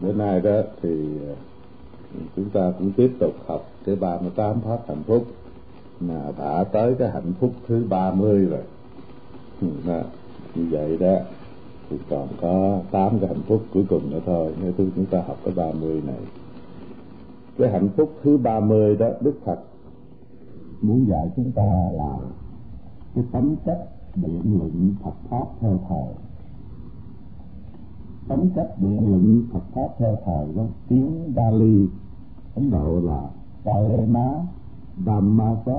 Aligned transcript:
bữa 0.00 0.12
nay 0.12 0.40
đó 0.40 0.60
thì 0.82 1.18
ờ, 1.28 1.34
chúng 2.36 2.50
ta 2.50 2.72
cũng 2.78 2.92
tiếp 2.92 3.10
tục 3.20 3.34
học 3.46 3.70
cái 3.84 3.96
38 3.96 4.60
pháp 4.60 4.78
hạnh 4.88 5.02
phúc 5.06 5.26
mà 6.00 6.32
đã 6.38 6.64
tới 6.64 6.94
cái 6.98 7.10
hạnh 7.10 7.32
phúc 7.40 7.50
thứ 7.66 7.84
30 7.88 8.44
rồi. 8.44 8.62
Ừ, 9.60 9.68
đó, 9.86 10.00
như 10.54 10.66
vậy 10.70 10.96
đó 10.98 11.16
thì 11.90 11.96
còn 12.10 12.28
có 12.40 12.80
8 12.90 13.18
cái 13.18 13.28
hạnh 13.28 13.42
phúc 13.46 13.62
cuối 13.74 13.84
cùng 13.88 14.10
nữa 14.10 14.20
thôi. 14.26 14.54
Nếu 14.62 14.72
chúng 14.76 15.06
ta 15.06 15.22
học 15.26 15.36
cái 15.44 15.54
30 15.54 16.02
này. 16.06 16.20
Cái 17.58 17.70
hạnh 17.70 17.88
phúc 17.96 18.12
thứ 18.22 18.36
30 18.36 18.96
đó 18.96 19.08
Đức 19.20 19.34
Phật 19.44 19.58
muốn 20.80 21.06
dạy 21.08 21.30
chúng 21.36 21.52
ta 21.52 21.90
là 21.92 22.16
cái 23.14 23.24
tấm 23.32 23.56
chất 23.66 23.88
biện 24.14 24.58
luận 24.58 24.94
Phật 25.02 25.14
pháp 25.30 25.44
theo 25.60 25.80
thời 25.88 26.27
tấm 28.28 28.50
chất 28.56 28.74
biện 28.80 29.10
luận 29.10 29.42
Phật 29.52 29.62
pháp 29.74 29.88
theo 29.98 30.16
thời 30.24 30.54
đó 30.56 30.66
tiếng 30.88 31.34
Bali. 31.34 31.88
Ấn 32.54 32.70
Độ 32.70 33.00
là 33.00 33.30
Kalema 33.64 34.46
Dhammasa 35.06 35.76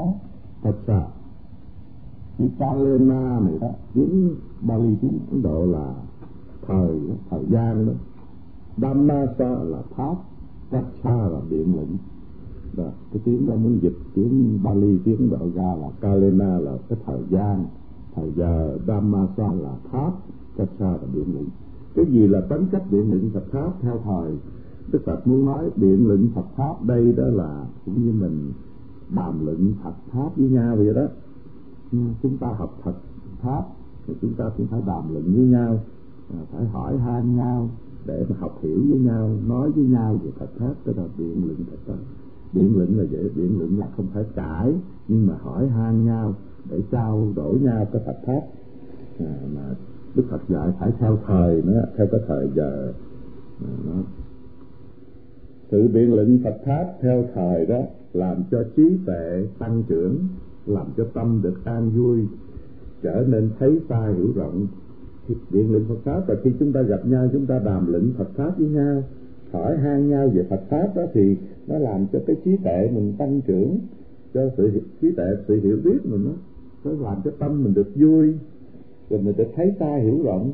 Sa 0.87 1.07
cái 2.37 2.49
Kalema 2.59 3.39
này 3.39 3.59
đó 3.61 3.69
tiếng 3.93 4.35
Bali 4.61 4.95
tiếng 5.01 5.19
Ấn 5.31 5.41
Độ 5.41 5.65
là 5.65 5.93
thời 6.67 6.99
thời 7.29 7.45
gian 7.49 7.85
đó. 7.85 7.93
Dhamma 8.77 9.25
Dhammasa 9.25 9.63
là 9.63 9.81
pháp 9.95 10.15
Tassa 10.69 11.15
là 11.15 11.39
biện 11.49 11.75
luận 11.75 11.97
đó, 12.77 12.89
cái 13.11 13.21
tiếng 13.25 13.45
đó 13.47 13.55
muốn 13.55 13.79
dịch 13.81 13.97
tiếng 14.15 14.59
Bali 14.63 14.99
tiếng 15.05 15.29
Độ 15.29 15.49
ra 15.55 15.75
là 15.75 15.89
Kalema 16.01 16.59
là 16.59 16.71
cái 16.89 16.99
thời 17.05 17.21
gian. 17.29 17.65
Thời 18.15 18.31
giờ 18.35 18.77
Dhammasa 18.87 19.53
là 19.53 19.73
pháp 19.91 20.11
Tassa 20.57 20.91
là 20.91 21.07
biện 21.13 21.33
luận 21.33 21.45
cái 21.95 22.05
gì 22.05 22.27
là 22.27 22.41
tính 22.41 22.65
cách 22.71 22.83
biện 22.91 23.11
luận 23.11 23.29
Phật 23.33 23.45
pháp 23.51 23.71
theo 23.81 23.99
thời 24.03 24.37
Đức 24.91 24.99
Phật 25.05 25.27
muốn 25.27 25.45
nói 25.45 25.69
biện 25.75 26.07
luận 26.07 26.29
Phật 26.35 26.45
pháp 26.55 26.83
đây 26.83 27.13
đó 27.17 27.23
là 27.23 27.65
cũng 27.85 28.05
như 28.05 28.11
mình 28.11 28.51
đàm 29.15 29.45
luận 29.45 29.73
Phật 29.83 29.95
pháp 30.11 30.37
với 30.37 30.49
nhau 30.49 30.75
vậy 30.75 30.93
đó. 30.93 31.07
Chúng 32.21 32.37
ta 32.37 32.47
học 32.47 32.79
Phật 32.83 32.95
pháp 33.41 33.63
thì 34.07 34.13
chúng 34.21 34.33
ta 34.33 34.45
cũng 34.57 34.67
phải 34.67 34.81
đàm 34.87 35.13
luận 35.13 35.23
với 35.35 35.45
nhau 35.45 35.79
à, 36.33 36.39
phải 36.51 36.65
hỏi 36.65 36.97
han 36.97 37.35
nhau 37.35 37.69
để 38.05 38.25
mà 38.29 38.35
học 38.39 38.59
hiểu 38.61 38.79
với 38.89 38.99
nhau 38.99 39.29
nói 39.47 39.71
với 39.71 39.83
nhau 39.83 40.19
về 40.23 40.31
Phật 40.39 40.49
pháp 40.59 40.73
tức 40.83 40.97
là 40.97 41.03
biện 41.17 41.45
luận 41.45 41.57
Phật 41.71 41.77
pháp. 41.85 41.99
Biện 42.53 42.77
luận 42.77 42.97
là 42.99 43.03
dễ 43.03 43.29
biện 43.35 43.59
luận 43.59 43.79
là 43.79 43.87
không 43.97 44.07
phải 44.13 44.23
cãi 44.35 44.73
nhưng 45.07 45.27
mà 45.27 45.37
hỏi 45.41 45.67
han 45.67 46.05
nhau 46.05 46.33
để 46.69 46.81
trao 46.91 47.27
đổi 47.35 47.59
nhau 47.59 47.85
cái 47.93 48.01
Phật 48.05 48.17
pháp 48.25 48.41
à, 49.25 49.35
mà 49.55 49.75
Đức 50.15 50.23
Phật 50.29 50.41
dạy 50.49 50.69
phải 50.79 50.91
theo 50.99 51.19
thời 51.27 51.61
nữa, 51.61 51.85
theo 51.97 52.07
cái 52.11 52.21
thời 52.27 52.49
giờ. 52.55 52.93
À, 53.61 53.71
đó. 53.85 54.03
sự 55.71 55.87
biện 55.87 56.15
luận 56.15 56.39
Phật 56.43 56.57
pháp 56.65 56.93
theo 57.01 57.25
thời 57.33 57.65
đó 57.65 57.81
làm 58.13 58.43
cho 58.51 58.63
trí 58.75 58.97
tuệ 59.05 59.47
tăng 59.59 59.83
trưởng, 59.87 60.27
làm 60.65 60.87
cho 60.97 61.05
tâm 61.13 61.39
được 61.43 61.65
an 61.65 61.89
vui, 61.89 62.27
trở 63.03 63.25
nên 63.27 63.49
thấy 63.59 63.79
xa 63.89 64.13
hiểu 64.17 64.31
rộng. 64.35 64.67
Biện 65.51 65.71
luận 65.71 65.85
Phật 65.87 65.99
pháp, 66.03 66.23
và 66.27 66.35
khi 66.43 66.51
chúng 66.59 66.73
ta 66.73 66.81
gặp 66.81 67.05
nhau, 67.05 67.29
chúng 67.33 67.45
ta 67.45 67.59
đàm 67.59 67.91
luận 67.91 68.13
Phật 68.17 68.29
pháp 68.35 68.59
với 68.59 68.69
nhau, 68.69 69.03
hỏi 69.51 69.77
han 69.77 70.09
nhau 70.09 70.29
về 70.33 70.45
Phật 70.49 70.61
pháp 70.69 70.95
đó, 70.95 71.01
thì 71.13 71.37
nó 71.67 71.77
làm 71.77 72.05
cho 72.13 72.19
cái 72.27 72.35
trí 72.45 72.57
tuệ 72.63 72.91
mình 72.93 73.13
tăng 73.17 73.41
trưởng, 73.41 73.79
cho 74.33 74.49
sự 74.57 74.81
trí 75.01 75.11
tuệ, 75.11 75.25
sự 75.47 75.59
hiểu 75.61 75.77
biết 75.83 75.97
mình 76.03 76.25
nó 76.25 76.31
nó 76.83 76.91
làm 76.91 77.17
cho 77.23 77.31
tâm 77.39 77.63
mình 77.63 77.73
được 77.73 77.87
vui 77.95 78.33
rồi 79.09 79.19
mình 79.21 79.33
được 79.37 79.47
thấy 79.55 79.71
ta 79.79 79.95
hiểu 79.95 80.19
rộng. 80.23 80.51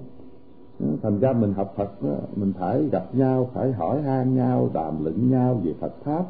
Thành 1.02 1.20
ra 1.20 1.34
mình 1.34 1.54
học 1.54 1.74
Phật 1.78 2.04
đó, 2.04 2.16
mình 2.36 2.54
phải 2.60 2.84
gặp 2.92 3.16
nhau 3.16 3.50
phải 3.54 3.72
hỏi 3.72 4.02
han 4.02 4.36
nhau 4.36 4.70
đàm 4.74 5.04
luận 5.04 5.32
nhau 5.32 5.62
về 5.64 5.74
Phật 5.80 5.94
pháp 6.04 6.26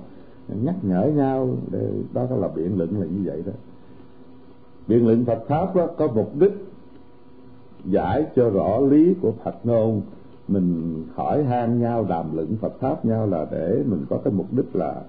nhắc 0.63 0.75
nhở 0.81 1.11
nhau. 1.15 1.49
Để 1.71 1.89
đó 2.13 2.27
là 2.29 2.47
biện 2.47 2.77
luận 2.77 2.99
là 2.99 3.05
như 3.05 3.21
vậy 3.25 3.43
đó. 3.45 3.51
Biện 4.87 5.05
luận 5.07 5.25
Phật 5.25 5.43
pháp 5.47 5.75
đó 5.75 5.87
có 5.97 6.07
mục 6.07 6.31
đích 6.39 6.53
giải 7.85 8.25
cho 8.35 8.49
rõ 8.49 8.79
lý 8.79 9.15
của 9.21 9.31
Phật 9.43 9.55
ngôn. 9.63 10.01
Mình 10.47 11.03
hỏi 11.13 11.43
han 11.43 11.81
nhau 11.81 12.05
đàm 12.09 12.35
luận 12.35 12.55
Phật 12.61 12.79
pháp 12.79 13.05
nhau 13.05 13.27
là 13.27 13.47
để 13.51 13.83
mình 13.85 14.05
có 14.09 14.17
cái 14.17 14.33
mục 14.33 14.45
đích 14.51 14.75
là 14.75 15.01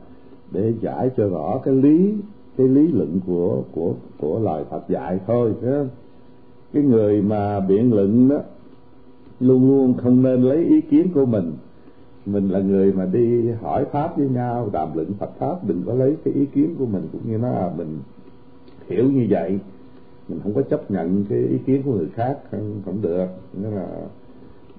để 0.50 0.75
giải 0.81 1.10
cho 1.16 1.28
rõ 1.28 1.60
cái 1.65 1.75
lý 1.75 2.15
cái 2.56 2.69
lý 2.69 2.88
luận 2.88 3.21
của 3.27 3.62
của 3.72 3.94
của 4.19 4.38
lời 4.38 4.65
Phật 4.71 4.88
dạy 4.88 5.21
thôi 5.27 5.54
chứ 5.60 5.87
cái 6.76 6.84
người 6.84 7.22
mà 7.22 7.60
biện 7.60 7.94
luận 7.94 8.28
đó 8.28 8.37
luôn 9.41 9.69
luôn 9.69 9.94
không 9.94 10.22
nên 10.22 10.42
lấy 10.42 10.64
ý 10.64 10.81
kiến 10.81 11.09
của 11.14 11.26
mình. 11.26 11.53
Mình 12.26 12.48
là 12.48 12.60
người 12.60 12.92
mà 12.92 13.06
đi 13.06 13.50
hỏi 13.50 13.84
pháp 13.92 14.19
với 14.19 14.28
nhau 14.28 14.70
đàm 14.72 14.88
luận 14.94 15.12
Phật 15.19 15.31
pháp 15.38 15.65
đừng 15.66 15.82
có 15.86 15.94
lấy 15.94 16.16
cái 16.25 16.34
ý 16.34 16.47
kiến 16.47 16.75
của 16.78 16.86
mình. 16.86 17.09
Cũng 17.12 17.20
như 17.31 17.38
nó 17.38 17.48
là 17.48 17.72
mình 17.76 17.98
hiểu 18.88 19.04
như 19.10 19.26
vậy 19.31 19.59
mình 20.28 20.41
không 20.42 20.54
có 20.54 20.62
chấp 20.62 20.91
nhận 20.91 21.25
cái 21.28 21.38
ý 21.38 21.59
kiến 21.66 21.82
của 21.82 21.92
người 21.92 22.09
khác 22.15 22.38
không, 22.50 22.81
không 22.84 23.03
được. 23.03 23.26
Nghĩa 23.53 23.70
là 23.70 23.88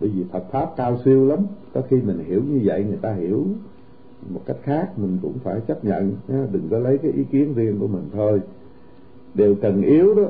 bởi 0.02 0.10
vì 0.10 0.24
Phật 0.32 0.44
pháp 0.52 0.70
cao 0.78 0.98
siêu 1.06 1.26
lắm 1.26 1.40
có 1.74 1.82
khi 1.90 1.98
mình 2.02 2.20
hiểu 2.28 2.42
như 2.50 2.62
vậy 2.64 2.84
người 2.84 3.00
ta 3.02 3.14
hiểu 3.14 3.46
một 4.30 4.42
cách 4.46 4.58
khác 4.64 5.00
mình 5.00 5.18
cũng 5.22 5.34
phải 5.44 5.60
chấp 5.68 5.86
nhận 5.86 6.14
đừng 6.52 6.68
có 6.72 6.80
lấy 6.80 6.98
cái 6.98 7.12
ý 7.12 7.24
kiến 7.24 7.54
riêng 7.54 7.80
của 7.80 7.88
mình 7.88 8.04
thôi. 8.14 8.42
Điều 9.34 9.56
cần 9.56 9.82
yếu 9.82 10.16
đó 10.16 10.24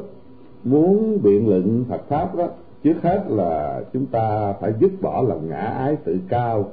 muốn 0.69 1.17
biện 1.23 1.49
luận 1.49 1.85
Phật 1.89 2.01
pháp 2.07 2.35
đó, 2.35 2.47
trước 2.83 3.01
hết 3.01 3.23
là 3.29 3.81
chúng 3.93 4.05
ta 4.05 4.53
phải 4.53 4.73
dứt 4.79 4.91
bỏ 5.01 5.21
lòng 5.27 5.49
ngã 5.49 5.61
ái 5.61 5.95
tự 5.95 6.17
cao, 6.29 6.69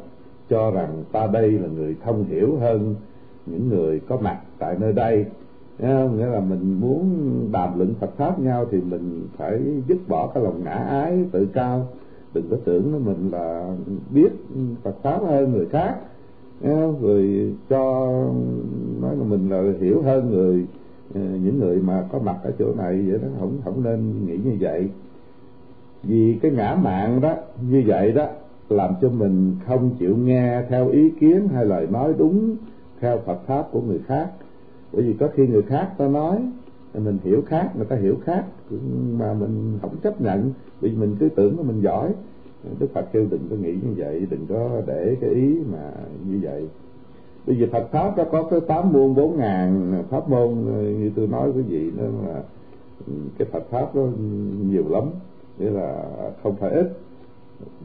cho 0.50 0.70
rằng 0.70 1.04
ta 1.12 1.26
đây 1.26 1.50
là 1.50 1.68
người 1.68 1.96
thông 2.04 2.24
hiểu 2.24 2.56
hơn 2.60 2.94
những 3.46 3.68
người 3.68 4.00
có 4.00 4.16
mặt 4.16 4.40
tại 4.58 4.76
nơi 4.80 4.92
đây. 4.92 5.26
Nghĩa 5.78 6.26
là 6.26 6.40
mình 6.40 6.80
muốn 6.80 7.04
đàm 7.52 7.78
luận 7.78 7.94
Phật 8.00 8.10
pháp 8.16 8.40
nhau 8.40 8.66
thì 8.70 8.80
mình 8.80 9.26
phải 9.36 9.60
dứt 9.88 9.98
bỏ 10.08 10.30
cái 10.34 10.42
lòng 10.44 10.64
ngã 10.64 10.74
ái 10.74 11.24
tự 11.32 11.46
cao. 11.52 11.86
Đừng 12.34 12.48
có 12.50 12.56
tưởng 12.64 13.04
mình 13.04 13.30
là 13.32 13.76
biết 14.10 14.32
Phật 14.82 14.96
pháp 15.02 15.20
hơn 15.22 15.52
người 15.52 15.66
khác. 15.66 15.94
Rồi 17.00 17.52
cho, 17.70 18.06
nói 19.00 19.16
là 19.16 19.24
mình 19.24 19.50
là 19.50 19.62
hiểu 19.80 20.02
hơn 20.02 20.30
người 20.30 20.66
Ừ, 21.14 21.20
những 21.20 21.58
người 21.58 21.76
mà 21.76 22.04
có 22.12 22.18
mặt 22.18 22.36
ở 22.42 22.52
chỗ 22.58 22.74
này 22.74 23.04
vậy 23.08 23.18
đó, 23.22 23.28
không 23.38 23.60
không 23.64 23.82
nên 23.82 24.26
nghĩ 24.26 24.36
như 24.44 24.56
vậy. 24.60 24.88
Vì 26.02 26.38
cái 26.42 26.50
ngã 26.50 26.78
mạng 26.82 27.20
đó, 27.20 27.34
như 27.70 27.82
vậy 27.86 28.12
đó, 28.12 28.26
làm 28.68 28.94
cho 29.00 29.08
mình 29.08 29.56
không 29.66 29.90
chịu 29.98 30.16
nghe 30.16 30.62
theo 30.68 30.88
ý 30.88 31.10
kiến 31.10 31.48
hay 31.48 31.64
lời 31.64 31.86
nói 31.90 32.14
đúng 32.18 32.56
theo 33.00 33.18
Phật 33.18 33.38
pháp 33.46 33.68
của 33.72 33.80
người 33.80 34.00
khác. 34.06 34.30
Bởi 34.92 35.02
vì 35.02 35.12
có 35.12 35.28
khi 35.34 35.46
người 35.46 35.62
khác 35.62 35.90
ta 35.98 36.08
nói, 36.08 36.48
mình 36.94 37.18
hiểu 37.24 37.42
khác, 37.46 37.70
người 37.76 37.86
ta 37.86 37.96
hiểu 37.96 38.16
khác 38.24 38.44
mà 39.12 39.34
mình 39.34 39.78
không 39.82 39.96
chấp 40.02 40.20
nhận, 40.20 40.52
vì 40.80 40.90
mình 40.90 41.16
cứ 41.20 41.28
tưởng 41.28 41.58
là 41.58 41.64
mình 41.64 41.80
giỏi. 41.80 42.12
Đức 42.78 42.86
Phật 42.94 43.12
kêu 43.12 43.26
đừng 43.30 43.46
có 43.50 43.56
nghĩ 43.56 43.72
như 43.72 43.94
vậy, 43.96 44.26
đừng 44.30 44.46
có 44.48 44.82
để 44.86 45.16
cái 45.20 45.30
ý 45.30 45.58
mà 45.72 45.90
như 46.30 46.38
vậy 46.42 46.68
bây 47.46 47.56
giờ 47.56 47.66
Phật 47.72 47.88
pháp 47.92 48.18
nó 48.18 48.24
có 48.24 48.42
cái 48.42 48.60
tám 48.60 48.92
môn 48.92 49.14
bốn 49.14 49.38
ngàn 49.38 49.92
pháp 50.10 50.28
môn, 50.28 50.54
như 51.00 51.10
tôi 51.16 51.26
nói 51.26 51.50
quý 51.56 51.62
vị 51.62 51.90
nó 51.96 52.04
là 52.28 52.42
cái 53.38 53.48
Phật 53.52 53.70
pháp 53.70 53.96
nó 53.96 54.02
nhiều 54.70 54.84
lắm. 54.88 55.04
Nghĩa 55.58 55.70
là 55.70 56.04
không 56.42 56.56
phải 56.56 56.70
ít. 56.70 56.92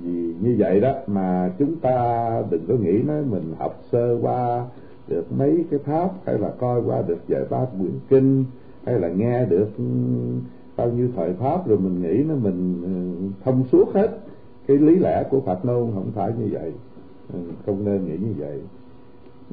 Vì 0.02 0.34
như 0.42 0.56
vậy 0.59 0.80
đó 0.80 0.94
mà 1.08 1.52
chúng 1.59 1.75
ta 1.75 2.30
đừng 2.50 2.66
có 2.68 2.74
nghĩ 2.74 3.02
nói 3.02 3.24
mình 3.30 3.53
học 3.58 3.81
sơ 3.92 4.18
qua 4.22 4.66
được 5.08 5.25
mấy 5.38 5.66
cái 5.72 5.80
pháp, 5.80 6.12
hay 6.25 6.38
là 6.38 6.50
coi 6.50 6.81
qua 6.81 7.02
được 7.02 7.18
vài 7.28 7.42
ba 7.50 7.66
quyển 7.80 7.92
kinh, 8.09 8.46
hay 8.86 9.00
là 9.00 9.09
nghe 9.09 9.46
được 9.46 9.69
bao 10.78 10.90
nhiêu 10.90 11.08
thời 11.16 11.34
pháp, 11.34 11.68
rồi 11.68 11.78
mình 11.78 12.02
nghĩ 12.02 12.24
nó 12.24 12.36
mình 12.36 12.81
ừ, 12.84 13.28
thông 13.44 13.64
suốt 13.72 13.94
hết. 13.94 14.19
Cái 14.68 14.78
lý 14.78 14.96
lẽ 14.96 15.24
của 15.30 15.40
Phật 15.40 15.66
nôn 15.66 15.92
không 15.94 16.12
phải 16.16 16.31
như 16.40 16.48
vậy. 16.52 16.72
Ừ, 17.34 17.40
không 17.66 17.86
nên 17.86 18.06
nghĩ 18.06 18.18
như 18.18 18.34
vậy 18.38 18.60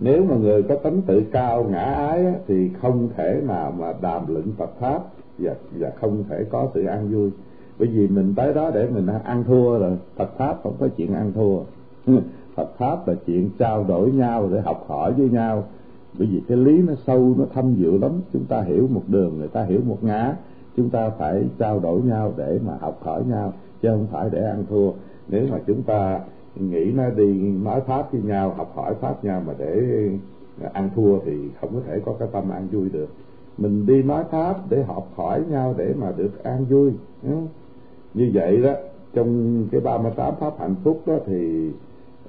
nếu 0.00 0.24
mà 0.24 0.36
người 0.36 0.62
có 0.62 0.74
tánh 0.74 1.02
tự 1.02 1.22
cao, 1.32 1.64
ngã 1.64 1.82
ái 1.82 2.34
thì 2.46 2.70
không 2.80 3.08
thể 3.16 3.40
nào 3.46 3.74
mà 3.78 3.92
đàm 4.00 4.22
luận 4.28 4.52
Phật 4.58 4.70
pháp 4.80 5.02
và 5.38 5.54
và 5.78 5.90
không 6.00 6.24
thể 6.28 6.44
có 6.50 6.68
sự 6.74 6.84
an 6.84 7.08
vui. 7.12 7.30
Bởi 7.78 7.88
vì 7.88 8.08
mình 8.08 8.34
tới 8.36 8.54
đó 8.54 8.70
để 8.74 8.88
mình 8.94 9.06
ăn 9.24 9.44
thua 9.44 9.78
rồi, 9.78 9.96
Phật 10.16 10.30
pháp 10.38 10.56
không 10.62 10.74
có 10.80 10.88
chuyện 10.96 11.14
ăn 11.14 11.32
thua. 11.32 11.58
Phật 12.54 12.78
pháp 12.78 13.08
là 13.08 13.14
chuyện 13.26 13.50
trao 13.58 13.84
đổi 13.84 14.12
nhau 14.12 14.48
để 14.52 14.60
học 14.60 14.84
hỏi 14.88 15.12
với 15.12 15.28
nhau. 15.28 15.64
Bởi 16.18 16.28
vì 16.30 16.42
cái 16.48 16.56
lý 16.56 16.82
nó 16.82 16.94
sâu, 17.06 17.34
nó 17.38 17.44
thâm 17.54 17.74
diệu 17.78 17.98
lắm. 17.98 18.12
Chúng 18.32 18.44
ta 18.44 18.62
hiểu 18.62 18.88
một 18.90 19.02
đường, 19.08 19.38
người 19.38 19.48
ta 19.48 19.62
hiểu 19.62 19.80
một 19.86 20.04
ngã. 20.04 20.36
Chúng 20.76 20.90
ta 20.90 21.10
phải 21.18 21.44
trao 21.58 21.78
đổi 21.78 22.02
nhau 22.02 22.32
để 22.36 22.58
mà 22.66 22.72
học 22.80 22.98
hỏi 23.02 23.22
nhau, 23.28 23.52
chứ 23.82 23.88
không 23.88 24.06
phải 24.12 24.30
để 24.32 24.42
ăn 24.46 24.64
thua. 24.68 24.90
Nếu 25.28 25.46
mà 25.50 25.58
chúng 25.66 25.82
ta 25.82 26.20
nghĩ 26.60 26.92
nó 26.94 27.10
đi 27.10 27.32
nói 27.64 27.80
pháp 27.86 28.12
với 28.12 28.22
nhau 28.22 28.54
học 28.56 28.72
hỏi 28.74 28.94
pháp 29.00 29.24
nhau 29.24 29.42
mà 29.46 29.54
để 29.58 29.82
à, 30.62 30.70
ăn 30.72 30.90
thua 30.96 31.18
thì 31.18 31.32
không 31.60 31.74
có 31.74 31.80
thể 31.86 32.00
có 32.04 32.14
cái 32.18 32.28
tâm 32.32 32.50
an 32.50 32.68
vui 32.72 32.88
được. 32.88 33.08
Mình 33.58 33.86
đi 33.86 34.02
nói 34.02 34.24
pháp 34.30 34.70
để 34.70 34.82
học 34.82 35.08
hỏi 35.14 35.42
nhau 35.50 35.74
để 35.78 35.94
mà 35.98 36.12
được 36.16 36.44
an 36.44 36.64
vui 36.64 36.92
như 38.14 38.30
vậy 38.34 38.62
đó 38.62 38.72
trong 39.12 39.62
cái 39.72 39.80
ba 39.80 39.98
mươi 39.98 40.12
tám 40.16 40.34
pháp 40.40 40.58
hạnh 40.58 40.74
phúc 40.84 41.02
đó 41.06 41.14
thì 41.26 41.70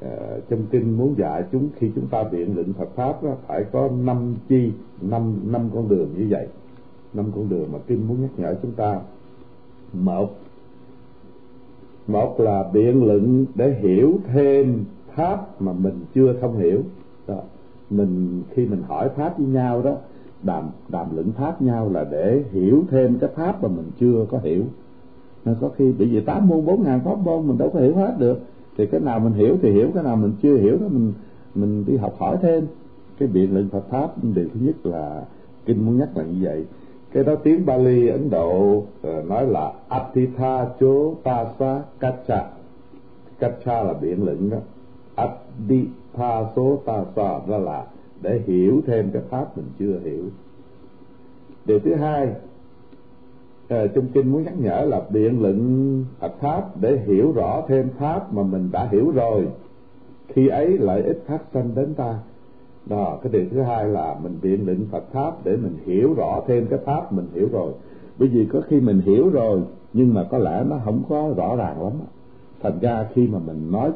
uh, 0.06 0.50
trong 0.50 0.66
kinh 0.72 0.98
muốn 0.98 1.16
dạy 1.18 1.44
chúng 1.52 1.70
khi 1.76 1.92
chúng 1.96 2.08
ta 2.08 2.24
biện 2.24 2.56
luận 2.56 2.74
Phật 2.74 2.90
pháp 2.96 3.24
đó, 3.24 3.36
phải 3.48 3.64
có 3.72 3.90
năm 4.04 4.36
chi 4.50 4.72
năm 5.02 5.40
năm 5.46 5.70
con 5.74 5.90
đường 5.90 6.10
như 6.18 6.28
vậy. 6.30 6.48
Năm 7.14 7.26
con 7.36 7.50
đường 7.50 7.70
mà 7.74 7.80
kinh 7.88 8.08
muốn 8.08 8.22
nhắc 8.22 8.30
nhở 8.38 8.56
chúng 8.62 8.72
ta. 8.72 9.00
Một 9.94 10.30
một 12.08 12.40
là 12.40 12.64
biện 12.74 13.04
luận 13.04 13.46
để 13.56 13.76
hiểu 13.82 14.14
thêm 14.34 14.86
pháp 15.16 15.62
mà 15.62 15.74
mình 15.74 16.00
chưa 16.16 16.34
thông 16.42 16.58
hiểu. 16.58 16.82
Đó. 17.28 17.42
mình, 17.90 18.44
khi 18.50 18.66
mình 18.66 18.82
hỏi 18.88 19.10
pháp 19.10 19.38
với 19.38 19.48
nhau 19.48 19.82
đó, 19.82 19.96
đàm 20.44 20.70
đàm 20.90 21.16
luận 21.16 21.32
pháp 21.32 21.62
nhau 21.62 21.90
là 21.94 22.04
để 22.12 22.44
hiểu 22.52 22.84
thêm 22.90 23.18
cái 23.20 23.30
pháp 23.36 23.64
mà 23.64 23.70
mình 23.70 23.92
chưa 24.00 24.26
có 24.32 24.40
hiểu. 24.44 24.64
Nên 25.46 25.56
có 25.62 25.70
khi 25.70 25.92
bị 25.92 26.06
vì 26.06 26.20
tám 26.20 26.48
môn, 26.48 26.66
bốn 26.66 26.84
ngàn 26.84 27.00
pháp 27.06 27.20
môn 27.20 27.48
mình 27.48 27.58
đâu 27.58 27.70
có 27.74 27.80
hiểu 27.80 27.96
hết 27.96 28.16
được. 28.20 28.40
Thì 28.78 28.86
cái 28.86 29.00
nào 29.00 29.20
mình 29.20 29.34
hiểu 29.34 29.58
thì 29.62 29.72
hiểu, 29.72 29.90
cái 29.94 30.04
nào 30.04 30.16
mình 30.16 30.32
chưa 30.42 30.58
hiểu 30.58 30.78
đó 30.82 30.88
mình 30.90 31.14
mình 31.56 31.86
đi 31.86 31.98
học 31.98 32.16
hỏi 32.18 32.38
thêm. 32.42 32.68
Cái 33.20 33.28
biện 33.28 33.54
luận 33.54 33.70
Phật 33.70 33.90
pháp 33.90 34.24
điều 34.24 34.48
thứ 34.54 34.60
nhất 34.60 34.86
là, 34.86 35.24
kinh 35.66 35.86
muốn 35.86 35.98
nhắc 35.98 36.18
là 36.18 36.24
như 36.24 36.38
vậy 36.42 36.66
cái 37.18 37.24
đó 37.24 37.36
tiếng 37.36 37.66
Bali 37.66 38.08
Ấn 38.08 38.30
Độ 38.30 38.78
uh, 38.78 39.26
nói 39.26 39.48
là 39.48 39.74
Atitha 39.88 40.66
chố 40.80 41.16
tasa 41.24 41.82
kacha 42.00 42.46
kacha 43.40 43.84
là 43.84 43.94
biện 43.94 44.26
luận 44.26 44.50
đó. 44.50 44.58
Atitha 45.16 46.44
số 46.56 46.82
tasa 46.86 47.40
đó 47.48 47.58
là 47.58 47.86
để 48.22 48.42
hiểu 48.48 48.82
thêm 48.88 49.10
cái 49.14 49.22
pháp 49.30 49.58
mình 49.58 49.66
chưa 49.80 50.00
hiểu. 50.04 50.24
Điều 51.66 51.80
thứ 51.80 51.96
hai 51.96 52.28
à, 53.68 53.88
trong 53.96 54.08
kinh 54.14 54.32
muốn 54.32 54.44
nhắc 54.44 54.54
nhở 54.60 54.86
là 54.86 55.02
biện 55.10 55.42
luận 55.42 56.06
Phật 56.20 56.34
pháp 56.40 56.82
để 56.82 57.00
hiểu 57.06 57.32
rõ 57.32 57.64
thêm 57.68 57.90
pháp 57.98 58.34
mà 58.34 58.44
mình 58.44 58.70
đã 58.72 58.88
hiểu 58.92 59.12
rồi 59.12 59.48
khi 60.28 60.48
ấy 60.48 60.78
lợi 60.78 61.04
ích 61.04 61.24
phát 61.28 61.42
sanh 61.54 61.76
đến 61.76 61.94
ta 61.94 62.20
đó, 62.90 63.20
cái 63.24 63.32
điều 63.32 63.46
thứ 63.52 63.62
hai 63.62 63.88
là 63.88 64.16
mình 64.24 64.38
biện 64.42 64.66
định 64.66 64.86
Phật 64.92 65.04
pháp 65.12 65.46
để 65.46 65.58
mình 65.58 65.76
hiểu 65.86 66.14
rõ 66.14 66.42
thêm 66.48 66.68
cái 66.70 66.80
pháp, 66.86 67.14
mình 67.14 67.28
hiểu 67.34 67.48
rồi. 67.52 67.72
Bởi 68.20 68.30
vì 68.30 68.46
có 68.46 68.62
khi 68.68 68.80
mình 68.80 69.02
hiểu 69.02 69.30
rồi, 69.30 69.62
nhưng 69.94 70.14
mà 70.14 70.24
có 70.32 70.38
lẽ 70.38 70.64
nó 70.70 70.78
không 70.86 71.04
có 71.10 71.34
rõ 71.38 71.56
ràng 71.56 71.84
lắm. 71.84 71.94
Thành 72.62 72.80
ra 72.82 73.08
khi 73.14 73.28
mà 73.28 73.40
mình 73.40 73.72
nói, 73.72 73.92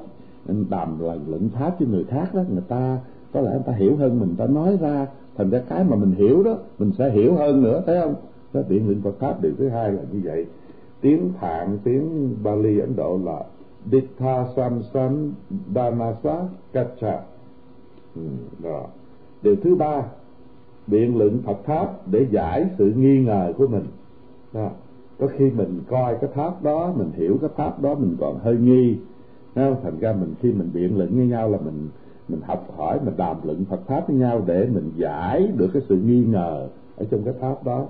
mình 0.48 0.66
đàm 0.70 1.00
lần 1.00 1.20
luận 1.28 1.50
pháp 1.50 1.80
với 1.80 1.88
người 1.88 2.04
khác 2.04 2.30
đó, 2.34 2.42
người 2.50 2.64
ta 2.68 3.00
có 3.34 3.42
lẽ 3.42 3.52
người 3.52 3.64
ta 3.66 3.74
hiểu 3.74 3.96
hơn 3.96 4.20
mình, 4.20 4.36
ta 4.38 4.46
nói 4.46 4.78
ra. 4.82 5.08
Thành 5.38 5.50
ra 5.50 5.62
cái 5.70 5.84
mà 5.84 5.96
mình 5.96 6.12
hiểu 6.12 6.44
đó, 6.44 6.58
mình 6.80 6.92
sẽ 6.98 7.10
hiểu 7.10 7.36
hơn 7.36 7.64
nữa, 7.64 7.84
thấy 7.86 8.02
không? 8.02 8.16
Cái 8.54 8.64
biện 8.70 8.90
định 8.90 9.02
Phật 9.04 9.20
pháp, 9.20 9.42
điều 9.42 9.52
thứ 9.58 9.70
hai 9.70 9.92
là 9.92 10.02
như 10.12 10.22
vậy. 10.24 10.46
Tiếng 11.02 11.30
Phạn, 11.40 11.78
tiếng 11.84 12.36
Bali, 12.44 12.80
Ấn 12.80 12.96
Độ 12.96 13.20
là 13.26 13.44
Dittha 13.92 14.46
Samsan 14.56 15.34
Dhanasa 15.76 16.48
Kacha 16.74 17.20
ừ, 18.16 18.22
đó. 18.64 18.86
điều 19.42 19.56
thứ 19.56 19.76
ba 19.76 20.04
biện 20.88 21.18
luận 21.18 21.42
Phật 21.46 21.58
pháp 21.66 22.08
để 22.08 22.28
giải 22.32 22.66
sự 22.78 22.94
nghi 22.96 23.24
ngờ 23.24 23.54
của 23.58 23.68
mình 23.68 23.86
đó. 24.54 24.70
có 25.20 25.28
khi 25.28 25.52
mình 25.52 25.80
coi 25.90 26.16
cái 26.22 26.30
pháp 26.34 26.64
đó 26.64 26.94
mình 26.96 27.12
hiểu 27.14 27.38
cái 27.42 27.50
pháp 27.56 27.82
đó 27.82 27.96
mình 27.96 28.16
còn 28.20 28.40
hơi 28.40 28.58
nghi 28.58 28.98
đó. 29.56 29.72
thành 29.84 30.00
ra 30.00 30.14
mình 30.14 30.34
khi 30.42 30.52
mình 30.52 30.70
biện 30.74 30.98
luận 30.98 31.10
với 31.16 31.28
nhau 31.28 31.50
là 31.50 31.58
mình 31.66 31.90
mình 32.28 32.42
học 32.42 32.68
hỏi 32.78 33.00
mình 33.06 33.14
đàm 33.18 33.38
luận 33.44 33.66
Phật 33.66 33.82
pháp 33.88 34.08
với 34.08 34.16
nhau 34.16 34.44
để 34.46 34.68
mình 34.74 34.92
giải 34.96 35.52
được 35.58 35.70
cái 35.74 35.82
sự 35.90 35.96
nghi 35.96 36.26
ngờ 36.26 36.68
ở 36.98 37.06
trong 37.12 37.24
cái 37.24 37.34
pháp 37.40 37.64
đó 37.64 37.86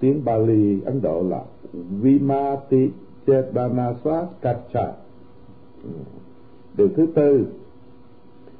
tiếng 0.00 0.24
Bali 0.24 0.80
Ấn 0.80 1.02
Độ 1.02 1.22
là 1.22 1.42
Vimati 1.72 2.90
Chetanasa 3.26 4.26
Kacha 4.40 4.92
ừ. 5.84 5.90
điều 6.76 6.88
thứ 6.96 7.06
tư 7.14 7.46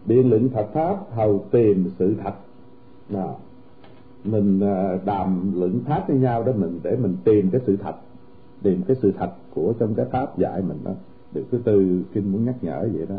biện 0.08 0.30
luận 0.30 0.48
Phật 0.48 0.66
pháp 0.72 0.96
hầu 1.10 1.44
tìm 1.50 1.88
sự 1.98 2.14
thật. 2.24 2.34
Đó. 3.08 3.34
mình 4.24 4.60
à, 4.60 4.98
đàm 5.04 5.52
luận 5.60 5.80
pháp 5.86 6.08
với 6.08 6.16
nhau 6.16 6.42
đó, 6.42 6.52
mình 6.56 6.80
để 6.82 6.96
mình 6.96 7.16
tìm 7.24 7.50
cái 7.50 7.60
sự 7.66 7.76
thật. 7.76 7.94
Tìm 8.62 8.82
cái 8.86 8.96
sự 9.02 9.12
thật 9.18 9.30
của 9.54 9.72
trong 9.78 9.94
cái 9.94 10.06
pháp 10.06 10.38
dạy 10.38 10.62
mình 10.62 10.78
đó. 10.84 10.92
Điều 11.32 11.44
thứ 11.50 11.58
tư 11.64 12.02
kinh 12.12 12.32
muốn 12.32 12.44
nhắc 12.44 12.54
nhở 12.62 12.88
vậy 12.92 13.06
đó. 13.08 13.16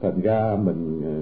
Thành 0.00 0.20
ra 0.20 0.56
mình 0.64 1.02
à, 1.04 1.14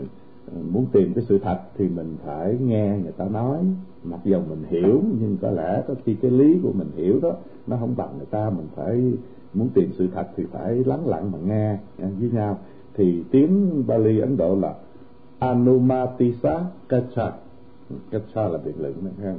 muốn 0.72 0.86
tìm 0.92 1.12
cái 1.14 1.24
sự 1.28 1.38
thật 1.38 1.58
thì 1.78 1.88
mình 1.88 2.16
phải 2.24 2.56
nghe 2.60 2.98
người 3.02 3.12
ta 3.12 3.24
nói. 3.24 3.58
Mặc 4.04 4.20
dù 4.24 4.38
mình 4.48 4.62
hiểu, 4.68 5.02
nhưng 5.20 5.36
có 5.42 5.50
lẽ 5.50 5.82
có 5.88 5.94
khi 6.04 6.14
cái 6.14 6.30
lý 6.30 6.58
của 6.62 6.72
mình 6.72 6.88
hiểu 6.96 7.20
đó, 7.22 7.32
nó 7.66 7.76
không 7.80 7.94
bằng 7.96 8.10
người 8.16 8.26
ta. 8.30 8.50
Mình 8.50 8.66
phải 8.74 9.12
muốn 9.54 9.68
tìm 9.74 9.90
sự 9.92 10.08
thật 10.14 10.26
thì 10.36 10.44
phải 10.52 10.74
lắng 10.74 11.08
lặng 11.08 11.32
mà 11.32 11.38
nghe 11.46 11.68
à, 11.98 12.08
với 12.20 12.30
nhau. 12.32 12.58
Thì 12.94 13.24
tiếng 13.30 13.84
Bali 13.86 14.20
Ấn 14.20 14.36
Độ 14.36 14.54
là 14.54 14.74
Anumatisa 15.38 16.60
Kacha. 16.88 17.32
Kacha 18.10 18.48
là 18.48 18.58
biện 18.64 18.74
luận 18.78 18.94
ha 19.22 19.34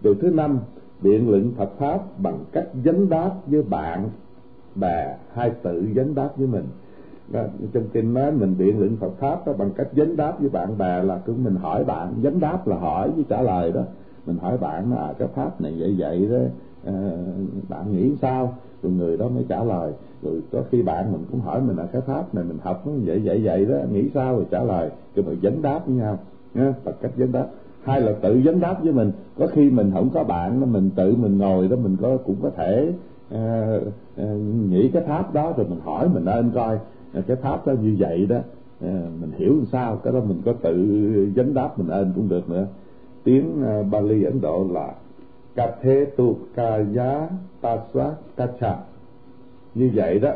điều 0.00 0.14
thứ 0.14 0.30
năm 0.30 0.58
biện 1.02 1.30
luận 1.30 1.52
Phật 1.56 1.70
pháp 1.78 2.20
bằng 2.22 2.44
cách 2.52 2.66
dấn 2.84 3.08
đáp 3.08 3.30
với 3.46 3.62
bạn 3.62 4.08
bè 4.74 5.16
hai 5.34 5.50
tự 5.62 5.86
dấn 5.96 6.14
đáp 6.14 6.30
với 6.36 6.46
mình. 6.46 6.64
Đó, 7.28 7.42
trong 7.72 7.88
kinh 7.92 8.14
nói 8.14 8.32
mình 8.32 8.54
biện 8.58 8.78
luận 8.78 8.96
Phật 8.96 9.12
pháp 9.18 9.46
đó 9.46 9.52
bằng 9.52 9.70
cách 9.76 9.88
dấn 9.96 10.16
đáp 10.16 10.40
với 10.40 10.48
bạn 10.48 10.78
bè 10.78 11.02
là 11.02 11.18
cứ 11.24 11.34
mình 11.44 11.56
hỏi 11.56 11.84
bạn 11.84 12.14
dấn 12.22 12.40
đáp 12.40 12.68
là 12.68 12.76
hỏi 12.76 13.10
với 13.10 13.24
trả 13.28 13.42
lời 13.42 13.72
đó. 13.72 13.82
Mình 14.26 14.38
hỏi 14.38 14.58
bạn 14.58 14.92
là 14.92 15.14
cái 15.18 15.28
pháp 15.28 15.60
này 15.60 15.74
vậy 15.78 15.94
vậy 15.98 16.28
đó 16.30 16.38
à, 16.92 17.12
bạn 17.68 17.92
nghĩ 17.92 18.16
sao? 18.22 18.54
Rồi 18.82 18.92
người 18.92 19.16
đó 19.16 19.28
mới 19.28 19.44
trả 19.48 19.64
lời. 19.64 19.92
Rồi 20.22 20.40
có 20.52 20.62
khi 20.70 20.82
bạn 20.82 21.12
mình 21.12 21.24
cũng 21.30 21.40
hỏi 21.40 21.60
mình 21.60 21.76
là 21.76 21.86
cái 21.86 22.02
pháp 22.02 22.34
này 22.34 22.44
mình 22.44 22.58
học 22.62 22.86
nó 22.86 22.92
vậy 23.04 23.20
vậy 23.24 23.40
vậy 23.44 23.66
đó 23.66 23.76
nghĩ 23.92 24.10
sao 24.14 24.36
rồi 24.36 24.44
trả 24.50 24.62
lời. 24.62 24.90
Rồi 25.14 25.26
mình 25.26 25.38
vấn 25.42 25.62
đáp 25.62 25.80
với 25.86 25.96
nhau 25.96 26.18
nha 26.54 26.74
bằng 26.84 26.94
cách 27.00 27.12
vấn 27.16 27.32
đáp. 27.32 27.46
Hay 27.82 28.00
là 28.00 28.12
tự 28.22 28.40
vấn 28.44 28.60
đáp 28.60 28.76
với 28.82 28.92
mình. 28.92 29.12
Có 29.38 29.46
khi 29.46 29.70
mình 29.70 29.90
không 29.94 30.10
có 30.14 30.24
bạn 30.24 30.60
đó 30.60 30.66
mình 30.66 30.90
tự 30.96 31.14
mình 31.16 31.38
ngồi 31.38 31.68
đó 31.68 31.76
mình 31.76 31.96
có 32.00 32.16
cũng 32.16 32.36
có 32.42 32.50
thể 32.56 32.92
à, 33.30 33.78
à, 34.16 34.24
nghĩ 34.70 34.88
cái 34.88 35.02
pháp 35.02 35.34
đó 35.34 35.52
rồi 35.56 35.66
mình 35.70 35.80
hỏi 35.84 36.08
mình 36.14 36.24
nên 36.24 36.50
coi 36.54 36.78
ờ, 37.12 37.22
cái 37.26 37.36
pháp 37.36 37.66
đó 37.66 37.72
như 37.82 37.96
vậy 37.98 38.26
đó 38.26 38.36
à, 38.80 39.02
mình 39.20 39.30
hiểu 39.36 39.54
làm 39.54 39.66
sao. 39.66 39.96
Cái 39.96 40.12
đó 40.12 40.20
mình 40.28 40.42
có 40.44 40.52
tự 40.52 40.74
vấn 41.36 41.54
đáp 41.54 41.78
mình 41.78 41.88
ơn 41.88 42.12
cũng 42.16 42.28
được 42.28 42.50
nữa. 42.50 42.66
Tiếng 43.24 43.62
uh, 43.80 43.86
Bali 43.90 44.24
Ấn 44.24 44.40
Độ 44.40 44.66
là 44.70 44.94
cà 45.54 45.76
thế 45.82 46.04
tu 46.16 46.36
cà 46.54 46.78
giá 46.78 47.28
ta 47.60 47.78
xóa 47.92 48.14
ta 48.36 48.46
chà 48.60 48.76
như 49.74 49.90
vậy 49.94 50.18
đó 50.18 50.30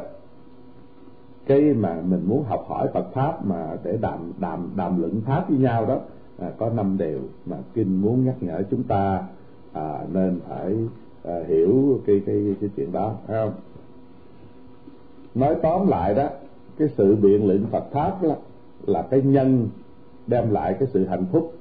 cái 1.46 1.60
mà 1.60 2.00
mình 2.04 2.22
muốn 2.26 2.44
học 2.44 2.64
hỏi 2.68 2.88
Phật 2.94 3.06
pháp 3.12 3.46
mà 3.46 3.76
để 3.84 3.96
đàm 4.00 4.32
đàm 4.38 4.70
đàm 4.76 5.00
luận 5.00 5.20
pháp 5.26 5.48
với 5.48 5.58
nhau 5.58 5.86
đó 5.86 6.00
à, 6.38 6.50
có 6.58 6.70
năm 6.70 6.98
điều 6.98 7.20
mà 7.46 7.56
kinh 7.74 8.02
muốn 8.02 8.24
nhắc 8.24 8.34
nhở 8.40 8.62
chúng 8.70 8.82
ta 8.82 9.22
à, 9.72 10.04
nên 10.12 10.40
phải 10.48 10.74
à, 11.24 11.34
hiểu 11.48 12.00
cái 12.06 12.22
cái 12.26 12.56
cái 12.60 12.70
chuyện 12.76 12.92
đó 12.92 13.14
phải 13.26 13.36
không? 13.44 13.52
Nói 15.34 15.56
tóm 15.62 15.88
lại 15.88 16.14
đó 16.14 16.28
cái 16.78 16.88
sự 16.96 17.16
biện 17.16 17.46
luận 17.46 17.66
Phật 17.70 17.84
pháp 17.92 18.22
đó 18.22 18.34
là 18.86 19.02
cái 19.02 19.22
nhân 19.22 19.68
đem 20.26 20.50
lại 20.50 20.76
cái 20.78 20.88
sự 20.92 21.06
hạnh 21.06 21.24
phúc 21.32 21.52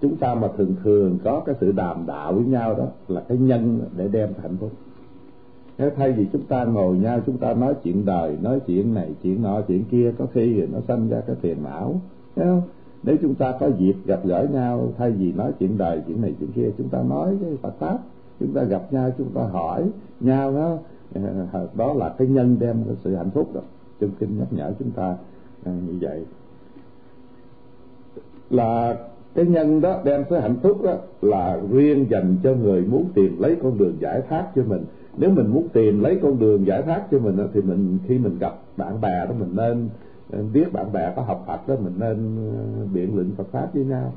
chúng 0.00 0.16
ta 0.16 0.34
mà 0.34 0.48
thường 0.56 0.74
thường 0.84 1.18
có 1.24 1.42
cái 1.46 1.54
sự 1.60 1.72
đàm 1.72 2.06
đạo 2.06 2.32
với 2.32 2.44
nhau 2.44 2.74
đó 2.74 2.86
là 3.08 3.20
cái 3.28 3.38
nhân 3.38 3.80
để 3.96 4.08
đem 4.08 4.28
hạnh 4.42 4.56
phúc. 4.60 4.70
Nếu 5.78 5.90
thay 5.96 6.12
vì 6.12 6.26
chúng 6.32 6.42
ta 6.42 6.64
ngồi 6.64 6.96
nhau, 6.96 7.20
chúng 7.26 7.38
ta 7.38 7.54
nói 7.54 7.74
chuyện 7.82 8.04
đời, 8.04 8.38
nói 8.42 8.60
chuyện 8.66 8.94
này, 8.94 9.14
chuyện 9.22 9.42
nọ, 9.42 9.60
chuyện 9.60 9.84
kia, 9.90 10.12
có 10.18 10.26
khi 10.34 10.54
thì 10.54 10.66
nó 10.66 10.78
sanh 10.88 11.08
ra 11.08 11.20
cái 11.26 11.36
phiền 11.36 11.56
não. 11.64 12.00
Thấy 12.36 12.46
không? 12.46 12.62
Nếu 13.02 13.16
chúng 13.22 13.34
ta 13.34 13.54
có 13.60 13.70
dịp 13.78 13.94
gặp 14.04 14.20
gỡ 14.24 14.46
nhau, 14.52 14.92
thay 14.98 15.10
vì 15.10 15.32
nói 15.32 15.52
chuyện 15.58 15.78
đời, 15.78 16.02
chuyện 16.06 16.22
này, 16.22 16.34
chuyện 16.40 16.52
kia, 16.52 16.70
chúng 16.78 16.88
ta 16.88 17.02
nói 17.02 17.36
cái 17.40 17.50
Phật 17.62 17.74
pháp, 17.78 17.98
chúng 18.40 18.52
ta 18.52 18.62
gặp 18.62 18.92
nhau, 18.92 19.10
chúng 19.18 19.30
ta 19.34 19.42
hỏi 19.42 19.90
nhau 20.20 20.52
đó 20.52 20.78
ờ, 21.52 21.68
đó 21.74 21.92
là 21.94 22.14
cái 22.18 22.28
nhân 22.28 22.56
đem 22.60 22.84
cái 22.86 22.96
sự 23.04 23.16
hạnh 23.16 23.30
phúc 23.30 23.50
đó. 23.54 23.60
Chân 24.00 24.10
kinh 24.18 24.38
nhắc 24.38 24.48
nhở 24.50 24.72
chúng 24.78 24.90
ta 24.90 25.16
ờ, 25.64 25.72
như 25.72 25.98
vậy. 26.00 26.24
Là 28.50 28.96
cái 29.34 29.46
nhân 29.46 29.80
đó 29.80 30.00
đem 30.04 30.24
tới 30.24 30.40
hạnh 30.40 30.56
phúc 30.62 30.82
đó 30.82 30.94
là 31.22 31.60
riêng 31.70 32.06
dành 32.10 32.36
cho 32.42 32.54
người 32.54 32.82
muốn 32.82 33.04
tìm 33.14 33.36
lấy 33.38 33.56
con 33.62 33.78
đường 33.78 33.96
giải 34.00 34.22
thoát 34.28 34.46
cho 34.56 34.62
mình. 34.66 34.84
Nếu 35.16 35.30
mình 35.30 35.46
muốn 35.46 35.68
tìm 35.72 36.00
lấy 36.00 36.18
con 36.22 36.38
đường 36.38 36.66
giải 36.66 36.82
thoát 36.82 37.02
cho 37.10 37.18
mình 37.18 37.36
đó, 37.36 37.44
thì 37.52 37.60
mình 37.62 37.98
khi 38.08 38.18
mình 38.18 38.38
gặp 38.38 38.54
bạn 38.76 39.00
bè 39.00 39.26
đó 39.26 39.34
mình 39.38 39.50
nên 39.56 39.88
biết 40.52 40.72
bạn 40.72 40.92
bè 40.92 41.12
có 41.16 41.22
học 41.22 41.44
Phật 41.46 41.68
đó 41.68 41.74
mình 41.84 41.92
nên 41.98 42.36
ờ, 42.54 42.86
biện 42.94 43.14
luận 43.14 43.30
Phật 43.36 43.46
pháp 43.52 43.74
với 43.74 43.84
nhau 43.84 44.12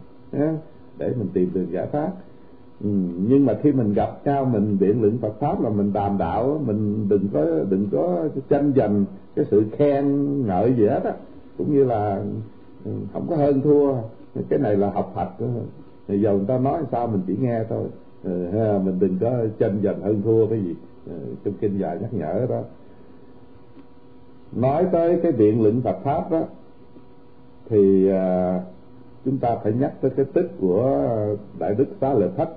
để 0.98 1.13
mình 1.17 1.27
tìm 1.34 1.50
đường 1.53 1.72
giải 1.72 1.88
thoát. 1.91 2.12
Ừ, 2.84 2.89
nhưng 3.27 3.46
mà 3.46 3.58
khi 3.62 3.72
mình 3.72 3.93
gặp 3.93 4.10
nhau 4.25 4.46
mình 4.46 4.77
biện 4.79 5.01
luận 5.01 5.17
Phật 5.22 5.39
pháp 5.39 5.62
là 5.62 5.70
mình 5.70 5.93
đàm 5.93 6.17
đạo 6.17 6.62
mình 6.65 7.10
đừng 7.10 7.27
có 7.34 7.46
đừng 7.70 7.88
có 7.91 8.27
tranh 8.50 8.74
giành 8.75 9.05
cái 9.36 9.46
sự 9.51 9.63
khen 9.72 10.05
ngợi 10.48 10.74
gì 10.74 10.86
hết 10.88 11.03
á. 11.03 11.13
Cũng 11.58 11.74
như 11.74 11.84
là 11.84 12.22
ừ, 12.86 12.91
không 13.13 13.25
có 13.29 13.36
hơn 13.36 13.62
thua 13.62 13.93
cái 14.50 14.60
này 14.60 14.75
là 14.75 14.90
học 14.90 15.13
hạch 15.16 15.40
đó. 15.40 15.48
thì 16.08 16.22
giờ 16.22 16.34
người 16.34 16.46
ta 16.48 16.58
nói 16.58 16.84
sao 16.92 17.08
mình 17.08 17.22
chỉ 17.28 17.38
nghe 17.42 17.63
thôi. 17.70 17.88
Ừ, 18.24 18.80
mình 18.84 19.00
đừng 19.00 19.18
có 19.22 19.32
tranh 19.60 19.80
giành 19.84 20.02
hơn 20.02 20.22
thua 20.22 20.48
cái 20.48 20.60
gì. 20.60 20.75
Ờ, 21.08 21.13
trong 21.44 21.54
kinh 21.54 21.78
dạy 21.78 21.98
nhắc 22.02 22.13
nhở 22.13 22.46
đó. 22.50 22.62
Nói 24.52 24.86
tới 24.92 25.20
cái 25.24 25.32
biện 25.32 25.62
lĩnh 25.63 25.82
Phật 25.82 25.98
pháp 26.04 26.32
đó 26.32 26.44
thì 27.70 28.10
à, 28.10 28.60
chúng 29.25 29.38
ta 29.38 29.56
phải 29.63 29.74
nhắc 29.74 29.94
tới 30.02 30.12
cái 30.16 30.25
tích 30.25 30.52
của 30.62 31.08
đại 31.60 31.75
đức 31.75 31.88
xá 32.02 32.13
lợi 32.13 32.30
thất 32.38 32.50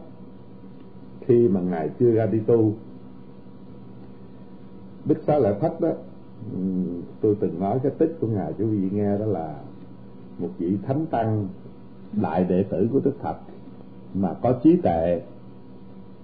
khi 1.20 1.48
mà 1.48 1.60
ngài 1.60 1.90
chưa 1.98 2.10
ra 2.10 2.26
đi 2.26 2.38
tu. 2.46 2.72
Đức 5.04 5.18
xá 5.26 5.38
lợi 5.38 5.54
thất 5.60 5.80
đó 5.80 5.90
tôi 7.20 7.36
từng 7.40 7.60
nói 7.60 7.78
cái 7.82 7.92
tích 7.98 8.16
của 8.20 8.26
ngài 8.26 8.52
cho 8.58 8.64
quý 8.64 8.76
vị 8.76 8.88
nghe 8.92 9.18
đó 9.18 9.26
là 9.26 9.54
một 10.38 10.48
vị 10.58 10.76
thánh 10.86 11.06
tăng 11.06 11.48
đại 12.12 12.44
đệ 12.44 12.62
tử 12.62 12.88
của 12.92 13.00
đức 13.04 13.14
phật. 13.22 13.36
Mà 14.14 14.34
có 14.42 14.52
trí 14.52 14.76
tệ 14.76 15.20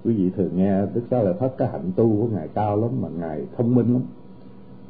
quý 0.05 0.15
vị 0.15 0.31
thường 0.37 0.51
nghe 0.57 0.87
đức 0.95 1.03
xá 1.11 1.23
lợi 1.23 1.35
phất 1.35 1.55
cái 1.59 1.69
hạnh 1.69 1.91
tu 1.97 2.21
của 2.21 2.29
ngài 2.37 2.49
cao 2.49 2.77
lắm 2.77 2.91
mà 3.01 3.09
ngài 3.19 3.47
thông 3.57 3.75
minh 3.75 3.93
lắm. 3.93 4.03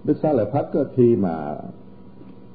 Đức 0.04 0.16
xá 0.22 0.32
lợi 0.32 0.46
phất 0.52 0.70
khi 0.94 1.16
mà 1.16 1.56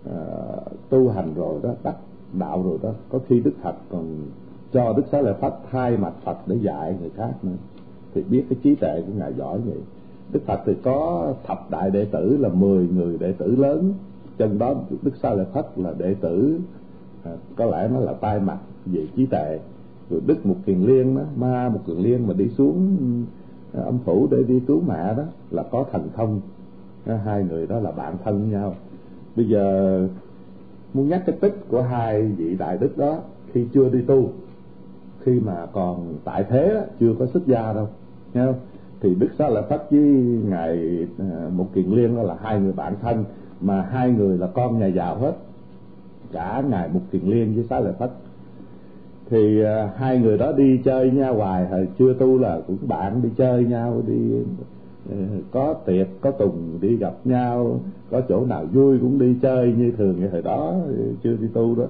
uh, 0.09 0.89
tu 0.89 1.09
hành 1.09 1.33
rồi 1.35 1.59
đó 1.63 1.69
đắc 1.83 1.95
đạo 2.33 2.63
rồi 2.63 2.77
đó 2.83 2.91
có 3.09 3.19
khi 3.27 3.39
đức 3.39 3.53
phật 3.63 3.75
còn 3.89 4.05
cho 4.73 4.93
đức 4.93 5.03
xá 5.11 5.21
lợi 5.21 5.33
phất 5.41 5.53
thay 5.71 5.97
mặt 5.97 6.13
phật 6.23 6.37
để 6.47 6.55
dạy 6.55 6.95
người 6.99 7.09
khác 7.09 7.33
nữa. 7.43 7.57
Thì 8.13 8.23
biết 8.23 8.45
cái 8.49 8.59
trí 8.63 8.75
tệ 8.75 9.01
của 9.01 9.13
ngài 9.17 9.33
giỏi 9.33 9.59
vậy. 9.59 9.77
Đức 10.31 10.39
phật 10.45 10.59
thì 10.65 10.73
có 10.83 11.33
thập 11.47 11.71
đại 11.71 11.91
đệ 11.91 12.05
tử 12.05 12.37
là 12.37 12.49
mười 12.49 12.87
người 12.87 13.17
đệ 13.17 13.31
tử 13.31 13.55
lớn. 13.55 13.93
Trong 14.37 14.57
đó 14.57 14.75
đức 15.01 15.15
xá 15.21 15.33
lợi 15.33 15.45
phất 15.53 15.65
là 15.75 15.93
đệ 15.97 16.13
tử 16.13 16.59
có 17.55 17.65
lẽ 17.65 17.89
nó 17.93 17.99
là 17.99 18.13
tai 18.13 18.39
mặt 18.39 18.57
về 18.85 19.07
trí 19.15 19.25
tệ 19.25 19.59
rồi 20.09 20.21
đức 20.25 20.45
một 20.45 20.55
kiền 20.65 20.81
liên 20.81 21.15
đó 21.15 21.21
ma 21.35 21.69
một 21.69 21.79
kiền 21.87 21.97
liên 21.97 22.27
mà 22.27 22.33
đi 22.33 22.47
xuống 22.49 22.97
ờ, 23.73 23.83
âm 23.83 23.97
phủ 24.05 24.27
để 24.31 24.37
đi 24.47 24.59
cứu 24.59 24.81
mẹ 24.87 25.13
đó 25.17 25.23
là 25.51 25.63
có 25.71 25.85
thần 25.91 26.09
thông. 26.15 26.41
Hai 27.25 27.43
người 27.43 27.67
đó 27.67 27.79
là 27.79 27.91
bạn 27.91 28.15
thân 28.23 28.39
với 28.41 28.49
nhau. 28.59 28.73
Bây 29.35 29.47
giờ 29.47 30.07
muốn 30.93 31.09
nhắc 31.09 31.23
cái 31.25 31.35
tích 31.41 31.55
của 31.69 31.81
hai 31.81 32.21
vị 32.21 32.55
đại 32.55 32.77
đức 32.77 32.97
đó 32.97 33.19
khi 33.53 33.65
chưa 33.73 33.89
đi 33.89 34.01
tu 34.01 34.29
khi 35.27 35.39
mà 35.39 35.65
còn 35.73 36.15
tại 36.23 36.43
thế 36.49 36.73
đó, 36.73 36.81
chưa 36.99 37.13
có 37.19 37.25
xuất 37.25 37.47
gia 37.47 37.73
đâu 37.73 37.87
nghe 38.33 38.45
không? 38.45 38.59
Thì 39.01 39.15
đức 39.15 39.27
xá 39.37 39.49
lợi 39.49 39.63
phất 39.69 39.87
với 39.91 40.01
ngài 40.49 41.07
ờ, 41.19 41.49
một 41.55 41.67
kiền 41.73 41.85
liên 41.85 42.15
đó 42.15 42.23
là 42.23 42.35
hai 42.41 42.59
người 42.59 42.73
bạn 42.73 42.95
thân 43.01 43.23
mà 43.61 43.81
hai 43.81 44.09
người 44.09 44.37
là 44.37 44.47
con 44.47 44.79
nhà 44.79 44.87
giàu 44.87 45.15
hết 45.15 45.33
cả 46.31 46.63
ngài 46.69 46.89
một 46.89 46.99
kiền 47.11 47.21
liên 47.21 47.55
với 47.55 47.63
xá 47.63 47.79
lợi 47.79 47.93
phất. 47.99 48.11
Thì 49.29 49.61
uh, 49.61 49.67
hai 49.95 50.19
người 50.19 50.37
đó 50.37 50.51
đi 50.51 50.81
chơi 50.85 51.11
nhau 51.11 51.35
hoài 51.35 51.67
hồi 51.67 51.87
chưa 51.99 52.13
tu 52.13 52.37
là 52.37 52.59
cũng 52.67 52.77
bạn 52.87 53.21
đi 53.21 53.29
chơi 53.37 53.63
nhau 53.63 54.01
đi 54.07 54.31
ờ, 55.09 55.15
có 55.51 55.73
tiệc 55.73 56.07
có 56.21 56.31
tùng 56.31 56.77
đi 56.81 56.97
gặp 56.97 57.13
nhau 57.23 57.79
có 58.11 58.21
chỗ 58.29 58.45
nào 58.45 58.65
vui 58.73 58.99
cũng 58.99 59.19
đi 59.19 59.35
chơi 59.41 59.73
như 59.77 59.91
thường 59.97 60.19
như 60.19 60.27
thời 60.27 60.41
đó 60.41 60.75
chưa 61.23 61.35
đi 61.41 61.47
tu 61.53 61.75
đó. 61.75 61.85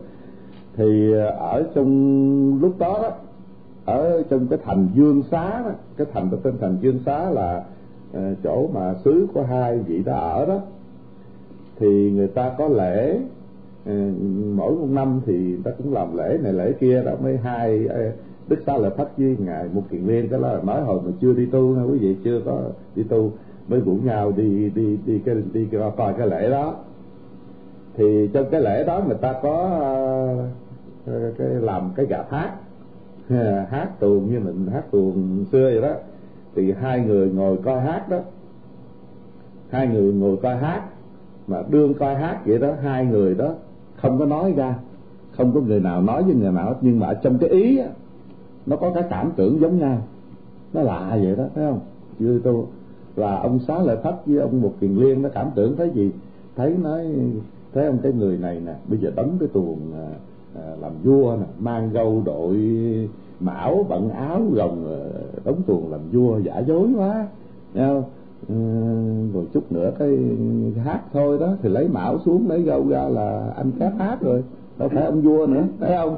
Thì 0.75 1.13
à, 1.13 1.25
ở 1.25 1.63
trong 1.75 2.59
lúc 2.61 2.79
đó 2.79 2.99
đó 3.01 3.11
ở 3.85 4.23
trong 4.29 4.47
cái 4.47 4.59
thành 4.65 4.87
dương 4.95 5.23
xá 5.31 5.61
đó 5.63 5.71
cái 5.97 6.07
thành 6.13 6.27
có 6.31 6.37
tên 6.43 6.53
thành 6.61 6.77
dương 6.81 6.99
xá 7.05 7.29
là 7.29 7.63
ờ, 8.13 8.35
chỗ 8.43 8.67
mà 8.73 8.93
xứ 9.05 9.27
của 9.33 9.43
hai 9.43 9.77
vị 9.77 10.03
đó 10.03 10.13
ở 10.13 10.45
đó 10.45 10.59
thì 11.79 12.11
người 12.11 12.27
ta 12.27 12.51
có 12.57 12.67
lễ 12.67 13.19
Ừ, 13.87 13.93
mỗi 14.55 14.71
một 14.71 14.87
năm 14.89 15.21
thì 15.25 15.55
ta 15.63 15.71
cũng 15.77 15.93
làm 15.93 16.17
lễ 16.17 16.37
này 16.43 16.53
lễ 16.53 16.73
kia 16.79 17.03
đó 17.03 17.11
mới 17.23 17.37
hai 17.37 17.87
ờ, 17.87 18.11
đức 18.47 18.57
sa 18.65 18.77
lợi 18.77 18.91
thách 18.97 19.17
với 19.17 19.37
ngài 19.39 19.65
một 19.73 19.81
kiện 19.91 20.01
liên 20.01 20.29
cái 20.29 20.39
là 20.39 20.59
mới 20.63 20.81
hồi 20.81 20.99
mà 21.05 21.11
chưa 21.21 21.33
đi 21.33 21.45
tu 21.45 21.75
nha 21.75 21.83
quý 21.83 21.97
vị 21.97 22.17
chưa 22.23 22.41
có 22.45 22.61
đi 22.95 23.03
tu 23.03 23.31
mới 23.67 23.79
rủ 23.79 23.93
nhau 24.03 24.31
đi 24.31 24.69
đi 24.75 24.97
đi 25.05 25.19
cái 25.25 25.35
đi, 25.35 25.41
đi 25.53 25.67
coi 25.97 26.13
cái 26.13 26.27
lễ 26.27 26.49
đó. 26.49 26.75
Thì 27.93 28.29
trong 28.33 28.45
cái 28.51 28.61
lễ 28.61 28.83
đó 28.83 29.01
người 29.07 29.17
ta 29.21 29.33
có 29.41 29.79
uh, 31.03 31.37
cái 31.37 31.47
làm 31.47 31.91
cái 31.95 32.05
gà 32.05 32.23
hát 32.29 32.51
hát 33.69 33.89
tuồng 33.99 34.31
như 34.31 34.39
mình 34.39 34.67
hát 34.73 34.83
tuồng 34.91 35.45
xưa 35.51 35.71
vậy 35.73 35.81
đó. 35.81 35.95
Thì 36.55 36.71
hai 36.71 36.99
người 36.99 37.29
ngồi 37.29 37.57
coi 37.65 37.81
hát 37.81 38.09
đó. 38.09 38.19
Hai 39.69 39.87
người 39.87 40.13
ngồi 40.13 40.37
coi 40.37 40.55
hát 40.55 40.83
mà 41.47 41.63
đương 41.69 41.93
coi 41.93 42.15
hát 42.15 42.41
vậy 42.45 42.59
đó 42.59 42.73
hai 42.81 43.05
người 43.05 43.35
đó 43.35 43.53
không 43.97 44.19
có 44.19 44.25
nói 44.25 44.53
ra 44.53 44.75
không 45.37 45.51
có 45.53 45.61
người 45.61 45.79
nào 45.79 46.01
nói 46.01 46.23
với 46.23 46.35
người 46.35 46.51
nào 46.51 46.65
hết. 46.65 46.75
Nhưng 46.81 46.99
mà 46.99 47.13
trong 47.13 47.37
cái 47.37 47.49
ý 47.49 47.77
á, 47.77 47.87
nó 48.65 48.75
có 48.75 48.91
cái 48.93 49.03
cảm 49.09 49.31
tưởng 49.35 49.59
giống 49.59 49.79
nhau. 49.79 49.97
Nó 50.73 50.81
lạ 50.81 51.17
vậy 51.23 51.35
đó 51.35 51.43
thấy 51.55 51.65
không? 51.65 51.79
Chưa 52.19 52.39
tôi 52.43 52.63
là 53.15 53.39
ông 53.39 53.59
xá 53.59 53.79
lợi 53.79 53.97
thất 54.03 54.27
với 54.27 54.37
ông 54.37 54.61
một 54.61 54.73
kiền 54.79 54.95
liên 54.95 55.21
nó 55.21 55.29
cảm 55.29 55.47
tưởng 55.55 55.75
thấy 55.77 55.89
gì? 55.93 56.11
Thấy 56.55 56.75
nói 56.83 57.05
thấy 57.73 57.85
ông 57.85 57.97
cái 58.03 58.11
người 58.13 58.37
này 58.37 58.61
nè 58.65 58.73
bây 58.87 58.99
giờ 58.99 59.11
đóng 59.15 59.37
cái 59.39 59.49
tuồng 59.53 59.79
à, 59.93 60.07
à 60.55 60.75
làm 60.81 60.91
vua 61.03 61.35
nè 61.39 61.45
mang 61.59 61.89
gâu 61.93 62.21
đội 62.25 62.57
mão 63.39 63.85
bận 63.89 64.09
áo 64.09 64.41
gồng 64.53 64.85
à, 64.87 65.01
đóng 65.45 65.61
tuồng 65.67 65.91
làm 65.91 65.99
vua 66.11 66.37
giả 66.37 66.59
dối 66.59 66.89
quá. 66.97 67.27
Thấy 67.73 67.87
không? 67.87 68.03
Rồi 69.33 69.45
chút 69.53 69.71
nữa 69.71 69.91
cái 69.99 70.17
hát 70.83 71.01
thôi 71.13 71.37
đó, 71.39 71.55
thì 71.61 71.69
lấy 71.69 71.87
mão 71.87 72.19
xuống, 72.25 72.49
lấy 72.49 72.61
gâu 72.61 72.87
ra 72.89 73.03
là 73.09 73.53
anh 73.55 73.71
cáp 73.79 73.93
hát 73.99 74.21
rồi. 74.21 74.43
Đâu 74.77 74.89
phải 74.89 75.05
ông 75.05 75.21
vua 75.21 75.47
nữa 75.47 75.63
thấy 75.79 75.97
không? 75.97 76.15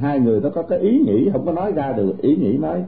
Hai 0.00 0.20
người 0.20 0.40
nó 0.40 0.50
có 0.50 0.62
cái 0.62 0.78
ý 0.78 0.98
nghĩ, 0.98 1.30
không 1.32 1.46
có 1.46 1.52
nói 1.52 1.72
ra 1.72 1.92
được, 1.92 2.22
ý 2.22 2.36
nghĩ 2.36 2.58
nói 2.58 2.84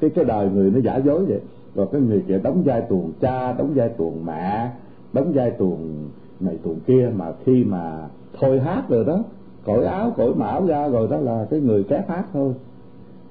cái 0.00 0.10
cái 0.10 0.24
đời 0.24 0.48
người 0.50 0.70
nó 0.70 0.80
giả 0.80 0.96
dối 0.96 1.24
vậy. 1.24 1.40
Rồi 1.74 1.86
cái 1.92 2.00
người 2.00 2.24
kia 2.28 2.38
đóng 2.42 2.62
vai 2.64 2.80
tuồng 2.80 3.12
cha, 3.20 3.52
đóng 3.52 3.72
vai 3.74 3.88
tuồng 3.88 4.24
mẹ, 4.26 4.70
đóng 5.12 5.32
vai 5.34 5.50
tuồng 5.50 6.08
này 6.40 6.58
tuồng 6.62 6.78
kia, 6.86 7.10
mà 7.16 7.32
khi 7.44 7.64
mà 7.64 8.08
thôi 8.40 8.60
hát 8.60 8.82
rồi 8.88 9.04
đó, 9.04 9.24
cởi 9.64 9.84
áo, 9.84 10.12
cởi 10.16 10.34
mão 10.34 10.66
ra 10.66 10.88
rồi 10.88 11.08
đó 11.08 11.16
là 11.16 11.46
cái 11.50 11.60
người 11.60 11.84
kép 11.84 12.08
hát 12.08 12.24
thôi. 12.32 12.52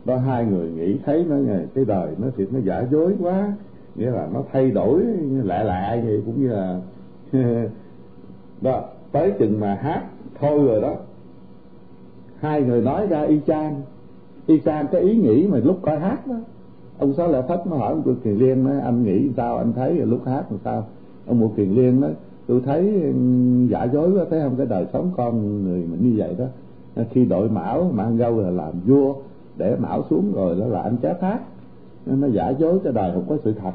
Đó, 0.06 0.18
hai 0.18 0.46
người 0.46 0.72
nghĩ 0.72 0.98
thấy 1.06 1.26
nó, 1.30 1.36
cái 1.76 1.86
đời 1.86 2.08
nó 2.18 2.28
thiệt 2.38 2.54
nó 2.54 2.60
giả 2.60 2.86
dối 2.92 3.14
quá 3.20 3.54
nghĩa 4.00 4.12
là 4.12 4.28
nó 4.34 4.44
thay 4.52 4.72
đổi 4.72 5.02
lạ 5.44 5.64
lạ 5.64 6.00
vậy 6.06 6.22
cũng 6.26 6.42
như 6.42 6.48
là 6.48 6.80
đó, 8.62 8.84
tới 9.12 9.34
chừng 9.40 9.60
mà 9.60 9.76
hát 9.82 10.04
thôi 10.40 10.64
rồi 10.66 10.82
đó. 10.82 10.94
Hai 12.40 12.62
người 12.62 12.82
nói 12.82 13.08
ra 13.08 13.22
y 13.22 13.40
chang 13.48 13.82
y 14.48 14.60
chang 14.60 14.88
cái 14.92 15.02
ý 15.02 15.18
nghĩ 15.18 15.48
mà 15.48 15.58
lúc 15.58 15.80
coi 15.82 16.00
hát 16.00 16.28
đó. 16.28 16.36
Ông 16.98 17.14
sáu 17.14 17.32
lệ 17.32 17.42
thất 17.48 17.68
nó 17.68 17.76
hỏi 17.76 17.94
ông 17.94 18.16
kiền 18.24 18.36
liên 18.36 18.64
nói 18.64 18.80
anh 18.80 19.04
nghĩ 19.04 19.30
sao? 19.38 19.58
Anh 19.58 19.74
thấy 19.74 19.94
lúc 19.94 20.26
hát 20.26 20.44
làm 20.52 20.60
sao? 20.64 20.86
Ông 21.28 21.40
một 21.40 21.52
kiền 21.58 21.70
liên 21.70 22.02
nói, 22.02 22.12
tôi 22.48 22.62
thấy 22.66 23.02
ừ, 23.02 23.14
giả 23.70 23.84
dối 23.84 24.12
quá, 24.12 24.26
thấy 24.30 24.42
không, 24.42 24.56
cái 24.58 24.66
đời 24.66 24.86
sống 24.94 25.12
con 25.18 25.64
người 25.64 25.86
mình 25.92 26.00
như 26.02 26.14
vậy 26.18 26.36
đó. 26.38 26.46
Khi 27.12 27.26
đội 27.26 27.50
mão, 27.50 27.92
mang 27.94 28.18
gâu 28.18 28.40
là 28.40 28.50
làm 28.50 28.74
vua, 28.86 29.14
để 29.58 29.76
mão 29.76 30.04
xuống 30.10 30.32
rồi 30.36 30.60
đó 30.60 30.68
là 30.68 30.82
anh 30.82 30.98
chết 31.02 31.22
hát. 31.22 31.40
Nó 32.06 32.28
giả 32.28 32.50
dối, 32.50 32.80
cái 32.84 32.94
đời 32.94 33.12
không 33.14 33.26
có 33.30 33.38
sự 33.44 33.54
thật 33.54 33.72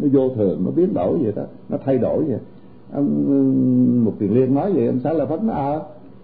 nó 0.00 0.08
vô 0.12 0.30
thường 0.30 0.64
nó 0.64 0.70
biến 0.70 0.94
đổi 0.94 1.18
vậy 1.18 1.32
đó. 1.36 1.42
Nó 1.68 1.78
thay 1.84 1.98
đổi 1.98 2.24
vậy. 2.24 2.38
Ông 2.92 4.04
một 4.04 4.12
tiền 4.18 4.34
liên 4.34 4.54
nói 4.54 4.72
vậy 4.72 4.86
ông 4.86 5.00
xã 5.04 5.12
là 5.12 5.26
phấn 5.26 5.48
ờ 5.48 5.72
à, 5.72 5.80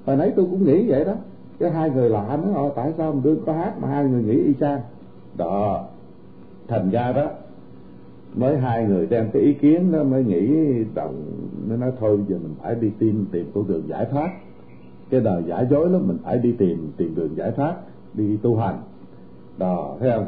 hồi 0.06 0.16
nãy 0.16 0.32
tôi 0.36 0.46
cũng 0.50 0.64
nghĩ 0.64 0.88
vậy 0.88 1.04
đó. 1.04 1.14
Cái 1.58 1.70
hai 1.70 1.90
người 1.90 2.10
lạ 2.10 2.38
nó 2.42 2.54
ờ 2.54 2.72
tại 2.76 2.92
sao 2.96 3.06
ông 3.06 3.22
đương 3.22 3.40
có 3.46 3.52
hát 3.52 3.74
mà 3.80 3.88
hai 3.88 4.04
người 4.04 4.22
nghĩ 4.22 4.44
y 4.44 4.52
chang? 4.60 4.80
Đó. 5.36 5.84
Thành 6.68 6.90
ra 6.90 7.12
đó 7.12 7.30
mới 8.34 8.58
hai 8.58 8.84
người 8.84 9.06
đem 9.06 9.30
cái 9.32 9.42
ý 9.42 9.52
kiến 9.52 9.92
đó 9.92 10.02
mới 10.02 10.24
nghĩ 10.24 10.48
đồng 10.94 11.24
mới 11.68 11.78
nói 11.78 11.92
thôi 12.00 12.18
giờ 12.28 12.38
mình 12.42 12.54
phải 12.62 12.74
đi 12.74 12.90
tìm 12.98 13.26
tìm 13.32 13.50
con 13.54 13.68
đường 13.68 13.82
giải 13.88 14.06
thoát. 14.10 14.30
Cái 15.10 15.20
đời 15.20 15.42
giả 15.46 15.64
dối 15.70 15.90
lắm 15.90 16.08
mình 16.08 16.18
phải 16.22 16.38
đi 16.38 16.52
tìm 16.52 16.92
tìm 16.96 17.14
đường 17.14 17.36
giải 17.36 17.50
thoát 17.50 17.74
đi 18.14 18.36
tu 18.36 18.56
hành. 18.56 18.78
Đó 19.58 19.96
thấy 20.00 20.10
không? 20.10 20.26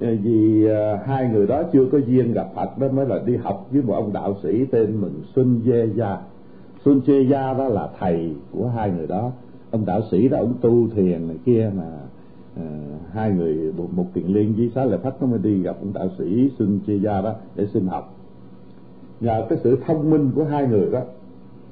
Ờ, 0.00 0.08
vì 0.22 0.66
ờ, 0.66 0.96
hai 0.96 1.28
người 1.28 1.46
đó 1.46 1.62
chưa 1.72 1.84
có 1.92 1.98
duyên 1.98 2.32
gặp 2.32 2.48
Phật 2.54 2.78
đó 2.78 2.88
mới 2.88 3.06
là 3.06 3.18
đi 3.26 3.36
học 3.36 3.66
với 3.72 3.82
một 3.82 3.94
ông 3.94 4.12
đạo 4.12 4.36
sĩ 4.42 4.64
tên 4.64 5.00
mình 5.00 5.22
Xuân 5.34 5.60
Dê 5.64 5.88
Gia. 5.94 6.18
Xuân 6.84 7.00
Dê 7.06 7.22
Gia 7.30 7.54
đó 7.54 7.68
là 7.68 7.88
thầy 7.98 8.34
của 8.52 8.68
hai 8.68 8.90
người 8.90 9.06
đó. 9.06 9.30
Ông 9.70 9.86
đạo 9.86 10.00
sĩ 10.10 10.28
đó 10.28 10.38
ông 10.38 10.54
tu 10.60 10.88
thiền 10.88 11.28
này 11.28 11.36
kia 11.44 11.70
mà 11.76 11.90
à, 12.56 12.64
hai 13.12 13.30
người 13.30 13.72
một, 13.76 13.86
một 13.92 14.04
tiền 14.14 14.34
liên 14.34 14.54
với 14.56 14.70
xá 14.74 14.84
lợi 14.84 14.98
phách 15.02 15.14
nó 15.20 15.26
mới 15.26 15.38
đi 15.38 15.62
gặp 15.62 15.76
ông 15.80 15.92
đạo 15.92 16.08
sĩ 16.18 16.50
Xuân 16.58 16.80
Dê 16.86 16.94
Gia 16.94 17.20
đó 17.20 17.34
để 17.56 17.66
xin 17.66 17.86
học. 17.86 18.14
Nhờ 19.20 19.46
cái 19.48 19.58
sự 19.62 19.78
thông 19.86 20.10
minh 20.10 20.30
của 20.34 20.44
hai 20.44 20.66
người 20.66 20.90
đó 20.92 21.00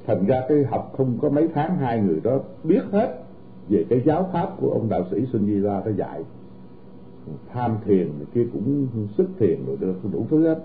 thành 0.07 0.27
ra 0.27 0.43
cái 0.49 0.65
học 0.65 0.93
không 0.97 1.19
có 1.23 1.29
mấy 1.29 1.49
tháng 1.55 1.77
hai 1.77 2.01
người 2.01 2.21
đó 2.25 2.39
biết 2.65 2.83
hết 2.93 3.19
về 3.69 3.85
cái 3.89 4.03
giáo 4.05 4.29
pháp 4.33 4.49
của 4.61 4.71
ông 4.71 4.89
đạo 4.89 5.05
sĩ 5.11 5.27
Xuân 5.33 5.47
Di 5.47 5.61
Gia 5.61 5.81
đó 5.81 5.91
dạy 5.97 6.23
tham 7.53 7.77
thiền 7.85 8.09
kia 8.35 8.47
cũng 8.53 8.87
sức 9.17 9.29
thiền 9.39 9.67
rồi 9.67 9.77
được 9.81 9.95
đủ 10.13 10.27
thứ 10.31 10.47
hết. 10.49 10.59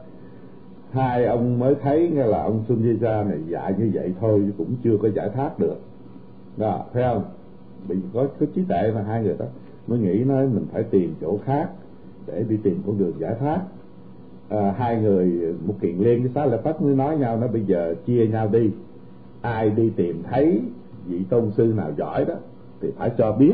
Hai 0.92 1.26
ông 1.26 1.60
mới 1.60 1.76
thấy 1.82 2.12
nghe 2.14 2.26
là 2.26 2.44
ông 2.44 2.64
Sun 2.68 2.84
Di 2.84 2.98
Gia 2.98 3.24
này 3.24 3.38
dạy 3.48 3.74
như 3.78 3.92
vậy 3.94 4.14
thôi 4.20 4.52
cũng 4.58 4.76
chưa 4.84 4.98
có 5.02 5.10
giải 5.10 5.30
thoát 5.34 5.60
được. 5.60 5.80
Đó 6.58 6.86
thấy 6.94 7.04
không? 7.04 7.24
Bị 7.88 7.96
có 8.14 8.28
có 8.40 8.46
trí 8.56 8.62
tệ 8.70 8.92
mà 8.96 9.02
hai 9.02 9.24
người 9.24 9.36
đó 9.40 9.46
mới 9.88 10.00
nghĩ 10.00 10.24
nói 10.24 10.48
mình 10.48 10.66
phải 10.72 10.84
tìm 10.84 11.14
chỗ 11.22 11.38
khác 11.46 11.70
để 12.28 12.44
đi 12.50 12.58
tìm 12.64 12.82
con 12.86 12.98
đường 12.98 13.14
giải 13.20 13.36
thoát. 13.40 13.62
À, 14.50 14.76
hai 14.78 15.02
người 15.02 15.56
một 15.68 15.74
kiện 15.82 15.98
liên 15.98 16.24
cái 16.24 16.32
xá 16.36 16.46
lợi 16.46 16.60
phất 16.64 16.82
mới 16.82 16.96
nói 16.96 17.18
nhau 17.18 17.38
nó 17.38 17.48
bây 17.48 17.66
giờ 17.66 17.96
chia 18.06 18.28
nhau 18.28 18.48
đi. 18.48 18.72
Ai 19.42 19.70
đi 19.70 19.92
tìm 19.96 20.24
thấy 20.30 20.62
vị 21.08 21.24
tôn 21.30 21.52
sư 21.52 21.74
nào 21.78 21.92
giỏi 21.98 22.26
đó 22.26 22.36
thì 22.82 22.92
phải 22.98 23.12
cho 23.18 23.32
biết 23.32 23.54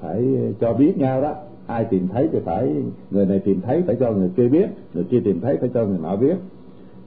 phải 0.00 0.52
cho 0.60 0.72
biết 0.72 0.98
nhau 0.98 1.22
đó 1.22 1.34
ai 1.68 1.84
tìm 1.84 2.08
thấy 2.08 2.28
thì 2.32 2.38
phải 2.44 2.82
người 3.10 3.26
này 3.26 3.38
tìm 3.38 3.60
thấy 3.60 3.82
phải 3.86 3.96
cho 4.00 4.12
người 4.12 4.30
kia 4.36 4.48
biết 4.48 4.66
người 4.94 5.04
kia 5.04 5.20
tìm 5.24 5.40
thấy 5.40 5.56
phải 5.56 5.70
cho 5.74 5.84
người 5.84 5.98
nọ 5.98 6.16
biết. 6.16 6.36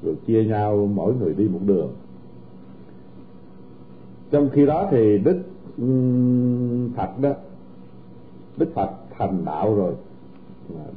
Rồi 0.03 0.15
chia 0.27 0.43
nhau 0.43 0.89
mỗi 0.93 1.13
người 1.13 1.33
đi 1.33 1.47
một 1.47 1.59
đường. 1.65 1.93
Trong 4.31 4.49
khi 4.49 4.65
đó 4.65 4.87
thì 4.91 5.17
đức 5.17 5.41
phật 6.95 7.19
đó 7.19 7.29
đức 8.57 8.69
phật 8.73 8.89
thành 9.17 9.45
đạo 9.45 9.75
rồi. 9.75 9.93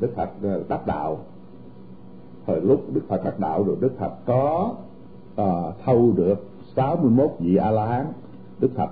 Đức 0.00 0.14
phật 0.16 0.30
ờ, 0.42 0.62
đắc 0.68 0.86
đạo. 0.86 1.18
Thời 2.46 2.60
lúc 2.60 2.84
đức 2.94 3.02
phật 3.08 3.24
đắc 3.24 3.40
đạo 3.40 3.64
rồi 3.64 3.76
đức 3.80 3.92
phật 3.98 4.12
có 4.26 4.74
uh, 5.42 5.74
thâu 5.84 6.12
được 6.16 6.46
61 6.76 7.30
vị 7.38 7.56
a 7.56 7.70
la 7.70 7.86
hán 7.86 8.06
đức 8.60 8.70
phật 8.76 8.90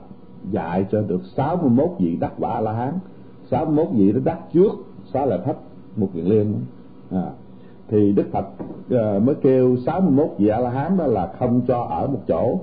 dạy 0.50 0.86
cho 0.90 1.02
được 1.02 1.20
61 1.36 1.90
vị 1.98 2.16
đắc 2.16 2.32
quả 2.38 2.50
a 2.50 2.60
la 2.60 2.72
hán 2.72 2.98
61 3.52 3.86
vị 3.92 4.12
đó 4.12 4.20
đắc 4.24 4.38
trước 4.52 4.72
xá 5.12 5.26
lợi 5.26 5.38
thất 5.44 5.56
một 5.96 6.08
kiện 6.14 6.24
liên 6.24 6.54
à, 7.10 7.30
thì 7.88 8.12
đức 8.12 8.24
phật 8.32 8.46
uh, 8.94 9.22
mới 9.22 9.34
kêu 9.42 9.76
61 9.86 10.26
vị 10.38 10.48
a 10.48 10.58
la 10.58 10.70
hán 10.70 10.96
đó 10.96 11.06
là 11.06 11.32
không 11.38 11.60
cho 11.68 11.82
ở 11.82 12.06
một 12.06 12.20
chỗ. 12.28 12.58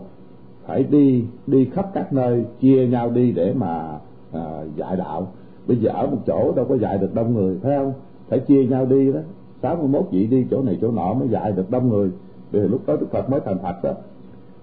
Phải 0.65 0.83
đi 0.83 1.23
đi 1.47 1.65
khắp 1.65 1.89
các 1.93 2.13
nơi 2.13 2.45
chia 2.59 2.87
nhau 2.87 3.09
đi 3.09 3.31
để 3.31 3.53
mà 3.53 3.99
à, 4.31 4.63
dạy 4.75 4.95
đạo. 4.95 5.27
Bây 5.67 5.77
giờ 5.77 5.91
ở 5.91 6.07
một 6.07 6.17
chỗ 6.27 6.53
đâu 6.55 6.65
có 6.69 6.77
dạy 6.77 6.97
được 6.97 7.13
đông 7.13 7.33
người 7.33 7.59
phải 7.61 7.77
không? 7.77 7.93
Phải 8.29 8.39
chia 8.39 8.65
nhau 8.65 8.85
đi 8.85 9.11
đó. 9.11 9.19
Sáu 9.61 9.75
mươi 9.75 9.87
mốt 9.87 10.05
vị 10.11 10.27
đi 10.27 10.45
chỗ 10.51 10.61
này 10.61 10.77
chỗ 10.81 10.91
nọ 10.91 11.13
mới 11.13 11.27
dạy 11.29 11.51
được 11.51 11.71
đông 11.71 11.89
người. 11.89 12.11
Vì 12.51 12.59
lúc 12.59 12.81
đó 12.87 12.95
đức 12.99 13.07
phật 13.11 13.29
mới 13.29 13.39
thành 13.45 13.57
phật 13.59 13.83
đó. 13.83 13.91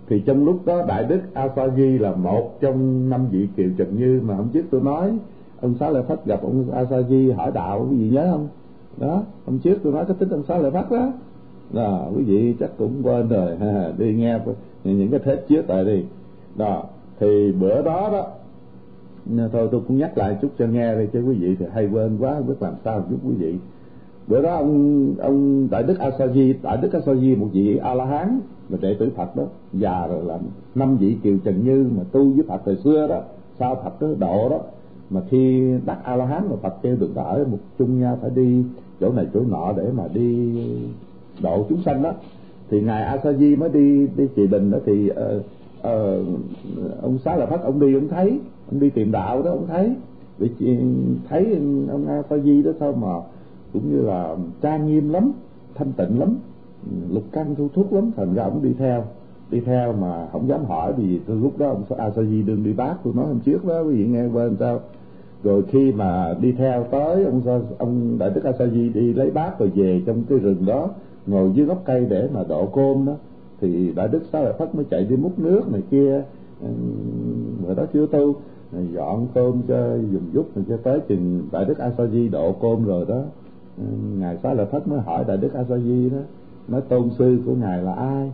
Thì 0.09 0.23
trong 0.27 0.45
lúc 0.45 0.67
đó 0.67 0.83
đại 0.89 1.05
đức 1.05 1.21
a 1.35 1.49
sa 1.57 1.69
di 1.77 1.99
là 1.99 2.13
một 2.13 2.61
trong 2.61 3.11
năm 3.11 3.27
vị 3.31 3.49
kiều 3.57 3.69
trần 3.77 3.97
như 3.97 4.21
mà 4.25 4.37
không 4.37 4.49
biết 4.53 4.65
tôi 4.71 4.81
nói 4.81 5.19
ông 5.61 5.75
xá 5.81 5.91
lợi 5.91 6.03
phất 6.03 6.27
gặp 6.27 6.43
ông 6.43 6.71
a 6.73 6.85
sa 6.85 7.03
di 7.03 7.31
hỏi 7.31 7.51
đạo 7.55 7.87
quý 7.91 7.97
vị 7.97 8.11
nhớ 8.11 8.29
không? 8.31 8.49
Đó 8.97 9.23
hôm 9.47 9.59
trước 9.59 9.79
tôi 9.83 9.93
nói 9.93 10.05
cái 10.09 10.17
tính 10.19 10.29
ông 10.29 10.43
xá 10.49 10.59
lợi 10.59 10.71
phất 10.71 10.91
đó. 10.91 11.13
Đó 11.73 12.09
quý 12.17 12.23
vị 12.23 12.55
chắc 12.61 12.71
cũng 12.79 13.03
quên 13.03 13.29
rồi. 13.29 13.57
Ha, 13.57 13.93
đi 13.99 14.15
nghe 14.15 14.39
những 14.85 15.11
cái 15.11 15.21
thép 15.21 15.49
trước 15.49 15.63
tại 15.67 15.85
đi. 15.85 16.05
Đó 16.57 16.85
thì 17.21 17.53
bữa 17.53 17.83
đó 17.83 18.11
đó 18.13 18.27
thôi 19.53 19.69
tôi 19.73 19.81
cũng 19.89 19.99
nhắc 19.99 20.19
lại 20.19 20.37
chút 20.43 20.49
cho 20.59 20.67
nghe 20.67 20.95
đi 20.95 21.07
chứ 21.13 21.23
quý 21.23 21.35
vị 21.35 21.57
thì 21.59 21.67
hay 21.73 21.89
quên 21.93 22.19
quá 22.21 22.35
không 22.35 22.47
biết 22.47 22.55
làm 22.61 22.75
sao 22.85 23.05
giúp 23.11 23.19
quý 23.29 23.35
vị. 23.39 23.55
Bữa 24.29 24.43
đó 24.43 24.55
ông 24.55 25.15
ông 25.19 25.69
đại 25.71 25.83
đức 25.83 25.99
asaji 25.99 26.55
đại 26.63 26.77
đức 26.77 26.89
asaji 26.93 27.39
một 27.39 27.49
vị 27.53 27.77
a 27.77 27.95
la 27.95 28.05
hán 28.05 28.41
mà 28.69 28.79
đệ 28.81 28.95
tử 28.95 29.11
phật 29.17 29.37
đó 29.37 29.43
già 29.73 30.07
rồi 30.07 30.25
là 30.25 30.39
năm 30.75 30.97
vị 30.97 31.17
kiều 31.23 31.37
trần 31.45 31.65
như 31.65 31.91
mà 31.97 32.03
tu 32.13 32.31
với 32.31 32.45
phật 32.49 32.63
thời 32.65 32.77
xưa 32.77 33.07
đó 33.09 33.21
sau 33.59 33.75
phật 33.75 34.01
đó 34.01 34.09
độ 34.19 34.49
đó 34.49 34.61
mà 35.11 35.21
khi 35.31 35.73
đắc 35.87 35.99
a 36.05 36.17
la 36.17 36.27
hán 36.27 36.43
mà 36.51 36.57
phật 36.63 36.75
kêu 36.83 36.97
được 36.97 37.15
ở 37.15 37.45
một 37.51 37.59
chung 37.79 38.01
nhau 38.01 38.19
phải 38.21 38.31
đi 38.35 38.65
chỗ 39.01 39.13
này 39.13 39.27
chỗ 39.35 39.41
nọ 39.49 39.73
để 39.77 39.93
mà 39.97 40.09
đi 40.15 40.55
độ 41.43 41.67
chúng 41.69 41.83
sanh 41.83 42.03
đó. 42.03 42.13
Thì 42.71 42.81
ngài 42.81 43.03
A-sa-di 43.03 43.57
mới 43.57 43.69
đi 43.69 44.07
đi 44.17 44.29
trị 44.37 44.47
bình 44.47 44.71
đó 44.71 44.79
thì 44.87 45.11
uh, 45.11 45.17
uh, 45.79 47.03
ông 47.03 47.19
xá 47.25 47.37
lợi 47.37 47.47
phất 47.47 47.61
ông 47.61 47.81
đi 47.81 47.95
ông 47.95 48.09
thấy 48.09 48.41
ông 48.71 48.81
đi 48.81 48.91
tìm 48.91 49.13
đạo 49.13 49.43
đó 49.43 49.51
ông 49.51 49.67
thấy. 49.67 49.95
Vì 50.39 50.49
thấy 51.29 51.61
ông 51.91 52.07
A-sa-di 52.09 52.63
đó 52.63 52.71
sao 52.81 52.93
mà 52.93 53.15
cũng 53.73 53.93
như 53.93 54.01
là 54.01 54.37
trang 54.63 54.87
nghiêm 54.87 55.09
lắm 55.09 55.33
thanh 55.75 55.93
tịnh 55.93 56.21
lắm 56.21 56.37
lục 57.11 57.25
căn 57.33 57.55
thu 57.55 57.69
thúc 57.75 57.93
lắm 57.93 58.11
thành 58.17 58.35
ra 58.35 58.43
ông 58.43 58.63
đi 58.63 58.71
theo 58.79 59.05
đi 59.51 59.61
theo 59.61 59.93
mà 59.93 60.29
không 60.33 60.49
dám 60.49 60.65
hỏi 60.65 60.93
vì 60.97 61.21
từ 61.27 61.39
lúc 61.39 61.59
đó 61.59 61.69
ông 61.69 61.83
asaji 61.89 62.43
à, 62.43 62.47
đừng 62.47 62.65
đi 62.65 62.73
bác, 62.73 62.95
tôi 63.05 63.15
nói 63.15 63.27
hôm 63.27 63.41
trước 63.41 63.65
đó, 63.65 63.81
quý 63.81 63.95
vị 63.95 64.07
nghe 64.07 64.27
quên 64.27 64.57
sao. 64.61 64.81
Rồi 65.43 65.63
khi 65.69 65.93
mà 65.93 66.35
đi 66.41 66.53
theo 66.53 66.85
tới 66.85 67.25
ông 67.25 67.67
ông 67.79 68.19
đại 68.19 68.31
đức 68.35 68.45
asaji 68.45 68.93
đi 68.93 69.13
lấy 69.13 69.31
bát 69.31 69.59
rồi 69.59 69.73
về 69.75 70.03
trong 70.07 70.23
cái 70.29 70.39
rừng 70.39 70.67
đó, 70.67 70.89
ngồi 71.27 71.51
dưới 71.55 71.67
gốc 71.67 71.83
cây 71.85 72.07
để 72.11 72.29
mà 72.35 72.45
độ 72.49 72.67
côn 72.67 73.07
đó, 73.07 73.15
thì 73.61 73.93
đại 73.97 74.09
đức 74.09 74.23
xá 74.33 74.41
lại 74.41 74.53
phất 74.59 74.75
mới 74.75 74.85
chạy 74.91 75.05
đi 75.05 75.17
múc 75.17 75.39
nước 75.39 75.73
này 75.73 75.83
kia. 75.91 76.23
Người 77.65 77.75
đó 77.75 77.87
chưa 77.93 78.07
tu 78.07 78.35
dọn 78.93 79.27
cơm 79.35 79.63
cho, 79.69 79.95
dùng 79.97 80.33
giúp 80.33 80.47
rồi 80.55 80.65
cho 80.69 80.77
tới 80.77 81.01
chừng 81.01 81.49
đại 81.53 81.65
đức 81.65 81.79
a 81.79 81.91
sa 81.99 82.07
di 82.07 82.29
độ 82.29 82.53
côn 82.53 82.85
rồi 82.85 83.05
đó. 83.09 83.23
Ngài 84.19 84.37
xá 84.43 84.55
lại 84.55 84.67
phất 84.67 84.89
mới 84.89 85.01
hỏi 85.01 85.25
đại 85.29 85.37
đức 85.37 85.55
a 85.55 85.65
sa 85.65 85.79
di 85.79 86.11
đó, 86.11 86.19
nói 86.69 86.81
tôn 86.81 87.11
sư 87.19 87.39
của 87.47 87.55
ngài 87.55 87.83
là 87.83 87.93
ai? 87.93 88.33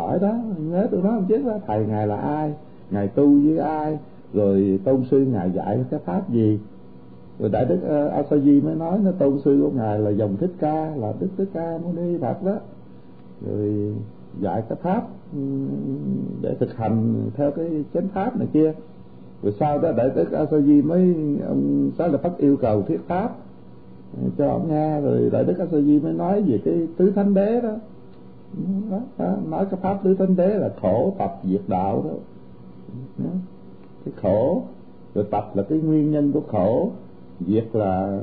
Hỏi 0.00 0.18
đó 0.18 0.34
nhớ 0.58 0.86
tôi 0.90 1.02
nói 1.02 1.12
không 1.14 1.26
chết 1.28 1.42
đó. 1.46 1.58
Thầy 1.66 1.86
ngài 1.86 2.06
là 2.06 2.16
ai? 2.16 2.54
Ngài 2.90 3.08
tu 3.08 3.40
với 3.44 3.58
ai? 3.58 3.98
Rồi 4.34 4.80
tôn 4.84 5.04
sư 5.10 5.26
ngài 5.32 5.50
dạy 5.50 5.84
cái 5.90 6.00
pháp 6.04 6.30
gì? 6.30 6.58
Rồi 7.38 7.48
đại 7.48 7.64
đức 7.64 7.78
ờ, 7.82 8.06
uh, 8.06 8.12
a 8.12 8.22
sa 8.30 8.36
di 8.36 8.60
mới 8.60 8.74
nói 8.74 8.98
nó 9.04 9.10
tôn 9.10 9.38
sư 9.44 9.60
của 9.62 9.70
ngài 9.76 9.98
là 9.98 10.10
dòng 10.10 10.36
thích 10.36 10.50
ca 10.58 10.96
là 10.96 11.12
đức 11.20 11.28
thích 11.36 11.48
ca 11.54 11.78
muốn 11.78 11.96
đi 11.96 12.18
phật 12.18 12.42
đó. 12.44 12.56
Rồi 13.46 13.94
dạy 14.40 14.62
cái 14.68 14.78
pháp 14.82 15.02
ừ, 15.32 15.38
để 16.42 16.54
thực 16.60 16.76
hành 16.76 17.14
theo 17.34 17.50
cái 17.50 17.84
chánh 17.94 18.08
pháp 18.08 18.36
này 18.38 18.48
kia. 18.52 18.72
Rồi 19.42 19.54
sau 19.60 19.78
đó 19.78 19.92
đại 19.92 20.10
đức 20.16 20.32
a 20.32 20.46
sa 20.50 20.58
di 20.60 20.82
mới 20.82 21.14
ông 21.48 21.90
xá 21.98 22.06
lợi 22.06 22.18
phất 22.18 22.38
yêu 22.38 22.56
cầu 22.56 22.82
thuyết 22.82 23.00
pháp 23.06 23.36
ừ, 24.22 24.28
cho 24.38 24.48
ông 24.50 24.68
nghe. 24.68 25.00
Rồi 25.00 25.30
đại 25.32 25.44
đức 25.44 25.58
a 25.58 25.66
sa 25.66 25.80
di 25.80 26.00
mới 26.00 26.12
nói 26.12 26.42
về 26.42 26.60
cái 26.64 26.88
tứ 26.96 27.10
thánh 27.10 27.34
đế 27.34 27.60
đó 27.60 27.72
đó, 28.90 29.00
đó, 29.18 29.36
nói 29.48 29.66
cái 29.70 29.80
pháp 29.82 30.00
tứ 30.04 30.14
thánh 30.14 30.36
đế 30.36 30.48
là 30.48 30.70
khổ 30.82 31.14
tập 31.18 31.40
diệt 31.44 31.62
đạo 31.68 32.04
đó. 32.08 32.14
đó. 33.18 33.30
Cái 34.04 34.14
khổ 34.22 34.62
rồi 35.14 35.24
tập 35.30 35.50
là 35.54 35.62
cái 35.62 35.78
nguyên 35.78 36.10
nhân 36.10 36.32
của 36.32 36.42
khổ. 36.48 36.90
Diệt 37.46 37.66
là 37.72 38.20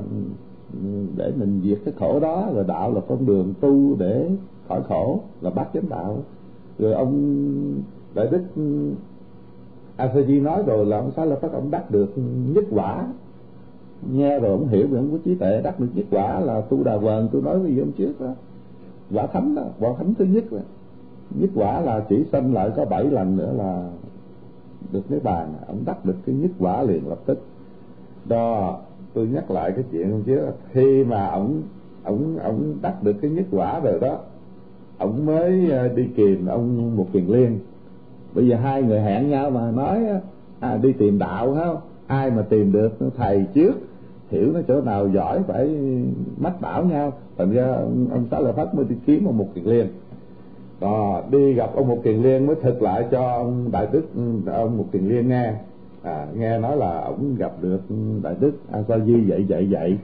để 1.16 1.32
mình 1.36 1.60
diệt 1.64 1.78
cái 1.84 1.94
khổ 1.98 2.20
đó 2.20 2.50
rồi 2.54 2.64
đạo 2.64 2.94
là 2.94 3.00
con 3.08 3.26
đường 3.26 3.54
tu 3.60 3.94
để 3.98 4.30
khỏi 4.68 4.82
khổ 4.88 5.20
là 5.40 5.50
bát 5.50 5.68
chánh 5.74 5.88
đạo. 5.88 6.18
Rồi 6.78 6.92
ông 6.92 7.12
đại 8.14 8.26
đức 8.30 8.42
ừ, 8.56 8.90
a 9.96 10.14
di 10.26 10.40
nói 10.40 10.62
rồi 10.66 10.86
là 10.86 10.98
ông 10.98 11.10
xá 11.10 11.24
lợi 11.24 11.38
phát 11.40 11.52
ông 11.52 11.70
đắc 11.70 11.90
được 11.90 12.12
nhất 12.54 12.64
quả. 12.70 13.06
Nghe 14.12 14.38
rồi 14.38 14.50
ông 14.50 14.68
hiểu 14.68 14.86
rồi 14.90 14.98
ông 14.98 15.10
có 15.12 15.18
trí 15.24 15.34
tuệ 15.34 15.60
đắc 15.64 15.80
được 15.80 15.88
nhất 15.94 16.06
quả 16.10 16.40
là 16.40 16.60
tu 16.60 16.84
đà 16.84 16.96
vần 16.96 17.28
tôi 17.32 17.42
nói 17.42 17.58
với 17.58 17.78
ông 17.78 17.92
trước 17.92 18.20
đó 18.20 18.30
quả 19.12 19.26
thánh 19.26 19.54
đó 19.54 19.62
quả 19.80 19.90
thánh 19.98 20.14
thứ 20.14 20.24
nhất 20.24 20.44
đó. 20.52 20.58
nhất 21.40 21.50
quả 21.54 21.80
là 21.80 22.00
chỉ 22.08 22.24
sanh 22.32 22.54
lại 22.54 22.70
có 22.76 22.84
bảy 22.84 23.04
lần 23.04 23.36
nữa 23.36 23.52
là 23.56 23.90
được 24.92 25.02
cái 25.10 25.20
bàn. 25.20 25.54
Ông 25.66 25.82
đắc 25.86 26.04
được 26.04 26.16
cái 26.26 26.34
nhất 26.34 26.50
quả 26.58 26.82
liền 26.82 27.08
lập 27.08 27.18
tức. 27.26 27.42
Đó 28.24 28.78
tôi 29.14 29.26
nhắc 29.26 29.50
lại 29.50 29.72
cái 29.72 29.84
chuyện 29.92 30.22
chứ 30.26 30.40
khi 30.72 31.04
mà 31.04 31.26
ông 31.26 31.62
ông 32.02 32.38
ông 32.38 32.74
đắc 32.82 33.02
được 33.02 33.16
cái 33.22 33.30
nhất 33.30 33.46
quả 33.50 33.80
rồi 33.80 33.98
đó 34.00 34.18
ông 34.98 35.26
mới 35.26 35.70
ờ, 35.70 35.88
đi 35.88 36.08
kìm 36.16 36.46
ông 36.46 36.96
một 36.96 37.06
kiền 37.12 37.26
liên. 37.26 37.58
Bây 38.34 38.48
giờ 38.48 38.56
hai 38.56 38.82
người 38.82 39.00
hẹn 39.00 39.30
nhau 39.30 39.50
mà 39.50 39.70
nói 39.70 40.04
à, 40.60 40.76
đi 40.76 40.92
tìm 40.92 41.18
đạo 41.18 41.54
không? 41.54 41.76
Ai 42.06 42.30
mà 42.30 42.42
tìm 42.42 42.72
được 42.72 42.98
thầy 43.16 43.46
trước 43.54 43.72
hiểu 44.30 44.52
nó 44.52 44.60
chỗ 44.68 44.80
nào 44.80 45.08
giỏi 45.08 45.42
phải 45.46 45.68
mách 46.38 46.60
bảo 46.60 46.84
nhau. 46.84 47.12
Thành 47.38 47.52
ra 47.52 47.66
ông, 47.66 48.06
ông 48.12 48.26
xá 48.30 48.40
lợi 48.40 48.52
phất 48.52 48.74
mới 48.74 48.84
đi 48.84 48.94
kiếm 49.06 49.24
ông 49.24 49.38
một 49.38 49.46
kiền 49.54 49.64
liên. 49.64 49.86
À, 50.80 51.22
đi 51.30 51.52
gặp 51.52 51.70
ông 51.74 51.88
một 51.88 51.98
kiền 52.04 52.22
liên 52.22 52.46
mới 52.46 52.56
thực 52.62 52.82
lại 52.82 53.04
cho 53.10 53.22
ông 53.22 53.68
đại 53.72 53.86
đức 53.92 54.02
ông 54.46 54.78
một 54.78 54.84
kiền 54.92 55.08
liên 55.08 55.28
nghe. 55.28 55.52
À, 56.02 56.26
nghe 56.36 56.58
nói 56.58 56.76
là 56.76 57.00
ông 57.00 57.34
gặp 57.36 57.52
được 57.60 57.80
đại 58.22 58.34
đức 58.40 58.52
a 58.72 58.82
sa 58.88 58.98
di 58.98 59.24
dạy 59.24 59.44
dạy 59.44 59.70
dạy. 59.70 59.98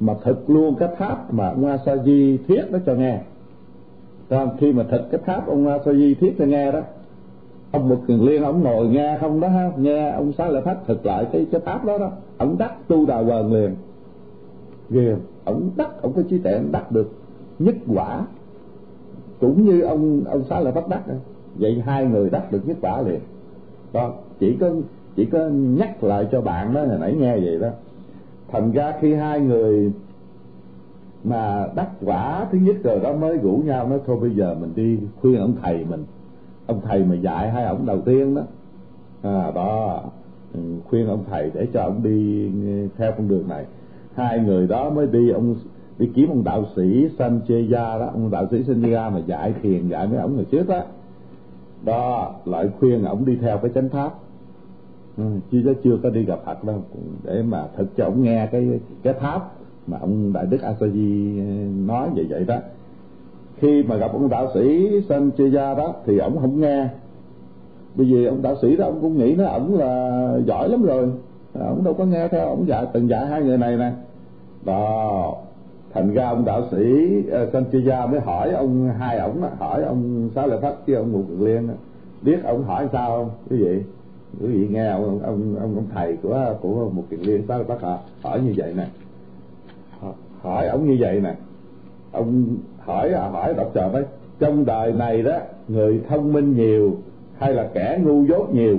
Mà 0.00 0.14
thực 0.24 0.50
luôn 0.50 0.74
cái 0.78 0.88
tháp 0.98 1.34
mà 1.34 1.48
ông 1.48 1.66
a 1.66 1.78
sa 1.86 1.96
di 1.96 2.38
thuyết 2.48 2.72
đó 2.72 2.78
cho 2.86 2.94
nghe. 2.94 3.18
Rồi, 4.30 4.48
khi 4.58 4.72
mà 4.72 4.84
thực 4.90 5.10
cái 5.10 5.20
tháp 5.26 5.48
ông 5.48 5.66
a 5.66 5.78
sa 5.84 5.92
di 5.92 6.14
thuyết 6.14 6.34
cho 6.38 6.44
nghe 6.44 6.72
đó 6.72 6.80
ông 7.72 7.88
một 7.88 7.98
kiền 8.08 8.18
liên, 8.18 8.42
ông 8.42 8.62
ngồi 8.62 8.88
nghe 8.88 9.18
không 9.20 9.40
đó 9.40 9.48
ha 9.48 9.72
nghe 9.76 10.10
ông 10.10 10.32
xá 10.32 10.48
lợi 10.48 10.62
pháp 10.62 10.86
thực 10.86 11.06
lại 11.06 11.26
cái 11.32 11.46
cái 11.52 11.60
pháp 11.60 11.84
đó 11.84 11.98
đó. 11.98 12.10
Ông 12.36 12.58
đắc 12.58 12.74
tu 12.88 13.06
đà 13.06 13.18
quần 13.18 13.52
liền 13.52 13.74
ghê 14.90 15.16
ông 15.44 15.70
đắc, 15.76 16.02
ông 16.02 16.12
có 16.12 16.22
trí 16.30 16.38
tuệ, 16.38 16.52
ông 16.52 16.72
đắc 16.72 16.92
được 16.92 17.12
nhất 17.58 17.74
quả. 17.94 18.26
Cũng 19.40 19.64
như 19.64 19.80
ông 19.80 20.24
ông 20.24 20.44
xá 20.44 20.60
lợi 20.60 20.72
pháp 20.72 20.88
đắc 20.88 21.02
vậy 21.54 21.82
hai 21.86 22.04
người 22.04 22.30
đắc 22.30 22.52
được 22.52 22.68
nhất 22.68 22.76
quả 22.80 23.02
liền. 23.02 23.20
Đó, 23.92 24.12
chỉ 24.38 24.56
có 24.60 24.70
chỉ 25.16 25.24
có 25.24 25.38
nhắc 25.48 26.04
lại 26.04 26.28
cho 26.32 26.40
bạn 26.40 26.74
đó 26.74 26.84
hồi 26.84 26.98
nãy 27.00 27.14
nghe 27.18 27.36
vậy 27.36 27.58
đó. 27.58 27.68
Thành 28.48 28.72
ra 28.72 28.94
khi 29.00 29.14
hai 29.14 29.40
người 29.40 29.92
mà 31.24 31.66
đắc 31.74 31.88
quả 32.04 32.46
thứ 32.52 32.58
nhất 32.58 32.76
rồi 32.84 33.00
đó, 33.00 33.12
mới 33.12 33.36
rủ 33.36 33.62
nhau 33.64 33.88
nói, 33.88 33.98
thôi 34.06 34.16
bây 34.20 34.30
giờ 34.30 34.56
mình 34.60 34.72
đi 34.76 34.98
khuyên 35.20 35.40
ông 35.40 35.54
thầy 35.62 35.84
mình 35.90 36.04
ông 36.72 36.80
thầy 36.84 37.04
mà 37.04 37.14
dạy 37.14 37.50
hai 37.50 37.64
ông 37.64 37.86
đầu 37.86 38.00
tiên 38.00 38.34
đó. 38.34 38.42
À 39.22 39.50
đó 39.54 40.02
ừ, 40.54 40.60
khuyên 40.88 41.06
ông 41.06 41.24
thầy 41.30 41.50
để 41.54 41.66
cho 41.72 41.82
ông 41.82 42.02
đi 42.02 42.46
ừ, 42.46 42.88
theo 42.96 43.12
con 43.12 43.28
đường 43.28 43.48
này. 43.48 43.64
Hai 44.14 44.38
người 44.38 44.66
đó 44.66 44.90
mới 44.90 45.06
đi 45.06 45.30
ông 45.30 45.54
đi 45.98 46.10
kiếm 46.14 46.28
ông 46.28 46.44
đạo 46.44 46.64
sĩ 46.76 47.08
Sancheya 47.18 47.98
đó. 47.98 48.10
Ông 48.12 48.30
đạo 48.30 48.46
sĩ 48.50 48.62
Sancheya 48.64 49.10
mà 49.10 49.18
dạy 49.26 49.54
thiền 49.62 49.88
dạy 49.88 50.06
mấy 50.06 50.18
ông 50.18 50.36
người 50.36 50.44
trước 50.44 50.68
đó. 50.68 50.82
Đó 51.84 52.34
lại 52.44 52.68
khuyên 52.78 53.04
ông 53.04 53.24
đi 53.24 53.36
theo 53.36 53.58
cái 53.58 53.70
chánh 53.74 53.88
pháp. 53.88 54.14
Ừ, 55.16 55.24
chưa 55.50 55.74
chưa 55.84 55.98
có 56.02 56.10
đi 56.10 56.24
gặp 56.24 56.40
Phật 56.44 56.64
đâu. 56.64 56.82
Để 57.24 57.42
mà 57.42 57.66
thật 57.76 57.86
cho 57.96 58.04
ông 58.04 58.22
nghe 58.22 58.46
cái 58.52 58.80
cái 59.02 59.14
tháp 59.20 59.52
mà 59.86 59.98
ông 59.98 60.32
đại 60.32 60.46
đức 60.46 60.60
A 60.62 60.74
Di 60.80 61.38
ừ, 61.38 61.44
nói 61.86 62.10
vậy 62.14 62.26
vậy 62.30 62.44
đó 62.44 62.56
khi 63.62 63.82
mà 63.82 63.96
gặp 63.96 64.12
ông 64.12 64.28
đạo 64.28 64.48
sĩ 64.54 64.88
Sanchaya 65.08 65.74
đó 65.74 65.94
thì 66.06 66.18
ông 66.18 66.38
không 66.40 66.60
nghe. 66.60 66.88
Bởi 67.94 68.06
vì 68.06 68.26
ông 68.26 68.42
đạo 68.42 68.56
sĩ 68.62 68.76
đó 68.76 68.84
ông 68.84 68.98
cũng 69.00 69.18
nghĩ 69.18 69.34
nó 69.34 69.44
ổng 69.44 69.78
là 69.78 70.22
giỏi 70.46 70.68
lắm 70.68 70.82
rồi. 70.82 71.10
À, 71.54 71.66
ông 71.66 71.84
đâu 71.84 71.94
có 71.94 72.04
nghe 72.04 72.28
theo 72.28 72.48
ông 72.48 72.68
dạy 72.68 72.86
từng 72.92 73.08
dạy 73.08 73.26
hai 73.26 73.42
người 73.42 73.58
này 73.58 73.76
nè. 73.76 73.92
Đó 74.64 75.34
thành 75.94 76.14
ra 76.14 76.28
ông 76.28 76.44
đạo 76.44 76.62
sĩ 76.70 76.76
à, 77.32 77.42
uh, 77.42 77.48
Sanchaya 77.52 78.06
mới 78.06 78.20
hỏi 78.20 78.52
ông 78.52 78.90
hai 78.98 79.18
ổng 79.18 79.42
hỏi 79.58 79.82
ông 79.82 80.30
sáu 80.34 80.46
lợi 80.46 80.60
pháp 80.60 80.74
với 80.86 80.96
ông 80.96 81.12
mục 81.12 81.24
liên 81.38 81.68
biết 82.22 82.44
ông 82.44 82.64
hỏi 82.64 82.88
sao 82.92 83.16
không? 83.16 83.30
Quý 83.50 83.56
vị 83.64 83.82
quý 84.40 84.46
vị 84.46 84.68
nghe 84.70 84.86
ông 84.88 85.04
ông 85.04 85.20
ông, 85.22 85.74
ông 85.76 85.84
thầy 85.94 86.16
của 86.22 86.54
của 86.60 86.90
một 86.94 87.02
kiền 87.10 87.20
liên 87.20 87.42
sáu 87.48 87.58
lợi 87.58 87.66
pháp 87.68 87.82
à, 87.82 87.98
hỏi 88.22 88.40
như 88.40 88.54
vậy 88.56 88.74
nè. 88.76 88.86
Hỏi 90.40 90.68
ông 90.68 90.86
như 90.86 90.96
vậy 91.00 91.20
nè 91.20 91.34
ông 92.12 92.56
hỏi 92.78 93.12
à, 93.12 93.28
hỏi 93.28 93.54
đọc 93.54 93.70
trò 93.74 93.88
ấy 93.92 94.04
trong 94.38 94.64
đời 94.64 94.92
này 94.92 95.22
đó 95.22 95.38
người 95.68 96.00
thông 96.08 96.32
minh 96.32 96.56
nhiều 96.56 96.96
hay 97.38 97.54
là 97.54 97.68
kẻ 97.74 98.00
ngu 98.04 98.24
dốt 98.24 98.54
nhiều? 98.54 98.76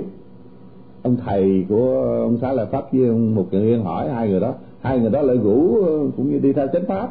Ông 1.02 1.16
thầy 1.16 1.66
của 1.68 2.18
ông 2.22 2.38
xã 2.40 2.52
là 2.52 2.64
pháp 2.64 2.92
với 2.92 3.08
ông 3.08 3.34
một 3.34 3.46
kiện 3.50 3.80
hỏi 3.80 4.08
hai 4.10 4.28
người 4.28 4.40
đó. 4.40 4.54
Hai 4.80 4.98
người 4.98 5.10
đó 5.10 5.22
lại 5.22 5.36
rủ 5.36 5.84
ờ, 5.84 6.10
cũng 6.16 6.30
như 6.30 6.38
đi 6.38 6.52
theo 6.52 6.66
chánh 6.72 6.84
pháp. 6.84 7.08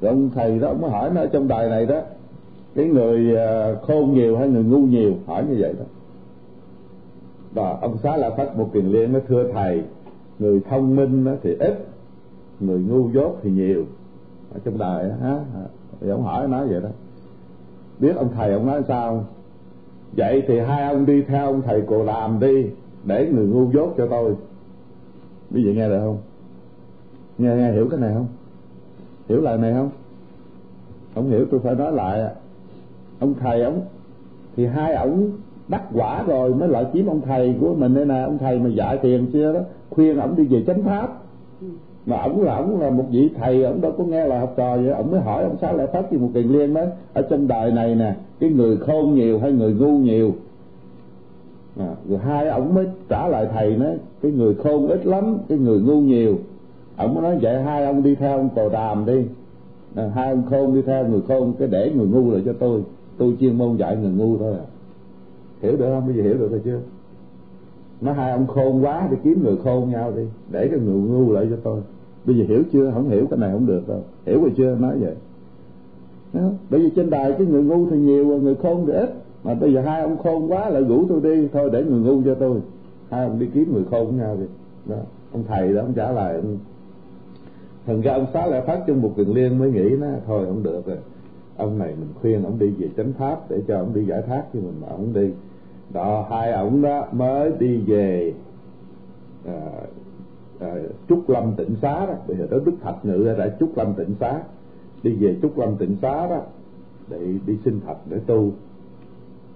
Rồi 0.00 0.08
ông 0.08 0.30
thầy 0.34 0.58
đó 0.58 0.68
ông 0.68 0.80
mới 0.80 0.90
hỏi 0.90 1.10
nó 1.14 1.26
trong 1.26 1.48
đời 1.48 1.70
này 1.70 1.86
đó 1.86 2.00
cái 2.74 2.84
người 2.84 3.36
ờ, 3.36 3.76
khôn 3.82 4.14
nhiều 4.14 4.36
hay 4.36 4.48
người 4.48 4.64
ngu 4.64 4.78
nhiều? 4.78 5.12
Hỏi 5.26 5.44
như 5.50 5.56
vậy 5.58 5.74
đó. 5.78 5.84
Và 7.54 7.78
ông 7.80 7.98
xá 8.02 8.16
la 8.16 8.30
Pháp 8.30 8.58
một 8.58 8.70
kiền 8.72 8.86
liên 8.86 9.12
nó 9.12 9.18
thưa 9.28 9.44
thầy 9.52 9.82
người 10.38 10.60
thông 10.70 10.96
minh 10.96 11.26
thì 11.42 11.56
ít 11.58 11.86
người 12.60 12.78
ngu 12.78 13.10
dốt 13.10 13.36
thì 13.42 13.50
nhiều 13.50 13.84
ở 14.54 14.60
trong 14.64 14.78
đời 14.78 15.10
á 15.22 15.38
thì 16.00 16.08
ông 16.08 16.22
hỏi 16.22 16.48
nói 16.48 16.68
vậy 16.68 16.80
đó. 16.80 16.88
Biết 17.98 18.16
ông 18.16 18.28
thầy 18.34 18.52
ông 18.52 18.66
nói 18.66 18.82
sao? 18.88 19.24
Vậy 20.16 20.42
thì 20.48 20.58
hai 20.58 20.84
ông 20.84 21.06
đi 21.06 21.22
theo 21.22 21.46
ông 21.46 21.62
thầy 21.62 21.82
cồ 21.82 22.04
làm 22.04 22.40
đi 22.40 22.66
để 23.04 23.30
người 23.32 23.46
ngu 23.46 23.70
dốt 23.72 23.94
cho 23.96 24.06
tôi. 24.10 24.34
Quý 25.54 25.64
vị 25.64 25.74
nghe 25.74 25.88
được 25.88 26.00
không? 26.00 26.18
Nghe, 27.38 27.56
nghe 27.56 27.72
hiểu 27.72 27.88
cái 27.90 28.00
này 28.00 28.14
không? 28.14 28.26
Hiểu 29.28 29.40
lời 29.40 29.58
này 29.58 29.72
không? 29.74 29.90
Không 31.14 31.30
hiểu 31.30 31.46
tôi 31.50 31.60
phải 31.60 31.74
nói 31.74 31.92
lại 31.92 32.34
ông 33.18 33.34
thầy 33.34 33.62
ông 33.62 33.80
thì 34.56 34.66
hai 34.66 34.94
ổng 34.94 35.30
đắc 35.68 35.82
quả 35.92 36.22
rồi 36.22 36.54
mới 36.54 36.68
lại 36.68 36.86
chiếm 36.92 37.06
ông 37.06 37.20
thầy 37.20 37.54
của 37.60 37.74
mình 37.74 37.94
đây 37.94 38.06
nè. 38.06 38.22
Ông 38.22 38.38
thầy 38.38 38.58
mà 38.58 38.68
dạy 38.68 38.98
tiền 39.02 39.30
xưa 39.32 39.52
đó 39.52 39.60
khuyên 39.90 40.18
ổng 40.18 40.36
đi 40.36 40.44
về 40.44 40.64
chánh 40.66 40.82
pháp 40.82 41.19
mà 42.10 42.22
ổng 42.22 42.42
là 42.42 42.56
ổng 42.56 42.80
là 42.80 42.90
một 42.90 43.04
vị 43.10 43.30
thầy 43.38 43.64
ổng 43.64 43.80
đâu 43.80 43.92
có 43.98 44.04
nghe 44.04 44.26
là 44.26 44.40
học 44.40 44.54
trò 44.56 44.76
vậy 44.76 44.88
ổng 44.88 45.10
mới 45.10 45.20
hỏi 45.20 45.42
ông 45.42 45.56
sao 45.60 45.76
lại 45.76 45.86
phát 45.86 46.12
gì 46.12 46.18
một 46.18 46.28
tiền 46.34 46.52
liên 46.52 46.74
đó 46.74 46.82
ở 47.12 47.22
trong 47.22 47.48
đời 47.48 47.72
này 47.72 47.94
nè 47.94 48.14
cái 48.40 48.50
người 48.50 48.76
khôn 48.76 49.14
nhiều 49.14 49.38
hay 49.38 49.52
người 49.52 49.74
ngu 49.74 49.98
nhiều? 49.98 50.32
À, 51.78 51.94
rồi 52.08 52.18
hai 52.18 52.48
ổng 52.48 52.74
mới 52.74 52.86
trả 53.08 53.28
lời 53.28 53.48
thầy 53.52 53.76
nói 53.76 53.98
cái 54.22 54.32
người 54.32 54.54
khôn 54.54 54.88
ít 54.88 55.06
lắm 55.06 55.38
cái 55.48 55.58
người 55.58 55.80
ngu 55.80 56.00
nhiều. 56.00 56.38
Ổng 56.96 57.14
mới 57.14 57.22
nói 57.22 57.38
vậy 57.42 57.62
hai 57.62 57.84
ông 57.84 58.02
đi 58.02 58.14
theo 58.14 58.36
ông 58.36 58.48
tồ 58.54 58.68
đàm 58.68 59.06
đi. 59.06 59.24
À, 59.94 60.10
hai 60.14 60.30
ông 60.30 60.42
khôn 60.50 60.74
đi 60.74 60.82
theo 60.82 61.08
người 61.08 61.20
khôn 61.28 61.52
cái 61.58 61.68
để 61.68 61.92
người 61.96 62.06
ngu 62.06 62.30
lại 62.30 62.42
cho 62.44 62.52
tôi. 62.52 62.82
Tôi 63.18 63.36
chuyên 63.40 63.58
môn 63.58 63.76
dạy 63.76 63.96
người 63.96 64.12
ngu 64.12 64.38
thôi 64.38 64.52
à. 64.52 64.64
Hiểu 65.62 65.76
được 65.76 65.86
không? 65.94 66.06
Bây 66.06 66.16
giờ 66.16 66.22
hiểu 66.22 66.34
được 66.34 66.50
rồi 66.50 66.60
chưa 66.64 66.80
nó 68.00 68.12
hai 68.12 68.32
ông 68.32 68.46
khôn 68.46 68.84
quá 68.84 69.06
thì 69.10 69.16
kiếm 69.24 69.42
người 69.42 69.56
khôn 69.64 69.90
nhau 69.90 70.12
đi 70.16 70.22
để 70.50 70.68
cái 70.68 70.78
người 70.78 70.94
ngu 70.94 71.32
lại 71.32 71.46
cho 71.50 71.56
tôi 71.62 71.80
bây 72.24 72.36
giờ 72.36 72.44
hiểu 72.48 72.62
chưa? 72.72 72.90
Không 72.94 73.08
hiểu 73.08 73.26
cái 73.30 73.38
này 73.38 73.50
không 73.52 73.66
được 73.66 73.88
đâu. 73.88 74.02
Hiểu 74.26 74.40
rồi 74.40 74.52
chưa? 74.56 74.74
Nói 74.74 74.98
vậy. 75.00 75.14
Đó. 76.32 76.50
bởi 76.70 76.80
vì 76.80 76.90
trên 76.96 77.10
đài 77.10 77.32
cái 77.32 77.46
người 77.46 77.62
ngu 77.62 77.90
thì 77.90 77.96
nhiều 77.96 78.26
người 78.26 78.54
khôn 78.54 78.86
thì 78.86 78.92
ít. 78.92 79.14
Mà 79.44 79.54
bây 79.54 79.74
giờ 79.74 79.80
hai 79.80 80.02
ông 80.02 80.18
khôn 80.18 80.52
quá 80.52 80.68
lại 80.68 80.82
rủ 80.82 81.06
tôi 81.08 81.20
đi. 81.20 81.48
Thôi 81.52 81.70
để 81.72 81.84
người 81.84 82.00
ngu 82.00 82.22
cho 82.24 82.34
tôi. 82.34 82.60
Hai 83.10 83.24
ông 83.24 83.38
đi 83.38 83.46
kiếm 83.54 83.72
người 83.72 83.84
khôn 83.90 84.06
với 84.06 84.14
nhau 84.14 84.36
đi. 84.40 84.46
Đó. 84.86 84.96
Ông 85.32 85.44
thầy 85.48 85.72
đó 85.72 85.80
ông 85.80 85.92
trả 85.92 86.12
lời. 86.12 86.34
Ông 86.34 86.58
thành 87.86 88.00
ra 88.00 88.12
ông 88.12 88.26
xá 88.32 88.46
lại 88.46 88.62
phát 88.66 88.80
trong 88.86 89.02
một 89.02 89.12
kiền 89.16 89.28
liên 89.28 89.58
mới 89.58 89.70
nghĩ 89.70 89.90
nó 90.00 90.06
thôi 90.26 90.46
không 90.46 90.62
được 90.62 90.86
rồi. 90.86 90.96
Ông 91.56 91.78
này 91.78 91.94
mình 92.00 92.08
khuyên 92.20 92.44
ông 92.44 92.58
đi 92.58 92.70
về 92.78 92.88
chánh 92.96 93.12
pháp 93.12 93.50
để 93.50 93.62
cho 93.68 93.78
ông 93.78 93.94
đi 93.94 94.04
giải 94.04 94.22
thoát 94.26 94.42
cho 94.54 94.60
mình 94.60 94.74
mà 94.80 94.88
ông 94.88 95.12
đi. 95.12 95.30
Đó 95.92 96.26
hai 96.30 96.52
ông 96.52 96.82
đó 96.82 97.06
mới 97.12 97.52
đi 97.58 97.76
về. 97.76 98.32
À, 99.46 99.60
Ờ, 100.60 100.88
trúc 101.08 101.30
lâm 101.30 101.52
tịnh 101.56 101.76
xá 101.82 102.06
đó. 102.06 102.14
Bây 102.28 102.36
giờ 102.36 102.46
đó 102.50 102.58
đức 102.64 102.74
thạch 102.82 103.04
ngự 103.04 103.34
ra 103.38 103.46
trúc 103.60 103.76
lâm 103.76 103.94
tịnh 103.94 104.14
xá. 104.20 104.40
Đi 105.02 105.12
về 105.12 105.36
trúc 105.42 105.58
lâm 105.58 105.76
tịnh 105.76 105.96
xá 106.02 106.26
đó 106.26 106.40
để 107.08 107.18
đi 107.46 107.58
xin 107.64 107.80
thạch 107.86 107.96
để 108.10 108.18
tu. 108.26 108.52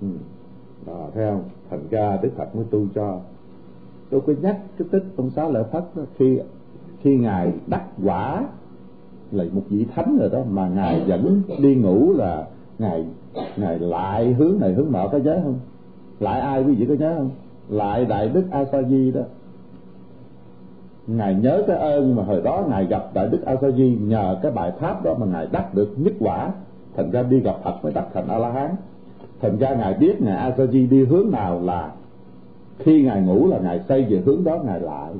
Ừ. 0.01 0.09
đó, 0.87 1.09
thấy 1.15 1.31
không? 1.31 1.43
Thành 1.71 1.81
ra 1.91 2.19
đức 2.23 2.31
thạch 2.37 2.57
mới 2.57 2.65
tu 2.71 2.87
cho. 2.95 3.21
Tôi 4.11 4.21
có 4.21 4.33
nhắc 4.43 4.61
cái 4.79 4.89
tích 4.91 5.05
ông 5.17 5.31
xá 5.31 5.49
lợi 5.49 5.65
phất 5.73 5.85
đó, 5.97 6.03
khi 6.17 6.39
khi 7.01 7.17
ngài 7.17 7.53
đắc 7.67 7.85
quả 8.05 8.47
là 9.33 9.45
một 9.53 9.63
vị 9.69 9.87
thánh 9.95 10.19
rồi 10.21 10.31
đó 10.31 10.39
mà 10.51 10.69
ngài 10.69 11.05
vẫn 11.07 11.43
đi 11.59 11.75
ngủ 11.75 12.13
là 12.13 12.47
ngài 12.79 13.07
ngài 13.57 13.79
lại 13.79 14.33
hướng 14.33 14.61
này 14.61 14.73
hướng 14.73 14.93
nọ 14.93 15.09
có 15.09 15.19
nhớ 15.19 15.41
không? 15.45 15.59
Lại 16.21 16.41
ai 16.41 16.65
quý 16.65 16.75
vị 16.75 16.87
có 16.89 16.95
nhớ 16.95 17.15
không? 17.19 17.31
Lại 17.69 18.05
đại 18.05 18.29
đức 18.29 18.45
a 18.51 18.65
sa 18.65 18.83
di 18.83 19.11
đó 19.11 19.21
ngài 21.07 21.35
nhớ 21.35 21.63
cái 21.67 21.79
ơn 21.79 22.17
mà 22.17 22.23
hồi 22.23 22.41
đó 22.45 22.65
ngài 22.69 22.87
gặp 22.87 23.11
đại 23.15 23.29
đức 23.29 23.45
a 23.47 23.57
sa 23.61 23.71
di 23.71 23.99
nhờ 24.01 24.39
cái 24.43 24.53
bài 24.53 24.73
pháp 24.81 25.05
đó 25.05 25.15
mà 25.21 25.27
ngài 25.27 25.47
đắc 25.53 25.75
được 25.75 25.95
nhất 25.97 26.13
quả. 26.21 26.53
Thành 26.97 27.11
ra 27.11 27.23
đi 27.23 27.41
gặp 27.41 27.57
phật 27.65 27.75
mới 27.83 27.93
đắc 27.93 28.07
thành 28.15 28.29
a 28.29 28.39
la 28.39 28.51
hán 28.51 28.71
thành 29.41 29.59
ra 29.59 29.75
ngài 29.75 29.95
biết 29.95 30.23
ngài 30.23 30.37
a 30.37 30.55
sa 30.57 30.67
di 30.67 30.87
đi 30.87 31.05
hướng 31.05 31.31
nào 31.31 31.61
là 31.65 31.93
khi 32.79 33.03
ngài 33.03 33.23
ngủ 33.23 33.47
là 33.47 33.59
ngài 33.59 33.81
xây 33.89 34.05
về 34.05 34.23
hướng 34.27 34.45
đó, 34.45 34.59
ngài 34.67 34.81
lại. 34.81 35.13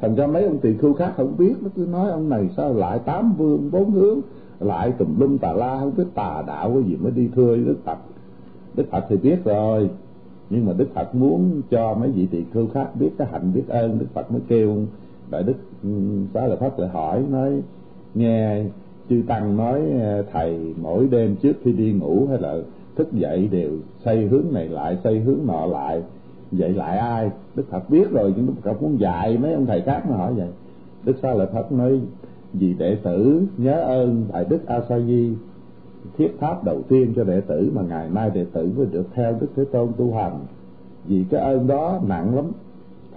Thành 0.00 0.14
ra 0.14 0.26
mấy 0.26 0.44
ông 0.44 0.58
tỳ 0.58 0.74
khưu 0.76 0.94
khác 0.94 1.12
không 1.16 1.34
biết, 1.38 1.54
nó 1.60 1.68
cứ 1.76 1.86
nói 1.92 2.10
ông 2.10 2.28
này 2.28 2.48
sao 2.56 2.72
lại 2.72 2.98
tám 2.98 3.34
vương, 3.38 3.70
bốn 3.70 3.90
hướng, 3.90 4.20
lại 4.60 4.92
tùm 4.98 5.20
lum 5.20 5.38
tà 5.38 5.52
la, 5.52 5.78
không 5.80 5.92
biết 5.96 6.04
tà 6.14 6.42
đạo 6.46 6.70
cái 6.74 6.82
gì 6.82 6.96
mới 6.96 7.12
đi 7.12 7.28
thưa 7.34 7.56
đức 7.56 7.76
phật. 7.84 7.98
Đức 8.74 8.84
phật 8.90 9.04
thì 9.08 9.16
biết 9.16 9.44
rồi, 9.44 9.90
nhưng 10.50 10.66
mà 10.66 10.72
đức 10.72 10.88
phật 10.94 11.14
muốn 11.14 11.62
cho 11.70 11.94
mấy 11.94 12.10
vị 12.10 12.26
tỳ 12.26 12.44
khưu 12.52 12.66
khác 12.66 12.88
biết 12.94 13.10
cái 13.18 13.28
hạnh 13.32 13.52
biết 13.54 13.68
ơn, 13.68 13.98
đức 13.98 14.06
phật 14.14 14.32
mới 14.32 14.40
kêu 14.48 14.76
đại 15.30 15.42
đức 15.42 15.54
ừ, 15.82 15.88
xá 16.34 16.46
lợi 16.46 16.56
pháp 16.56 16.78
lại 16.78 16.88
hỏi, 16.88 17.24
nói, 17.30 17.62
nghe 18.14 18.64
chư 19.08 19.22
tăng 19.28 19.56
nói 19.56 19.80
ờ, 20.00 20.22
thầy 20.32 20.74
mỗi 20.82 21.08
đêm 21.08 21.36
trước 21.36 21.52
khi 21.62 21.72
đi 21.72 21.92
ngủ 21.92 22.26
hay 22.28 22.38
là 22.40 22.56
thức 22.96 23.12
dậy 23.12 23.48
đều 23.52 23.70
xây 24.04 24.26
hướng 24.26 24.44
này 24.52 24.68
lại, 24.68 24.98
xây 25.04 25.20
hướng 25.20 25.38
nọ 25.46 25.66
lại. 25.66 26.02
Dạy 26.52 26.72
lại 26.72 26.98
ai? 26.98 27.30
Đức 27.54 27.64
phật 27.70 27.90
biết 27.90 28.10
rồi, 28.10 28.34
nhưng 28.36 28.46
đức 28.46 28.52
phật 28.62 28.82
muốn 28.82 29.00
dạy 29.00 29.38
mấy 29.38 29.52
ông 29.52 29.66
thầy 29.66 29.80
khác 29.80 30.02
mà 30.10 30.16
hỏi 30.16 30.34
vậy. 30.34 30.48
Đức 31.04 31.16
xá 31.22 31.34
lợi 31.34 31.46
pháp 31.52 31.72
nói, 31.72 32.00
vì 32.52 32.74
đệ 32.74 32.94
tử 32.94 33.42
nhớ 33.56 33.80
ơn 33.80 34.24
đại 34.32 34.44
đức 34.44 34.66
a 34.66 34.80
sa 34.88 34.98
di, 34.98 35.32
thiết 36.18 36.28
pháp 36.38 36.64
đầu 36.64 36.82
tiên 36.88 37.12
cho 37.16 37.24
đệ 37.24 37.40
tử 37.40 37.70
mà 37.74 37.82
ngày 37.82 38.08
nay 38.14 38.30
đệ 38.34 38.44
tử 38.52 38.72
mới 38.76 38.86
được 38.86 39.06
theo 39.14 39.36
đức 39.40 39.46
thế 39.56 39.64
tôn 39.72 39.88
tu 39.96 40.14
hành. 40.14 40.38
Vì 41.06 41.24
cái 41.30 41.40
ơn 41.40 41.66
đó 41.66 42.00
nặng 42.06 42.36
lắm 42.36 42.44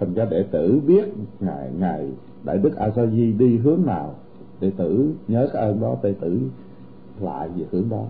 thành 0.00 0.14
ra 0.14 0.24
đệ 0.24 0.42
tử 0.50 0.80
biết 0.86 1.04
ngài 1.40 1.70
ngài 1.78 2.08
đại 2.44 2.58
đức 2.58 2.76
a 2.76 2.90
sa 2.90 3.06
di 3.06 3.32
đi 3.32 3.56
hướng 3.58 3.80
nào 3.86 4.14
đệ 4.60 4.70
tử 4.76 5.12
nhớ 5.28 5.48
cái 5.52 5.62
ơn 5.62 5.80
đó 5.80 5.96
đệ 6.02 6.14
tử 6.20 6.40
lại 7.20 7.48
về 7.56 7.64
hướng 7.70 7.88
đó. 7.90 8.04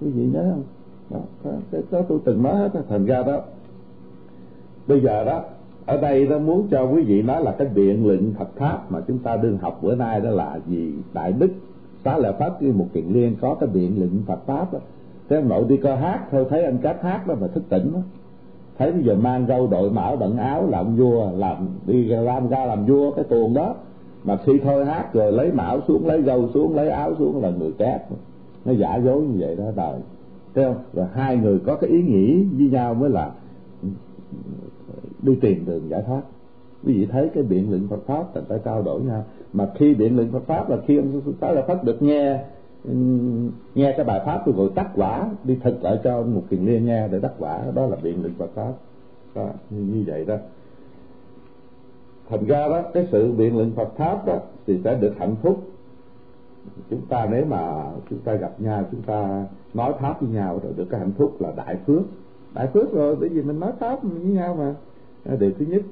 Quý 0.00 0.10
vị 0.10 0.26
nhớ 0.32 0.52
không? 0.52 0.62
Đó, 1.10 1.50
cái 1.70 1.82
đó 1.90 2.02
tôi 2.08 2.18
từng 2.24 2.42
nói 2.42 2.56
hết 2.56 2.70
thành 2.88 3.04
ra 3.04 3.22
đó. 3.22 3.40
Bây 4.86 5.00
giờ 5.00 5.24
đó 5.24 5.44
ở 5.86 5.96
đây 5.96 6.26
nó 6.26 6.38
muốn 6.38 6.68
cho 6.70 6.84
quý 6.84 7.02
vị 7.02 7.22
nói 7.22 7.42
là 7.42 7.52
cái 7.52 7.68
biện 7.74 8.06
luận 8.06 8.34
Phật 8.38 8.48
pháp 8.56 8.92
mà 8.92 9.00
chúng 9.00 9.18
ta 9.18 9.36
đương 9.36 9.58
học 9.58 9.78
bữa 9.82 9.94
nay 9.94 10.20
đó 10.20 10.30
là 10.30 10.58
gì? 10.68 10.92
Đại 11.14 11.32
đức 11.32 11.50
xá 12.04 12.18
lợi 12.18 12.32
pháp 12.38 12.62
như 12.62 12.72
một 12.72 12.86
kiện 12.92 13.04
liên 13.06 13.36
có 13.40 13.54
cái 13.54 13.68
biện 13.68 13.98
luận 13.98 14.22
Phật 14.26 14.46
pháp 14.46 14.72
đó. 14.72 14.78
Thế 15.28 15.36
ông 15.36 15.48
nội 15.48 15.64
đi 15.68 15.76
coi 15.76 15.96
hát 15.96 16.26
thôi 16.30 16.46
thấy 16.50 16.64
anh 16.64 16.78
cát 16.78 17.02
hát 17.02 17.26
đó 17.26 17.34
mà 17.40 17.46
thức 17.46 17.62
tỉnh 17.68 17.92
đó 17.92 18.00
thấy 18.78 18.92
bây 18.92 19.02
giờ 19.02 19.14
mang 19.14 19.46
râu 19.48 19.66
đội 19.66 19.90
mão 19.90 20.16
bận 20.16 20.36
áo 20.36 20.66
làm 20.70 20.96
vua, 20.96 21.30
làm 21.36 21.68
đi 21.86 22.04
làm 22.04 22.48
ra 22.48 22.64
làm 22.64 22.86
vua 22.86 23.10
cái 23.10 23.24
tuồng 23.24 23.54
đó. 23.54 23.74
Mà 24.24 24.36
khi 24.36 24.52
thôi 24.64 24.84
hát 24.84 25.14
rồi 25.14 25.32
lấy 25.32 25.52
mão 25.52 25.80
xuống, 25.88 26.06
lấy 26.06 26.22
râu 26.22 26.48
xuống, 26.54 26.76
lấy 26.76 26.90
áo 26.90 27.14
xuống 27.18 27.42
là 27.42 27.50
người 27.50 27.72
kép. 27.72 28.02
Nó 28.64 28.72
giả 28.72 28.96
dối 28.96 29.22
như 29.22 29.36
vậy 29.38 29.56
đó, 29.56 29.64
đời. 29.76 30.00
Thấy 30.54 30.64
không? 30.64 30.76
Rồi 30.92 31.06
hai 31.12 31.36
người 31.36 31.58
có 31.58 31.76
cái 31.76 31.90
ý 31.90 32.02
nghĩ 32.02 32.44
với 32.58 32.68
nhau 32.68 32.94
mới 32.94 33.10
là 33.10 33.30
đi 35.22 35.34
tìm 35.40 35.64
đường 35.66 35.88
giải 35.88 36.02
thoát. 36.06 36.20
Quý 36.86 36.92
vị 36.92 37.06
thấy 37.06 37.30
cái 37.34 37.42
biện 37.42 37.70
luận 37.70 37.86
Phật 37.90 38.06
pháp 38.06 38.24
thành 38.34 38.44
phải 38.48 38.58
trao 38.64 38.82
đổi 38.82 39.00
nhau. 39.00 39.24
Mà 39.52 39.68
khi 39.74 39.94
biện 39.94 40.16
luận 40.16 40.28
Phật 40.32 40.42
pháp 40.46 40.70
là 40.70 40.76
khi 40.86 40.96
ông 40.96 41.20
Sáu 41.40 41.54
là 41.54 41.62
Phật 41.62 41.84
được 41.84 42.02
nghe 42.02 42.38
nghe 43.74 43.94
cái 43.96 44.04
bài 44.04 44.20
pháp 44.26 44.42
tôi 44.46 44.54
gọi 44.54 44.68
tác 44.74 44.88
quả 44.94 45.30
đi 45.44 45.58
thực 45.62 45.82
ở 45.82 46.00
cho 46.04 46.22
một 46.22 46.42
kiền 46.50 46.66
liên 46.66 46.86
nghe 46.86 47.08
để 47.08 47.18
đắc 47.20 47.32
quả 47.38 47.60
đó 47.74 47.86
là 47.86 47.96
biện 48.02 48.22
lực 48.22 48.32
Phật 48.38 48.50
pháp. 48.54 48.72
Đó, 49.34 49.48
như, 49.70 49.80
như 49.80 50.04
vậy 50.06 50.24
đó. 50.24 50.36
Thành 52.28 52.46
ra 52.46 52.68
đó 52.68 52.82
cái 52.94 53.08
sự 53.12 53.32
biện 53.32 53.56
luận 53.56 53.72
Phật 53.76 53.96
pháp 53.96 54.26
đó 54.26 54.38
thì 54.66 54.78
sẽ 54.84 54.94
được 54.94 55.14
hạnh 55.18 55.34
phúc. 55.42 55.62
Chúng 56.90 57.06
ta 57.08 57.28
nếu 57.30 57.44
mà 57.44 57.84
chúng 58.10 58.18
ta 58.18 58.34
gặp 58.34 58.60
nhau 58.60 58.84
chúng 58.90 59.02
ta 59.02 59.46
nói 59.74 59.92
pháp 60.00 60.22
với 60.22 60.30
nhau 60.30 60.60
rồi 60.62 60.72
được 60.76 60.86
cái 60.90 61.00
hạnh 61.00 61.12
phúc 61.18 61.36
là 61.40 61.52
đại 61.56 61.76
phước. 61.86 62.02
Đại 62.54 62.66
phước 62.66 62.92
rồi 62.92 63.16
bởi 63.16 63.28
vì 63.28 63.42
mình 63.42 63.60
nói 63.60 63.72
pháp 63.78 64.02
với 64.02 64.22
nhau 64.22 64.58
mà. 64.58 64.74
Điều 65.36 65.50
thứ 65.58 65.64
nhất. 65.68 65.82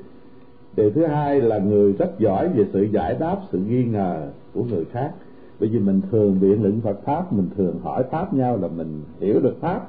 Điều 0.76 0.90
thứ 0.90 1.06
hai 1.06 1.40
là 1.40 1.58
người 1.58 1.92
rất 1.92 2.18
giỏi 2.18 2.48
về 2.48 2.64
sự 2.72 2.82
giải 2.82 3.14
đáp 3.14 3.40
sự 3.52 3.58
nghi 3.58 3.84
ngờ 3.84 4.28
của 4.54 4.64
người 4.64 4.84
khác 4.84 5.12
bởi 5.60 5.68
vì 5.68 5.78
mình 5.78 6.00
thường 6.10 6.38
biện 6.40 6.62
luận 6.62 6.80
Phật 6.80 7.04
pháp, 7.04 7.32
mình 7.32 7.48
thường 7.56 7.78
hỏi 7.82 8.02
pháp 8.10 8.34
nhau 8.34 8.58
là 8.62 8.68
mình 8.68 9.02
hiểu 9.20 9.40
được 9.40 9.60
pháp, 9.60 9.88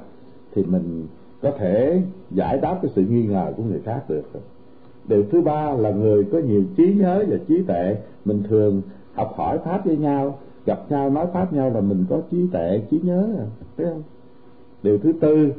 thì 0.54 0.64
mình 0.64 1.06
có 1.42 1.50
thể 1.58 2.02
giải 2.30 2.58
đáp 2.58 2.78
cái 2.82 2.90
sự 2.94 3.02
nghi 3.02 3.26
ngờ 3.26 3.52
của 3.56 3.62
người 3.62 3.80
khác 3.84 4.02
được. 4.08 4.22
Điều 5.08 5.24
thứ 5.32 5.40
ba 5.40 5.72
là 5.72 5.90
người 5.90 6.24
có 6.24 6.38
nhiều 6.38 6.64
trí 6.76 6.94
nhớ 6.94 7.24
và 7.28 7.36
trí 7.48 7.62
tuệ. 7.62 7.96
Mình 8.24 8.42
thường 8.48 8.82
học 9.14 9.32
hỏi 9.36 9.58
pháp 9.64 9.86
với 9.86 9.96
nhau, 9.96 10.38
gặp 10.66 10.90
nhau, 10.90 11.10
nói 11.10 11.26
pháp 11.32 11.52
nhau 11.52 11.70
là 11.70 11.80
mình 11.80 12.04
có 12.10 12.20
trí 12.30 12.46
tuệ, 12.52 12.82
trí 12.90 13.00
nhớ. 13.02 13.28
Thấy 13.76 13.86
không? 13.86 14.02
Điều 14.82 14.98
thứ 14.98 15.12
tư, 15.20 15.52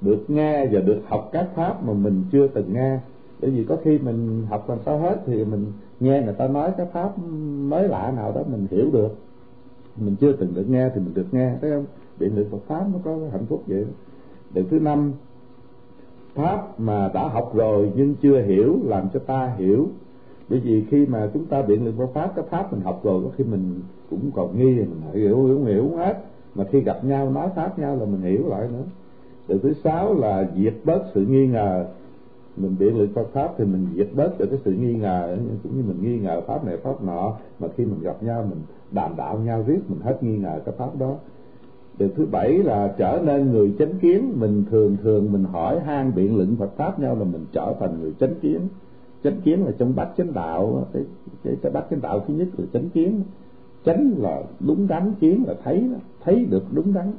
được 0.00 0.24
nghe 0.28 0.66
và 0.66 0.80
được 0.80 1.00
học 1.06 1.28
các 1.32 1.48
pháp 1.54 1.84
mà 1.84 1.92
mình 1.92 2.24
chưa 2.32 2.48
từng 2.48 2.72
nghe. 2.72 2.98
Bởi 3.40 3.50
vì 3.50 3.64
có 3.64 3.76
khi 3.84 3.98
mình 3.98 4.46
học 4.48 4.68
làm 4.68 4.78
sao 4.86 4.98
hết 4.98 5.22
thì 5.26 5.44
mình 5.44 5.66
nghe 6.00 6.22
người 6.22 6.34
ta 6.34 6.48
nói 6.48 6.70
cái 6.76 6.86
pháp 6.92 7.18
mới 7.68 7.88
lạ 7.88 8.12
nào 8.16 8.32
đó 8.32 8.42
mình 8.50 8.66
hiểu 8.70 8.90
được 8.92 9.08
mình 10.00 10.16
chưa 10.20 10.32
từng 10.32 10.54
được 10.54 10.70
nghe 10.70 10.88
thì 10.94 11.00
mình 11.00 11.14
được 11.14 11.26
nghe, 11.32 11.52
thấy 11.60 11.70
không? 11.70 11.84
Biện 12.18 12.34
luận 12.34 12.48
Phật 12.50 12.62
pháp 12.66 12.84
nó 12.92 12.98
có 13.04 13.18
hạnh 13.32 13.46
phúc 13.48 13.62
vậy. 13.66 13.86
Điều 14.54 14.64
thứ 14.70 14.80
năm, 14.80 15.12
pháp 16.34 16.80
mà 16.80 17.10
đã 17.14 17.28
học 17.28 17.50
rồi 17.54 17.92
nhưng 17.96 18.14
chưa 18.14 18.42
hiểu 18.42 18.78
làm 18.84 19.08
cho 19.14 19.20
ta 19.20 19.54
hiểu. 19.58 19.88
Bởi 20.48 20.60
vì 20.60 20.84
khi 20.90 21.06
mà 21.06 21.30
chúng 21.34 21.46
ta 21.46 21.62
biện 21.62 21.84
luận 21.84 21.96
Phật 21.98 22.06
pháp, 22.14 22.32
cái 22.36 22.44
pháp 22.50 22.72
mình 22.72 22.80
học 22.80 23.00
rồi, 23.02 23.22
có 23.24 23.30
khi 23.36 23.44
mình 23.44 23.80
cũng 24.10 24.30
còn 24.34 24.58
nghi 24.58 24.74
mình 24.76 25.00
hiểu 25.12 25.46
hiểu 25.46 25.64
hiểu 25.64 25.96
hết. 25.96 26.24
Mà 26.54 26.64
khi 26.64 26.80
gặp 26.80 27.04
nhau, 27.04 27.30
nói 27.30 27.48
pháp 27.56 27.78
nhau 27.78 27.96
là 27.96 28.04
mình 28.04 28.22
hiểu 28.22 28.48
lại 28.48 28.68
nữa. 28.72 28.84
Điều 29.48 29.58
thứ 29.58 29.72
sáu 29.84 30.14
là 30.14 30.50
diệt 30.56 30.74
bớt 30.84 31.02
sự 31.14 31.26
nghi 31.26 31.46
ngờ. 31.46 31.86
Mình 32.56 32.76
biện 32.78 32.96
luận 32.96 33.08
Phật 33.14 33.28
pháp 33.32 33.54
thì 33.58 33.64
mình 33.64 33.86
diệt 33.94 34.08
bớt 34.14 34.38
được 34.38 34.46
cái 34.46 34.58
sự 34.64 34.72
nghi 34.72 34.94
ngờ, 34.94 35.36
cũng 35.62 35.76
như 35.76 35.82
mình 35.82 36.02
nghi 36.02 36.18
ngờ 36.18 36.40
pháp 36.46 36.64
này, 36.64 36.76
pháp 36.76 37.04
nọ. 37.04 37.36
Mà 37.58 37.68
khi 37.76 37.84
mình 37.84 38.00
gặp 38.02 38.22
nhau, 38.22 38.46
mình 38.50 38.58
đàm 38.90 39.16
đạo 39.16 39.38
nhau 39.38 39.64
riết 39.66 39.80
mình 39.88 40.00
hết 40.00 40.22
nghi 40.22 40.38
ngờ 40.38 40.60
cái 40.64 40.74
pháp 40.78 40.98
đó. 40.98 41.16
Điều 41.98 42.08
thứ 42.16 42.26
bảy 42.26 42.52
là 42.52 42.94
trở 42.98 43.20
nên 43.24 43.52
người 43.52 43.74
chánh 43.78 43.98
kiến. 44.00 44.32
Mình 44.34 44.64
thường 44.70 44.96
thường 45.02 45.32
mình 45.32 45.44
hỏi 45.44 45.80
han 45.80 46.12
biện 46.14 46.36
luận 46.36 46.56
Phật 46.58 46.70
pháp 46.76 47.00
nhau 47.00 47.16
là 47.18 47.24
mình 47.24 47.44
trở 47.52 47.74
thành 47.80 48.00
người 48.00 48.14
chánh 48.20 48.34
kiến. 48.40 48.60
Chánh 49.24 49.40
kiến 49.40 49.64
là 49.64 49.72
trong 49.78 49.94
bát 49.96 50.08
chánh 50.16 50.32
đạo 50.32 50.86
cái 50.92 51.02
cái, 51.44 51.56
cái 51.62 51.72
bát 51.72 51.84
chánh 51.90 52.00
đạo 52.00 52.24
thứ 52.28 52.34
nhất 52.34 52.48
là 52.58 52.66
chánh 52.72 52.88
kiến. 52.90 53.22
Chánh 53.84 54.12
là 54.18 54.42
đúng 54.60 54.86
đắn 54.88 55.12
kiến 55.20 55.44
là 55.46 55.54
thấy 55.64 55.90
thấy 56.24 56.44
được 56.44 56.64
đúng 56.72 56.94
đắn. 56.94 57.12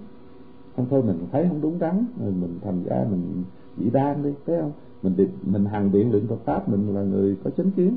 Không 0.76 0.86
thôi 0.90 1.04
mình 1.06 1.18
thấy 1.32 1.46
không 1.50 1.62
đúng 1.62 1.80
đắn 1.80 2.06
rồi 2.24 2.32
mình 2.42 2.60
thành 2.62 2.84
ra 2.84 3.06
mình 3.12 3.44
bị 3.78 3.90
đan 3.90 4.24
đi 4.24 4.30
thấy 4.46 4.58
không? 4.62 4.72
Mình 5.04 5.28
mình 5.44 5.66
hàng 5.66 5.92
biện 5.92 6.12
luận 6.12 6.28
Phật 6.28 6.40
pháp 6.46 6.70
mình 6.70 6.96
là 6.96 7.02
người 7.02 7.36
có 7.44 7.50
chánh 7.50 7.72
kiến. 7.72 7.96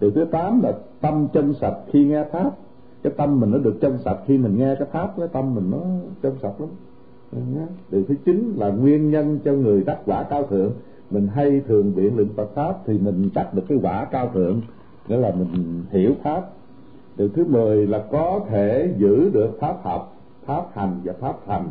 Điều 0.00 0.10
thứ 0.10 0.24
tám 0.24 0.60
là 0.62 0.72
tâm 1.00 1.28
chân 1.32 1.54
sạch 1.54 1.76
khi 1.92 2.04
nghe 2.04 2.24
pháp 2.24 2.56
cái 3.02 3.12
tâm 3.16 3.40
mình 3.40 3.50
nó 3.50 3.58
được 3.58 3.74
chân 3.80 3.98
sạch. 4.04 4.18
Khi 4.26 4.38
mình 4.38 4.58
nghe 4.58 4.74
cái 4.74 4.88
pháp, 4.92 5.14
cái 5.16 5.28
tâm 5.28 5.54
mình 5.54 5.70
nó 5.70 5.78
chân 6.22 6.34
sạch 6.42 6.60
lắm. 6.60 6.68
Điều 7.90 8.04
thứ 8.08 8.14
chín 8.24 8.54
là 8.58 8.68
nguyên 8.68 9.10
nhân 9.10 9.38
cho 9.44 9.52
người 9.52 9.82
đắc 9.82 9.98
quả 10.06 10.22
cao 10.22 10.46
thượng. 10.46 10.72
Mình 11.10 11.28
hay 11.34 11.60
thường 11.68 11.92
biện 11.96 12.16
luận 12.16 12.28
Phật 12.36 12.54
pháp 12.54 12.78
thì 12.86 12.98
mình 12.98 13.30
đắc 13.34 13.54
được 13.54 13.62
cái 13.68 13.78
quả 13.82 14.04
cao 14.04 14.30
thượng. 14.34 14.60
Nghĩa 15.08 15.16
là 15.16 15.34
mình 15.34 15.82
hiểu 15.90 16.12
pháp. 16.22 16.50
Điều 17.16 17.28
thứ 17.28 17.44
mười 17.44 17.86
là 17.86 18.04
có 18.10 18.40
thể 18.48 18.94
giữ 18.98 19.30
được 19.30 19.50
pháp 19.60 19.76
học, 19.82 20.16
pháp 20.44 20.64
hành 20.72 21.00
và 21.04 21.12
pháp 21.20 21.36
thành. 21.46 21.70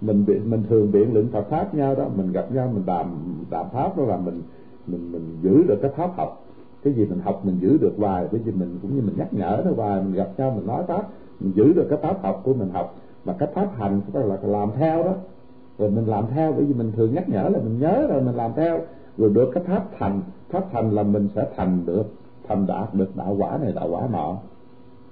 Mình 0.00 0.24
biện, 0.26 0.50
mình 0.50 0.62
thường 0.68 0.92
biện 0.92 1.14
luận 1.14 1.28
Phật 1.32 1.46
pháp 1.50 1.74
nhau 1.74 1.94
đó. 1.94 2.04
Mình 2.16 2.32
gặp 2.32 2.52
nhau, 2.52 2.70
mình 2.74 2.82
đàm 2.86 3.06
đàm 3.50 3.66
pháp 3.72 3.98
đó 3.98 4.04
là 4.04 4.16
mình 4.16 4.42
mình 4.86 5.12
mình 5.12 5.38
giữ 5.42 5.64
được 5.68 5.78
cái 5.82 5.90
pháp 5.96 6.10
học 6.16 6.44
cái 6.82 6.92
gì 6.92 7.06
mình 7.06 7.20
học 7.20 7.40
mình 7.44 7.58
giữ 7.60 7.78
được 7.78 7.92
hoài 7.98 8.28
cái 8.32 8.40
gì 8.44 8.52
mình 8.52 8.78
cũng 8.82 8.96
như 8.96 9.02
mình 9.02 9.14
nhắc 9.18 9.34
nhở 9.34 9.62
nó 9.64 9.70
hoài 9.76 10.02
mình 10.02 10.14
gặp 10.14 10.28
nhau 10.38 10.52
mình 10.56 10.66
nói 10.66 10.84
pháp 10.88 11.08
mình 11.40 11.52
giữ 11.54 11.72
được 11.72 11.86
cái 11.90 11.98
pháp 12.02 12.22
học 12.22 12.40
của 12.44 12.54
mình 12.54 12.70
học. 12.70 12.96
Mà 13.24 13.32
cái 13.38 13.48
pháp 13.54 13.70
hành 13.78 14.00
tức 14.12 14.22
là 14.24 14.36
làm 14.42 14.70
theo 14.76 15.02
đó. 15.02 15.14
Rồi 15.78 15.90
mình 15.90 16.06
làm 16.06 16.24
theo 16.34 16.52
bởi 16.52 16.64
vì 16.64 16.74
mình 16.74 16.92
thường 16.92 17.14
nhắc 17.14 17.28
nhở 17.28 17.42
là 17.42 17.58
mình 17.58 17.78
nhớ 17.78 18.06
rồi 18.08 18.22
mình 18.22 18.34
làm 18.34 18.50
theo. 18.56 18.80
Rồi 19.18 19.30
được 19.30 19.50
cái 19.54 19.64
pháp 19.64 19.88
thành 19.98 20.20
pháp 20.48 20.64
thành 20.72 20.90
là 20.90 21.02
mình 21.02 21.28
sẽ 21.34 21.46
thành 21.56 21.86
được 21.86 22.04
thành 22.48 22.66
đạt 22.66 22.94
được 22.94 23.16
đạo 23.16 23.36
quả 23.38 23.58
này 23.62 23.72
đạo 23.72 23.88
quả 23.90 24.08
nọ. 24.12 24.36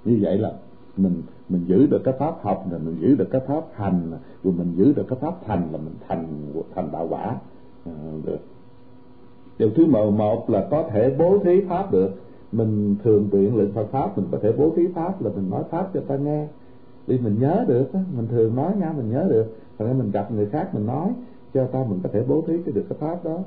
Như 0.05 0.19
vậy 0.21 0.37
là 0.37 0.51
mình 0.97 1.21
mình 1.49 1.65
giữ 1.67 1.87
được 1.87 2.01
cái 2.03 2.13
pháp 2.19 2.35
học 2.41 2.65
rồi 2.71 2.79
mình 2.79 2.97
giữ 2.99 3.15
được 3.15 3.27
cái 3.31 3.41
pháp 3.47 3.63
hành 3.73 4.11
rồi 4.43 4.53
mình 4.57 4.73
giữ 4.75 4.93
được 4.93 5.05
cái 5.09 5.19
pháp 5.21 5.33
thành 5.45 5.67
là 5.71 5.77
mình 5.77 5.95
thành 6.07 6.27
thành 6.75 6.89
đạo 6.91 7.07
quả. 7.09 7.35
À, 7.85 7.93
được 8.25 8.39
điều 9.59 9.69
thứ 9.69 9.85
mười 9.85 10.11
một 10.11 10.49
là 10.49 10.67
có 10.71 10.83
thể 10.91 11.15
bố 11.19 11.39
thí 11.43 11.61
pháp 11.61 11.91
được. 11.91 12.09
Mình 12.51 12.95
thường 13.03 13.29
biện 13.31 13.55
luận 13.55 13.71
Phật 13.75 13.85
pháp 13.91 14.17
mình 14.17 14.27
có 14.31 14.37
thể 14.41 14.51
bố 14.57 14.73
thí 14.75 14.87
pháp 14.95 15.21
là 15.21 15.31
mình 15.35 15.49
nói 15.49 15.63
pháp 15.69 15.89
cho 15.93 15.99
ta 16.07 16.15
nghe. 16.17 16.47
Vì 17.07 17.19
mình 17.19 17.35
nhớ 17.39 17.65
được 17.67 17.93
á, 17.93 17.99
mình 18.17 18.27
thường 18.27 18.55
nói 18.55 18.71
nha 18.79 18.93
mình 18.97 19.11
nhớ 19.11 19.25
được. 19.29 19.45
Thành 19.77 19.99
mình 19.99 20.11
gặp 20.11 20.31
người 20.31 20.45
khác 20.45 20.75
mình 20.75 20.85
nói 20.85 21.09
cho 21.53 21.65
ta 21.65 21.85
mình 21.89 21.99
có 22.03 22.09
thể 22.13 22.23
bố 22.27 22.43
thí 22.47 22.53
cái 22.65 22.73
được 22.73 22.83
cái 22.89 22.97
pháp 22.99 23.25
đó. 23.25 23.39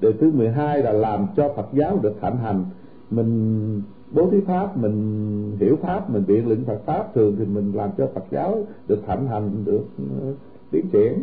Điều 0.00 0.12
thứ 0.12 0.32
mười 0.34 0.48
hai 0.48 0.82
là 0.82 0.92
làm 0.92 1.26
cho 1.36 1.52
Phật 1.56 1.66
giáo 1.72 1.98
được 2.02 2.14
thạnh 2.20 2.36
hành. 2.36 2.64
Mình 3.10 3.82
bố 4.12 4.30
thí 4.30 4.40
pháp 4.40 4.76
mình 4.76 5.56
hiểu 5.60 5.76
pháp 5.76 6.10
mình 6.10 6.24
biện 6.26 6.48
luận 6.48 6.64
Phật 6.64 6.80
pháp 6.86 7.14
thường 7.14 7.36
thì 7.38 7.44
mình 7.44 7.72
làm 7.72 7.90
cho 7.98 8.08
Phật 8.14 8.24
giáo 8.30 8.58
được 8.88 8.98
thạnh 9.06 9.26
hành 9.26 9.50
được 9.64 9.84
ừ, 9.98 10.34
tiến 10.70 10.86
triển. 10.92 11.22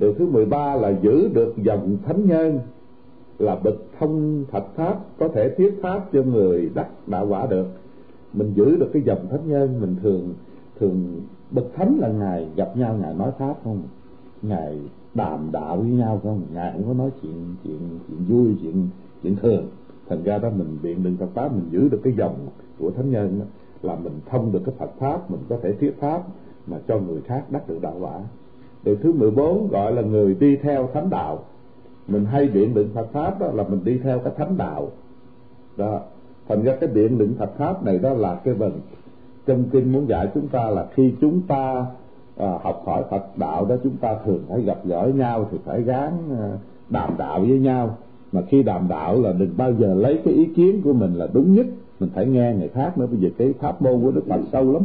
Điều 0.00 0.14
thứ 0.14 0.26
mười 0.26 0.46
ba 0.46 0.74
là 0.74 0.92
giữ 1.02 1.28
được 1.34 1.54
dòng 1.56 1.96
thánh 2.06 2.26
nhân 2.26 2.58
là 3.38 3.56
bậc 3.56 3.74
thông 3.98 4.44
thạch 4.52 4.66
pháp 4.74 4.98
có 5.18 5.28
thể 5.28 5.54
thuyết 5.56 5.78
pháp 5.82 6.08
cho 6.12 6.22
người 6.22 6.70
đắc 6.74 6.88
đạo 7.06 7.26
quả 7.28 7.46
được. 7.46 7.66
Mình 8.32 8.52
giữ 8.54 8.76
được 8.76 8.90
cái 8.92 9.02
dòng 9.02 9.28
thánh 9.30 9.48
nhân 9.48 9.80
mình 9.80 9.96
thường 10.02 10.34
thường 10.80 11.20
bậc 11.50 11.64
thánh 11.74 11.98
là 12.00 12.08
ngài 12.08 12.48
gặp 12.56 12.76
nhau 12.76 12.96
ngài 13.00 13.14
nói 13.14 13.30
pháp 13.38 13.54
không? 13.64 13.82
Ngài 14.42 14.78
đàm 15.14 15.48
đạo 15.52 15.76
với 15.76 15.90
nhau 15.90 16.20
không? 16.22 16.42
Ngài 16.54 16.72
không 16.72 16.84
có 16.86 16.94
nói 16.94 17.10
chuyện 17.22 17.54
chuyện 17.64 17.78
chuyện 18.08 18.18
vui 18.28 18.56
chuyện 18.62 18.88
chuyện 19.22 19.36
thường. 19.36 19.66
Thành 20.08 20.22
ra 20.22 20.38
đó 20.38 20.50
mình 20.56 20.78
biện 20.82 21.02
đừng 21.02 21.16
Phật 21.16 21.28
pháp 21.34 21.52
mình 21.52 21.68
giữ 21.70 21.88
được 21.88 22.00
cái 22.04 22.12
dòng 22.16 22.36
của 22.78 22.90
thánh 22.90 23.10
nhân 23.10 23.40
đó, 23.40 23.46
là 23.82 23.96
mình 23.96 24.20
thông 24.26 24.52
được 24.52 24.60
cái 24.66 24.74
Phật 24.78 24.90
pháp 24.98 25.30
mình 25.30 25.40
có 25.48 25.56
thể 25.62 25.72
thuyết 25.72 26.00
pháp 26.00 26.22
mà 26.66 26.78
cho 26.88 26.98
người 26.98 27.20
khác 27.20 27.44
đắc 27.50 27.68
được 27.68 27.78
đạo 27.82 27.96
quả. 28.00 28.20
Điều 28.84 28.96
thứ 28.96 29.12
14 29.12 29.68
gọi 29.68 29.92
là 29.92 30.02
người 30.02 30.34
đi 30.34 30.56
theo 30.56 30.88
thánh 30.94 31.10
đạo 31.10 31.44
mình 32.08 32.24
hay 32.24 32.48
biện 32.48 32.74
luận 32.74 32.88
Phật 32.94 33.06
pháp 33.12 33.40
đó 33.40 33.46
là 33.54 33.64
mình 33.68 33.80
đi 33.84 33.98
theo 33.98 34.18
cái 34.18 34.32
thánh 34.36 34.56
đạo. 34.56 34.88
Đó 35.76 36.00
thành 36.48 36.62
ra 36.62 36.76
cái 36.80 36.90
biện 36.90 37.18
luận 37.18 37.34
Phật 37.38 37.50
pháp 37.56 37.84
này 37.84 37.98
đó 37.98 38.12
là 38.12 38.34
cái 38.44 38.54
vần 38.54 38.72
trong 39.46 39.64
kinh 39.72 39.92
muốn 39.92 40.08
dạy 40.08 40.28
chúng 40.34 40.48
ta 40.48 40.70
là 40.70 40.86
khi 40.94 41.12
chúng 41.20 41.40
ta 41.40 41.86
à, 42.36 42.58
học 42.62 42.82
hỏi 42.86 43.02
Phật 43.10 43.38
đạo 43.38 43.64
đó 43.64 43.76
chúng 43.82 43.96
ta 43.96 44.16
thường 44.24 44.44
phải 44.48 44.62
gặp 44.62 44.78
gỡ 44.84 45.10
nhau 45.14 45.48
thì 45.50 45.58
phải 45.64 45.82
gán 45.82 46.12
à, 46.38 46.58
đàm 46.90 47.10
đạo 47.18 47.40
với 47.40 47.58
nhau. 47.58 47.96
Mà 48.32 48.42
khi 48.48 48.62
đàm 48.62 48.88
đạo 48.88 49.22
là 49.22 49.32
đừng 49.32 49.56
bao 49.56 49.72
giờ 49.72 49.94
lấy 49.94 50.20
cái 50.24 50.34
ý 50.34 50.44
kiến 50.56 50.80
của 50.84 50.92
mình 50.92 51.14
là 51.14 51.28
đúng 51.32 51.54
nhất. 51.54 51.66
Mình 52.00 52.10
phải 52.14 52.26
nghe 52.26 52.54
người 52.54 52.68
khác 52.68 52.98
nữa. 52.98 53.06
Bây 53.06 53.20
giờ 53.20 53.28
cái 53.38 53.52
pháp 53.60 53.82
môn 53.82 54.02
của 54.02 54.10
đức 54.10 54.24
phật 54.28 54.40
sâu 54.52 54.72
lắm. 54.72 54.82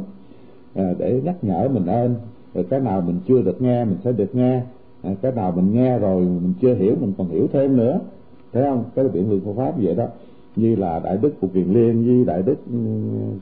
À, 0.75 0.93
để 0.97 1.21
nhắc 1.23 1.35
nhở 1.41 1.69
mình 1.73 1.85
ơn. 1.85 2.15
Rồi 2.53 2.65
cái 2.69 2.79
nào 2.79 3.01
mình 3.01 3.19
chưa 3.27 3.41
được 3.41 3.61
nghe 3.61 3.85
mình 3.85 3.97
sẽ 4.03 4.11
được 4.11 4.35
nghe 4.35 4.61
à, 5.01 5.11
cái 5.21 5.31
nào 5.31 5.51
mình 5.55 5.73
nghe 5.73 5.99
rồi 5.99 6.21
mình 6.21 6.53
chưa 6.61 6.75
hiểu 6.75 6.95
mình 7.01 7.13
còn 7.17 7.27
hiểu 7.27 7.47
thêm 7.53 7.77
nữa. 7.77 7.99
Thấy 8.53 8.63
không? 8.63 8.83
Cái 8.95 9.07
biện 9.07 9.29
luận 9.29 9.41
Phật 9.45 9.53
pháp 9.63 9.73
vậy 9.77 9.95
đó. 9.95 10.07
Như 10.55 10.75
là 10.75 10.99
đại 10.99 11.17
đức 11.17 11.33
của 11.41 11.47
kiền 11.47 11.73
liên 11.73 12.05
với 12.05 12.25
đại 12.25 12.41
đức 12.41 12.55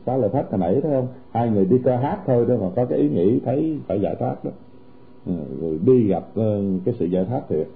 Phá 0.05 0.13
xá 0.13 0.17
lợi 0.17 0.29
pháp 0.29 0.51
hồi 0.51 0.59
nãy 0.59 0.79
thấy 0.83 0.91
không? 0.91 1.07
Hai 1.31 1.49
người 1.49 1.65
đi 1.65 1.77
ca 1.83 1.97
hát 1.97 2.19
thôi 2.25 2.45
đó 2.49 2.55
mà 2.61 2.67
có 2.75 2.85
cái 2.85 2.99
ý 2.99 3.09
nghĩ 3.09 3.39
thấy 3.45 3.79
phải 3.87 4.01
giải 4.01 4.15
thoát 4.19 4.45
đó. 4.45 4.51
Ừ, 5.25 5.33
rồi 5.61 5.79
đi 5.85 6.07
gặp 6.07 6.25
ờ, 6.35 6.61
cái 6.85 6.95
sự 6.99 7.05
giải 7.05 7.25
thoát 7.25 7.41
thiệt. 7.49 7.67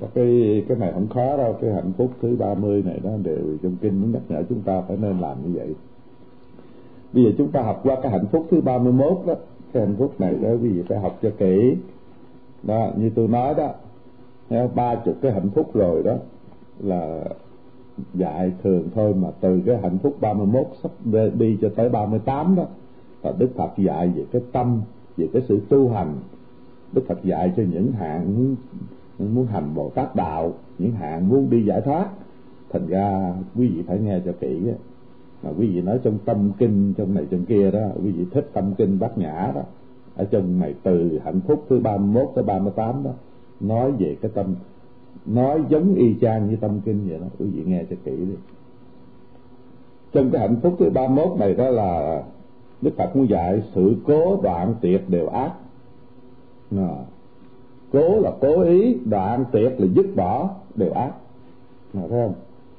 Và 0.00 0.08
cái 0.14 0.64
cái 0.68 0.76
này 0.78 0.92
không 0.92 1.08
khó 1.08 1.36
đâu 1.36 1.56
cái 1.60 1.72
hạnh 1.72 1.92
phúc 1.96 2.10
thứ 2.22 2.36
30 2.36 2.82
này 2.82 3.00
đó 3.04 3.10
đều 3.22 3.56
trong 3.62 3.76
kinh 3.80 4.00
muốn 4.00 4.12
nhắc 4.12 4.22
nhở 4.28 4.42
chúng 4.48 4.60
ta 4.60 4.80
phải 4.80 4.96
nên 4.96 5.20
làm 5.20 5.36
như 5.44 5.58
vậy. 5.58 5.74
Bây 7.12 7.24
giờ 7.24 7.30
chúng 7.38 7.48
ta 7.48 7.62
học 7.62 7.80
qua 7.82 7.96
cái 8.02 8.12
hạnh 8.12 8.26
phúc 8.32 8.46
thứ 8.50 8.60
31 8.60 9.18
đó. 9.26 9.34
Cái 9.72 9.86
hạnh 9.86 9.96
phúc 9.98 10.20
này 10.20 10.34
đó 10.42 10.50
quý 10.50 10.68
vị 10.68 10.82
phải 10.88 10.98
học 10.98 11.18
cho 11.22 11.30
kỹ 11.38 11.74
đó, 12.62 12.90
như 12.96 13.10
tôi 13.14 13.28
nói 13.28 13.54
đó, 13.54 13.72
theo 14.48 14.70
ba 14.74 14.94
chục 14.94 15.14
cái 15.22 15.32
hạnh 15.32 15.50
phúc 15.54 15.70
rồi 15.74 16.02
đó, 16.02 16.14
là 16.80 17.24
dạy 18.14 18.52
thường 18.62 18.88
thôi 18.94 19.14
mà 19.14 19.28
từ 19.40 19.60
cái 19.66 19.76
hạnh 19.82 19.98
phúc 19.98 20.16
31 20.20 20.66
sắp 20.82 20.90
đi 21.34 21.58
cho 21.60 21.68
tới 21.76 21.88
38 21.88 22.56
đó, 22.56 22.64
là 23.22 23.32
Đức 23.38 23.48
Phật 23.56 23.70
dạy 23.76 24.08
về 24.08 24.24
cái 24.32 24.42
tâm, 24.52 24.80
về 25.16 25.28
cái 25.32 25.42
sự 25.48 25.60
tu 25.68 25.88
hành. 25.88 26.14
Đức 26.92 27.02
Phật 27.08 27.24
dạy 27.24 27.52
cho 27.56 27.62
những 27.72 27.92
hạng 27.92 28.56
muốn 29.18 29.46
hành 29.46 29.74
Bồ 29.74 29.90
Tát 29.90 30.16
đạo, 30.16 30.52
những 30.78 30.92
hạng 30.92 31.28
muốn 31.28 31.50
đi 31.50 31.64
giải 31.64 31.80
thoát. 31.80 32.08
Thành 32.70 32.86
ra 32.86 33.34
quý 33.56 33.68
vị 33.68 33.82
phải 33.86 33.98
nghe 33.98 34.20
cho 34.24 34.32
kỹ 34.40 34.60
mà 35.42 35.50
quý 35.58 35.66
vị 35.66 35.80
nói 35.80 35.98
trong 36.02 36.18
tâm 36.24 36.50
kinh, 36.58 36.94
trong 36.96 37.14
này, 37.14 37.26
trong 37.30 37.44
kia 37.44 37.70
đó, 37.70 37.88
quý 38.04 38.10
vị 38.10 38.24
thích 38.32 38.50
tâm 38.52 38.74
kinh 38.78 38.98
bát 38.98 39.18
nhã 39.18 39.52
đó 39.54 39.62
ở 40.18 40.24
trong 40.24 40.60
này 40.60 40.74
từ 40.82 41.18
hạnh 41.24 41.40
phúc 41.48 41.64
thứ 41.68 41.80
31 41.80 42.28
tới 42.34 42.44
38 42.44 43.02
đó 43.04 43.10
nói 43.60 43.92
về 43.92 44.16
cái 44.20 44.30
tâm 44.34 44.54
nói 45.26 45.60
giống 45.68 45.94
y 45.94 46.14
chang 46.20 46.50
như 46.50 46.56
tâm 46.56 46.80
kinh 46.84 47.08
vậy 47.08 47.18
đó. 47.18 47.26
Quý 47.38 47.46
vị 47.46 47.62
nghe 47.66 47.84
cho 47.90 47.96
kỹ 48.04 48.16
đi. 48.16 48.34
Trong 50.12 50.30
cái 50.30 50.40
hạnh 50.40 50.56
phúc 50.62 50.74
thứ 50.78 50.90
31 50.90 51.38
này 51.38 51.54
đó 51.54 51.70
là 51.70 52.22
Đức 52.82 52.90
Phật 52.96 53.16
muốn 53.16 53.28
dạy 53.28 53.62
sự 53.74 53.96
cố 54.06 54.40
đoạn 54.42 54.74
tuyệt 54.80 55.10
đều 55.10 55.28
ác. 55.28 55.52
À, 56.76 56.88
cố 57.92 58.20
là 58.20 58.32
cố 58.40 58.62
ý 58.62 58.98
đoạn 59.04 59.44
tuyệt 59.52 59.72
là 59.78 59.86
dứt 59.94 60.06
bỏ 60.16 60.50
đều 60.74 60.90
ác. 60.90 61.12
À, 61.94 62.00
thấy 62.00 62.08
không? 62.08 62.34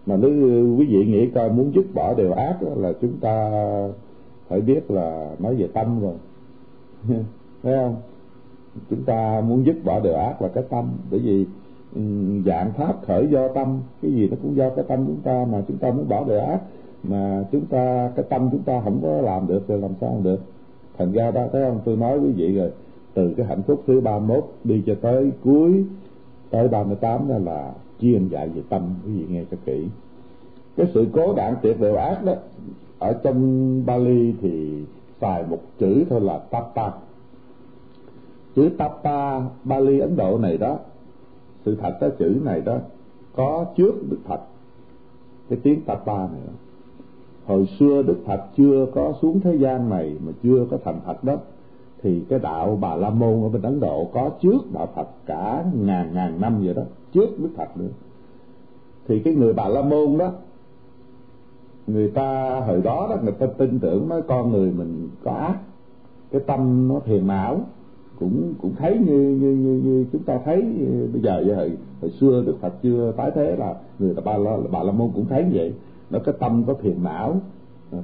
Mà 0.06 0.16
nếu 0.16 0.32
quý 0.78 0.86
vị 0.86 1.06
nghĩ 1.06 1.30
coi 1.30 1.52
muốn 1.52 1.72
dứt 1.76 1.86
bỏ 1.94 2.14
đều 2.14 2.32
ác 2.32 2.58
đó, 2.62 2.70
là 2.76 2.94
chúng 3.02 3.18
ta 3.22 3.52
phải 4.48 4.62
biết 4.62 4.92
là 4.92 5.36
nói 5.40 5.56
về 5.56 5.68
tâm 5.74 6.02
rồi. 6.02 6.14
thấy 7.64 7.76
không? 7.78 7.96
Chúng 8.90 9.04
ta 9.04 9.42
muốn 9.48 9.66
dứt 9.66 9.76
bỏ 9.84 10.00
điều 10.00 10.14
ác 10.14 10.42
là 10.42 10.48
cái 10.48 10.64
tâm. 10.70 10.86
Bởi 11.12 11.20
vì 11.20 11.46
ừ, 11.96 12.02
dạng 12.46 12.72
pháp 12.72 13.06
khởi 13.06 13.28
do 13.28 13.48
tâm, 13.48 13.82
cái 14.02 14.12
gì 14.12 14.30
nó 14.30 14.38
cũng 14.42 14.56
do 14.56 14.70
cái 14.70 14.86
tâm 14.88 15.06
chúng 15.06 15.22
ta 15.24 15.46
mà 15.52 15.62
chúng 15.68 15.78
ta 15.78 15.92
muốn 15.92 16.10
bỏ 16.10 16.24
điều 16.28 16.40
ác 16.40 16.60
mà 17.04 17.44
chúng 17.52 17.66
ta, 17.66 18.12
cái 18.16 18.26
tâm 18.30 18.50
chúng 18.52 18.64
ta 18.64 18.82
không 18.84 19.00
có 19.02 19.22
làm 19.22 19.48
được 19.48 19.64
thì 19.68 19.78
làm 19.78 19.92
sao 20.02 20.22
được? 20.24 20.40
Thành 20.98 21.12
ra 21.12 21.32
đó, 21.32 21.42
thấy 21.52 21.64
không? 21.64 21.80
Tôi 21.86 21.98
nói 21.98 22.20
quý 22.20 22.32
vị 22.32 22.56
rồi, 22.56 22.72
từ 23.14 23.34
cái 23.38 23.46
hạnh 23.46 23.62
phúc 23.68 23.84
thứ 23.88 24.02
31 24.02 24.44
đi 24.64 24.84
cho 24.86 24.96
tới 25.02 25.32
cuối, 25.44 25.86
tới 26.50 26.68
38 26.68 27.28
đó 27.30 27.38
là 27.38 27.72
chuyên 28.02 28.28
dạy 28.28 28.50
về 28.50 28.62
tâm, 28.70 28.82
quý 29.06 29.12
vị 29.12 29.26
nghe 29.30 29.44
cho 29.52 29.58
kỹ. 29.66 29.88
Cái 30.78 30.88
sự 30.94 31.08
cố 31.14 31.34
đạn 31.34 31.56
tuyệt 31.62 31.80
đều 31.80 31.96
ác 31.96 32.26
đó, 32.26 32.34
ở 33.00 33.14
trong 33.24 33.86
Bali 33.86 34.34
thì 34.42 34.84
xài 35.22 35.44
một 35.50 35.60
chữ 35.80 36.06
thôi 36.10 36.22
là 36.22 36.38
tapa 36.38 36.92
chữ 38.56 38.70
tapa 38.78 39.42
Bali, 39.64 40.00
Ấn 40.00 40.16
Độ 40.16 40.38
này 40.38 40.58
đó, 40.58 40.78
sự 41.66 41.76
thật 41.76 41.98
cái 42.00 42.10
chữ 42.20 42.42
này 42.44 42.62
đó, 42.62 42.78
có 43.36 43.66
trước 43.78 44.10
Đức 44.10 44.18
Phật, 44.26 44.40
cái 45.50 45.60
tiếng 45.64 45.82
tapa 45.82 46.18
này 46.18 46.42
đó. 46.48 46.54
hồi 47.46 47.70
xưa 47.80 48.02
Đức 48.02 48.18
Phật 48.26 48.42
chưa 48.58 48.86
có 48.94 49.14
xuống 49.22 49.40
thế 49.40 49.56
gian 49.56 49.90
này 49.90 50.18
mà 50.26 50.32
chưa 50.44 50.66
có 50.72 50.78
thành 50.84 51.00
Phật 51.06 51.24
đó, 51.24 51.38
thì 52.02 52.24
cái 52.30 52.40
đạo 52.40 52.78
Bà 52.82 52.96
La 52.96 53.10
Môn 53.10 53.44
ở 53.44 53.50
bên 53.50 53.62
Ấn 53.62 53.80
Độ 53.80 54.10
có 54.14 54.30
trước 54.42 54.74
đạo 54.74 54.88
Phật 54.96 55.08
cả 55.26 55.66
ngàn 55.74 56.14
ngàn 56.14 56.42
năm 56.42 56.62
vậy 56.64 56.74
đó, 56.74 56.84
trước 57.12 57.40
Đức 57.40 57.50
Phật 57.58 57.78
nữa 57.78 57.90
thì 59.08 59.20
cái 59.20 59.34
người 59.34 59.54
Bà 59.54 59.68
La 59.68 59.82
Môn 59.82 60.18
đó 60.18 60.32
người 61.94 62.08
ta 62.08 62.60
hồi 62.60 62.82
đó 62.82 63.08
đó 63.10 63.18
người 63.24 63.32
ta 63.32 63.46
tin 63.58 63.80
tưởng 63.80 64.10
mấy 64.10 64.22
con 64.22 64.52
người 64.52 64.72
mình 64.72 65.10
có 65.24 65.32
ác. 65.32 65.58
Cái 66.32 66.42
tâm 66.48 66.88
nó 66.88 67.00
thiền 67.06 67.28
não 67.28 67.62
cũng 68.20 68.54
cũng 68.62 68.76
thấy 68.76 68.98
như 68.98 69.20
như 69.20 69.52
như, 69.52 69.82
như 69.84 70.06
chúng 70.12 70.24
ta 70.24 70.40
thấy. 70.46 70.62
Bây 71.14 71.22
giờ 71.22 71.44
vậy 71.46 71.56
hồi, 71.56 71.72
hồi 72.02 72.12
xưa 72.12 72.44
Đức 72.46 72.56
Phật 72.62 72.74
chưa 72.84 73.14
tái 73.18 73.32
thế 73.36 73.56
là 73.56 73.76
người 74.00 74.14
ta 74.14 74.22
bà 74.26 74.38
la 74.38 74.58
bà 74.72 74.84
la 74.84 74.92
môn 74.92 75.10
cũng 75.16 75.26
thấy 75.26 75.46
vậy. 75.54 75.74
Nó 76.10 76.20
cái 76.20 76.36
tâm 76.40 76.64
có 76.68 76.74
thiền 76.74 77.04
não. 77.04 77.42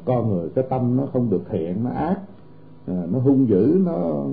Con 0.06 0.30
người 0.30 0.50
cái 0.56 0.66
tâm 0.70 0.98
nó 0.98 1.06
không 1.14 1.30
được 1.30 1.42
thiện 1.50 1.84
nó 1.84 1.90
ác. 1.90 2.20
Nó 2.88 3.20
hung 3.20 3.48
dữ 3.48 3.82
nó 3.86 4.24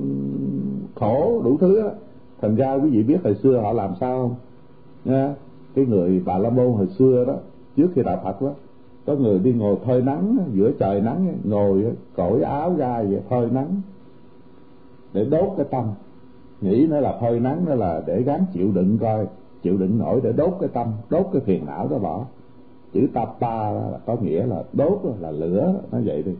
khổ 0.94 1.42
đủ 1.44 1.56
thứ 1.60 1.82
đó. 1.82 1.90
thành 2.40 2.54
ra 2.56 2.74
quý 2.74 2.90
vị 2.90 3.02
biết 3.02 3.24
hồi 3.24 3.34
xưa 3.34 3.60
họ 3.60 3.72
làm 3.72 3.90
sao 4.00 4.22
không? 4.22 4.34
Nha 5.04 5.34
cái 5.74 5.86
người 5.86 6.22
bà 6.24 6.38
la 6.38 6.50
môn 6.50 6.72
hồi 6.72 6.86
xưa 6.86 7.24
đó 7.24 7.34
trước 7.76 7.88
khi 7.94 8.02
đạo 8.02 8.20
phật 8.24 8.42
đó 8.42 8.50
có 9.06 9.14
người 9.14 9.38
đi 9.38 9.52
ngồi 9.52 9.76
phơi 9.76 10.02
nắng 10.02 10.38
giữa 10.52 10.72
trời 10.78 11.00
nắng 11.00 11.34
ngồi 11.44 11.84
cởi 12.16 12.42
áo 12.42 12.74
ra 12.76 13.02
vậy 13.02 13.20
phơi 13.28 13.50
nắng. 13.50 13.80
Để 15.12 15.24
đốt 15.24 15.48
cái 15.56 15.66
tâm. 15.70 15.84
Nghĩ 16.60 16.86
nó 16.90 17.00
là 17.00 17.18
phơi 17.20 17.40
nắng 17.40 17.64
nó 17.66 17.74
là 17.74 18.02
để 18.06 18.22
gắng 18.22 18.44
chịu 18.52 18.72
đựng 18.72 18.98
coi 18.98 19.26
chịu 19.62 19.76
đựng 19.76 19.98
nổi 19.98 20.20
để 20.22 20.32
đốt 20.32 20.54
cái 20.60 20.68
tâm 20.68 20.86
đốt 21.10 21.26
cái 21.32 21.42
phiền 21.42 21.66
não 21.66 21.88
đó 21.88 21.98
bỏ. 21.98 22.24
Chữ 22.92 23.06
tapa 23.14 23.70
là 23.70 23.98
có 24.06 24.16
nghĩa 24.22 24.46
là 24.46 24.62
đốt 24.72 25.00
là 25.20 25.30
lửa 25.30 25.74
nó 25.92 25.98
vậy 26.04 26.22
đi. 26.22 26.32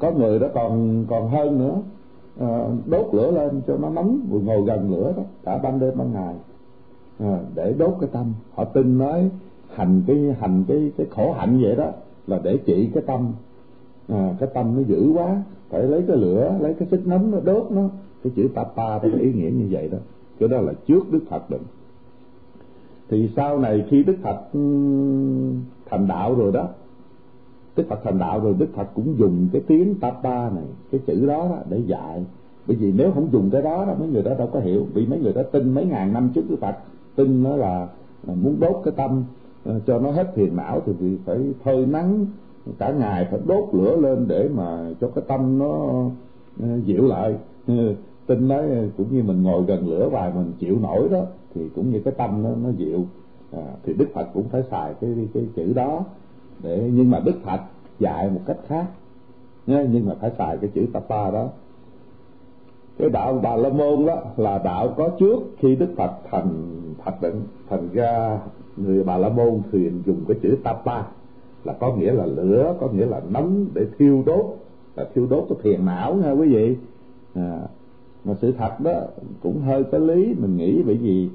Có 0.00 0.10
người 0.10 0.38
đó 0.38 0.46
còn 0.54 1.04
còn 1.08 1.28
hơn 1.28 1.58
nữa 1.58 1.82
à, 2.40 2.68
đốt 2.86 3.06
lửa 3.12 3.30
lên 3.30 3.60
cho 3.66 3.76
nó 3.76 3.90
nóng 3.90 4.20
vừa 4.30 4.40
ngồi 4.40 4.62
gần 4.62 4.90
lửa 4.90 5.12
đó 5.16 5.22
cả 5.44 5.58
ban 5.58 5.80
đêm 5.80 5.92
ban 5.96 6.12
ngày. 6.12 6.34
À, 7.18 7.38
để 7.54 7.74
đốt 7.78 7.96
cái 8.00 8.08
tâm. 8.12 8.32
Họ 8.54 8.64
tin 8.64 8.98
nói 8.98 9.30
hành 9.74 10.02
cái 10.06 10.34
hành 10.40 10.64
cái 10.68 10.92
cái 10.96 11.06
khổ 11.10 11.32
hạnh 11.32 11.58
vậy 11.62 11.76
đó 11.76 11.90
là 12.26 12.40
để 12.42 12.56
trị 12.66 12.90
cái 12.94 13.02
tâm. 13.06 13.32
À, 14.08 14.34
cái 14.40 14.48
tâm 14.54 14.76
nó 14.76 14.82
dữ 14.82 15.10
quá 15.14 15.42
phải 15.68 15.82
lấy 15.82 16.02
cái 16.08 16.16
lửa 16.16 16.54
lấy 16.60 16.74
cái 16.74 16.88
xích 16.90 17.02
nấm 17.04 17.30
nó 17.30 17.38
đốt 17.40 17.66
nó. 17.70 17.88
Cái 18.22 18.32
chữ 18.36 18.48
tapa 18.54 18.98
có 18.98 19.08
ý 19.18 19.32
nghĩa 19.32 19.50
như 19.50 19.66
vậy 19.70 19.88
đó. 19.92 19.98
Cái 20.38 20.48
đó 20.48 20.58
là 20.58 20.72
trước 20.86 21.12
đức 21.12 21.20
phật 21.30 21.50
định 21.50 21.62
thì 23.08 23.30
sau 23.36 23.58
này 23.58 23.84
khi 23.90 24.02
đức 24.02 24.16
phật 24.22 24.36
ừ, 24.52 24.60
thành 25.90 26.08
đạo 26.08 26.34
rồi 26.34 26.52
đó 26.52 26.68
đức 27.76 27.84
phật 27.88 28.00
thành 28.04 28.18
đạo 28.18 28.40
rồi 28.40 28.54
đức 28.58 28.68
phật 28.74 28.88
cũng 28.94 29.18
dùng 29.18 29.48
cái 29.52 29.62
tiếng 29.66 29.94
tapa 30.00 30.50
này 30.50 30.64
cái 30.90 31.00
chữ 31.06 31.26
đó, 31.26 31.48
đó 31.48 31.58
để 31.70 31.78
dạy. 31.86 32.24
Bởi 32.66 32.76
vì 32.76 32.92
nếu 32.92 33.12
không 33.12 33.28
dùng 33.32 33.50
cái 33.50 33.62
đó, 33.62 33.84
đó 33.84 33.94
mấy 33.98 34.08
người 34.08 34.22
đó 34.22 34.34
đâu 34.38 34.50
có 34.52 34.60
hiểu. 34.60 34.86
Vì 34.94 35.06
mấy 35.06 35.18
người 35.18 35.32
đó 35.32 35.42
tin 35.52 35.74
mấy 35.74 35.86
ngàn 35.86 36.12
năm 36.12 36.30
trước 36.34 36.42
đức 36.48 36.56
phật 36.60 36.76
tin 37.16 37.42
nó 37.42 37.56
là, 37.56 37.88
là 38.26 38.34
muốn 38.34 38.56
đốt 38.60 38.80
cái 38.84 38.94
tâm. 38.96 39.24
Ờ, 39.66 39.80
cho 39.86 39.98
nó 39.98 40.10
hết 40.10 40.34
phiền 40.34 40.56
não 40.56 40.82
thì 40.86 40.92
vì 40.92 41.16
phải 41.24 41.38
phơi 41.64 41.86
nắng 41.86 42.26
cả 42.78 42.92
ngày 42.92 43.26
phải 43.30 43.40
đốt 43.46 43.64
lửa 43.72 43.96
lên 43.96 44.28
để 44.28 44.48
mà 44.54 44.90
cho 45.00 45.08
cái 45.08 45.24
tâm 45.28 45.58
nó 45.58 46.04
ờ, 46.62 46.68
dịu 46.84 47.06
lại. 47.06 47.34
Ờ, 47.66 47.94
tin 48.26 48.48
nói 48.48 48.62
cũng 48.96 49.06
như 49.10 49.22
mình 49.22 49.42
ngồi 49.42 49.62
gần 49.62 49.88
lửa 49.88 50.08
và 50.12 50.32
mình 50.34 50.52
chịu 50.58 50.78
nổi 50.82 51.08
đó 51.08 51.20
thì 51.54 51.68
cũng 51.74 51.90
như 51.90 52.00
cái 52.00 52.14
tâm 52.16 52.42
nó 52.42 52.50
nó 52.62 52.68
dịu. 52.76 53.04
À, 53.52 53.62
thì 53.82 53.94
đức 53.94 54.06
phật 54.14 54.26
cũng 54.34 54.48
phải 54.48 54.62
xài 54.70 54.94
cái 55.00 55.10
cái 55.34 55.46
chữ 55.56 55.72
đó 55.72 56.04
để 56.62 56.90
nhưng 56.94 57.10
mà 57.10 57.20
đức 57.20 57.34
phật 57.44 57.60
dạy 57.98 58.30
một 58.30 58.40
cách 58.46 58.56
khác. 58.66 58.86
Nhưng 59.66 60.06
mà 60.06 60.14
phải 60.20 60.30
xài 60.38 60.56
cái 60.56 60.70
chữ 60.74 60.86
tapa 60.92 61.30
đó. 61.30 61.48
Cái 62.98 63.08
đạo 63.10 63.40
bà 63.42 63.56
la 63.56 63.68
môn 63.68 64.06
đó 64.06 64.22
là 64.36 64.58
đạo 64.58 64.94
có 64.96 65.08
trước 65.18 65.38
khi 65.58 65.76
đức 65.76 65.88
phật 65.96 66.10
thành 66.30 66.80
phật 67.04 67.22
định 67.22 67.42
thành 67.68 67.88
ra 67.92 68.38
người 68.76 69.04
bà 69.04 69.16
la 69.16 69.28
môn 69.28 69.60
thường 69.72 70.02
dùng 70.06 70.24
cái 70.28 70.36
chữ 70.42 70.56
tapa 70.64 71.02
là 71.64 71.72
có 71.72 71.96
nghĩa 71.96 72.12
là 72.12 72.26
lửa 72.26 72.74
có 72.80 72.88
nghĩa 72.88 73.06
là 73.06 73.20
nóng 73.30 73.66
để 73.74 73.86
thiêu 73.98 74.22
đốt. 74.26 74.44
Là 74.96 75.04
thiêu 75.14 75.26
đốt 75.30 75.46
cái 75.48 75.58
thiền 75.62 75.86
não 75.86 76.14
nha 76.14 76.30
quý 76.30 76.48
vị. 76.48 76.76
À, 77.34 77.60
mà 78.24 78.34
sự 78.40 78.52
thật 78.52 78.80
đó 78.80 78.92
cũng 79.42 79.60
hơi 79.60 79.84
có 79.84 79.98
lý. 79.98 80.34
Mình 80.38 80.56
nghĩ 80.56 80.82
bởi 80.86 80.94
vì 80.94 81.28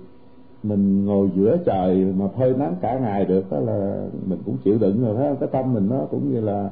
mình 0.63 1.05
ngồi 1.05 1.29
giữa 1.35 1.57
trời 1.65 2.13
mà 2.17 2.27
phơi 2.27 2.53
nắng 2.53 2.75
cả 2.81 2.99
ngày 2.99 3.25
được 3.25 3.51
đó 3.51 3.59
là 3.59 4.07
mình 4.25 4.39
cũng 4.45 4.57
chịu 4.63 4.77
đựng 4.77 5.03
rồi 5.05 5.15
đó. 5.15 5.35
Cái 5.39 5.49
tâm 5.51 5.73
mình 5.73 5.87
nó 5.89 6.05
cũng 6.11 6.33
như 6.33 6.41
là 6.41 6.69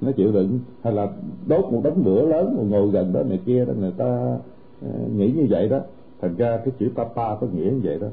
nó 0.00 0.12
chịu 0.12 0.32
đựng. 0.32 0.58
Hay 0.82 0.92
là 0.92 1.08
đốt 1.46 1.64
một 1.72 1.80
đống 1.84 2.02
lửa 2.06 2.26
lớn 2.26 2.54
rồi 2.56 2.66
ngồi 2.66 2.88
gần 2.90 3.12
đó 3.12 3.22
này 3.22 3.40
kia 3.46 3.64
đó 3.64 3.72
người 3.80 3.92
ta 3.96 4.36
à, 4.82 4.92
nghĩ 5.16 5.32
như 5.32 5.46
vậy 5.50 5.68
đó. 5.68 5.80
Thành 6.20 6.36
ra 6.36 6.56
cái 6.56 6.74
chữ 6.78 6.88
tapa 6.94 7.34
có 7.40 7.46
nghĩa 7.54 7.70
như 7.70 7.80
vậy 7.82 7.98
đó 8.00 8.06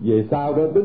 về 0.00 0.26
sau 0.30 0.54
đó 0.54 0.62
đức 0.74 0.84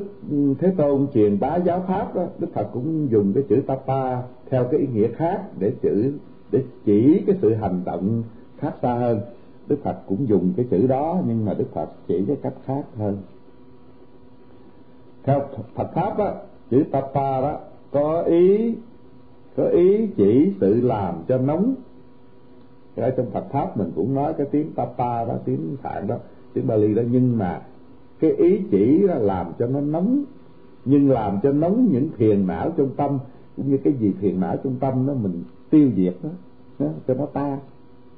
thế 0.59 0.73
tôn 0.77 1.07
truyền 1.13 1.39
bá 1.39 1.55
giáo 1.55 1.83
pháp 1.87 2.15
đó, 2.15 2.25
đức 2.39 2.47
phật 2.53 2.69
cũng 2.73 3.11
dùng 3.11 3.33
cái 3.33 3.43
chữ 3.49 3.61
tapa 3.67 4.21
theo 4.49 4.63
cái 4.63 4.79
ý 4.79 4.87
nghĩa 4.93 5.07
khác 5.07 5.43
để 5.59 5.71
chữ, 5.81 6.13
để 6.51 6.63
chỉ 6.85 7.23
cái 7.27 7.35
sự 7.41 7.53
hành 7.53 7.81
động 7.85 8.23
khác 8.57 8.73
xa 8.81 8.93
hơn. 8.93 9.19
Đức 9.67 9.77
phật 9.83 9.97
cũng 10.07 10.27
dùng 10.27 10.53
cái 10.57 10.65
chữ 10.71 10.87
đó, 10.87 11.21
nhưng 11.27 11.45
mà 11.45 11.53
đức 11.53 11.73
phật 11.73 11.89
chỉ 12.07 12.25
cái 12.27 12.37
cách 12.41 12.53
khác 12.65 12.83
hơn. 12.97 13.17
Theo 15.23 15.41
phật 15.75 15.91
pháp 15.93 16.17
á 16.17 16.33
chữ 16.71 16.83
tapa 16.91 17.41
đó, 17.41 17.59
có 17.91 18.21
ý 18.21 18.75
có 19.57 19.63
ý 19.63 20.07
chỉ 20.17 20.53
sự 20.59 20.81
làm 20.81 21.15
cho 21.27 21.37
nóng. 21.37 21.75
Ở 22.95 23.09
trong 23.09 23.31
Phật 23.31 23.45
pháp 23.51 23.77
mình 23.77 23.91
cũng 23.95 24.13
nói 24.13 24.33
cái 24.37 24.47
tiếng 24.51 24.71
tapa 24.75 25.25
đó, 25.25 25.33
tiếng 25.45 25.75
phạn 25.81 26.07
đó, 26.07 26.15
tiếng 26.53 26.67
Bali 26.67 26.93
đó, 26.93 27.01
nhưng 27.11 27.37
mà 27.37 27.61
cái 28.19 28.31
ý 28.31 28.61
chỉ 28.71 28.99
là 28.99 29.17
làm 29.17 29.45
cho 29.59 29.67
nó 29.67 29.81
nóng 29.81 30.23
nhưng 30.85 31.11
làm 31.11 31.39
cho 31.43 31.51
nóng 31.51 31.87
những 31.91 32.09
phiền 32.17 32.47
não 32.47 32.71
trong 32.77 32.89
tâm 32.97 33.19
cũng 33.57 33.69
như 33.69 33.77
cái 33.77 33.93
gì 33.93 34.13
phiền 34.19 34.39
não 34.39 34.57
trong 34.63 34.75
tâm 34.79 35.07
đó 35.07 35.13
mình 35.13 35.43
tiêu 35.69 35.89
diệt 35.95 36.13
đó, 36.23 36.29
đó 36.79 36.87
cho 37.07 37.13
nó 37.13 37.25
tan 37.25 37.59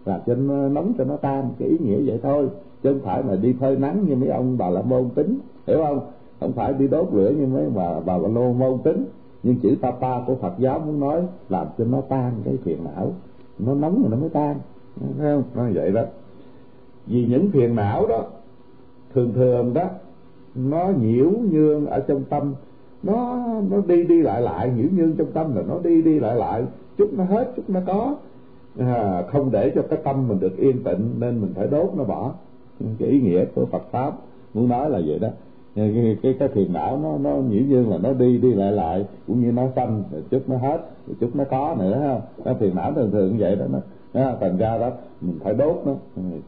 làm 0.06 0.22
cho 0.26 0.36
nó 0.36 0.70
nóng 0.70 0.94
cho 0.98 1.04
nó 1.04 1.18
tan 1.18 1.50
cái 1.60 1.70
ý 1.70 1.78
nghĩa 1.80 2.02
vậy 2.06 2.20
thôi. 2.24 2.50
Chứ 2.84 2.94
không 2.94 3.02
phải 3.02 3.24
là 3.24 3.36
đi 3.36 3.54
phơi 3.54 3.76
nắng 3.76 4.06
như 4.08 4.16
mấy 4.16 4.30
ông 4.30 4.58
bà 4.58 4.70
la 4.70 4.82
môn 4.82 5.10
tính 5.16 5.40
hiểu 5.68 5.78
không? 5.84 6.00
Không 6.40 6.52
phải 6.52 6.74
đi 6.74 6.88
đốt 6.88 7.08
lửa 7.14 7.30
như 7.30 7.46
mấy 7.46 7.70
bà 7.76 8.00
bà 8.00 8.18
la 8.18 8.28
môn 8.28 8.78
tính. 8.84 9.06
Nhưng 9.44 9.56
chữ 9.56 9.76
tapa 9.82 10.24
của 10.28 10.36
Phật 10.36 10.54
giáo 10.58 10.80
muốn 10.80 11.00
nói 11.00 11.22
làm 11.50 11.68
cho 11.78 11.86
nó 11.86 12.02
tan 12.02 12.32
cái 12.46 12.58
phiền 12.64 12.78
não. 12.84 13.14
Nó 13.60 13.76
nóng 13.76 14.02
rồi 14.02 14.12
nó 14.12 14.18
mới 14.18 14.30
tan. 14.30 14.56
Thấy 15.18 15.36
không? 15.36 15.44
Nó 15.56 15.64
vậy 15.74 15.92
đó. 15.92 16.04
Vì 17.08 17.26
những 17.26 17.50
phiền 17.52 17.76
não 17.76 18.08
đó 18.08 18.24
thường 19.18 19.34
thường 19.34 19.74
đó 19.74 19.90
nó 20.56 20.90
nhiễu 21.02 21.30
nhương 21.52 21.86
ở 21.86 22.00
trong 22.00 22.24
tâm 22.30 22.54
nó 23.04 23.40
nó 23.70 23.78
đi 23.88 24.04
đi 24.04 24.22
lại 24.22 24.42
lại 24.42 24.72
nhiễu 24.78 24.86
nhương 24.96 25.16
trong 25.16 25.32
tâm 25.32 25.56
là 25.56 25.62
nó 25.68 25.80
đi 25.84 26.02
đi 26.02 26.20
lại 26.20 26.36
lại 26.36 26.64
chút 26.98 27.10
nó 27.14 27.24
hết 27.24 27.52
chút 27.56 27.70
nó 27.70 27.80
có. 27.88 28.16
À, 28.80 29.24
không 29.32 29.52
để 29.52 29.72
cho 29.76 29.82
cái 29.82 30.00
tâm 30.04 30.28
mình 30.28 30.40
được 30.40 30.58
yên 30.58 30.84
tĩnh 30.84 31.16
nên 31.20 31.42
mình 31.42 31.52
phải 31.56 31.68
đốt 31.68 31.90
nó 31.98 32.04
bỏ. 32.04 32.34
Cái 33.00 33.10
ý 33.10 33.22
nghĩa 33.22 33.46
của 33.56 33.66
Phật 33.66 33.84
pháp 33.92 34.14
muốn 34.54 34.70
nói 34.70 34.90
là 34.90 35.02
vậy 35.08 35.20
đó. 35.20 35.28
Cái 35.76 36.18
cái, 36.24 36.36
cái 36.40 36.50
thiền 36.54 36.74
não 36.74 37.00
nó 37.04 37.18
nó 37.18 37.36
nhiễu 37.36 37.62
nhương 37.68 37.90
là 37.90 37.98
nó 37.98 38.14
đi 38.14 38.38
đi 38.38 38.54
lại 38.54 38.72
lại 38.72 39.06
cũng 39.28 39.42
như 39.42 39.52
nó 39.52 39.64
xanh 39.76 40.04
rồi 40.12 40.24
chút 40.30 40.50
nó 40.50 40.58
hết 40.58 40.78
rồi 41.08 41.16
chút 41.20 41.36
nó 41.36 41.44
có 41.44 41.76
nữa 41.80 41.96
ha. 41.96 42.20
Cái 42.46 42.56
thiền 42.60 42.76
não 42.76 42.94
thường 42.94 43.12
thường 43.12 43.32
như 43.32 43.38
vậy 43.40 43.56
đó 43.56 43.66
nó 44.14 44.34
thành 44.42 44.58
ra 44.58 44.78
đó 44.78 44.92
mình 45.22 45.40
phải 45.44 45.54
đốt 45.54 45.82
nó. 45.86 45.94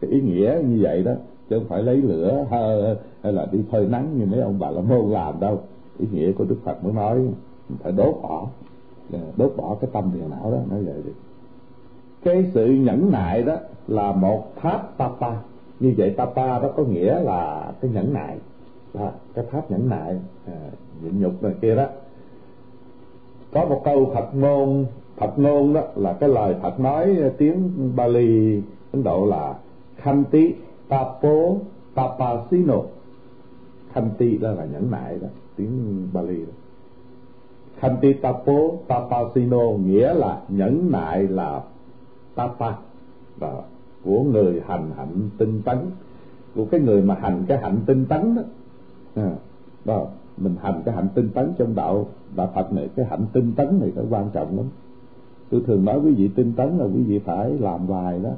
Cái 0.01 0.11
ý 0.11 0.21
nghĩa 0.21 0.61
như 0.69 0.79
vậy 0.81 1.03
đó 1.03 1.11
chứ 1.49 1.59
không 1.59 1.67
phải 1.67 1.83
lấy 1.83 1.97
lửa 1.97 2.45
hay, 2.49 2.95
là 3.33 3.47
đi 3.51 3.59
phơi 3.71 3.87
nắng 3.87 4.17
như 4.17 4.25
mấy 4.25 4.41
ông 4.41 4.59
bà 4.59 4.69
la 4.69 4.81
môn 4.81 5.09
làm 5.09 5.39
đâu. 5.39 5.59
Ý 5.99 6.07
nghĩa 6.11 6.31
của 6.31 6.45
đức 6.45 6.57
phật 6.63 6.83
muốn 6.83 6.95
nói 6.95 7.27
phải 7.79 7.91
đốt 7.91 8.15
bỏ. 8.21 8.47
Dạ, 9.09 9.19
đốt 9.37 9.53
bỏ 9.57 9.75
cái 9.81 9.89
tâm 9.93 10.11
thiền 10.13 10.29
não 10.29 10.51
đó 10.51 10.57
nói 10.69 10.83
vậy 10.83 11.01
đi. 11.05 11.11
Cái 12.23 12.45
sự 12.53 12.65
nhẫn 12.65 13.11
nại 13.11 13.43
đó 13.43 13.55
là 13.87 14.11
một 14.11 14.55
tháp 14.55 14.97
tapa 14.97 15.35
như 15.79 15.93
vậy 15.97 16.13
tapa 16.17 16.59
đó 16.59 16.69
có 16.77 16.83
nghĩa 16.83 17.19
là 17.19 17.71
cái 17.81 17.91
nhẫn 17.91 18.13
nại. 18.13 18.37
Đó, 18.93 19.11
cái 19.33 19.45
tháp 19.51 19.71
nhẫn 19.71 19.89
nại 19.89 20.15
à, 20.45 20.53
nhịn 21.03 21.21
nhục 21.21 21.43
này 21.43 21.53
kia 21.61 21.75
đó. 21.75 21.85
Có 23.53 23.65
một 23.65 23.81
câu 23.85 24.11
Phật 24.15 24.35
ngôn 24.35 24.85
Phật 25.17 25.39
ngôn 25.39 25.73
đó 25.73 25.81
là 25.95 26.13
cái 26.13 26.29
lời 26.29 26.55
Phật 26.61 26.79
nói 26.79 27.17
à, 27.21 27.29
tiếng 27.37 27.71
Bali 27.95 28.61
Ấn 28.91 29.03
Độ 29.03 29.25
là 29.25 29.55
Khanti. 29.97 30.53
Tapo 30.89 31.55
Tapasino 31.93 32.81
Khanti 33.93 34.37
đó 34.37 34.51
là 34.51 34.65
nhẫn 34.65 34.91
nại 34.91 35.19
đó 35.21 35.27
tiếng 35.55 36.07
Bali 36.13 36.45
đó. 36.45 36.51
Khanti 37.79 38.13
Tapo 38.13 38.59
Tapasino 38.87 39.71
nghĩa 39.85 40.13
là 40.13 40.41
nhẫn 40.49 40.91
nại 40.91 41.27
là 41.27 41.61
Tapa 42.35 42.71
đó, 43.39 43.61
của 44.03 44.23
người 44.23 44.61
hành 44.67 44.91
hạnh 44.97 45.29
tinh 45.37 45.61
tấn 45.65 45.77
của 46.55 46.65
cái 46.65 46.79
người 46.79 47.01
mà 47.01 47.15
hành 47.15 47.45
cái 47.47 47.57
hạnh 47.57 47.77
tinh 47.85 48.05
tấn 48.05 48.35
đó. 48.35 48.41
À, 49.15 49.31
đó 49.85 50.07
mình 50.37 50.55
hành 50.61 50.81
cái 50.85 50.95
hạnh 50.95 51.07
tinh 51.15 51.29
tấn 51.29 51.53
trong 51.57 51.75
đạo 51.75 52.07
đạo 52.35 52.51
Phật 52.55 52.73
này 52.73 52.89
cái 52.95 53.05
hạnh 53.05 53.25
tinh 53.33 53.53
tấn 53.55 53.79
này 53.79 53.91
nó 53.95 54.01
quan 54.09 54.29
trọng 54.33 54.57
lắm. 54.57 54.65
Tôi 55.49 55.61
thường 55.67 55.85
nói 55.85 55.99
quý 56.03 56.13
vị 56.13 56.29
tinh 56.35 56.53
tấn 56.53 56.77
là 56.77 56.85
quý 56.85 57.03
vị 57.03 57.19
phải 57.19 57.51
làm 57.59 57.87
hoài 57.87 58.19
đó 58.19 58.31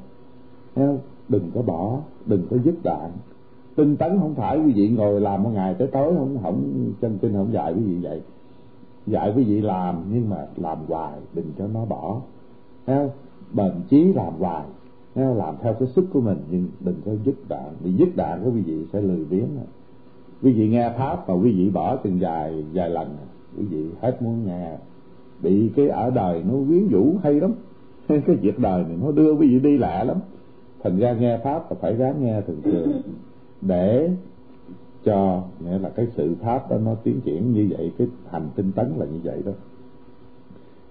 đừng 1.31 1.51
có 1.53 1.61
bỏ, 1.61 1.99
đừng 2.25 2.47
có 2.49 2.57
dứt 2.57 2.75
đoạn. 2.83 3.11
Tinh 3.75 3.97
tấn 3.97 4.19
không 4.19 4.35
phải 4.35 4.59
quý 4.59 4.71
vị 4.71 4.89
ngồi 4.89 5.21
làm 5.21 5.43
một 5.43 5.49
ngày 5.53 5.73
tới 5.73 5.87
tối, 5.87 6.13
không 6.17 6.37
không, 6.43 6.91
chân 7.01 7.17
kinh 7.21 7.33
không 7.33 7.53
dạy 7.53 7.73
quý 7.73 7.81
vị 7.81 7.97
vậy. 8.01 8.21
Dạy 9.07 9.33
quý 9.35 9.43
vị 9.43 9.61
làm, 9.61 9.95
nhưng 10.11 10.29
mà 10.29 10.47
làm 10.55 10.77
hoài, 10.87 11.19
đừng 11.33 11.51
cho 11.57 11.67
nó 11.67 11.85
bỏ. 11.85 12.21
Bền 13.53 13.71
chí 13.89 14.13
làm 14.13 14.33
hoài 14.39 14.63
làm 15.15 15.55
theo 15.61 15.73
cái 15.73 15.87
sức 15.87 16.05
của 16.13 16.21
mình, 16.21 16.37
nhưng 16.51 16.67
đừng 16.79 17.01
có 17.05 17.11
dứt 17.25 17.35
đoạn. 17.49 17.73
Vì 17.83 17.93
dứt 17.93 18.09
đoạn 18.15 18.41
của 18.43 18.51
quý 18.51 18.61
vị 18.61 18.85
sẽ 18.93 19.01
lười 19.01 19.25
biếng. 19.25 19.47
Quý 20.41 20.53
vị 20.53 20.69
nghe 20.69 20.93
pháp 20.97 21.29
mà 21.29 21.35
quý 21.35 21.51
vị 21.51 21.69
bỏ 21.69 21.95
từng 21.95 22.17
vài 22.19 22.63
vài 22.73 22.89
lần. 22.89 23.15
Quý 23.57 23.65
vị 23.65 23.85
hết 24.01 24.21
muốn 24.21 24.45
nghe. 24.45 24.77
Bị 25.41 25.71
cái 25.75 25.87
ở 25.87 26.09
đời 26.09 26.43
nó 26.47 26.53
quyến 26.67 26.87
rũ 26.87 27.15
hay 27.23 27.33
lắm. 27.33 27.51
Cái 28.07 28.35
việc 28.35 28.59
đời 28.59 28.83
này 28.83 28.97
nó 29.01 29.11
đưa 29.11 29.33
quý 29.33 29.47
vị 29.47 29.59
đi 29.59 29.77
lạ 29.77 30.03
lắm 30.03 30.17
thành 30.83 30.97
ra 30.97 31.13
nghe 31.13 31.37
pháp 31.37 31.71
là 31.71 31.77
phải 31.81 31.95
ráng 31.95 32.23
nghe 32.23 32.41
thường 32.41 32.61
thường. 32.63 33.01
Để 33.61 34.09
cho, 35.03 35.43
nghĩa 35.59 35.79
là 35.79 35.89
cái 35.89 36.07
sự 36.15 36.35
pháp 36.41 36.69
đó 36.69 36.77
nó 36.77 36.95
tiến 37.03 37.21
triển 37.21 37.53
như 37.53 37.67
vậy, 37.77 37.91
cái 37.97 38.07
hành 38.29 38.49
tinh 38.55 38.71
tấn 38.71 38.93
là 38.97 39.05
như 39.05 39.19
vậy 39.23 39.41
đó. 39.45 39.51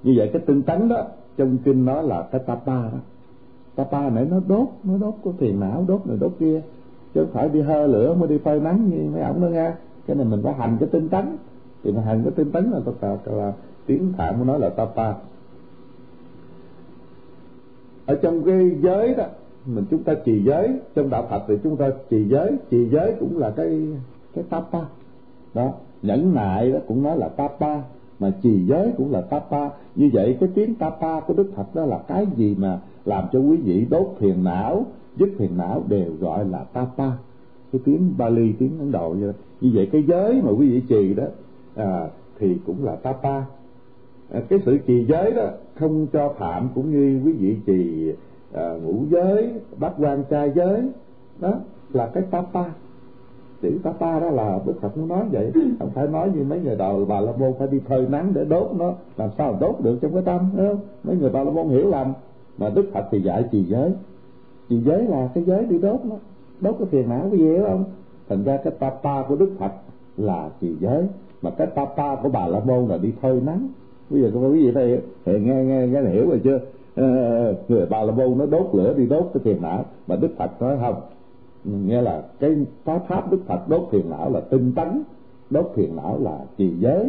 Như 0.02 0.14
vậy 0.16 0.30
cái 0.32 0.42
tinh 0.46 0.62
tấn 0.62 0.88
đó, 0.88 1.06
trong 1.36 1.58
kinh 1.64 1.84
nói 1.84 2.04
là 2.04 2.28
cái 2.32 2.40
tapa 2.46 2.82
đó. 2.82 2.98
Tapa 3.74 4.10
nãy 4.10 4.26
nó 4.30 4.40
đốt 4.48 4.68
nó 4.84 4.98
đốt 4.98 5.14
có 5.24 5.32
phiền 5.38 5.60
não, 5.60 5.84
đốt 5.88 6.06
này 6.06 6.16
đốt 6.20 6.32
kia. 6.38 6.62
Chứ 7.14 7.24
không 7.24 7.32
phải 7.32 7.48
đi 7.48 7.60
hơ 7.60 7.86
lửa 7.86 8.14
mới 8.14 8.28
đi 8.28 8.38
phơi 8.38 8.60
nắng 8.60 8.90
như 8.90 9.10
mấy 9.10 9.22
ổng 9.22 9.42
đó 9.42 9.48
nghe 9.48 9.72
cái 10.06 10.16
này 10.16 10.26
mình 10.26 10.40
phải 10.42 10.54
hành 10.54 10.76
cái 10.80 10.88
tinh 10.92 11.08
tấn. 11.08 11.36
Thì 11.84 11.92
mà 11.92 12.02
hành 12.02 12.22
cái 12.22 12.32
tinh 12.36 12.50
tấn 12.50 12.70
là 12.70 12.80
tất 12.84 12.92
cả 13.00 13.16
là 13.24 13.52
tiếng 13.86 14.12
phạn 14.16 14.34
của 14.38 14.44
nó 14.44 14.56
là 14.56 14.68
tapa. 14.68 15.14
Ở 18.06 18.14
trong 18.22 18.44
cái 18.44 18.70
giới 18.82 19.14
đó 19.14 19.24
mình 19.66 19.84
chúng 19.90 20.02
ta 20.02 20.14
trì 20.24 20.42
giới 20.44 20.68
trong 20.94 21.10
đạo 21.10 21.26
Phật 21.30 21.42
thì 21.48 21.54
chúng 21.62 21.76
ta 21.76 21.90
trì 22.10 22.24
giới. 22.28 22.52
Trì 22.70 22.88
giới 22.88 23.14
cũng 23.20 23.38
là 23.38 23.50
cái 23.50 23.88
cái 24.34 24.44
tapa 24.50 24.80
đó 25.54 25.72
nhẫn 26.02 26.34
nại 26.34 26.72
đó 26.72 26.78
cũng 26.88 27.02
nói 27.02 27.18
là 27.18 27.28
tapa 27.28 27.82
mà 28.18 28.32
trì 28.42 28.66
giới 28.66 28.92
cũng 28.96 29.12
là 29.12 29.20
tapa 29.20 29.70
như 29.94 30.10
vậy 30.12 30.36
cái 30.40 30.48
tiếng 30.54 30.74
tapa 30.74 31.20
của 31.20 31.34
đức 31.34 31.52
phật 31.54 31.74
đó 31.74 31.84
là 31.84 31.98
cái 32.08 32.26
gì 32.36 32.56
mà 32.58 32.80
làm 33.04 33.24
cho 33.32 33.38
quý 33.38 33.56
vị 33.56 33.86
đốt 33.90 34.14
phiền 34.18 34.44
não 34.44 34.86
dứt 35.16 35.28
phiền 35.38 35.50
não 35.56 35.82
đều 35.88 36.12
gọi 36.20 36.44
là 36.44 36.64
tapa 36.72 37.10
cái 37.72 37.80
tiếng 37.84 38.14
Bali 38.18 38.52
tiếng 38.58 38.78
Ấn 38.78 38.92
Độ 38.92 39.14
như, 39.18 39.32
như 39.60 39.70
vậy 39.74 39.88
cái 39.92 40.04
giới 40.08 40.42
mà 40.42 40.50
quý 40.50 40.70
vị 40.70 40.82
trì 40.88 41.14
đó 41.14 41.24
à, 41.74 42.08
thì 42.38 42.56
cũng 42.66 42.84
là 42.84 42.96
tapa 42.96 43.44
à, 44.30 44.40
cái 44.48 44.58
sự 44.64 44.78
trì 44.78 45.04
giới 45.04 45.32
đó 45.32 45.46
không 45.74 46.06
cho 46.12 46.34
phạm 46.38 46.68
cũng 46.74 46.90
như 46.90 47.20
quý 47.24 47.32
vị 47.32 47.56
trì 47.66 48.12
à, 48.52 48.74
ngũ 48.82 48.94
giới 49.10 49.54
bát 49.78 49.92
quan 49.98 50.24
trai 50.30 50.52
giới 50.54 50.82
đó 51.40 51.52
là 51.92 52.06
cái 52.06 52.22
tapa 52.30 52.64
chữ 53.62 53.70
tapa 53.82 54.20
đó 54.20 54.30
là 54.30 54.58
đức 54.66 54.74
phật 54.80 54.96
muốn 54.96 55.08
nói 55.08 55.24
vậy. 55.32 55.52
Không 55.78 55.90
phải 55.90 56.06
nói 56.06 56.30
như 56.34 56.44
mấy 56.44 56.60
người 56.60 56.76
đầu 56.76 57.04
bà 57.04 57.20
la 57.20 57.32
môn 57.32 57.52
phải 57.58 57.68
đi 57.68 57.78
phơi 57.78 58.06
nắng 58.08 58.32
để 58.34 58.44
đốt 58.44 58.70
nó. 58.78 58.92
Làm 59.16 59.30
sao 59.38 59.56
đốt 59.60 59.74
được 59.80 59.98
trong 60.02 60.12
cái 60.12 60.22
tâm 60.22 60.40
không? 60.56 60.78
Mấy 61.04 61.16
người 61.16 61.30
bà 61.30 61.44
la 61.44 61.50
môn 61.50 61.68
hiểu 61.68 61.90
lầm. 61.90 62.12
Mà 62.58 62.70
đức 62.74 62.90
phật 62.92 63.04
thì 63.10 63.20
dạy 63.20 63.44
trì 63.52 63.64
giới. 63.64 63.92
Trì 64.68 64.80
giới 64.80 65.02
là 65.02 65.28
cái 65.34 65.44
giới 65.44 65.64
đi 65.64 65.78
đốt 65.78 66.00
nó. 66.04 66.16
Đốt 66.60 66.74
cái 66.78 66.88
phiền 66.90 67.08
não 67.08 67.26
cái 67.30 67.38
gì 67.38 67.44
hiểu 67.44 67.64
không? 67.64 67.84
Thành 68.28 68.44
ra 68.44 68.56
cái 68.56 68.72
tapa 68.78 69.22
của 69.28 69.36
đức 69.36 69.50
phật 69.58 69.72
là 70.16 70.50
trì 70.60 70.76
giới. 70.80 71.06
Mà 71.42 71.50
cái 71.50 71.66
tapa 71.66 72.16
của 72.22 72.28
bà 72.28 72.46
la 72.46 72.60
môn 72.60 72.86
là 72.86 72.98
đi 72.98 73.12
phơi 73.20 73.40
nắng. 73.40 73.68
Bây 74.10 74.22
giờ 74.22 74.30
các 74.34 74.40
quý 74.40 74.66
vị 74.66 74.72
thấy 74.72 75.00
nghe 75.40 75.64
nghe 75.64 75.86
nghe 75.86 76.00
hiểu 76.00 76.28
rồi 76.28 76.40
chưa 76.44 76.60
Ờ, 76.96 77.54
người 77.68 77.86
bà 77.86 78.02
la 78.02 78.12
môn 78.12 78.38
nó 78.38 78.46
đốt 78.46 78.66
lửa 78.72 78.94
đi 78.96 79.06
đốt 79.06 79.30
cái 79.34 79.40
phiền 79.44 79.62
não. 79.62 79.84
Mà 80.06 80.16
đức 80.16 80.30
phật 80.38 80.62
nói 80.62 80.76
không. 80.80 81.00
Nghĩa 81.64 82.02
là 82.02 82.22
cái 82.40 82.56
pháp 82.84 83.02
pháp 83.08 83.30
đức 83.30 83.38
phật 83.46 83.68
đốt 83.68 83.88
phiền 83.90 84.10
não 84.10 84.30
là 84.30 84.40
tinh 84.40 84.72
tấn, 84.76 85.02
đốt 85.50 85.72
phiền 85.74 85.96
não 85.96 86.18
là 86.20 86.38
trì 86.58 86.74
giới. 86.78 87.04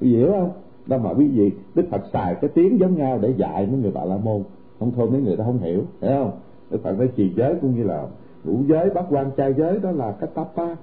Quý 0.00 0.12
vị 0.12 0.16
hiểu 0.16 0.32
không? 0.32 0.50
Đó 0.86 0.98
mà 0.98 1.10
quý 1.10 1.28
vị, 1.28 1.50
đức 1.74 1.84
phật 1.90 2.02
xài 2.12 2.34
cái 2.34 2.50
tiếng 2.54 2.80
giống 2.80 2.96
nhau 2.96 3.18
để 3.22 3.34
dạy 3.36 3.66
mấy 3.66 3.80
người 3.80 3.90
bà 3.94 4.04
la 4.04 4.16
môn. 4.16 4.42
Không 4.78 4.92
thôi 4.96 5.10
mấy 5.10 5.20
người 5.20 5.36
ta 5.36 5.44
không 5.44 5.58
hiểu 5.58 5.82
hiểu 6.00 6.10
không? 6.10 6.30
Đức 6.70 6.78
phật 6.82 6.98
nói 6.98 7.08
trì 7.16 7.32
giới 7.36 7.54
cũng 7.60 7.76
như 7.76 7.82
là 7.82 8.06
ngũ 8.44 8.58
giới, 8.68 8.90
bát 8.90 9.04
quan 9.10 9.30
trai 9.36 9.54
giới, 9.54 9.78
đó 9.78 9.90
là 9.90 10.12
cái 10.20 10.30
tapa 10.34 10.76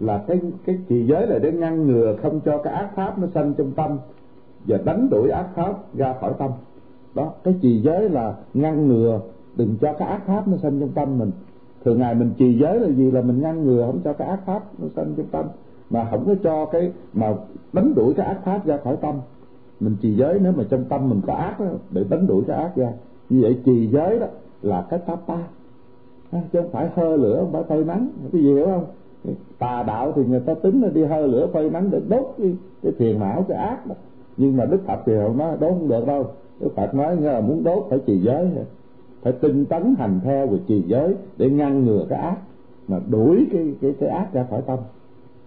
là 0.00 0.24
cái 0.26 0.40
cái 0.66 0.78
trì 0.88 1.06
giới 1.06 1.26
là 1.26 1.38
để 1.38 1.52
ngăn 1.52 1.86
ngừa 1.86 2.16
không 2.22 2.40
cho 2.44 2.58
cái 2.58 2.74
ác 2.74 2.90
pháp 2.94 3.18
nó 3.18 3.26
sanh 3.34 3.54
trong 3.54 3.70
tâm 3.72 3.98
và 4.66 4.78
đánh 4.84 5.08
đuổi 5.10 5.30
ác 5.30 5.48
pháp 5.54 5.94
ra 5.94 6.14
khỏi 6.20 6.32
tâm 6.38 6.50
đó 7.14 7.32
cái 7.44 7.54
trì 7.62 7.80
giới 7.80 8.08
là 8.08 8.34
ngăn 8.54 8.88
ngừa 8.88 9.20
đừng 9.56 9.76
cho 9.80 9.92
cái 9.92 10.08
ác 10.08 10.26
pháp 10.26 10.48
nó 10.48 10.56
sanh 10.56 10.80
trong 10.80 10.88
tâm 10.88 11.18
mình. 11.18 11.30
Thường 11.84 11.98
ngày 11.98 12.14
mình 12.14 12.30
trì 12.36 12.58
giới 12.58 12.80
là 12.80 12.88
gì? 12.88 13.10
Là 13.10 13.22
mình 13.22 13.40
ngăn 13.40 13.64
ngừa 13.64 13.86
không 13.86 14.00
cho 14.04 14.12
cái 14.12 14.28
ác 14.28 14.40
pháp 14.46 14.62
nó 14.78 14.88
sanh 14.96 15.14
trong 15.16 15.26
tâm. 15.26 15.44
Mà 15.90 16.08
không 16.10 16.24
có 16.26 16.34
cho 16.42 16.66
cái 16.66 16.92
mà 17.12 17.34
đánh 17.72 17.94
đuổi 17.94 18.14
cái 18.14 18.26
ác 18.26 18.38
pháp 18.44 18.66
ra 18.66 18.78
khỏi 18.84 18.96
tâm. 18.96 19.14
Mình 19.80 19.96
trì 20.02 20.14
giới 20.14 20.38
nếu 20.42 20.52
mà 20.56 20.64
trong 20.70 20.84
tâm 20.84 21.08
mình 21.08 21.20
có 21.26 21.34
ác 21.34 21.60
đó, 21.60 21.66
để 21.90 22.04
đánh 22.10 22.26
đuổi 22.26 22.44
cái 22.46 22.56
ác 22.56 22.76
ra. 22.76 22.92
Như 23.30 23.42
vậy 23.42 23.58
trì 23.64 23.86
giới 23.86 24.18
đó 24.18 24.26
là 24.62 24.86
cái 24.90 24.98
tapa 25.06 25.38
à, 26.30 26.40
chứ 26.52 26.60
không 26.60 26.70
phải 26.70 26.88
hơ 26.94 27.16
lửa 27.16 27.36
không 27.40 27.52
phải 27.52 27.62
phơi 27.62 27.84
nắng. 27.84 28.08
Cái 28.32 28.42
gì 28.42 28.54
hiểu 28.54 28.66
không? 28.66 28.84
Tà 29.58 29.82
đạo 29.82 30.12
thì 30.16 30.24
người 30.24 30.40
ta 30.40 30.54
tính 30.54 30.82
là 30.82 30.88
đi 30.88 31.04
hơ 31.04 31.26
lửa 31.26 31.46
phơi 31.52 31.70
nắng 31.70 31.90
để 31.90 32.00
đốt 32.08 32.34
cái, 32.38 32.56
cái 32.82 32.92
phiền 32.98 33.20
não 33.20 33.44
cái 33.48 33.58
ác 33.58 33.86
đó. 33.86 33.94
Nhưng 34.36 34.56
mà 34.56 34.64
đức 34.64 34.80
phật 34.86 34.98
thì 35.06 35.12
không 35.26 35.38
nói 35.38 35.56
đốt 35.60 35.70
không 35.70 35.88
được 35.88 36.06
đâu. 36.06 36.26
Đức 36.60 36.70
Phật 36.76 36.94
nói 36.94 37.16
là 37.16 37.40
muốn 37.40 37.64
đốt 37.64 37.86
phải 37.90 37.98
trì 38.06 38.18
giới 38.18 38.48
phải 39.24 39.32
tinh 39.32 39.64
tấn 39.64 39.94
hành 39.98 40.20
theo 40.24 40.46
và 40.46 40.58
trì 40.66 40.82
giới 40.86 41.14
để 41.36 41.50
ngăn 41.50 41.84
ngừa 41.84 42.06
cái 42.08 42.18
ác, 42.18 42.36
mà 42.88 43.00
đuổi 43.10 43.46
cái 43.52 43.74
cái 43.80 43.94
cái 44.00 44.08
ác 44.08 44.28
ra 44.32 44.46
khỏi 44.50 44.62
tâm. 44.66 44.78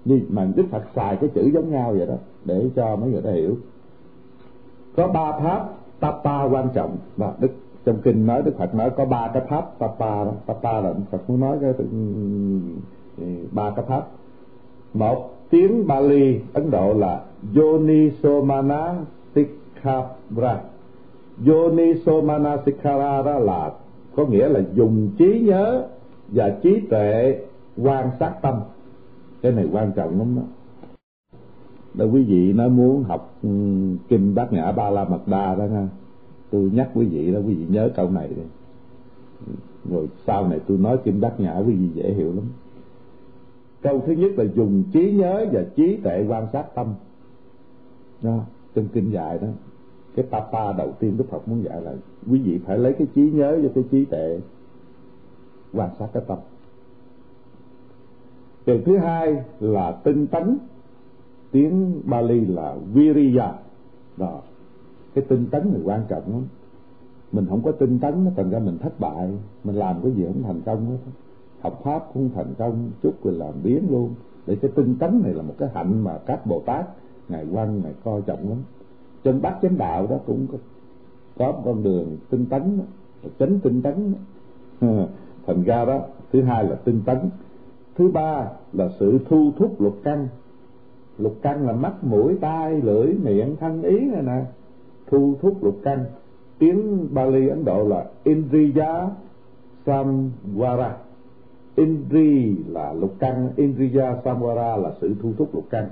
Nhưng 0.05 0.21
mà 0.29 0.47
Đức 0.55 0.63
Phật 0.71 0.83
xài 0.95 1.15
cái 1.15 1.29
chữ 1.33 1.49
giống 1.53 1.71
nhau 1.71 1.93
vậy 1.97 2.07
đó, 2.07 2.15
để 2.45 2.69
cho 2.75 2.95
mấy 2.95 3.09
người 3.09 3.21
ta 3.21 3.31
hiểu. 3.31 3.55
Có 4.95 5.07
ba 5.07 5.31
pháp 5.31 5.69
tapa 5.99 6.43
quan 6.43 6.67
trọng 6.73 6.97
và 7.17 7.33
Đức, 7.39 7.51
trong 7.85 7.97
kinh 8.03 8.25
nói, 8.25 8.41
Đức 8.41 8.57
Phật 8.57 8.75
nói 8.75 8.89
có 8.89 9.05
ba 9.05 9.31
cái 9.33 9.43
pháp 9.49 9.79
tapa 9.79 10.23
đó. 10.25 10.31
Tapa 10.45 10.81
là 10.81 10.93
Đức 10.93 11.03
Phật 11.11 11.29
muốn 11.29 11.39
nói 11.39 11.57
cái 11.61 11.73
ừ, 11.77 11.85
ừ, 13.17 13.25
ba 13.51 13.69
cái 13.75 13.85
pháp. 13.87 14.07
Một, 14.93 15.33
tiếng 15.49 15.87
Bali, 15.87 16.39
Ấn 16.53 16.71
Độ 16.71 16.93
là 16.93 17.21
Yonisomana 17.55 18.11
Somana 18.21 18.95
Tikhabra 19.33 20.61
Manasikara 22.23 23.21
đó 23.21 23.39
là 23.39 23.71
có 24.15 24.25
nghĩa 24.25 24.49
là 24.49 24.61
dùng 24.73 25.09
trí 25.17 25.39
nhớ 25.39 25.87
và 26.27 26.49
trí 26.49 26.79
tuệ 26.89 27.39
quan 27.77 28.09
sát 28.19 28.33
tâm. 28.41 28.55
Cái 29.41 29.51
này 29.51 29.67
quan 29.71 29.91
trọng 29.95 30.19
lắm 30.19 30.35
đó. 30.35 30.41
Đó 31.93 32.05
quý 32.05 32.23
vị 32.23 32.53
nói 32.53 32.69
muốn 32.69 33.03
học 33.03 33.33
ừ, 33.43 33.49
kinh 34.07 34.35
bát 34.35 34.53
nhã 34.53 34.71
ba 34.71 34.89
la 34.89 35.03
mật 35.03 35.27
đa 35.27 35.55
đó 35.55 35.65
ha 35.67 35.87
tôi 36.51 36.71
nhắc 36.73 36.89
quý 36.93 37.05
vị 37.05 37.31
đó 37.31 37.39
quý 37.47 37.53
vị 37.53 37.65
nhớ 37.69 37.89
câu 37.95 38.09
này 38.09 38.27
đi. 38.27 38.41
Rồi 39.89 40.07
sau 40.27 40.47
này 40.47 40.59
tôi 40.67 40.77
nói 40.77 40.97
kinh 41.03 41.21
bát 41.21 41.39
nhã 41.39 41.57
quý 41.67 41.73
vị 41.73 41.87
dễ 41.93 42.13
hiểu 42.13 42.33
lắm. 42.35 42.45
Câu 43.81 44.03
thứ 44.05 44.13
nhất 44.13 44.31
là 44.37 44.45
dùng 44.55 44.83
trí 44.93 45.11
nhớ 45.11 45.45
và 45.51 45.63
trí 45.75 45.97
tuệ 45.97 46.25
quan 46.27 46.47
sát 46.53 46.75
tâm. 46.75 46.87
Đó, 48.21 48.39
trong 48.75 48.87
kinh 48.93 49.09
dạy 49.09 49.39
đó 49.41 49.47
cái 50.17 50.25
tapa 50.29 50.73
đầu 50.73 50.91
tiên 50.99 51.17
đức 51.17 51.25
phật 51.29 51.47
muốn 51.47 51.63
dạy 51.63 51.81
là 51.81 51.93
quý 52.31 52.39
vị 52.39 52.59
phải 52.65 52.77
lấy 52.77 52.93
cái 52.93 53.07
trí 53.15 53.31
nhớ 53.31 53.59
và 53.63 53.69
cái 53.75 53.83
trí 53.91 54.05
tệ 54.05 54.39
quan 55.73 55.89
sát 55.99 56.07
cái 56.13 56.23
tâm. 56.27 56.37
Điều 58.65 58.81
thứ 58.85 58.97
hai 58.97 59.43
là 59.59 59.91
tinh 59.91 60.27
tấn. 60.27 60.57
Tiếng 61.51 62.01
Bali 62.05 62.45
là 62.45 62.75
Viriya. 62.93 63.53
Đó, 64.17 64.41
cái 65.13 65.23
tinh 65.27 65.45
tấn 65.51 65.71
này 65.73 65.81
quan 65.83 66.01
trọng 66.09 66.31
lắm. 66.31 66.43
Mình 67.31 67.45
không 67.49 67.61
có 67.63 67.71
tinh 67.71 67.99
tấn, 67.99 68.25
nó 68.25 68.31
thành 68.35 68.49
ra 68.49 68.59
mình 68.59 68.77
thất 68.77 68.99
bại. 68.99 69.31
Mình 69.63 69.75
làm 69.75 70.01
cái 70.03 70.11
gì 70.11 70.25
không 70.25 70.43
thành 70.43 70.61
công 70.61 70.85
hết. 70.89 70.97
Học 71.59 71.81
pháp 71.83 72.03
không 72.13 72.29
thành 72.35 72.53
công, 72.57 72.91
chút 73.03 73.23
rồi 73.23 73.33
làm 73.33 73.53
biến 73.63 73.87
luôn. 73.89 74.13
Để 74.45 74.55
cái 74.61 74.71
tinh 74.75 74.95
tấn 74.99 75.21
này 75.23 75.33
là 75.33 75.41
một 75.41 75.53
cái 75.57 75.69
hạnh 75.73 76.03
mà 76.03 76.17
các 76.25 76.45
bồ 76.45 76.61
tát, 76.65 76.85
ngài 77.29 77.45
quan 77.53 77.81
ngài 77.83 77.93
coi 78.03 78.21
trọng 78.21 78.49
lắm 78.49 78.57
trên 79.27 79.41
bát 79.41 79.59
chánh 79.61 79.77
đạo 79.77 80.07
đó 80.07 80.17
cũng 80.25 80.47
có, 80.51 80.57
có 81.37 81.51
một 81.51 81.61
con 81.65 81.83
đường 81.83 82.17
tinh 82.29 82.45
tấn 82.45 82.79
chánh 83.39 83.59
tinh 83.59 83.81
tấn 83.81 84.13
thành 85.45 85.63
ra 85.63 85.85
đó 85.85 86.01
thứ 86.31 86.41
hai 86.41 86.63
là 86.63 86.75
tinh 86.75 87.01
tấn 87.05 87.17
thứ 87.97 88.07
ba 88.07 88.49
là 88.73 88.89
sự 88.99 89.19
thu 89.29 89.51
thúc 89.57 89.81
lục 89.81 89.97
căn. 90.03 90.27
Lục 91.17 91.35
căn 91.41 91.67
là 91.67 91.73
mắt 91.73 92.03
mũi 92.03 92.35
tai 92.41 92.81
lưỡi 92.81 93.13
miệng 93.23 93.55
thân 93.59 93.83
ý 93.83 93.99
này 93.99 94.21
nè. 94.21 94.45
Thu 95.07 95.35
thúc 95.41 95.63
lục 95.63 95.79
căn. 95.83 96.05
Tiếng 96.59 97.07
Bali 97.13 97.47
Ấn 97.47 97.65
Độ 97.65 97.87
là 97.87 98.05
Indriya 98.23 99.09
Samvara. 99.85 100.97
Indri 101.75 102.55
là 102.67 102.93
lục 102.93 103.15
căn 103.19 103.49
Indriya 103.55 104.15
Samvara 104.25 104.77
là 104.77 104.91
sự 105.01 105.15
thu 105.21 105.33
thúc 105.37 105.55
lục 105.55 105.65
căn 105.69 105.89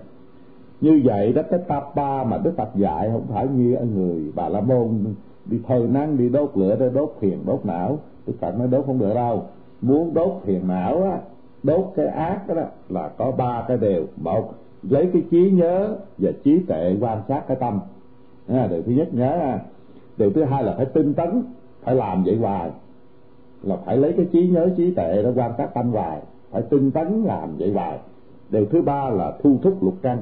như 0.82 1.02
vậy 1.04 1.34
đó 1.34 1.42
cái 1.50 1.60
tapa 1.68 2.24
mà 2.24 2.38
Đức 2.38 2.54
Phật 2.58 2.76
dạy 2.76 3.10
không 3.12 3.26
phải 3.28 3.48
như 3.48 3.78
người 3.96 4.32
bà 4.36 4.50
la 4.50 4.62
môn. 4.62 5.14
Đi 5.46 5.60
thời 5.68 5.88
năng 5.88 6.18
đi 6.18 6.30
đốt 6.30 6.52
lửa 6.56 6.76
để 6.80 6.90
đốt 6.94 7.16
thiền 7.22 7.38
đốt 7.46 7.66
não. 7.66 8.00
Đức 8.28 8.34
Phật 8.40 8.58
nói 8.58 8.68
đốt 8.68 8.86
không 8.86 9.00
được 9.00 9.14
đâu. 9.14 9.44
Muốn 9.82 10.14
đốt 10.14 10.42
thiền 10.46 10.68
não 10.68 11.04
á 11.04 11.20
đốt 11.66 11.94
cái 11.96 12.06
ác 12.06 12.48
đó 12.48 12.64
là 12.90 13.10
có 13.18 13.32
ba 13.32 13.66
cái 13.68 13.78
điều 13.78 14.08
một 14.18 14.54
lấy 14.90 15.10
cái 15.14 15.24
trí 15.32 15.52
nhớ 15.52 15.96
và 16.18 16.32
trí 16.44 16.60
tuệ 16.60 16.96
quan 17.02 17.22
sát 17.28 17.48
cái 17.48 17.58
tâm. 17.60 17.80
À, 18.48 18.68
điều 18.68 18.82
thứ 18.82 18.92
nhất 18.92 19.14
nhớ 19.14 19.32
à. 19.32 19.60
điều 20.18 20.32
thứ 20.32 20.44
hai 20.44 20.64
là 20.64 20.74
phải 20.78 20.86
tinh 20.86 21.14
tấn 21.14 21.44
phải 21.84 21.96
làm 21.96 22.24
vậy 22.24 22.38
hoài. 22.38 22.72
Là 23.64 23.76
phải 23.86 23.98
lấy 23.98 24.14
cái 24.18 24.26
trí 24.32 24.48
nhớ 24.48 24.70
trí 24.78 24.92
tuệ 24.92 25.24
đó 25.24 25.30
quan 25.36 25.52
sát 25.58 25.74
tâm 25.74 25.92
hoài. 25.92 26.22
Phải 26.52 26.62
tinh 26.62 26.92
tấn 26.92 27.24
làm 27.24 27.50
vậy 27.58 27.72
hoài. 27.74 28.00
Điều 28.50 28.66
thứ 28.66 28.82
ba 28.82 29.10
là 29.10 29.34
thu 29.44 29.58
thúc 29.64 29.84
lục 29.84 29.96
căn 30.02 30.18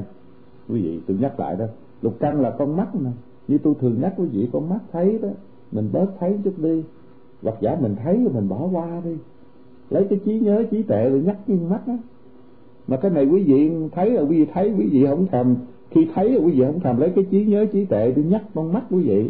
quý 0.70 0.82
vị 0.82 1.00
tôi 1.08 1.18
nhắc 1.20 1.40
lại 1.40 1.56
đó. 1.56 1.66
Lục 2.02 2.18
căn 2.20 2.42
là 2.42 2.50
con 2.50 2.78
mắt 2.78 2.96
nè 2.96 3.10
như 3.48 3.58
tôi 3.58 3.74
thường 3.80 4.02
nhắc 4.02 4.14
quý 4.18 4.26
vị, 4.26 4.50
con 4.52 4.70
mắt 4.70 4.80
thấy 4.92 5.20
đó, 5.22 5.30
mình 5.72 5.90
bớt 5.94 6.08
thấy 6.20 6.38
chút 6.44 6.54
đi. 6.58 6.84
Hoặc 7.44 7.56
giả 7.62 7.78
mình 7.82 7.96
thấy 8.04 8.24
rồi 8.24 8.34
mình 8.34 8.50
bỏ 8.50 8.68
qua 8.72 9.02
đi. 9.06 9.16
Lấy 9.90 10.08
cái 10.10 10.20
trí 10.26 10.40
nhớ, 10.40 10.64
trí 10.72 10.84
tệ 10.84 11.10
để 11.10 11.20
nhắc 11.20 11.38
cái 11.48 11.58
mắt 11.70 11.82
á 11.88 11.98
mà 12.88 12.98
cái 12.98 13.12
này 13.12 13.26
quý 13.26 13.44
vị 13.44 13.72
thấy 13.92 14.10
là 14.10 14.22
quý 14.22 14.40
vị 14.40 14.52
thấy, 14.54 14.74
quý 14.78 14.88
vị 14.92 15.06
không 15.06 15.28
thèm. 15.28 15.56
Khi 15.90 16.08
thấy 16.16 16.30
là 16.30 16.46
quý 16.46 16.52
vị 16.52 16.64
không 16.66 16.80
thèm 16.80 16.98
lấy 16.98 17.10
cái 17.10 17.26
trí 17.32 17.46
nhớ, 17.46 17.66
trí 17.74 17.86
tệ 17.86 18.12
để 18.12 18.24
nhắc 18.24 18.44
con 18.56 18.74
mắt 18.74 18.84
quý 18.92 19.04
vị. 19.04 19.30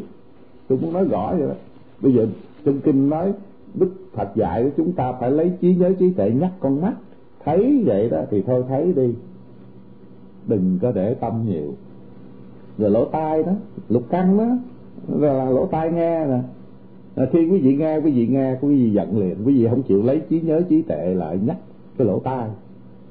Tôi 0.68 0.80
muốn 0.82 0.94
nói 0.94 1.06
rõ 1.06 1.36
vậy 1.38 1.48
đó. 1.48 1.54
Bây 2.02 2.14
giờ 2.14 2.28
trong 2.66 2.80
kinh 2.80 3.10
nói, 3.10 3.34
đức 3.74 3.92
phật 4.14 4.36
dạy 4.36 4.72
chúng 4.78 4.92
ta 4.92 5.12
phải 5.20 5.32
lấy 5.32 5.52
trí 5.62 5.76
nhớ, 5.76 5.94
trí 6.00 6.12
tệ 6.12 6.32
nhắc 6.32 6.52
con 6.60 6.82
mắt. 6.82 6.94
Thấy 7.46 7.84
vậy 7.86 8.10
đó 8.10 8.22
thì 8.32 8.42
thôi 8.42 8.64
thấy 8.68 8.94
đi 8.94 9.14
đừng 10.48 10.80
có 10.82 10.92
để 10.92 11.14
tâm 11.14 11.46
nhiều. 11.46 11.74
Rồi 12.78 12.90
lỗ 12.90 13.06
tai 13.06 13.44
đó 13.44 13.52
lục 13.90 14.04
căng 14.10 14.38
đó 14.38 14.48
rồi 15.20 15.34
là 15.34 15.50
lỗ 15.50 15.66
tai 15.66 15.92
nghe 15.92 16.26
nè. 16.26 16.40
À, 17.16 17.26
khi 17.32 17.48
quý 17.50 17.60
vị 17.60 17.76
nghe 17.76 17.98
quý 17.98 18.12
vị 18.12 18.28
nghe 18.28 18.58
quý 18.62 18.84
vị 18.84 18.92
giận 18.92 19.18
liền 19.18 19.38
quý 19.46 19.54
vị 19.58 19.68
không 19.70 19.84
chịu 19.84 20.04
lấy 20.04 20.22
trí 20.30 20.42
nhớ 20.42 20.62
trí 20.70 20.82
tệ 20.82 21.14
lại 21.14 21.40
nhắc 21.46 21.58
cái 21.98 22.08
lỗ 22.08 22.20
tai. 22.20 22.50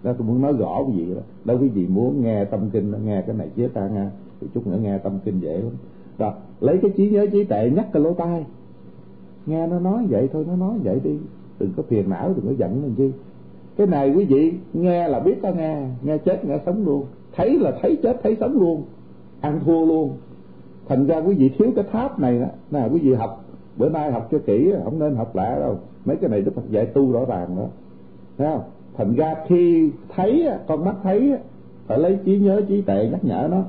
Đó 0.02 0.12
tôi 0.12 0.28
muốn 0.28 0.42
nói 0.42 0.52
rõ 0.52 0.80
quý 0.86 0.92
vị 0.96 1.14
đó. 1.14 1.20
Đâu 1.44 1.58
quý 1.60 1.68
vị 1.68 1.86
muốn 1.86 2.22
nghe 2.22 2.44
tâm 2.44 2.60
kinh 2.72 2.92
nghe 3.04 3.22
cái 3.22 3.36
này 3.36 3.48
chứ 3.56 3.68
ta 3.74 3.88
nghe 3.88 4.06
thì 4.40 4.46
chút 4.54 4.66
nữa 4.66 4.78
nghe 4.82 4.98
tâm 4.98 5.12
kinh 5.24 5.40
dễ 5.40 5.58
lắm. 5.58 5.72
Rồi 6.18 6.32
lấy 6.60 6.78
cái 6.82 6.90
trí 6.96 7.10
nhớ 7.10 7.26
trí 7.32 7.44
tệ 7.44 7.70
nhắc 7.70 7.86
cái 7.92 8.02
lỗ 8.02 8.14
tai. 8.14 8.44
Nghe 9.46 9.66
nó 9.66 9.78
nói 9.78 10.06
vậy 10.08 10.28
thôi 10.32 10.44
nó 10.48 10.56
nói 10.56 10.78
vậy 10.84 11.00
đi. 11.04 11.18
Đừng 11.58 11.72
có 11.76 11.82
phiền 11.82 12.10
não 12.10 12.32
đừng 12.36 12.46
có 12.46 12.52
giận 12.58 12.82
làm 12.82 12.94
chi. 12.94 13.10
Cái 13.76 13.86
này 13.86 14.14
quý 14.16 14.24
vị 14.24 14.52
nghe 14.72 15.08
là 15.08 15.20
biết 15.20 15.42
ta 15.42 15.50
nghe 15.50 15.86
nghe 16.02 16.18
chết 16.18 16.44
nghe 16.44 16.58
sống 16.66 16.84
luôn 16.86 17.04
thấy 17.36 17.58
là 17.58 17.72
thấy 17.82 17.96
chết, 18.02 18.20
thấy 18.22 18.36
sống 18.40 18.52
luôn. 18.52 18.82
Ăn 19.40 19.60
thua 19.64 19.86
luôn. 19.86 20.16
Thành 20.88 21.06
ra 21.06 21.18
quý 21.18 21.34
vị 21.34 21.48
thiếu 21.48 21.68
cái 21.76 21.84
tháp 21.92 22.20
này 22.20 22.38
đó. 22.38 22.46
Nè, 22.70 22.88
quý 22.92 23.00
vị 23.00 23.14
học. 23.14 23.44
Bữa 23.76 23.88
nay 23.88 24.12
học 24.12 24.28
cho 24.30 24.38
kỹ, 24.46 24.72
không 24.84 24.98
nên 24.98 25.14
học 25.14 25.36
lạ 25.36 25.56
đâu. 25.60 25.78
Mấy 26.04 26.16
cái 26.16 26.30
này 26.30 26.40
đức 26.40 26.54
phật 26.54 26.70
dạy 26.70 26.86
tu 26.86 27.12
rõ 27.12 27.24
ràng 27.24 27.56
đó. 27.56 27.66
Thấy 28.38 28.48
không? 28.52 28.62
Thành 28.96 29.14
ra 29.14 29.34
khi 29.46 29.90
thấy 30.14 30.48
con 30.66 30.84
mắt 30.84 30.96
thấy 31.02 31.32
phải 31.86 31.98
lấy 31.98 32.18
trí 32.24 32.38
nhớ 32.38 32.62
trí 32.68 32.82
tệ 32.82 33.08
nhắc 33.10 33.24
nhở 33.24 33.48
nó. 33.50 33.62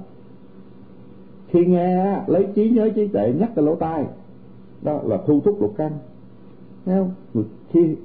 Khi 1.48 1.66
nghe 1.66 2.22
lấy 2.28 2.48
trí 2.56 2.70
nhớ 2.70 2.90
trí 2.96 3.08
tệ 3.08 3.34
nhắc 3.40 3.52
cái 3.56 3.66
lỗ 3.66 3.76
tai, 3.76 4.06
đó 4.82 5.00
là 5.04 5.18
thu 5.26 5.40
thúc 5.40 5.62
lục 5.62 5.74
căn. 5.78 5.92
Thấy 6.86 6.96
không? 6.96 7.44
Khi 7.72 7.96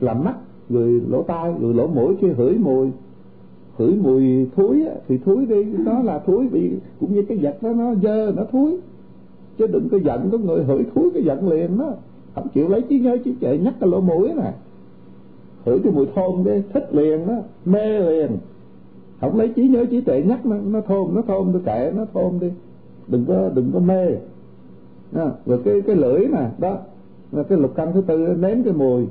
làm 0.00 0.24
mắt, 0.24 0.34
người 0.68 1.00
lỗ 1.08 1.22
tai, 1.22 1.52
người 1.60 1.74
lỗ 1.74 1.86
mũi, 1.86 2.16
khi 2.20 2.28
hửi 2.28 2.54
mùi 2.58 2.90
hửi 3.76 3.94
mùi 4.02 4.46
thối 4.56 4.82
á 4.88 4.94
thì 5.08 5.18
thối 5.24 5.46
đi 5.46 5.64
nó 5.64 6.02
là 6.02 6.18
thối 6.18 6.48
bị 6.52 6.70
cũng 7.00 7.14
như 7.14 7.22
cái 7.22 7.38
vật 7.38 7.62
đó 7.62 7.72
nó 7.72 7.94
dơ 7.94 8.32
nó 8.36 8.42
thối. 8.52 8.76
Chứ 9.58 9.66
đừng 9.66 9.88
có 9.88 9.98
giận 10.04 10.28
có 10.32 10.38
người 10.38 10.64
hửi 10.64 10.84
thối 10.94 11.10
cái 11.14 11.22
giận 11.24 11.48
liền 11.48 11.78
đó. 11.78 11.92
Không 12.34 12.48
chịu 12.48 12.68
lấy 12.68 12.82
trí 12.82 12.98
nhớ 12.98 13.16
trí 13.24 13.32
tuệ 13.32 13.58
nhắc 13.58 13.74
cái 13.80 13.90
lỗ 13.90 14.00
mũi 14.00 14.28
nè 14.36 14.52
hửi 15.64 15.78
cái 15.84 15.92
mùi 15.92 16.06
thơm 16.14 16.44
đi 16.44 16.62
thích 16.72 16.94
liền 16.94 17.26
đó 17.26 17.34
mê 17.64 18.00
liền. 18.00 18.30
Không 19.20 19.38
lấy 19.38 19.48
trí 19.48 19.68
nhớ 19.68 19.84
trí 19.90 20.00
tuệ 20.00 20.22
nhắc 20.22 20.46
nó 20.46 20.56
nó 20.56 20.80
thơm 20.80 21.14
nó 21.14 21.22
thơm 21.22 21.52
tôi 21.52 21.62
kệ 21.64 21.92
nó 21.96 22.04
thơm 22.14 22.40
đi. 22.40 22.50
Đừng 23.08 23.24
có 23.28 23.50
đừng 23.54 23.70
có 23.72 23.78
mê. 23.78 24.06
À, 25.14 25.30
rồi 25.46 25.60
cái 25.64 25.80
cái 25.80 25.96
lưỡi 25.96 26.20
nè 26.20 26.48
đó. 26.58 26.78
Là 27.32 27.42
cái 27.42 27.58
lục 27.58 27.72
căn 27.74 27.92
thứ 27.94 28.02
tư 28.06 28.36
nếm 28.40 28.62
cái 28.62 28.72
mùi. 28.72 29.06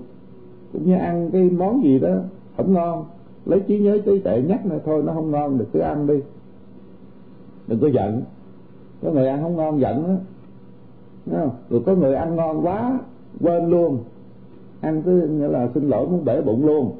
Cũng 0.74 0.86
như 0.86 0.96
ăn 0.96 1.30
cái 1.34 1.50
món 1.50 1.84
gì 1.84 2.00
đó 2.00 2.16
không 2.58 2.74
ngon 2.74 3.06
lấy 3.52 3.60
trí 3.60 3.80
nhớ 3.80 4.00
trí 4.06 4.20
tệ 4.20 4.42
nhắc 4.42 4.66
này 4.66 4.80
thôi 4.86 5.04
nó 5.06 5.14
không 5.14 5.32
ngon 5.32 5.58
được 5.58 5.68
cứ 5.74 5.80
ăn 5.80 6.08
đi. 6.08 6.20
Đừng 7.68 7.80
có 7.80 7.88
giận. 7.88 8.22
Có 9.02 9.12
người 9.12 9.28
ăn 9.28 9.42
không 9.42 9.56
ngon 9.56 9.80
giận 9.80 10.04
đó 10.04 11.38
không? 11.38 11.52
rồi 11.70 11.82
có 11.86 11.96
người 11.96 12.16
ăn 12.16 12.36
ngon 12.36 12.66
quá 12.66 13.00
quên 13.42 13.70
luôn. 13.70 14.00
Ăn 14.82 15.02
cứ 15.02 15.28
nghĩa 15.28 15.48
là 15.48 15.70
xin 15.74 15.90
lỗi 15.90 16.08
muốn 16.08 16.26
bể 16.26 16.42
bụng 16.42 16.66
luôn. 16.66 16.92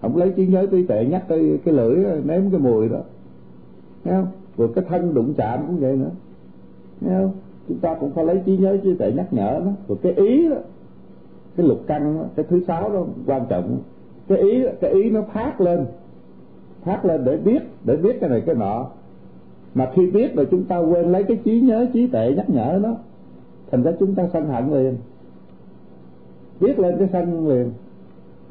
Không 0.00 0.16
lấy 0.16 0.30
trí 0.36 0.46
nhớ 0.46 0.66
trí 0.70 0.86
tệ 0.86 1.06
nhắc 1.06 1.24
cái 1.28 1.58
cái 1.64 1.74
lưỡi 1.74 1.96
nếm 2.24 2.50
cái 2.50 2.60
mùi 2.60 2.88
đó. 2.88 2.98
Thấy 4.04 4.14
không? 4.14 4.26
Rồi 4.56 4.68
cái 4.74 4.84
thân 4.88 5.14
đụng 5.14 5.34
chạm 5.36 5.66
cũng 5.66 5.76
vậy 5.80 5.96
nữa. 5.96 6.10
Thấy 7.00 7.14
không? 7.14 7.32
Chúng 7.68 7.78
ta 7.78 7.94
cũng 7.94 8.10
phải 8.10 8.24
lấy 8.24 8.42
trí 8.46 8.56
nhớ 8.56 8.76
trí 8.82 8.94
tệ 8.94 9.12
nhắc 9.12 9.32
nhở 9.32 9.60
nó. 9.64 9.72
Rồi 9.88 9.98
cái 10.02 10.12
ý 10.12 10.48
đó 10.48 10.56
cái 11.56 11.66
lục 11.66 11.80
căn 11.86 12.18
đó, 12.18 12.24
cái 12.36 12.46
thứ 12.48 12.60
sáu 12.66 12.90
đó 12.92 13.04
quan 13.26 13.46
trọng 13.48 13.78
cái 14.28 14.38
ý 14.38 14.64
cái 14.80 14.90
ý 14.90 15.10
nó 15.10 15.22
phát 15.22 15.60
lên. 15.60 15.86
Phát 16.84 17.04
lên 17.04 17.24
để 17.24 17.36
biết 17.36 17.62
để 17.84 17.96
biết 17.96 18.20
cái 18.20 18.30
này 18.30 18.42
cái 18.46 18.54
nọ. 18.54 18.86
Mà 19.74 19.90
khi 19.94 20.10
biết 20.10 20.34
rồi 20.34 20.46
chúng 20.50 20.64
ta 20.64 20.78
quên 20.78 21.12
lấy 21.12 21.22
cái 21.22 21.36
trí 21.44 21.60
nhớ, 21.60 21.86
trí 21.92 22.06
tệ 22.06 22.34
nhắc 22.36 22.50
nhở 22.50 22.78
nó, 22.82 22.94
thành 23.70 23.82
ra 23.82 23.92
chúng 24.00 24.14
ta 24.14 24.28
sân 24.32 24.48
hận 24.48 24.72
liền. 24.72 24.96
Biết 26.60 26.78
lên 26.78 26.94
cái 26.98 27.08
sân 27.12 27.48
liền. 27.48 27.70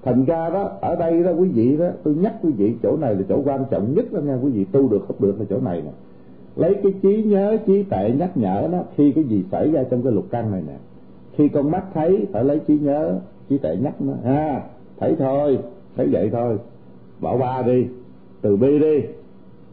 Thành 0.04 0.26
ra 0.26 0.50
đó, 0.50 0.72
ở 0.82 0.96
đây 0.96 1.24
đó, 1.24 1.32
quý 1.32 1.50
vị 1.50 1.78
đó, 1.78 1.88
tôi 2.04 2.16
nhắc 2.16 2.34
quý 2.42 2.52
vị 2.52 2.76
chỗ 2.84 2.98
này 2.98 3.16
là 3.16 3.22
chỗ 3.30 3.42
quan 3.46 3.66
trọng 3.72 3.94
nhất 3.94 4.14
đó 4.14 4.20
nha, 4.20 4.38
quý 4.44 4.52
vị 4.52 4.66
tu 4.66 4.90
được, 4.90 5.06
không 5.08 5.18
được 5.20 5.40
là 5.40 5.46
chỗ 5.50 5.60
này 5.62 5.82
nè. 5.82 5.92
Lấy 6.56 6.76
cái 6.84 6.94
trí 7.02 7.24
nhớ, 7.24 7.58
trí 7.68 7.84
tệ 7.84 8.12
nhắc 8.20 8.38
nhở 8.38 8.68
nó 8.72 8.84
khi 8.96 9.12
cái 9.12 9.24
gì 9.24 9.44
xảy 9.52 9.72
ra 9.72 9.84
trong 9.84 10.02
cái 10.02 10.12
lục 10.12 10.26
căn 10.32 10.52
này 10.52 10.64
nè. 10.68 10.78
Khi 11.34 11.50
con 11.50 11.72
mắt 11.72 11.84
thấy, 11.94 12.28
phải 12.32 12.44
lấy 12.44 12.60
trí 12.60 12.80
nhớ, 12.80 13.20
trí 13.50 13.58
tệ 13.58 13.78
nhắc 13.78 14.02
nó. 14.02 14.14
Ha 14.24 14.62
thấy 15.02 15.16
thôi 15.20 15.60
thấy 15.96 16.08
vậy 16.12 16.30
thôi. 16.34 16.58
Bỏ 17.20 17.38
qua 17.38 17.62
đi 17.62 17.86
từ 18.42 18.58
bi 18.58 18.80
đi. 18.80 19.02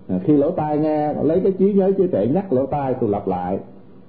À, 0.08 0.18
khi 0.24 0.36
lỗ 0.36 0.50
tai 0.50 0.78
nghe 0.78 1.14
lấy 1.22 1.40
cái 1.40 1.52
trí 1.52 1.72
nhớ 1.72 1.92
trí 1.98 2.06
tuệ 2.06 2.26
nhắc 2.26 2.52
lỗ 2.52 2.66
tai 2.66 2.94
tôi 2.94 3.10
lặp 3.10 3.28
lại. 3.28 3.58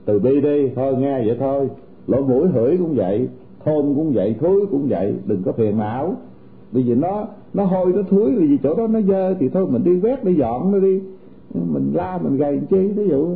Từ 0.06 0.20
bi 0.20 0.42
đi 0.42 0.70
thôi 0.76 0.96
nghe 0.98 1.26
vậy 1.26 1.38
thôi. 1.40 1.70
Lỗ 2.08 2.22
mũi 2.22 2.48
hửi 2.48 2.78
cũng 2.78 2.96
vậy 2.96 3.28
thôn 3.66 3.94
cũng 3.96 4.12
vậy 4.14 4.36
thối 4.40 4.66
cũng 4.72 4.88
vậy 4.90 5.14
đừng 5.26 5.44
có 5.44 5.52
phiền 5.52 5.78
não. 5.78 6.16
Vì 6.72 6.84
vì 6.84 6.96
nó 6.96 7.28
nó 7.54 7.64
hôi 7.64 7.94
nó 7.96 8.02
thúi 8.10 8.32
vì 8.36 8.58
chỗ 8.64 8.76
đó 8.76 8.88
nó 8.88 9.02
dơ 9.02 9.34
thì 9.34 9.50
thôi 9.50 9.68
mình 9.70 9.84
đi 9.84 10.00
quét 10.00 10.24
đi 10.24 10.36
dọn 10.36 10.72
nó 10.72 10.80
đi. 10.80 11.02
Mình 11.54 11.92
la 11.94 12.18
mình 12.18 12.38
gầy 12.38 12.60
chi 12.70 12.88
ví 12.88 13.08
dụ. 13.08 13.36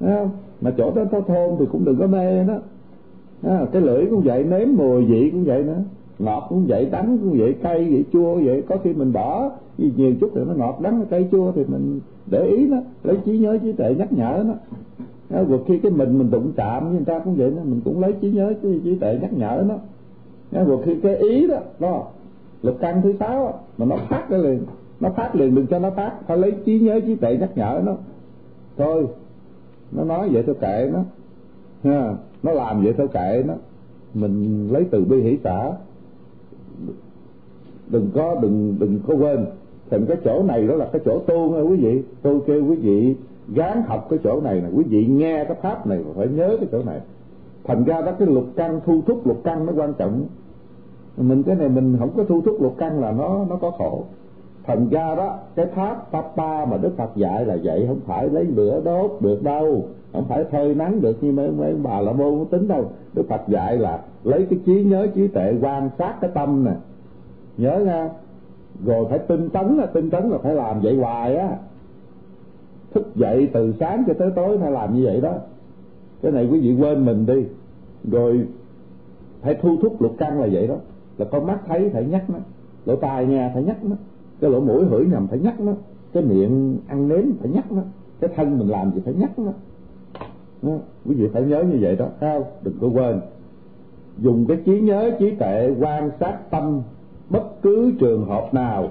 Không? 0.00 0.30
mà 0.60 0.72
chỗ 0.78 0.92
đó 0.94 1.04
nó 1.12 1.20
thôn 1.20 1.56
thì 1.58 1.66
cũng 1.72 1.84
đừng 1.84 1.96
có 1.96 2.06
mê 2.06 2.44
nó. 2.44 2.54
Cái 3.72 3.82
lưỡi 3.82 4.06
cũng 4.10 4.20
vậy 4.20 4.44
nếm 4.44 4.68
mùi 4.76 5.04
vị 5.04 5.30
cũng 5.30 5.44
vậy 5.44 5.62
nữa 5.62 5.82
ngọt 6.24 6.46
cũng 6.48 6.66
vậy 6.68 6.88
đắng 6.90 7.18
cũng 7.18 7.38
vậy 7.38 7.54
cay 7.62 7.84
vậy 7.90 8.04
chua 8.12 8.34
vậy. 8.34 8.62
Có 8.68 8.76
khi 8.84 8.92
mình 8.92 9.12
bỏ 9.12 9.50
nhiều 9.78 10.14
chút 10.20 10.30
thì 10.34 10.40
nó 10.48 10.54
ngọt 10.54 10.80
đắng 10.82 11.04
cay 11.10 11.28
chua 11.32 11.52
thì 11.52 11.64
mình 11.64 12.00
để 12.30 12.46
ý 12.46 12.66
nó 12.66 12.76
lấy 13.02 13.16
trí 13.24 13.38
nhớ 13.38 13.58
trí 13.62 13.72
tuệ 13.72 13.94
nhắc 13.98 14.12
nhở 14.12 14.44
nó. 14.46 14.54
Rồi 15.44 15.60
khi 15.66 15.78
cái 15.78 15.92
mình 15.92 16.18
mình 16.18 16.30
đụng 16.30 16.52
chạm 16.56 16.84
với 16.84 16.92
người 16.92 17.04
ta 17.04 17.18
cũng 17.18 17.34
vậy 17.34 17.50
đó 17.50 17.62
mình 17.64 17.80
cũng 17.84 18.00
lấy 18.00 18.12
trí 18.20 18.30
nhớ 18.30 18.54
trí, 18.62 18.80
trí 18.84 18.98
tuệ 18.98 19.18
nhắc 19.22 19.32
nhở 19.32 19.64
nó. 19.68 19.74
Rồi 20.64 20.82
khi 20.84 20.94
cái 21.02 21.16
ý 21.16 21.46
đó 21.46 21.56
đó 21.78 22.06
lực 22.62 22.76
căn 22.80 23.02
thứ 23.02 23.12
sáu 23.20 23.60
mà 23.78 23.86
nó 23.86 23.96
phát 24.08 24.26
ra 24.30 24.38
liền 24.38 24.60
nó 25.00 25.10
phát 25.10 25.36
liền 25.36 25.54
đừng 25.54 25.66
cho 25.66 25.78
nó 25.78 25.90
phát 25.90 26.12
phải 26.26 26.38
lấy 26.38 26.52
trí 26.64 26.80
nhớ 26.80 27.00
trí 27.06 27.14
tuệ 27.14 27.36
nhắc 27.36 27.50
nhở 27.56 27.82
nó. 27.86 27.94
Thôi 28.76 29.06
nó 29.92 30.04
nói 30.04 30.28
vậy 30.28 30.42
thôi 30.46 30.54
kệ 30.60 30.90
nó. 30.92 31.00
Ha 31.84 32.14
nó 32.42 32.52
làm 32.52 32.82
vậy 32.82 32.94
thôi 32.96 33.08
kệ 33.12 33.42
nó. 33.46 33.54
Mình 34.14 34.68
lấy 34.72 34.84
từ 34.90 35.04
bi 35.04 35.22
hỷ 35.22 35.38
xã 35.44 35.72
đừng 37.88 38.10
có, 38.14 38.36
đừng 38.42 38.76
đừng 38.78 38.98
có 39.06 39.14
quên. 39.14 39.46
Thành 39.90 40.06
cái 40.06 40.16
chỗ 40.24 40.42
này 40.42 40.66
đó 40.66 40.74
là 40.74 40.88
cái 40.92 41.02
chỗ 41.04 41.18
tu 41.26 41.50
nha 41.50 41.60
quý 41.60 41.76
vị. 41.76 42.02
Tôi 42.22 42.40
kêu 42.46 42.64
quý 42.68 42.76
vị 42.76 43.14
gán 43.48 43.82
học 43.86 44.06
cái 44.10 44.18
chỗ 44.24 44.40
này 44.40 44.60
nè. 44.60 44.68
Quý 44.76 44.84
vị 44.84 45.06
nghe 45.06 45.44
cái 45.44 45.56
pháp 45.62 45.86
này 45.86 45.98
phải 46.16 46.28
nhớ 46.28 46.56
cái 46.60 46.68
chỗ 46.72 46.82
này. 46.82 47.00
Thành 47.64 47.84
ra 47.84 48.00
đó 48.00 48.12
cái 48.18 48.28
lục 48.28 48.44
căn, 48.56 48.80
thu 48.86 49.02
thúc 49.06 49.26
lục 49.26 49.40
căn 49.44 49.66
nó 49.66 49.72
quan 49.76 49.94
trọng. 49.94 50.26
Mình 51.16 51.42
cái 51.42 51.56
này 51.56 51.68
mình 51.68 51.96
không 51.98 52.10
có 52.16 52.24
thu 52.24 52.40
thúc 52.40 52.62
lục 52.62 52.74
căn 52.78 53.00
là 53.00 53.12
nó 53.12 53.44
nó 53.50 53.56
có 53.56 53.70
khổ 53.70 54.04
thành 54.66 54.88
ra 54.88 55.14
đó, 55.14 55.38
cái 55.54 55.66
pháp 55.66 56.06
papa 56.12 56.64
mà 56.64 56.76
đức 56.76 56.96
phật 56.96 57.16
dạy 57.16 57.44
là 57.44 57.56
vậy, 57.62 57.84
không 57.88 58.00
phải 58.06 58.28
lấy 58.28 58.44
lửa 58.44 58.80
đốt 58.84 59.10
được 59.20 59.42
đâu, 59.42 59.84
không 60.12 60.24
phải 60.28 60.44
phơi 60.44 60.74
nắng 60.74 61.00
được 61.00 61.24
như 61.24 61.32
mấy 61.32 61.50
mấy 61.50 61.74
bà 61.74 62.00
la 62.00 62.12
môn 62.12 62.44
tính 62.50 62.68
đâu. 62.68 62.90
Đức 63.14 63.22
phật 63.28 63.40
dạy 63.48 63.78
là 63.78 64.00
lấy 64.24 64.46
cái 64.50 64.58
trí 64.66 64.84
nhớ, 64.84 65.06
trí 65.14 65.28
tuệ 65.28 65.54
quan 65.62 65.90
sát 65.98 66.14
cái 66.20 66.30
tâm 66.34 66.64
nè. 66.64 66.72
Nhớ 67.56 67.78
nha, 67.78 68.10
rồi 68.84 69.06
phải 69.10 69.18
tinh 69.18 69.48
tấn 69.48 69.76
là, 69.76 69.86
tinh 69.86 70.10
tấn 70.10 70.30
là 70.30 70.38
phải 70.38 70.54
làm 70.54 70.80
vậy 70.80 70.96
hoài 70.96 71.36
á. 71.36 71.56
Thức 72.94 73.16
dậy 73.16 73.48
từ 73.52 73.74
sáng 73.80 74.04
cho 74.06 74.14
tới 74.14 74.30
tối 74.36 74.58
phải 74.58 74.70
làm 74.70 74.96
như 74.96 75.04
vậy 75.04 75.20
đó. 75.20 75.32
Cái 76.22 76.32
này 76.32 76.48
quý 76.52 76.60
vị 76.60 76.76
quên 76.80 77.04
mình 77.04 77.26
đi. 77.26 77.44
Rồi 78.10 78.46
phải 79.40 79.54
thu 79.54 79.76
thúc 79.82 80.02
lục 80.02 80.14
căn 80.18 80.40
là 80.40 80.48
vậy 80.52 80.66
đó. 80.66 80.74
Là 81.18 81.24
con 81.24 81.46
mắt 81.46 81.58
thấy, 81.66 81.90
phải 81.92 82.04
nhắc 82.04 82.30
nó. 82.30 82.38
Lỗ 82.86 82.96
tai 82.96 83.26
nghe, 83.26 83.50
phải 83.54 83.62
nhắc 83.62 83.84
nó 83.84 83.96
cái 84.44 84.52
lỗ 84.52 84.60
mũi 84.60 84.84
hửi 84.84 85.06
nằm 85.06 85.26
phải 85.26 85.38
nhắc 85.38 85.60
nó, 85.60 85.72
cái 86.12 86.22
miệng 86.22 86.78
ăn 86.88 87.08
nếm 87.08 87.24
phải 87.40 87.50
nhắc 87.50 87.72
nó, 87.72 87.82
cái 88.20 88.30
thân 88.36 88.58
mình 88.58 88.68
làm 88.68 88.92
gì 88.92 89.00
phải 89.04 89.14
nhắc 89.14 89.38
nó. 89.38 89.52
Đó. 90.62 90.72
quý 91.06 91.14
vị 91.14 91.28
phải 91.32 91.42
nhớ 91.42 91.62
như 91.62 91.78
vậy 91.80 91.96
đó 91.96 92.06
không? 92.20 92.42
Đừng 92.62 92.74
có 92.80 92.88
quên. 92.88 93.20
Dùng 94.18 94.46
cái 94.46 94.56
trí 94.66 94.80
nhớ, 94.80 95.10
trí 95.18 95.30
tuệ, 95.30 95.74
quan 95.80 96.10
sát 96.20 96.50
tâm 96.50 96.82
bất 97.30 97.62
cứ 97.62 97.92
trường 97.98 98.26
hợp 98.26 98.54
nào. 98.54 98.90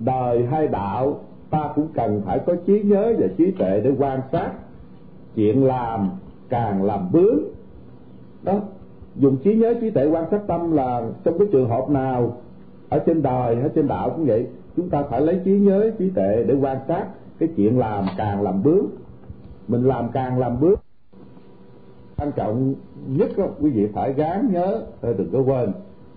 Đời 0.00 0.46
hay 0.46 0.68
đạo, 0.68 1.20
ta 1.50 1.72
cũng 1.74 1.88
cần 1.94 2.22
phải 2.24 2.38
có 2.38 2.54
trí 2.66 2.82
nhớ 2.82 3.14
và 3.18 3.26
trí 3.38 3.50
tuệ 3.50 3.80
để 3.84 3.92
quan 3.98 4.20
sát. 4.32 4.50
Chuyện 5.34 5.64
làm 5.64 6.10
càng 6.48 6.84
làm 6.84 7.12
bướng 7.12 7.38
đó, 8.42 8.60
dùng 9.16 9.36
trí 9.36 9.56
nhớ, 9.56 9.74
trí 9.80 9.90
tuệ, 9.90 10.06
quan 10.06 10.24
sát 10.30 10.40
tâm 10.46 10.72
là 10.72 11.02
trong 11.24 11.38
cái 11.38 11.48
trường 11.52 11.68
hợp 11.68 11.90
nào 11.90 12.36
ở 12.88 12.98
trên 12.98 13.22
đời 13.22 13.54
ở 13.62 13.68
trên 13.74 13.88
đạo 13.88 14.10
cũng 14.10 14.26
vậy. 14.26 14.46
Chúng 14.76 14.90
ta 14.90 15.02
phải 15.02 15.20
lấy 15.20 15.40
trí 15.44 15.58
nhớ 15.58 15.90
trí 15.98 16.10
tệ 16.10 16.44
để 16.46 16.54
quan 16.54 16.76
sát 16.88 17.06
cái 17.38 17.48
chuyện 17.56 17.78
làm 17.78 18.04
càng 18.16 18.42
làm 18.42 18.62
bướng. 18.62 18.86
Mình 19.68 19.84
làm 19.84 20.08
càng 20.12 20.38
làm 20.38 20.60
bướng 20.60 20.74
quan 22.16 22.32
trọng 22.32 22.74
nhất 23.06 23.28
đó, 23.36 23.44
quý 23.60 23.70
vị 23.70 23.88
phải 23.94 24.12
gán 24.12 24.52
nhớ 24.52 24.82
thôi 25.02 25.14
đừng 25.18 25.30
có 25.32 25.40
quên. 25.40 25.72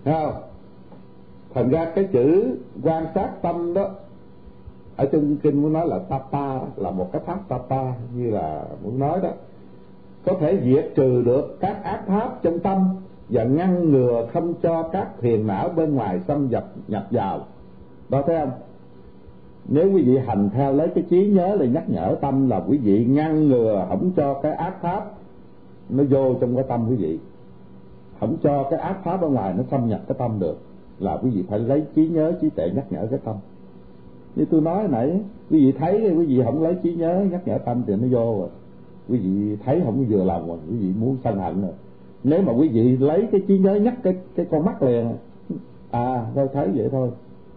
Thấy 0.06 0.14
không? 0.14 0.42
Thành 1.54 1.70
ra 1.70 1.92
cái 1.96 2.04
chữ 2.04 2.58
quan 2.84 3.06
sát 3.16 3.42
tâm 3.42 3.74
đó 3.74 3.90
ở 4.96 5.06
trong 5.06 5.38
kinh 5.38 5.62
muốn 5.62 5.74
nói 5.74 5.88
là 5.88 6.00
tapa 6.00 6.60
là 6.76 6.92
một 6.92 7.12
cái 7.12 7.22
pháp 7.26 7.40
tapa 7.48 7.94
như 8.16 8.30
là 8.30 8.64
muốn 8.84 9.00
nói 9.00 9.20
đó. 9.24 9.30
Có 10.26 10.34
thể 10.40 10.60
diệt 10.64 10.92
trừ 10.96 11.22
được 11.26 11.58
các 11.60 11.84
ác 11.84 12.04
pháp 12.08 12.44
trong 12.44 12.60
tâm 12.60 12.96
và 13.30 13.44
ngăn 13.44 13.92
ngừa 13.92 14.28
không 14.34 14.54
cho 14.62 14.84
các 14.84 15.18
phiền 15.22 15.48
não 15.48 15.70
bên 15.70 15.96
ngoài 15.96 16.20
xâm 16.28 16.50
nhập 16.50 16.72
nhập 16.88 17.08
vào. 17.12 17.46
Đó 18.10 18.24
thấy 18.28 18.40
không? 18.40 18.52
Nếu 19.68 19.92
quý 19.94 20.02
vị 20.02 20.18
hành 20.18 20.50
theo 20.54 20.74
lấy 20.74 20.88
cái 20.88 21.04
trí 21.10 21.28
nhớ 21.28 21.58
để 21.60 21.68
nhắc 21.68 21.90
nhở 21.90 22.16
tâm 22.22 22.50
là 22.50 22.64
quý 22.68 22.78
vị 22.78 23.06
ngăn 23.06 23.48
ngừa, 23.48 23.86
không 23.90 24.12
cho 24.16 24.34
cái 24.34 24.52
ác 24.52 24.82
pháp 24.82 25.12
nó 25.90 26.04
vô 26.10 26.34
trong 26.34 26.56
cái 26.56 26.66
tâm 26.68 26.86
quý 26.90 26.96
vị. 26.96 27.20
Không 28.20 28.38
cho 28.44 28.64
cái 28.64 28.80
ác 28.80 29.04
pháp 29.04 29.22
bên 29.22 29.34
ngoài 29.34 29.54
nó 29.58 29.64
xâm 29.72 29.90
nhập 29.90 30.02
cái 30.08 30.16
tâm 30.20 30.40
được 30.40 30.58
là 31.00 31.18
quý 31.24 31.30
vị 31.30 31.44
phải 31.50 31.60
lấy 31.60 31.84
trí 31.96 32.08
nhớ, 32.08 32.34
trí 32.42 32.50
tuệ 32.50 32.72
nhắc 32.76 32.86
nhở 32.90 33.08
cái 33.10 33.20
tâm. 33.24 33.36
Như 34.36 34.46
tôi 34.52 34.62
nói 34.62 34.88
nãy, 34.88 35.22
quý 35.50 35.66
vị 35.66 35.72
thấy, 35.72 36.14
quý 36.18 36.26
vị 36.26 36.42
không 36.46 36.64
lấy 36.64 36.76
trí 36.84 36.96
nhớ, 36.96 37.26
nhắc 37.32 37.48
nhở 37.48 37.58
tâm 37.58 37.84
thì 37.88 37.96
nó 37.96 38.08
vô 38.12 38.40
rồi. 38.40 38.50
Quý 39.10 39.18
vị 39.18 39.58
thấy 39.66 39.82
không 39.86 40.06
vừa 40.10 40.24
lòng 40.24 40.48
rồi, 40.48 40.58
quý 40.72 40.78
vị 40.78 40.92
muốn 41.00 41.18
sân 41.24 41.38
hận 41.38 41.62
rồi 41.62 41.72
nếu 42.24 42.42
mà 42.42 42.54
quý 42.54 42.68
vị 42.68 42.98
lấy 42.98 43.28
cái 43.32 43.42
trí 43.48 43.58
nhớ 43.58 43.76
nhắc 43.76 43.96
cái 44.04 44.16
cái 44.36 44.46
con 44.52 44.66
mắt 44.66 44.84
liền 44.84 45.12
à 45.92 46.26
tôi 46.36 46.48
thấy 46.54 46.68
vậy 46.76 46.90
thôi. 46.92 47.10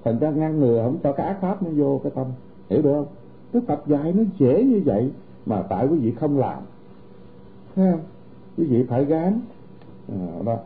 Thành 0.04 0.18
ra 0.18 0.30
ngăn 0.30 0.60
ngừa 0.60 0.82
không 0.84 0.96
cho 1.02 1.12
cái 1.12 1.26
ác 1.26 1.40
pháp 1.40 1.62
nó 1.62 1.70
vô 1.76 2.00
cái 2.02 2.12
tâm. 2.14 2.26
Hiểu 2.70 2.82
được 2.82 2.92
không? 2.92 3.06
Đức 3.52 3.60
phật 3.66 3.86
dạy 3.86 4.12
nó 4.12 4.22
dễ 4.38 4.64
như 4.64 4.82
vậy 4.84 5.10
mà 5.46 5.62
tại 5.62 5.86
quý 5.86 5.98
vị 5.98 6.12
không 6.12 6.38
làm. 6.38 6.62
Thấy 7.76 7.92
không? 7.92 8.00
Quý 8.56 8.64
vị 8.64 8.84
phải 8.88 9.04
gán. 9.04 9.40
À, 10.08 10.26
đó. 10.46 10.56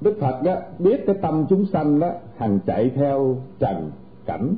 Đức 0.00 0.16
phật 0.20 0.42
đó 0.42 0.54
biết 0.78 1.06
cái 1.06 1.16
tâm 1.22 1.46
chúng 1.48 1.66
sanh 1.66 2.00
đó 2.00 2.10
hằng 2.36 2.58
chạy 2.66 2.90
theo 2.90 3.36
trần 3.58 3.90
cảnh 4.26 4.54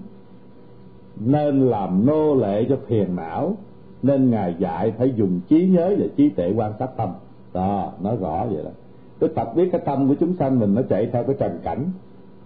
nên 1.16 1.66
làm 1.66 2.06
nô 2.06 2.34
lệ 2.34 2.66
cho 2.68 2.76
phiền 2.86 3.16
não 3.16 3.56
nên 4.02 4.30
ngài 4.30 4.56
dạy 4.58 4.92
phải 4.98 5.12
dùng 5.16 5.40
trí 5.48 5.66
nhớ 5.66 5.94
và 5.98 6.06
trí 6.16 6.28
tuệ 6.28 6.52
quan 6.56 6.72
sát 6.78 6.96
tâm 6.96 7.08
đó 7.52 7.92
nói 8.02 8.16
rõ 8.20 8.46
vậy 8.46 8.64
đó. 8.64 8.70
Đức 9.20 9.32
phật 9.36 9.54
biết 9.56 9.68
cái 9.72 9.80
tâm 9.84 10.08
của 10.08 10.14
chúng 10.20 10.36
sanh 10.36 10.60
mình 10.60 10.74
nó 10.74 10.82
chạy 10.88 11.06
theo 11.12 11.24
cái 11.24 11.36
trần 11.38 11.58
cảnh. 11.62 11.84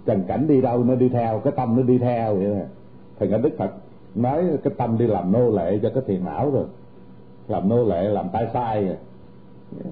Trần 0.07 0.25
cảnh 0.29 0.47
đi 0.49 0.61
đâu 0.61 0.85
nó 0.85 0.95
đi 0.95 1.09
theo 1.09 1.41
cái 1.45 1.53
tâm 1.57 1.77
nó 1.77 1.83
đi 1.83 1.99
theo 1.99 2.35
vậy 2.35 2.45
nè 2.45 2.65
thành 3.19 3.31
ra 3.31 3.39
đức 3.39 3.51
phật 3.59 3.71
nói 4.15 4.45
cái 4.63 4.73
tâm 4.77 4.99
đi 4.99 5.07
làm 5.07 5.33
nô 5.33 5.51
lệ 5.51 5.79
cho 5.83 5.91
cái 5.95 6.03
phiền 6.07 6.25
não 6.25 6.51
rồi. 6.51 6.65
Làm 7.49 7.69
nô 7.69 7.85
lệ 7.85 8.03
làm 8.03 8.29
tay 8.33 8.47
sai 8.55 8.85
rồi. 8.85 8.97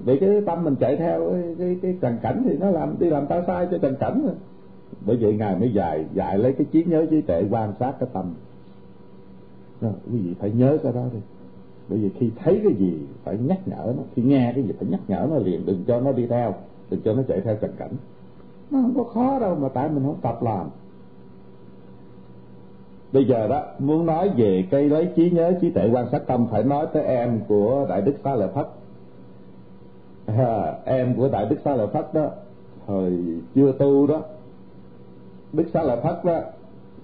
Vì 0.05 0.19
cái 0.19 0.29
tâm 0.45 0.63
mình 0.63 0.75
chạy 0.75 0.97
theo 0.97 1.31
cái, 1.31 1.55
cái, 1.59 1.77
cái 1.81 1.97
trần 2.01 2.17
cảnh 2.21 2.43
thì 2.45 2.57
nó 2.57 2.69
làm 2.69 2.95
đi 2.99 3.09
làm 3.09 3.27
tay 3.27 3.41
sai 3.47 3.67
cho 3.71 3.77
trần 3.77 3.95
cảnh 3.95 4.21
rồi. 4.25 4.35
Bởi 5.05 5.17
vậy 5.21 5.33
ngài 5.33 5.55
mới 5.55 5.73
dạy 5.73 6.05
dạy 6.13 6.37
lấy 6.37 6.53
cái 6.53 6.67
trí 6.71 6.83
nhớ 6.83 7.05
trí 7.09 7.21
tuệ 7.21 7.43
quan 7.51 7.73
sát 7.79 7.93
cái 7.99 8.09
tâm. 8.13 8.33
Đó, 9.81 9.89
quý 10.11 10.19
vị 10.19 10.33
phải 10.39 10.51
nhớ 10.51 10.77
cái 10.83 10.93
đó 10.93 11.03
đi 11.13 11.19
bởi 11.89 11.99
vì 11.99 12.09
khi 12.09 12.31
thấy 12.43 12.61
cái 12.63 12.73
gì 12.73 12.97
phải 13.23 13.37
nhắc 13.37 13.59
nhở 13.65 13.93
nó 13.97 14.03
khi 14.15 14.21
nghe 14.21 14.51
cái 14.55 14.63
gì 14.63 14.73
phải 14.79 14.89
nhắc 14.89 14.99
nhở 15.07 15.27
nó 15.29 15.37
liền 15.37 15.65
đừng 15.65 15.83
cho 15.87 15.99
nó 15.99 16.11
đi 16.11 16.27
theo 16.27 16.55
đừng 16.89 17.01
cho 17.01 17.13
nó 17.13 17.21
chạy 17.27 17.41
theo 17.41 17.55
trần 17.55 17.71
cảnh. 17.77 17.91
Nó 18.71 18.79
không 18.81 18.93
có 18.95 19.03
khó 19.03 19.39
đâu 19.39 19.55
mà 19.55 19.69
tại 19.69 19.89
mình 19.89 20.03
không 20.03 20.21
tập 20.21 20.43
làm. 20.43 20.69
Bây 23.13 23.25
giờ 23.25 23.47
đó 23.47 23.63
muốn 23.79 24.05
nói 24.05 24.29
về 24.37 24.67
cây 24.71 24.89
lấy 24.89 25.09
trí 25.15 25.29
nhớ 25.29 25.53
trí 25.61 25.69
tuệ 25.69 25.89
quan 25.93 26.09
sát 26.11 26.27
tâm 26.27 26.47
phải 26.51 26.63
nói 26.63 26.87
tới 26.93 27.03
em 27.03 27.41
của 27.47 27.85
đại 27.89 28.01
đức 28.01 28.13
xá 28.23 28.35
lợi 28.35 28.49
phất. 28.53 28.67
À, 30.25 30.73
em 30.85 31.15
của 31.15 31.29
đại 31.29 31.45
đức 31.45 31.55
xá 31.65 31.75
lợi 31.75 31.87
phất 31.87 32.13
đó 32.13 32.29
thời 32.87 33.23
chưa 33.55 33.71
tu 33.71 34.07
đó 34.07 34.21
đức 35.53 35.65
xá 35.73 35.83
lợi 35.83 35.97
phất 36.03 36.25
đó 36.25 36.41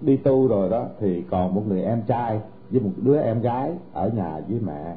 đi 0.02 0.18
tu 0.18 0.48
rồi 0.48 0.70
đó 0.70 0.86
thì 1.00 1.24
còn 1.30 1.56
một 1.56 1.64
người 1.68 1.84
em 1.84 2.02
trai 2.08 2.40
với 2.72 2.82
một 2.82 2.92
đứa 2.98 3.20
em 3.20 3.42
gái 3.42 3.72
ở 3.94 4.10
nhà 4.10 4.40
với 4.50 4.60
mẹ. 4.66 4.96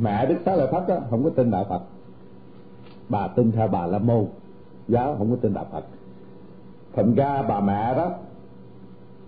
Mẹ 0.00 0.26
đức 0.26 0.36
xá 0.44 0.56
lợi 0.56 0.68
phất 0.72 0.88
đó 0.88 0.98
không 1.10 1.24
có 1.24 1.30
tin 1.30 1.50
đạo 1.50 1.64
phật. 1.68 1.82
Bà 3.08 3.28
tin 3.28 3.52
theo 3.52 3.68
bà 3.68 3.86
la 3.86 3.98
môn. 3.98 4.26
Giáo 4.88 5.14
không 5.18 5.30
có 5.30 5.36
tin 5.36 5.54
đạo 5.54 5.66
phật. 5.72 5.84
Thành 6.96 7.14
ra 7.14 7.42
bà 7.42 7.60
mẹ 7.60 7.94
đó, 7.94 8.10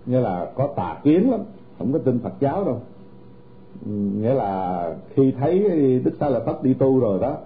nghĩa 0.05 0.19
là 0.19 0.51
có 0.55 0.67
tà 0.75 0.99
kiến 1.03 1.31
lắm, 1.31 1.39
không 1.77 1.93
có 1.93 1.99
tin 1.99 2.19
phật 2.19 2.33
giáo 2.39 2.63
đâu. 2.63 2.79
Nghĩa 3.85 4.33
là 4.33 4.83
khi 5.13 5.31
thấy 5.31 5.59
đức 6.05 6.11
xá 6.19 6.29
lợi 6.29 6.41
phất 6.45 6.63
đi 6.63 6.73
tu 6.73 6.99
rồi 6.99 7.19
đó, 7.19 7.37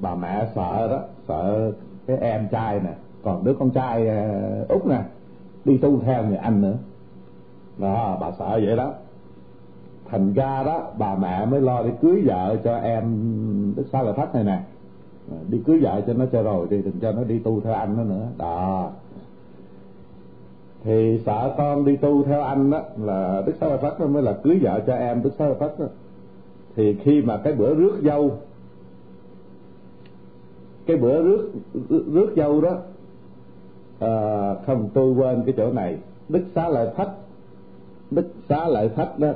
bà 0.00 0.14
mẹ 0.14 0.48
sợ 0.54 0.88
đó, 0.88 1.00
sợ 1.28 1.72
cái 2.06 2.16
em 2.16 2.48
trai 2.50 2.80
nè, 2.80 2.94
còn 3.22 3.44
đứa 3.44 3.54
con 3.54 3.70
trai 3.70 4.08
ờ, 4.08 4.66
út 4.68 4.86
nè, 4.86 5.02
đi 5.64 5.78
tu 5.78 6.00
theo 6.00 6.24
người 6.24 6.36
anh 6.36 6.62
nữa 6.62 6.76
đó 7.80 8.18
bà 8.20 8.32
sợ 8.38 8.60
vậy 8.64 8.76
đó. 8.76 8.92
Thành 10.08 10.32
ra 10.32 10.62
đó 10.62 10.86
bà 10.98 11.14
mẹ 11.14 11.46
mới 11.46 11.60
lo 11.60 11.82
đi 11.82 11.90
cưới 12.02 12.22
vợ 12.24 12.56
cho 12.64 12.76
em 12.76 13.04
đức 13.76 13.84
sao 13.92 14.04
lợi 14.04 14.14
thách 14.16 14.34
này 14.34 14.44
nè. 14.44 14.62
Ờ, 15.30 15.36
đi 15.48 15.58
cưới 15.66 15.78
vợ 15.82 16.00
cho 16.06 16.12
nó 16.12 16.24
cho 16.32 16.42
rồi 16.42 16.66
đi 16.70 16.82
đừng 16.82 17.00
cho 17.00 17.12
nó 17.12 17.24
đi 17.24 17.38
tu 17.38 17.60
theo 17.60 17.72
anh 17.72 17.96
nó 17.96 18.04
nữa. 18.04 18.26
Đó. 18.38 18.90
Thì 20.84 21.20
sợ 21.26 21.54
con 21.58 21.84
đi 21.84 21.96
tu 21.96 22.22
theo 22.22 22.42
anh 22.42 22.70
đó 22.70 22.80
là 22.96 23.42
đức 23.46 23.52
xá 23.60 23.66
lợi 23.68 23.92
nó 23.98 24.06
mới 24.06 24.22
là 24.22 24.32
cưới 24.42 24.58
vợ 24.62 24.80
cho 24.86 24.94
em 24.94 25.22
đức 25.22 25.30
sao 25.38 25.48
lợi 25.48 25.56
phất 25.60 25.78
đó. 25.78 25.86
Thì 26.76 26.94
khi 26.94 27.22
mà 27.22 27.36
cái 27.36 27.52
bữa 27.52 27.74
rước 27.74 28.00
dâu 28.04 28.30
cái 30.86 30.96
bữa 30.96 31.22
rước 31.22 31.50
rước 31.88 32.32
dâu 32.36 32.60
đó 32.60 32.76
à, 33.98 34.54
không 34.66 34.88
tôi 34.94 35.12
quên 35.12 35.42
cái 35.46 35.54
chỗ 35.56 35.72
này. 35.72 35.98
Đức 36.28 36.42
xá 36.54 36.68
lợi 36.68 36.88
thất 36.96 37.10
đức 38.10 38.32
xá 38.48 38.68
lợi 38.68 38.88
thất 38.88 39.18
đó, 39.18 39.32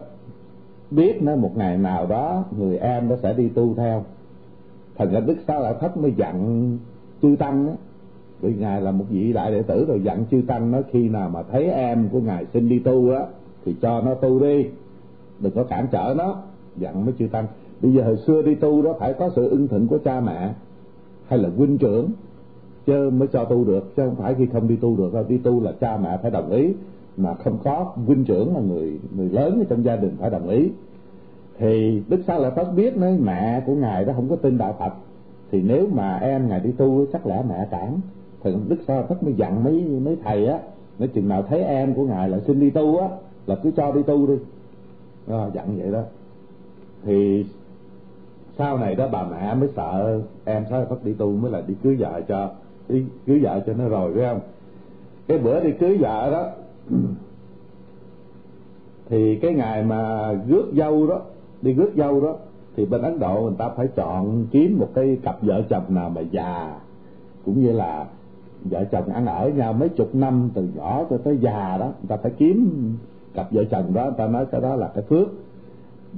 biết 0.91 1.23
nó 1.23 1.37
một 1.37 1.51
ngày 1.57 1.79
nào 1.79 2.07
đó 2.07 2.45
người 2.59 2.79
em 2.79 3.09
nó 3.09 3.17
sẽ 3.23 3.33
đi 3.33 3.49
tu 3.49 3.75
theo. 3.75 4.05
Thành 4.97 5.13
ra 5.13 5.21
đức 5.21 5.37
xá 5.49 5.61
lợi 5.61 5.75
thất 5.81 5.97
mới 5.97 6.13
dặn 6.17 6.79
chư 7.23 7.37
tăng 7.39 7.67
đó 7.67 7.73
vì 8.41 8.55
ngài 8.55 8.81
là 8.81 8.91
một 8.91 9.05
vị 9.11 9.33
đại 9.33 9.53
đệ 9.53 9.63
tử 9.63 9.85
rồi, 9.89 10.01
dặn 10.05 10.25
chư 10.31 10.43
tăng 10.47 10.71
nó 10.71 10.79
khi 10.93 11.09
nào 11.09 11.29
mà 11.29 11.43
thấy 11.43 11.65
em 11.65 12.09
của 12.13 12.21
ngài 12.21 12.47
xin 12.53 12.69
đi 12.69 12.79
tu 12.79 13.11
á, 13.11 13.27
thì 13.65 13.75
cho 13.83 14.01
nó 14.01 14.15
tu 14.15 14.41
đi. 14.41 14.67
Đừng 15.41 15.53
có 15.53 15.65
cản 15.65 15.87
trở 15.91 16.15
nó, 16.19 16.37
dặn 16.77 17.05
mấy 17.05 17.15
chư 17.19 17.27
tăng. 17.27 17.47
Bây 17.83 17.93
giờ 17.93 18.03
hồi 18.05 18.17
xưa 18.17 18.43
đi 18.43 18.55
tu 18.55 18.83
đó 18.83 18.95
phải 18.99 19.13
có 19.13 19.31
sự 19.37 19.49
ưng 19.49 19.69
thuận 19.69 19.89
của 19.89 19.99
cha 19.99 20.21
mẹ 20.21 20.53
hay 21.27 21.39
là 21.39 21.49
huynh 21.57 21.79
trưởng, 21.79 22.11
chứ 22.87 23.11
mới 23.11 23.29
cho 23.29 23.45
tu 23.45 23.65
được, 23.65 23.97
chứ 23.97 24.03
không 24.05 24.15
phải 24.15 24.35
khi 24.35 24.47
không 24.53 24.69
đi 24.69 24.77
tu 24.77 24.97
được 24.97 25.15
đâu. 25.15 25.25
Đi 25.29 25.39
tu 25.39 25.63
là 25.63 25.73
cha 25.81 25.97
mẹ 25.97 26.19
phải 26.23 26.31
đồng 26.31 26.51
ý 26.51 26.73
mà 27.17 27.35
không 27.35 27.59
có 27.65 27.93
huynh 28.07 28.25
trưởng 28.25 28.55
là 28.55 28.61
người 28.61 29.01
người 29.17 29.29
lớn 29.29 29.59
ở 29.59 29.65
trong 29.69 29.85
gia 29.85 29.97
đình 29.97 30.17
phải 30.21 30.31
đồng 30.31 30.49
ý. 30.49 30.71
Thì 31.59 32.03
đức 32.09 32.21
sa 32.27 32.39
lợi 32.39 32.51
phất 32.51 32.67
biết 32.77 32.97
nói 32.97 33.19
mẹ 33.23 33.63
của 33.67 33.75
ngài 33.75 34.05
đó 34.05 34.13
không 34.17 34.29
có 34.29 34.37
tin 34.37 34.59
đạo 34.59 34.77
phật. 34.79 34.93
Thì 35.51 35.63
nếu 35.63 35.87
mà 35.93 36.17
em 36.17 36.49
ngài 36.49 36.61
đi 36.61 36.73
tu 36.73 37.07
chắc 37.13 37.27
lẽ 37.27 37.43
mẹ 37.49 37.69
cản. 37.71 38.01
Thì 38.43 38.55
đức 38.69 38.77
sa 38.89 38.95
lợi 38.95 39.05
phất 39.09 39.23
mới 39.23 39.35
dặn 39.35 39.65
mấy 39.65 39.85
mấy 40.05 40.17
thầy 40.25 40.47
á 40.47 40.59
nói 40.99 41.09
chừng 41.09 41.29
nào 41.29 41.43
thấy 41.43 41.63
em 41.63 41.95
của 41.95 42.05
ngài 42.07 42.29
là 42.29 42.41
xin 42.47 42.61
đi 42.61 42.71
tu 42.71 42.99
á 42.99 43.09
là 43.47 43.57
cứ 43.63 43.71
cho 43.77 43.93
đi 43.93 44.03
tu 44.03 44.27
đi. 44.27 44.35
À, 45.29 45.51
dặn 45.55 45.79
vậy 45.79 45.93
đó. 45.93 46.03
Thì 47.05 47.47
sau 48.59 48.79
này 48.79 48.95
đó 48.95 49.09
bà 49.13 49.27
mẹ 49.31 49.55
mới 49.55 49.69
sợ 49.77 50.21
em 50.45 50.65
sao 50.71 50.79
lợi 50.79 50.89
phất 50.89 51.05
đi 51.05 51.13
tu 51.13 51.31
mới 51.31 51.51
là 51.51 51.63
đi 51.67 51.75
cưới 51.83 51.97
vợ 51.97 52.21
cho 52.29 52.51
đi 52.89 53.05
cưới 53.27 53.39
vợ 53.39 53.61
cho 53.67 53.73
nó 53.75 53.89
rồi 53.89 54.13
phải 54.15 54.25
không? 54.25 54.41
Cái 55.29 55.39
bữa 55.39 55.61
đi 55.61 55.73
cưới 55.73 55.97
vợ 55.97 56.31
đó 56.31 56.51
thì 59.09 59.37
cái 59.37 59.55
ngày 59.55 59.85
mà 59.85 60.33
rước 60.49 60.73
dâu 60.77 61.07
đó, 61.07 61.21
đi 61.63 61.73
rước 61.73 61.93
dâu 61.97 62.21
đó, 62.21 62.37
thì 62.77 62.85
bên 62.85 63.03
ấn 63.03 63.19
độ 63.19 63.43
người 63.43 63.55
ta 63.59 63.69
phải 63.69 63.87
chọn 63.87 64.47
kiếm 64.51 64.79
một 64.79 64.89
cái 64.95 65.19
cặp 65.23 65.43
vợ 65.43 65.63
chồng 65.69 65.85
nào 65.89 66.11
mà 66.11 66.21
già, 66.21 66.81
cũng 67.45 67.61
như 67.61 67.73
là 67.73 68.07
vợ 68.65 68.85
chồng 68.85 69.09
ăn 69.09 69.27
ở 69.27 69.49
nhau 69.49 69.73
mấy 69.73 69.89
chục 69.89 70.15
năm, 70.15 70.51
từ 70.55 70.69
nhỏ 70.77 71.05
cho 71.11 71.19
tới 71.19 71.37
già 71.37 71.77
đó, 71.81 71.87
người 71.87 72.09
ta 72.09 72.17
phải 72.17 72.33
kiếm 72.39 72.71
cặp 73.35 73.53
vợ 73.53 73.65
chồng 73.71 73.95
đó. 73.95 74.05
Người 74.05 74.15
ta 74.19 74.27
nói 74.27 74.47
cái 74.47 74.61
đó 74.61 74.77
là 74.77 74.91
cái 74.95 75.03
phước, 75.03 75.29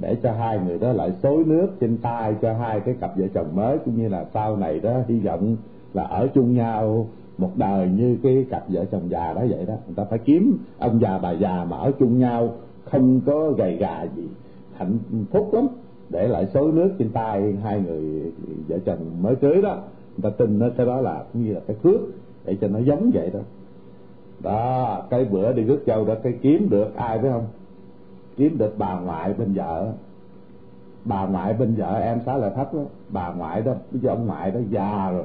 để 0.01 0.15
cho 0.23 0.31
hai 0.31 0.59
người 0.65 0.79
đó 0.79 0.91
lại 0.91 1.11
xối 1.23 1.43
nước 1.43 1.67
trên 1.79 1.97
tay 1.97 2.35
cho 2.41 2.53
hai 2.53 2.79
cái 2.79 2.95
cặp 2.99 3.17
vợ 3.17 3.25
chồng 3.33 3.55
mới, 3.55 3.77
cũng 3.77 3.97
như 4.01 4.09
là 4.09 4.25
sau 4.33 4.57
này 4.57 4.79
đó, 4.79 4.93
hy 5.07 5.19
vọng 5.19 5.55
là 5.93 6.03
ở 6.03 6.27
chung 6.33 6.53
nhau 6.53 7.07
một 7.37 7.51
đời 7.55 7.89
như 7.97 8.17
cái 8.23 8.45
cặp 8.49 8.63
vợ 8.69 8.85
chồng 8.91 9.09
già 9.09 9.33
đó 9.33 9.41
vậy 9.49 9.65
đó. 9.65 9.73
Người 9.85 9.95
ta 9.95 10.03
phải 10.03 10.19
kiếm 10.19 10.57
ông 10.77 10.99
già 11.01 11.17
bà 11.17 11.31
già 11.31 11.65
mà 11.69 11.77
ở 11.77 11.91
chung 11.99 12.19
nhau, 12.19 12.49
không 12.83 13.21
có 13.25 13.51
gầy 13.51 13.75
gà 13.75 14.05
gì. 14.15 14.27
Hạnh 14.73 14.97
phúc 15.31 15.49
lắm. 15.53 15.67
Để 16.09 16.27
lại 16.27 16.45
xối 16.53 16.71
nước 16.71 16.91
trên 16.99 17.09
tay 17.09 17.55
hai 17.63 17.81
người 17.81 18.31
vợ 18.67 18.77
chồng 18.85 18.97
mới 19.21 19.35
cưới 19.35 19.61
đó. 19.61 19.77
Người 20.17 20.31
ta 20.31 20.37
tin 20.37 20.59
nó, 20.59 20.67
cái 20.77 20.85
đó 20.85 21.01
là 21.01 21.23
cũng 21.33 21.45
như 21.45 21.53
là 21.53 21.59
cái 21.67 21.75
phước, 21.83 21.99
để 22.45 22.57
cho 22.61 22.67
nó 22.67 22.79
giống 22.79 23.11
vậy 23.13 23.29
đó. 23.33 23.39
Đó, 24.43 25.01
cái 25.09 25.25
bữa 25.25 25.53
đi 25.53 25.63
rước 25.63 25.79
dâu 25.87 26.05
đó, 26.05 26.13
cái 26.23 26.33
kiếm 26.41 26.67
được 26.69 26.95
ai 26.95 27.19
phải 27.19 27.29
không? 27.31 27.45
Kiếm 28.37 28.57
được 28.57 28.77
bà 28.77 28.99
ngoại 28.99 29.33
bên 29.33 29.53
vợ. 29.53 29.91
Bà 31.05 31.27
ngoại 31.27 31.53
bên 31.53 31.75
vợ 31.75 31.99
em 31.99 32.19
xá 32.25 32.37
là 32.37 32.49
thấp 32.49 32.73
đó. 32.73 32.81
Bà 33.09 33.33
ngoại 33.33 33.61
đó 33.61 33.73
bây 33.91 34.01
giờ 34.01 34.09
ông 34.09 34.27
ngoại 34.27 34.51
đó 34.51 34.59
già 34.69 35.11
rồi 35.11 35.23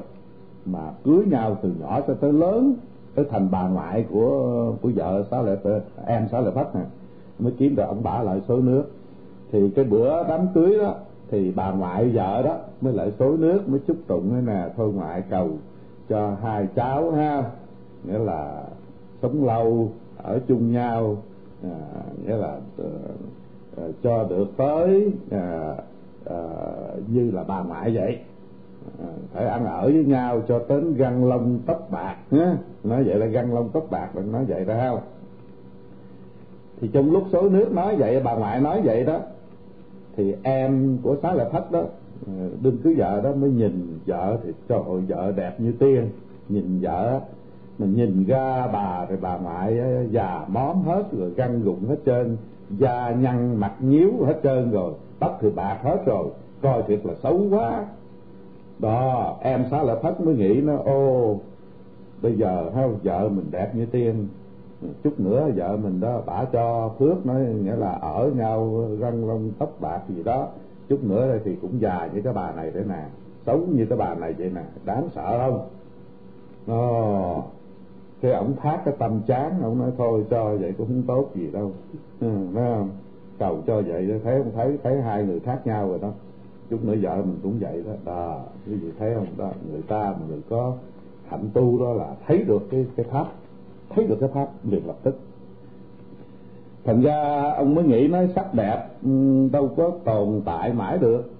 mà 0.65 0.91
cưới 1.03 1.25
nhau 1.25 1.57
từ 1.61 1.71
nhỏ 1.79 2.01
cho 2.07 2.13
tới 2.13 2.33
lớn 2.33 2.75
tới 3.15 3.25
thành 3.29 3.47
bà 3.51 3.67
ngoại 3.67 4.05
của 4.13 4.73
của 4.81 4.91
vợ 4.95 5.23
sáu 5.31 5.43
lệ 5.43 5.55
em 6.05 6.27
sáu 6.31 6.41
lệ 6.41 6.51
thấp 6.55 6.75
nè 6.75 6.81
mới 7.39 7.53
kiếm 7.57 7.75
được 7.75 7.83
ông 7.87 8.03
bà 8.03 8.23
lại 8.23 8.41
số 8.47 8.57
nước. 8.57 8.83
Thì 9.51 9.69
cái 9.69 9.85
bữa 9.85 10.27
đám 10.27 10.47
cưới 10.53 10.77
đó 10.77 10.95
thì 11.31 11.51
bà 11.51 11.71
ngoại 11.71 12.09
vợ 12.09 12.41
đó 12.41 12.57
mới 12.81 12.93
lại 12.93 13.11
số 13.19 13.37
nước 13.37 13.69
mới 13.69 13.79
chúc 13.87 13.97
tụng 14.07 14.29
thế 14.31 14.41
nè 14.45 14.69
thôi 14.77 14.91
ngoại 14.93 15.23
cầu 15.29 15.49
cho 16.09 16.35
hai 16.41 16.67
cháu 16.75 17.11
ha 17.11 17.51
nghĩa 18.03 18.19
là 18.19 18.63
sống 19.21 19.45
lâu 19.45 19.91
ở 20.17 20.39
chung 20.47 20.71
nhau 20.71 21.17
à, 21.63 21.75
nghĩa 22.25 22.37
là 22.37 22.57
uh, 22.81 23.95
cho 24.03 24.23
được 24.29 24.47
tới 24.57 25.11
uh, 25.35 25.77
uh, 26.29 27.09
như 27.09 27.31
là 27.31 27.43
bà 27.47 27.63
ngoại 27.63 27.95
vậy 27.95 28.19
phải 29.33 29.45
ăn 29.45 29.65
ở 29.65 29.81
với 29.83 30.03
nhau 30.05 30.41
cho 30.47 30.61
đến 30.69 30.93
găng 30.93 31.25
lông 31.25 31.59
tóc 31.65 31.87
bạc 31.91 32.15
nhé 32.31 32.47
nói 32.83 33.03
vậy 33.03 33.15
là 33.15 33.25
găng 33.25 33.53
lông 33.53 33.69
tóc 33.69 33.87
bạc 33.89 34.09
đừng 34.15 34.31
nói 34.31 34.45
vậy 34.45 34.63
ra 34.63 34.89
không 34.89 34.99
thì 36.81 36.89
trong 36.93 37.11
lúc 37.11 37.23
số 37.31 37.49
nước 37.49 37.71
nói 37.71 37.95
vậy, 37.95 38.21
bà 38.23 38.35
ngoại 38.35 38.61
nói 38.61 38.81
vậy 38.81 39.03
đó, 39.03 39.19
thì 40.15 40.35
em 40.43 40.97
của 41.03 41.15
xá 41.23 41.33
lợi 41.33 41.49
thất 41.51 41.71
đó, 41.71 41.83
đương 42.61 42.77
cứ 42.83 42.95
vợ 42.97 43.21
đó 43.21 43.31
mới 43.31 43.49
nhìn 43.49 43.99
vợ 44.05 44.37
thì 44.43 44.51
trời 44.67 44.79
ơi, 44.87 45.01
vợ 45.07 45.31
đẹp 45.35 45.55
như 45.59 45.71
tiên. 45.71 46.09
Nhìn 46.49 46.79
vợ, 46.81 47.19
mình 47.77 47.95
nhìn 47.95 48.25
ra 48.27 48.67
bà 48.67 49.05
thì 49.09 49.15
bà 49.21 49.37
ngoại 49.37 49.79
ờ, 49.79 50.03
già 50.11 50.45
móm 50.47 50.81
hết 50.81 51.03
rồi 51.11 51.31
găng 51.35 51.61
gụng 51.63 51.85
hết 51.89 51.97
trơn, 52.05 52.37
da 52.69 53.11
nhăn 53.11 53.55
mặt 53.55 53.73
nhíu 53.79 54.11
hết 54.25 54.39
trơn 54.43 54.71
rồi, 54.71 54.93
tóc 55.19 55.37
thì 55.41 55.49
bạc 55.49 55.79
hết 55.83 55.97
rồi. 56.05 56.27
Coi 56.61 56.83
thiệt 56.87 56.99
là 57.03 57.13
xấu 57.23 57.41
quá 57.51 57.85
đó 58.79 59.37
em 59.41 59.65
xá 59.71 59.83
lợi 59.83 59.97
phất 60.03 60.21
mới 60.21 60.35
nghĩ 60.35 60.61
nó 60.61 60.77
ô 60.77 61.37
bây 62.21 62.37
giờ 62.37 62.71
ha 62.75 62.87
vợ 63.03 63.29
mình 63.29 63.45
đẹp 63.51 63.75
như 63.75 63.85
tiên. 63.85 64.27
Chút 65.03 65.19
nữa 65.19 65.49
vợ 65.55 65.77
mình 65.77 65.99
đó 65.99 66.21
bả 66.25 66.45
cho 66.45 66.89
phước 66.99 67.25
nói 67.25 67.41
nghĩa 67.41 67.75
là 67.75 67.91
ở 67.91 68.31
nhau 68.35 68.87
răng 68.99 69.27
lông 69.27 69.51
tóc 69.59 69.69
bạc 69.79 70.01
gì 70.07 70.23
đó. 70.23 70.47
Chút 70.89 71.03
nữa 71.03 71.39
thì 71.45 71.55
cũng 71.61 71.81
già 71.81 72.09
như 72.13 72.21
cái 72.21 72.33
bà 72.33 72.51
này 72.51 72.71
thế 72.71 72.83
nè 72.89 73.09
xấu 73.45 73.57
như 73.57 73.85
cái 73.89 73.97
bà 73.97 74.15
này 74.15 74.33
vậy 74.37 74.49
nè 74.55 74.61
đáng 74.85 75.09
sợ 75.15 75.39
không? 75.39 75.69
Ờ, 76.67 76.73
Ồ 76.75 77.43
cái 78.21 78.31
ổng 78.33 78.55
thác 78.55 78.81
cái 78.85 78.93
tâm 78.99 79.21
chán 79.27 79.61
ổng 79.61 79.77
nói 79.77 79.91
thôi 79.97 80.25
cho 80.29 80.55
vậy 80.55 80.73
cũng 80.77 80.87
không 80.87 81.03
tốt 81.07 81.31
gì 81.35 81.51
đâu. 81.51 81.71
Ừ, 82.19 82.27
không? 82.53 82.89
Cầu 83.39 83.61
cho 83.67 83.81
vậy 83.81 84.19
thấy 84.23 84.37
không 84.43 84.51
thấy 84.55 84.77
thấy 84.83 85.01
hai 85.01 85.23
người 85.23 85.39
khác 85.39 85.67
nhau 85.67 85.89
rồi 85.89 85.99
đó 86.01 86.11
chút 86.73 86.85
nữa 86.85 86.95
vợ 87.01 87.15
mình 87.15 87.39
cũng 87.43 87.59
vậy 87.59 87.83
đó. 87.85 87.91
Đó, 88.05 88.39
quý 88.67 88.75
vị 88.75 88.89
thấy 88.99 89.13
không? 89.15 89.27
Đó, 89.37 89.51
người 89.71 89.81
ta 89.81 90.13
mà 90.19 90.25
người 90.29 90.41
có 90.49 90.73
hạnh 91.27 91.49
tu 91.53 91.79
đó 91.79 91.93
là 91.93 92.15
thấy 92.27 92.37
được 92.37 92.67
cái 92.71 92.85
cái 92.95 93.05
pháp, 93.11 93.25
thấy 93.89 94.07
được 94.07 94.17
cái 94.19 94.29
pháp 94.33 94.47
liền 94.69 94.87
lập 94.87 94.95
tức. 95.03 95.19
Thành 96.83 97.01
ra 97.01 97.51
ông 97.57 97.75
mới 97.75 97.83
nghĩ 97.83 98.07
nói, 98.07 98.29
sắc 98.35 98.53
đẹp 98.53 98.87
ừ, 99.03 99.09
đâu 99.51 99.69
có 99.77 99.91
tồn 100.03 100.41
tại 100.45 100.73
mãi 100.73 100.97
được. 100.97 101.31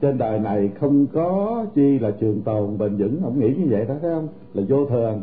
Trên 0.00 0.18
đời 0.18 0.38
này 0.38 0.70
không 0.80 1.06
có 1.06 1.64
chi 1.74 1.98
là 1.98 2.10
trường 2.10 2.40
tồn 2.40 2.78
bền 2.78 2.96
vững. 2.96 3.20
Ông 3.24 3.40
nghĩ 3.40 3.54
như 3.54 3.66
vậy 3.70 3.84
đó, 3.84 3.94
thấy 4.02 4.14
không? 4.14 4.28
Là 4.54 4.62
vô 4.68 4.86
thường. 4.86 5.22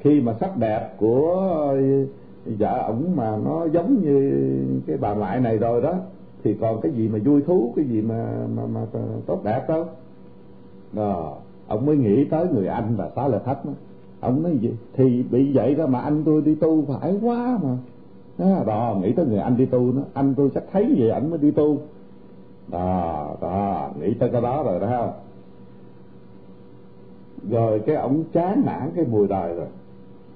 Khi 0.00 0.20
mà 0.20 0.34
sắc 0.40 0.56
đẹp 0.56 0.94
của 0.98 1.76
vợ 2.58 2.84
ổng 2.86 3.16
mà 3.16 3.36
nó 3.44 3.66
giống 3.72 4.02
như 4.02 4.46
cái 4.86 4.96
bà 4.96 5.14
ngoại 5.14 5.40
này 5.40 5.58
rồi 5.58 5.82
đó 5.82 5.94
thì 6.44 6.54
còn 6.54 6.80
cái 6.80 6.92
gì 6.92 7.08
mà 7.08 7.18
vui 7.24 7.42
thú 7.42 7.72
cái 7.76 7.84
gì 7.84 8.02
mà 8.02 8.46
mà 8.56 8.62
mà 8.66 8.80
tốt 9.26 9.44
đẹp 9.44 9.64
đâu. 9.68 9.84
Đó 10.92 11.36
ông 11.66 11.86
mới 11.86 11.96
nghĩ 11.96 12.24
tới 12.24 12.46
người 12.54 12.66
anh 12.66 12.96
và 12.96 13.10
xá 13.16 13.28
lợi 13.28 13.40
thách 13.44 13.64
đó. 13.64 13.72
Ông 14.20 14.42
nói 14.42 14.58
gì? 14.58 14.74
Thì 14.92 15.22
bị 15.30 15.52
vậy 15.52 15.74
đó 15.74 15.86
mà 15.86 16.00
anh 16.00 16.24
tôi 16.24 16.42
đi 16.42 16.54
tu 16.54 16.84
phải 16.84 17.18
quá 17.22 17.58
mà. 17.62 17.76
Đó, 18.38 18.62
đó 18.66 18.96
nghĩ 19.02 19.12
tới 19.12 19.26
người 19.26 19.38
anh 19.38 19.56
đi 19.56 19.66
tu 19.66 19.92
nó 19.92 20.02
anh 20.14 20.34
tôi 20.34 20.50
chắc 20.54 20.64
thấy 20.72 20.94
vậy 20.98 21.10
ảnh 21.10 21.30
mới 21.30 21.38
đi 21.38 21.50
tu. 21.50 21.78
Đó 22.68 23.36
đó 23.40 23.90
nghĩ 24.00 24.14
tới 24.14 24.30
cái 24.30 24.40
đó 24.40 24.62
rồi 24.62 24.80
đó 24.80 24.86
không 24.90 25.12
rồi 27.50 27.80
cái 27.86 27.96
ông 27.96 28.24
chán 28.32 28.62
nản 28.66 28.90
cái 28.96 29.04
mùi 29.10 29.28
đời 29.28 29.54
rồi. 29.54 29.66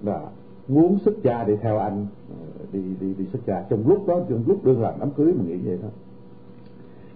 Đó 0.02 0.20
muốn 0.68 0.98
xuất 0.98 1.22
gia 1.22 1.44
đi 1.44 1.56
theo 1.62 1.78
anh 1.78 2.06
đi 2.72 2.80
đi 3.00 3.14
đi 3.18 3.24
xuất 3.32 3.38
gia 3.46 3.62
trong 3.62 3.88
lúc 3.88 4.06
đó 4.06 4.20
trong 4.28 4.42
lúc 4.46 4.64
đương 4.64 4.82
làm 4.82 4.94
đám 5.00 5.10
cưới 5.10 5.32
mà 5.32 5.44
nghĩ 5.46 5.56
vậy 5.56 5.78
đó. 5.82 5.88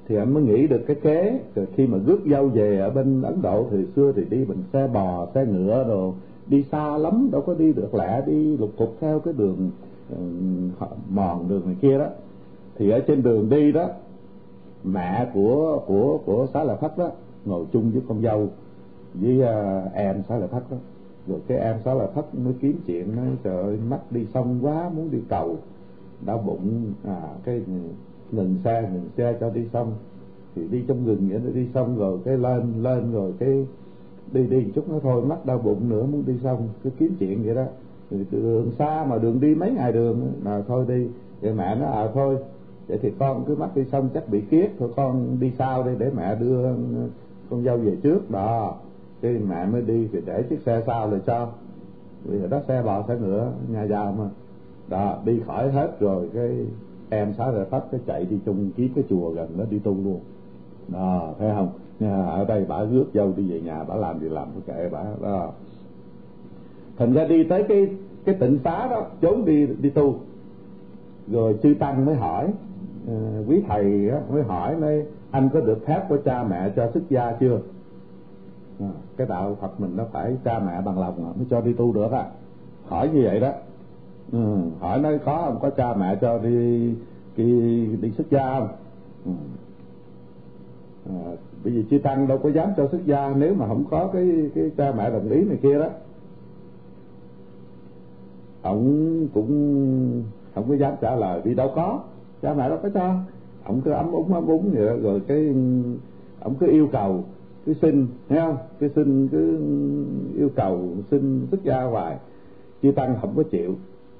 Thì 0.08 0.16
anh 0.16 0.34
mới 0.34 0.42
nghĩ 0.42 0.66
được 0.66 0.80
cái 0.86 0.96
kế. 1.02 1.40
Rồi 1.54 1.66
khi 1.74 1.86
mà 1.86 1.98
rước 2.06 2.20
dâu 2.30 2.48
về 2.48 2.78
ở 2.78 2.90
bên 2.90 3.22
ấn 3.22 3.42
độ 3.42 3.66
thì 3.70 3.86
xưa 3.96 4.12
thì 4.16 4.24
đi 4.30 4.44
bằng 4.44 4.62
xe 4.72 4.88
bò 4.88 5.26
xe 5.34 5.46
ngựa 5.46 5.84
rồi 5.88 6.12
đi 6.46 6.62
xa 6.62 6.98
lắm 6.98 7.28
đâu 7.32 7.40
có 7.40 7.54
đi 7.54 7.72
được 7.72 7.94
lẹ 7.94 8.22
đi 8.26 8.56
lục 8.56 8.70
cục 8.78 8.96
theo 9.00 9.20
cái 9.20 9.34
đường 9.36 9.70
uh, 10.12 10.18
mòn 11.08 11.48
đường 11.48 11.62
này 11.66 11.76
kia 11.80 11.98
đó. 11.98 12.08
Thì 12.76 12.90
ở 12.90 13.00
trên 13.00 13.22
đường 13.22 13.48
đi 13.48 13.72
đó 13.72 13.88
mẹ 14.84 15.30
của 15.34 15.82
của 15.86 16.18
của 16.24 16.46
xá 16.54 16.64
lợi 16.64 16.76
phất 16.80 16.98
đó 16.98 17.10
ngồi 17.44 17.64
chung 17.72 17.90
với 17.90 18.02
con 18.08 18.22
dâu 18.22 18.48
với 19.14 19.38
uh, 19.38 19.94
em 19.94 20.22
xá 20.28 20.38
lợi 20.38 20.48
phất 20.48 20.62
đó 20.70 20.76
rồi 21.26 21.40
cái 21.48 21.58
em 21.58 21.76
xá 21.84 21.94
là 21.94 22.06
thất 22.14 22.34
mới 22.34 22.54
kiếm 22.60 22.80
chuyện, 22.86 23.16
nói, 23.16 23.26
trời 23.42 23.62
ơi, 23.62 23.78
mắt 23.88 24.12
đi 24.12 24.26
xong 24.34 24.58
quá, 24.62 24.90
muốn 24.96 25.10
đi 25.10 25.18
cầu. 25.28 25.56
Đau 26.26 26.38
bụng 26.38 26.92
à 27.04 27.28
cái 27.44 27.60
ngừng 28.32 28.56
xe 28.64 28.90
ngừng 28.92 29.08
xe 29.16 29.36
cho 29.40 29.50
đi 29.50 29.68
xong 29.72 29.94
thì 30.54 30.62
đi 30.70 30.84
trong 30.88 31.06
rừng 31.06 31.28
nghĩa 31.28 31.38
đi 31.54 31.66
xong 31.74 31.98
rồi 31.98 32.18
cái 32.24 32.36
lên 32.36 32.72
lên 32.82 33.12
rồi 33.12 33.32
cái 33.38 33.66
đi 34.32 34.46
đi 34.46 34.64
chút 34.74 34.88
nữa 34.90 34.98
thôi, 35.02 35.22
mắt 35.22 35.46
đau 35.46 35.58
bụng 35.58 35.88
nữa, 35.88 36.06
muốn 36.12 36.22
đi 36.26 36.38
xong 36.42 36.68
cứ 36.84 36.90
kiếm 36.98 37.14
chuyện 37.18 37.42
vậy 37.44 37.54
đó. 37.54 37.64
Thì 38.10 38.24
đường 38.30 38.70
xa 38.78 39.04
mà 39.08 39.18
đường 39.18 39.40
đi 39.40 39.54
mấy 39.54 39.70
ngày 39.70 39.92
đường 39.92 40.32
mà 40.42 40.62
thôi 40.68 40.84
đi. 40.88 41.06
Thì 41.40 41.52
mẹ 41.52 41.76
nó 41.80 41.86
à 41.86 41.92
ờ, 41.92 42.10
thôi. 42.14 42.38
Vậy 42.88 42.98
thì 43.02 43.12
con 43.18 43.44
cứ 43.46 43.54
mắt 43.54 43.76
đi 43.76 43.84
xong 43.84 44.08
chắc 44.14 44.28
bị 44.28 44.40
kiết 44.40 44.70
thôi 44.78 44.90
con 44.96 45.36
đi 45.40 45.52
sau 45.58 45.82
đi 45.82 45.90
để 45.98 46.10
mẹ 46.16 46.34
đưa 46.34 46.74
con 47.50 47.64
dâu 47.64 47.76
về 47.76 47.96
trước 48.02 48.30
đó 48.30 48.74
cái 49.22 49.32
mẹ 49.48 49.66
mới 49.66 49.82
đi 49.82 50.08
thì 50.12 50.18
để 50.26 50.42
chiếc 50.42 50.60
xe 50.60 50.82
sau 50.86 51.10
rồi 51.10 51.20
cho. 51.26 51.48
Vì 52.24 52.42
ở 52.42 52.48
đó 52.48 52.60
xe 52.68 52.82
bò 52.82 53.04
xe 53.08 53.16
ngựa, 53.16 53.52
nhà 53.68 53.82
giàu 53.82 54.14
mà. 54.18 54.24
Đó, 54.88 55.18
đi 55.24 55.40
khỏi 55.46 55.70
hết 55.70 56.00
rồi 56.00 56.30
cái 56.34 56.66
em 57.10 57.34
xá 57.38 57.50
rồi 57.50 57.64
tắt 57.64 57.82
cái 57.90 58.00
chạy 58.06 58.24
đi 58.24 58.38
chung 58.46 58.70
kiếm 58.76 58.92
cái 58.94 59.04
chùa 59.10 59.30
gần 59.30 59.48
đó 59.58 59.64
đi 59.70 59.78
tu 59.78 59.96
luôn. 60.04 60.20
Đó, 60.88 61.34
thấy 61.38 61.50
không? 61.54 61.68
Ở 62.26 62.44
đây 62.44 62.64
bà 62.68 62.84
rước 62.84 63.04
dâu 63.14 63.32
đi 63.36 63.50
về 63.50 63.60
nhà, 63.60 63.84
bà 63.84 63.94
làm 63.94 64.20
gì 64.20 64.28
làm 64.28 64.48
cái 64.66 64.76
kệ 64.76 64.88
bà, 64.88 65.04
đó. 65.22 65.50
Thành 66.98 67.12
ra 67.12 67.24
đi 67.24 67.44
tới 67.44 67.64
cái 67.68 67.88
cái 68.24 68.34
tịnh 68.34 68.58
xá 68.64 68.88
đó, 68.90 69.06
trốn 69.20 69.44
đi 69.44 69.66
đi 69.66 69.90
tu. 69.90 70.14
Rồi 71.32 71.58
chư 71.62 71.74
tăng 71.74 72.06
mới 72.06 72.14
hỏi 72.14 72.52
ờ, 73.08 73.14
quý 73.48 73.62
thầy 73.68 74.10
mới 74.32 74.42
hỏi 74.42 74.76
mới 74.76 75.04
anh 75.30 75.48
có 75.52 75.60
được 75.60 75.86
phép 75.86 76.02
của 76.08 76.16
cha 76.24 76.44
mẹ 76.44 76.70
cho 76.76 76.90
xuất 76.94 77.02
gia 77.10 77.32
chưa? 77.32 77.60
Ừ, 78.78 78.86
cái 79.16 79.26
đạo 79.26 79.56
phật 79.60 79.80
mình 79.80 79.96
nó 79.96 80.04
phải 80.12 80.36
cha 80.44 80.58
mẹ 80.58 80.80
bằng 80.80 80.98
lòng 80.98 81.32
mới 81.36 81.46
cho 81.50 81.60
đi 81.60 81.72
tu 81.72 81.92
được 81.92 82.12
á. 82.12 82.24
Hỏi 82.88 83.08
như 83.08 83.22
vậy 83.24 83.40
đó. 83.40 83.52
Ừ, 84.32 84.56
hỏi 84.80 85.00
nói 85.00 85.18
có 85.24 85.42
không? 85.44 85.58
Có 85.62 85.70
cha 85.70 85.94
mẹ 85.94 86.18
cho 86.20 86.38
đi 86.38 86.94
đi, 87.36 87.86
đi 87.96 88.10
xuất 88.10 88.30
gia 88.30 88.58
không? 88.58 88.68
Ừ. 89.24 89.32
à, 91.10 91.36
bởi 91.64 91.72
vì 91.72 91.84
chư 91.90 91.98
tăng 91.98 92.26
đâu 92.28 92.38
có 92.38 92.48
dám 92.48 92.68
cho 92.76 92.88
xuất 92.88 93.06
gia 93.06 93.34
nếu 93.36 93.54
mà 93.54 93.66
không 93.68 93.84
có 93.90 94.06
cái 94.12 94.50
cái 94.54 94.70
cha 94.76 94.92
mẹ 94.96 95.10
đồng 95.10 95.28
ý 95.30 95.44
này 95.44 95.58
kia 95.62 95.78
đó. 95.78 95.88
Ông 98.62 99.28
cũng 99.34 99.48
không 100.54 100.68
có 100.68 100.74
dám 100.74 100.94
trả 101.00 101.14
lời 101.16 101.40
vì 101.44 101.54
đâu 101.54 101.72
có. 101.74 102.00
Cha 102.42 102.54
mẹ 102.54 102.68
đâu 102.68 102.78
có 102.82 102.88
cho. 102.94 103.14
Ông 103.64 103.80
cứ 103.80 103.90
ấm 103.90 104.12
úng 104.12 104.34
ấm 104.34 104.46
úng 104.46 104.70
vậy 104.74 104.86
đó, 104.86 104.92
rồi 105.02 105.20
cái 105.28 105.54
ông 106.40 106.54
cứ 106.60 106.66
yêu 106.66 106.88
cầu 106.92 107.24
cứ 107.66 107.74
xin 107.82 108.06
thấy 108.28 108.38
không? 108.38 108.56
Cứ 108.78 108.88
xin 108.94 109.28
cứ 109.28 109.58
yêu 110.36 110.48
cầu 110.56 110.88
xin 111.10 111.46
xuất 111.50 111.62
gia 111.62 111.82
hoài. 111.82 112.16
Chư 112.82 112.92
tăng 112.92 113.16
không 113.20 113.32
có 113.36 113.42
chịu 113.42 113.74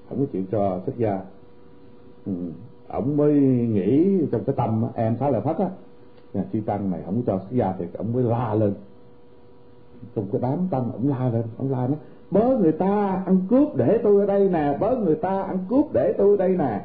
không 0.08 0.18
có 0.18 0.26
chịu 0.32 0.42
cho 0.52 0.80
xuất 0.86 0.98
gia. 0.98 1.20
Ừ. 2.26 2.32
ông 2.88 3.16
mới 3.16 3.34
nghĩ 3.72 4.20
trong 4.32 4.44
cái 4.44 4.54
tâm 4.56 4.84
em 4.94 5.16
khá 5.16 5.30
là 5.30 5.40
thất 5.40 5.58
á 5.58 5.68
nhà 6.34 6.44
chư 6.52 6.60
tăng 6.66 6.90
này 6.90 7.00
không 7.04 7.22
cho 7.26 7.38
xuất 7.38 7.50
gia 7.50 7.72
thì 7.78 7.84
ông 7.98 8.12
mới 8.12 8.24
la 8.24 8.54
lên. 8.54 8.74
Trong 10.14 10.26
cái 10.32 10.40
đám 10.40 10.58
tăng 10.70 10.92
ông 10.92 11.08
la 11.08 11.28
lên 11.28 11.42
ông 11.58 11.70
la 11.70 11.86
nó 11.86 11.94
bớ 12.30 12.58
người 12.58 12.72
ta 12.72 13.22
ăn 13.26 13.40
cướp 13.50 13.76
để 13.76 13.98
tôi 14.02 14.20
ở 14.20 14.26
đây 14.26 14.48
nè 14.48 14.76
bớ 14.80 14.96
người 14.96 15.14
ta 15.14 15.42
ăn 15.42 15.58
cướp 15.68 15.92
để 15.92 16.14
tôi 16.18 16.30
ở 16.30 16.36
đây 16.36 16.56
nè. 16.56 16.84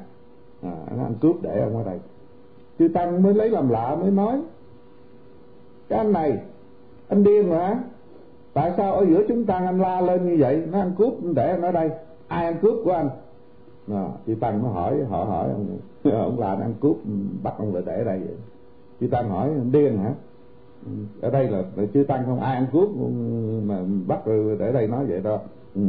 À, 0.61 0.75
nó 0.97 1.03
ăn 1.03 1.13
cướp 1.21 1.35
để 1.41 1.61
ông 1.61 1.77
ở 1.77 1.83
đây. 1.83 1.99
Chư 2.79 2.87
tăng 2.87 3.23
mới 3.23 3.33
lấy 3.33 3.49
làm 3.49 3.69
lạ 3.69 3.95
mới 4.01 4.11
nói 4.11 4.41
cái 5.89 5.99
anh 5.99 6.13
này 6.13 6.37
anh 7.07 7.23
điên 7.23 7.51
hả 7.51 7.83
tại 8.53 8.71
sao 8.77 8.93
ở 8.93 9.05
giữa 9.05 9.23
chúng 9.27 9.45
ta 9.45 9.57
anh 9.57 9.81
la 9.81 10.01
lên 10.01 10.25
như 10.25 10.37
vậy? 10.39 10.63
Nó 10.71 10.79
ăn 10.79 10.91
cướp 10.97 11.13
để 11.35 11.51
anh 11.51 11.61
ở 11.61 11.71
đây. 11.71 11.89
Ai 12.27 12.45
ăn 12.45 12.55
cướp 12.61 12.75
của 12.83 12.91
anh? 12.91 13.09
À, 13.91 14.07
chị 14.25 14.35
tăng 14.35 14.63
nó 14.63 14.69
hỏi 14.69 15.03
họ 15.09 15.23
hỏi 15.23 15.49
ông 15.49 15.77
ông 16.13 16.39
là 16.39 16.49
ăn 16.49 16.73
cướp 16.81 16.95
bắt 17.43 17.53
ông 17.57 17.73
lại 17.73 17.83
để 17.85 17.97
ở 17.97 18.03
đây 18.03 18.19
vậy. 18.19 18.35
Chị 18.99 19.07
tăng 19.07 19.29
hỏi 19.29 19.49
điên 19.71 19.97
hả? 19.97 20.13
Ừ, 20.85 20.91
ở 21.21 21.29
đây 21.29 21.47
là, 21.47 21.63
là 21.75 21.83
chư 21.93 22.03
tăng 22.03 22.25
không? 22.25 22.39
Ai 22.39 22.55
ăn 22.55 22.65
cướp 22.73 22.89
mà 23.63 23.81
bắt 24.07 24.25
rồi 24.25 24.57
để 24.59 24.71
đây 24.71 24.87
nói 24.87 25.05
vậy 25.05 25.21
đó. 25.21 25.39
Ừ. 25.75 25.81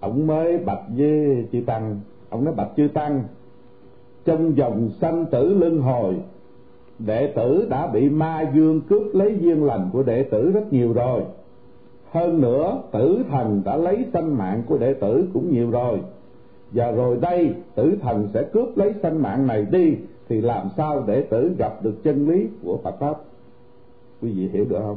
ông 0.00 0.26
mới 0.26 0.58
bạch 0.58 0.82
với 0.96 1.46
chư 1.52 1.60
tăng. 1.66 2.00
Ông 2.30 2.44
nói 2.44 2.54
bạch 2.54 2.70
chư 2.76 2.88
tăng 2.94 3.24
trong 4.24 4.56
dòng 4.56 4.90
sanh 5.00 5.26
tử 5.26 5.54
luân 5.54 5.78
hồi 5.78 6.16
đệ 6.98 7.32
tử 7.36 7.66
đã 7.70 7.86
bị 7.86 8.08
ma 8.08 8.50
dương 8.54 8.80
cướp 8.80 9.02
lấy 9.12 9.38
duyên 9.40 9.64
lành 9.64 9.90
của 9.92 10.02
đệ 10.02 10.22
tử 10.22 10.50
rất 10.50 10.72
nhiều 10.72 10.92
rồi. 10.92 11.22
Hơn 12.10 12.40
nữa, 12.40 12.82
tử 12.92 13.22
thần 13.30 13.62
đã 13.64 13.76
lấy 13.76 14.06
sanh 14.12 14.38
mạng 14.38 14.62
của 14.66 14.78
đệ 14.78 14.94
tử 14.94 15.28
cũng 15.32 15.52
nhiều 15.52 15.70
rồi. 15.70 15.98
Và 16.72 16.90
rồi 16.90 17.16
đây, 17.20 17.54
tử 17.74 17.96
thần 18.00 18.28
sẽ 18.34 18.42
cướp 18.42 18.76
lấy 18.76 18.94
sanh 19.02 19.22
mạng 19.22 19.46
này 19.46 19.66
đi, 19.70 19.96
thì 20.28 20.40
làm 20.40 20.68
sao 20.76 21.04
đệ 21.06 21.22
tử 21.22 21.54
gặp 21.58 21.82
được 21.82 22.02
chân 22.02 22.28
lý 22.28 22.46
của 22.62 22.78
Phật 22.84 22.98
pháp? 23.00 23.14
Quý 24.22 24.32
vị 24.32 24.48
hiểu 24.52 24.64
được 24.68 24.78
không? 24.80 24.96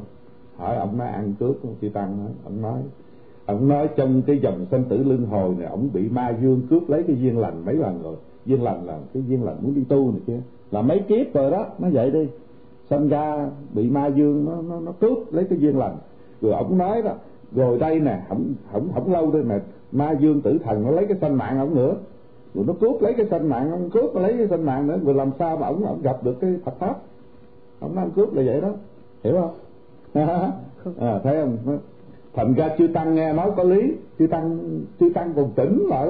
Hỏi 0.55 0.75
ông 0.75 0.97
nói 0.97 1.07
ăn 1.07 1.33
cướp 1.39 1.55
chư 1.81 1.89
tăng 1.89 2.17
nói, 2.17 2.31
ông 2.43 2.61
nói 2.61 2.81
ông 3.45 3.67
nói 3.67 3.89
trong 3.95 4.21
cái 4.21 4.39
dòng 4.39 4.65
sanh 4.71 4.83
tử 4.83 5.03
luân 5.03 5.25
hồi 5.25 5.55
này, 5.57 5.67
ông 5.67 5.89
bị 5.93 6.09
ma 6.09 6.37
dương 6.41 6.61
cướp 6.69 6.89
lấy 6.89 7.03
cái 7.03 7.15
duyên 7.21 7.39
lành 7.39 7.65
mấy 7.65 7.75
lần 7.75 8.03
rồi 8.03 8.15
duyên 8.45 8.63
lành 8.63 8.85
là 8.85 8.99
cái 9.13 9.23
duyên 9.27 9.43
lành 9.43 9.55
muốn 9.61 9.75
đi 9.75 9.83
tu 9.83 10.11
này 10.11 10.21
kia. 10.27 10.39
Là 10.71 10.81
mấy 10.81 10.99
kiếp 10.99 11.33
rồi 11.33 11.51
đó 11.51 11.65
nó 11.79 11.87
vậy 11.93 12.11
đi. 12.11 12.27
Sinh 12.89 13.09
ra 13.09 13.49
bị 13.73 13.89
ma 13.89 14.07
dương 14.07 14.45
nó 14.45 14.61
nó, 14.61 14.79
nó 14.79 14.91
cướp 14.91 15.33
lấy 15.33 15.45
cái 15.49 15.59
duyên 15.59 15.77
lành. 15.79 15.97
Rồi 16.41 16.53
ông 16.53 16.77
nói 16.77 17.01
đó 17.01 17.13
rồi 17.55 17.79
đây 17.79 17.99
nè 17.99 18.21
không 18.29 18.53
không 18.71 18.87
không 18.93 19.13
lâu 19.13 19.31
đây 19.31 19.43
nè 19.43 19.59
ma 19.91 20.11
dương 20.11 20.41
tử 20.41 20.57
thần 20.63 20.83
nó 20.83 20.91
lấy 20.91 21.05
cái 21.05 21.17
sanh 21.21 21.37
mạng 21.37 21.59
ông 21.59 21.75
nữa. 21.75 21.95
Rồi 22.53 22.65
nó 22.67 22.73
cướp 22.81 23.01
lấy 23.01 23.13
cái 23.13 23.25
sanh 23.31 23.49
mạng 23.49 23.71
ông 23.71 23.89
cướp 23.89 24.15
nó 24.15 24.21
lấy 24.21 24.33
cái 24.37 24.47
sanh 24.47 24.65
mạng 24.65 24.87
nữa. 24.87 24.99
Rồi 25.03 25.15
làm 25.15 25.31
sao 25.39 25.57
mà 25.57 25.67
ông 25.67 25.85
ông 25.85 26.01
gặp 26.01 26.23
được 26.23 26.39
cái 26.41 26.55
Phật 26.65 26.79
pháp? 26.79 26.95
Ông 27.79 27.95
nói 27.95 28.07
cướp 28.15 28.33
là 28.33 28.43
vậy 28.45 28.61
đó. 28.61 28.69
Hiểu 29.23 29.33
không? 29.33 29.53
À, 30.99 31.19
thấy 31.23 31.41
không? 31.41 31.79
Thành 32.33 32.53
ra 32.53 32.69
chư 32.77 32.87
tăng 32.87 33.15
nghe 33.15 33.33
nói 33.33 33.51
có 33.57 33.63
lý. 33.63 33.93
Chư 34.19 34.27
tăng 34.27 34.59
chư 34.99 35.09
tăng 35.13 35.33
còn 35.35 35.51
tỉnh 35.55 35.85
lại. 35.89 36.07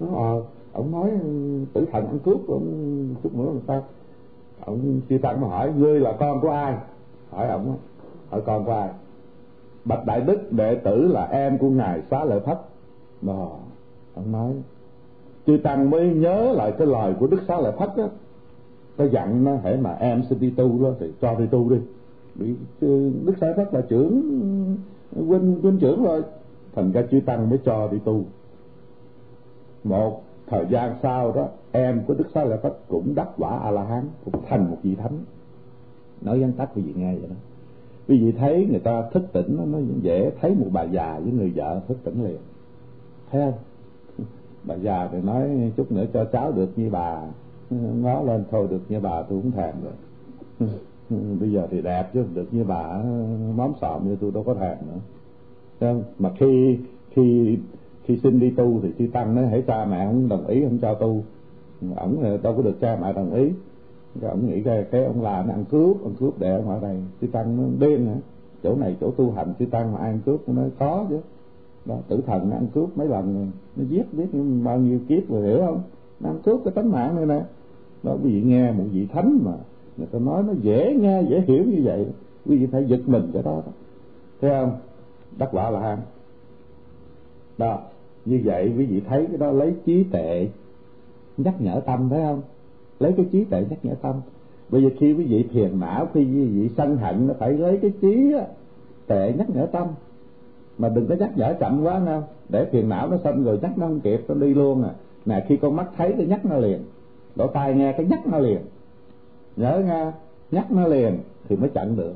Nó 0.00 0.06
à, 0.16 0.30
ông 0.74 0.90
nói 0.92 1.10
ừ, 1.10 1.64
tử 1.72 1.86
thần 1.92 2.06
ăn 2.06 2.18
cướp, 2.18 2.48
ông 2.48 3.14
chút 3.22 3.34
nữa 3.34 3.44
làm 3.44 3.60
sao? 3.66 3.84
Ông 4.64 5.00
chư 5.08 5.18
tăng 5.18 5.40
mà 5.40 5.48
hỏi, 5.48 5.72
ngươi 5.72 6.00
là 6.00 6.12
con 6.12 6.40
của 6.40 6.50
ai? 6.50 6.76
Hỏi 7.30 7.48
ông 7.48 7.76
hỏi 8.30 8.42
con 8.46 8.64
của 8.64 8.72
ai? 8.72 8.88
Bạch 9.84 10.06
đại 10.06 10.20
đức, 10.20 10.52
đệ 10.52 10.74
tử 10.74 11.08
là 11.08 11.24
em 11.24 11.58
của 11.58 11.68
ngài 11.68 12.02
xá 12.10 12.24
lợi 12.24 12.40
thất. 12.44 12.58
Đó 13.22 13.50
ông 14.14 14.32
nói, 14.32 14.52
chư 15.46 15.58
tăng 15.62 15.90
mới 15.90 16.14
nhớ 16.14 16.52
lại 16.52 16.72
cái 16.78 16.86
lời 16.86 17.14
của 17.20 17.26
đức 17.26 17.40
xá 17.48 17.60
lợi 17.60 17.72
thất 17.78 17.96
á. 17.96 18.04
Ta 18.96 19.04
dặn 19.04 19.44
nó, 19.44 19.56
hễ 19.56 19.76
mà 19.76 19.92
em 19.92 20.22
xin 20.28 20.40
đi 20.40 20.50
tu 20.50 20.82
đó 20.82 20.90
thì 21.00 21.12
cho 21.20 21.34
đi 21.34 21.46
tu 21.46 21.70
đi. 21.70 21.76
Bị 22.34 22.54
ừ, 22.80 23.10
đức 23.24 23.34
xá 23.40 23.46
lợi 23.46 23.54
thất 23.56 23.74
là 23.74 23.80
trưởng, 23.80 24.22
huynh 25.16 25.58
huynh 25.62 25.78
trưởng 25.78 26.04
rồi. 26.04 26.22
Thành 26.74 26.92
ra 26.92 27.02
chư 27.10 27.20
tăng 27.20 27.50
mới 27.50 27.58
cho 27.64 27.88
đi 27.92 27.98
tu. 28.04 28.24
Một 29.84 30.22
thời 30.46 30.66
gian 30.70 30.94
sau 31.02 31.32
đó 31.32 31.48
em 31.72 32.02
của 32.06 32.14
đức 32.14 32.24
xá 32.34 32.44
lợi 32.44 32.58
phất 32.62 32.76
cũng 32.88 33.14
đắc 33.14 33.28
quả 33.38 33.58
a 33.58 33.70
la 33.70 33.84
hán 33.84 34.04
cũng 34.24 34.34
thành 34.48 34.70
một 34.70 34.76
vị 34.82 34.94
thánh. 34.94 35.18
Nói 36.20 36.40
vắn 36.40 36.52
tắt 36.52 36.70
quý 36.74 36.82
vị 36.82 36.92
nghe 36.96 37.14
vậy 37.14 37.28
đó. 37.28 37.36
Quý 38.08 38.18
vị 38.24 38.32
thấy 38.32 38.66
người 38.70 38.80
ta 38.80 39.02
thức 39.12 39.22
tỉnh 39.32 39.56
nó, 39.58 39.64
nó 39.64 39.78
dễ 40.02 40.30
thấy 40.40 40.54
một 40.54 40.66
bà 40.72 40.82
già 40.82 41.18
với 41.18 41.32
người 41.32 41.52
vợ 41.54 41.80
thức 41.88 41.98
tỉnh 42.04 42.24
liền. 42.24 42.38
Thấy 43.30 43.40
không? 43.40 43.58
Bà 44.64 44.74
già 44.74 45.08
thì 45.12 45.20
nói 45.20 45.72
chút 45.76 45.92
nữa 45.92 46.04
cho 46.12 46.24
cháu 46.24 46.52
được 46.52 46.68
như 46.76 46.90
bà 46.90 47.22
ngó 47.70 48.22
lên 48.22 48.44
thôi 48.50 48.66
được 48.70 48.80
như 48.88 49.00
bà 49.00 49.22
tôi 49.22 49.40
cũng 49.42 49.50
thèm 49.50 49.74
rồi. 49.84 50.68
Bây 51.40 51.52
giờ 51.52 51.66
thì 51.70 51.82
đẹp 51.82 52.10
chứ 52.14 52.24
được 52.34 52.46
như 52.50 52.64
bà 52.64 53.02
móm 53.56 53.72
sọm 53.80 54.08
như 54.08 54.16
tôi 54.20 54.30
đâu 54.30 54.42
có 54.42 54.54
thèm 54.54 54.76
nữa. 54.86 54.98
Không? 55.80 56.02
mà 56.18 56.30
khi 56.38 56.78
khi 57.10 57.58
khi 58.04 58.18
xin 58.22 58.40
đi 58.40 58.50
tu 58.50 58.80
thì 58.82 58.88
chư 58.98 59.06
tăng 59.12 59.34
nói 59.34 59.46
hãy 59.46 59.62
cha 59.66 59.84
mẹ 59.84 60.06
không 60.06 60.28
đồng 60.28 60.46
ý 60.46 60.64
không 60.64 60.78
cho 60.78 60.94
tu. 60.94 61.22
Ổng 61.96 62.40
đâu 62.42 62.54
có 62.56 62.62
được 62.62 62.80
cha 62.80 62.98
mẹ 63.02 63.12
đồng 63.12 63.34
ý. 63.34 63.50
Cái 64.20 64.30
ổng 64.30 64.46
nghĩ 64.46 64.60
ra 64.60 64.84
cái 64.90 65.04
ông 65.04 65.22
làm 65.22 65.48
ăn 65.48 65.64
cướp 65.70 66.04
ăn 66.04 66.14
cướp 66.20 66.38
để 66.38 66.56
ông 66.56 66.68
ở 66.68 66.80
đây. 66.80 66.96
Chư 67.20 67.26
tăng 67.26 67.56
nó 67.56 67.86
điên 67.86 68.06
hả 68.06 68.14
chỗ 68.62 68.76
này 68.76 68.96
chỗ 69.00 69.10
tu 69.10 69.30
hành 69.30 69.52
chư 69.58 69.66
tăng 69.66 69.92
mà 69.92 69.98
ăn 69.98 70.20
cướp 70.26 70.48
nó 70.48 70.62
có 70.78 71.06
chứ. 71.08 71.20
Đó 71.84 71.96
tử 72.08 72.20
thần 72.26 72.50
nó 72.50 72.56
ăn 72.56 72.66
cướp 72.74 72.98
mấy 72.98 73.08
lần 73.08 73.50
nó 73.76 73.84
giết 73.88 74.14
biết 74.14 74.26
bao 74.64 74.78
nhiêu 74.78 74.98
kiếp 75.08 75.30
rồi 75.30 75.46
hiểu 75.46 75.58
không? 75.66 75.82
Nó 76.20 76.30
ăn 76.30 76.38
cướp 76.44 76.60
cái 76.64 76.72
tánh 76.74 76.90
mạng 76.90 77.16
này 77.16 77.26
nè. 77.26 77.44
Đó 78.02 78.16
quý 78.22 78.30
vị 78.30 78.42
nghe 78.42 78.72
một 78.72 78.84
vị 78.92 79.06
thánh 79.12 79.38
mà 79.44 79.52
người 79.96 80.06
ta 80.06 80.18
nói 80.18 80.42
nó 80.42 80.52
dễ 80.62 80.96
nghe 81.00 81.22
dễ 81.22 81.40
hiểu 81.40 81.64
như 81.64 81.80
vậy 81.84 82.06
quý 82.46 82.56
vị 82.56 82.66
phải 82.66 82.84
giật 82.84 83.00
mình 83.06 83.30
cái 83.32 83.42
đó, 83.42 83.62
đó. 83.66 83.72
thấy 84.40 84.50
không? 84.50 84.72
Đắc 85.38 85.48
quả 85.52 85.70
là 85.70 85.80
ham 85.80 85.98
đó 87.58 87.78
như 88.24 88.40
vậy 88.44 88.72
quý 88.78 88.86
vị 88.86 89.00
thấy 89.08 89.26
cái 89.26 89.36
đó, 89.36 89.50
lấy 89.50 89.74
trí 89.86 90.04
tuệ 90.04 90.48
nhắc 91.36 91.54
nhở 91.58 91.80
tâm 91.86 92.10
phải 92.10 92.20
không? 92.20 92.42
Lấy 93.00 93.12
cái 93.12 93.26
trí 93.32 93.44
tuệ 93.44 93.64
nhắc 93.70 93.78
nhở 93.84 93.94
tâm. 94.02 94.14
Bây 94.68 94.82
giờ 94.82 94.88
khi 94.98 95.12
quý 95.12 95.24
vị 95.24 95.44
thiền 95.52 95.80
não, 95.80 96.08
khi 96.14 96.20
quý 96.20 96.44
vị 96.44 96.68
sân 96.76 96.96
hận, 96.96 97.26
nó 97.26 97.34
phải 97.38 97.52
lấy 97.52 97.78
cái 97.82 97.92
trí 98.00 98.32
tệ 99.06 99.32
nhắc 99.38 99.50
nhở 99.50 99.66
tâm. 99.66 99.86
Mà 100.78 100.88
đừng 100.88 101.06
có 101.06 101.14
nhắc 101.14 101.30
nhở 101.36 101.54
chậm 101.60 101.84
quá 101.84 101.98
nào 101.98 102.28
để 102.48 102.64
phiền 102.64 102.88
não 102.88 103.08
nó 103.10 103.16
xong 103.24 103.44
rồi 103.44 103.58
nhắc 103.62 103.78
nó 103.78 103.86
không 103.86 104.00
kịp, 104.00 104.20
nó 104.28 104.34
đi 104.34 104.54
luôn 104.54 104.82
à. 104.82 104.90
Nè, 105.26 105.44
khi 105.48 105.56
con 105.56 105.76
mắt 105.76 105.86
thấy 105.96 106.14
cái 106.16 106.26
nhắc 106.26 106.44
nó 106.46 106.56
liền. 106.56 106.78
Lỗ 107.36 107.46
tai 107.46 107.74
nghe, 107.74 107.92
cái 107.92 108.06
nhắc 108.06 108.26
nó 108.26 108.38
liền. 108.38 108.58
Nhớ 109.56 109.82
nghe, 109.86 110.12
nhắc 110.50 110.72
nó 110.72 110.86
liền 110.86 111.18
thì 111.48 111.56
mới 111.56 111.68
chặn 111.68 111.96
được. 111.96 112.14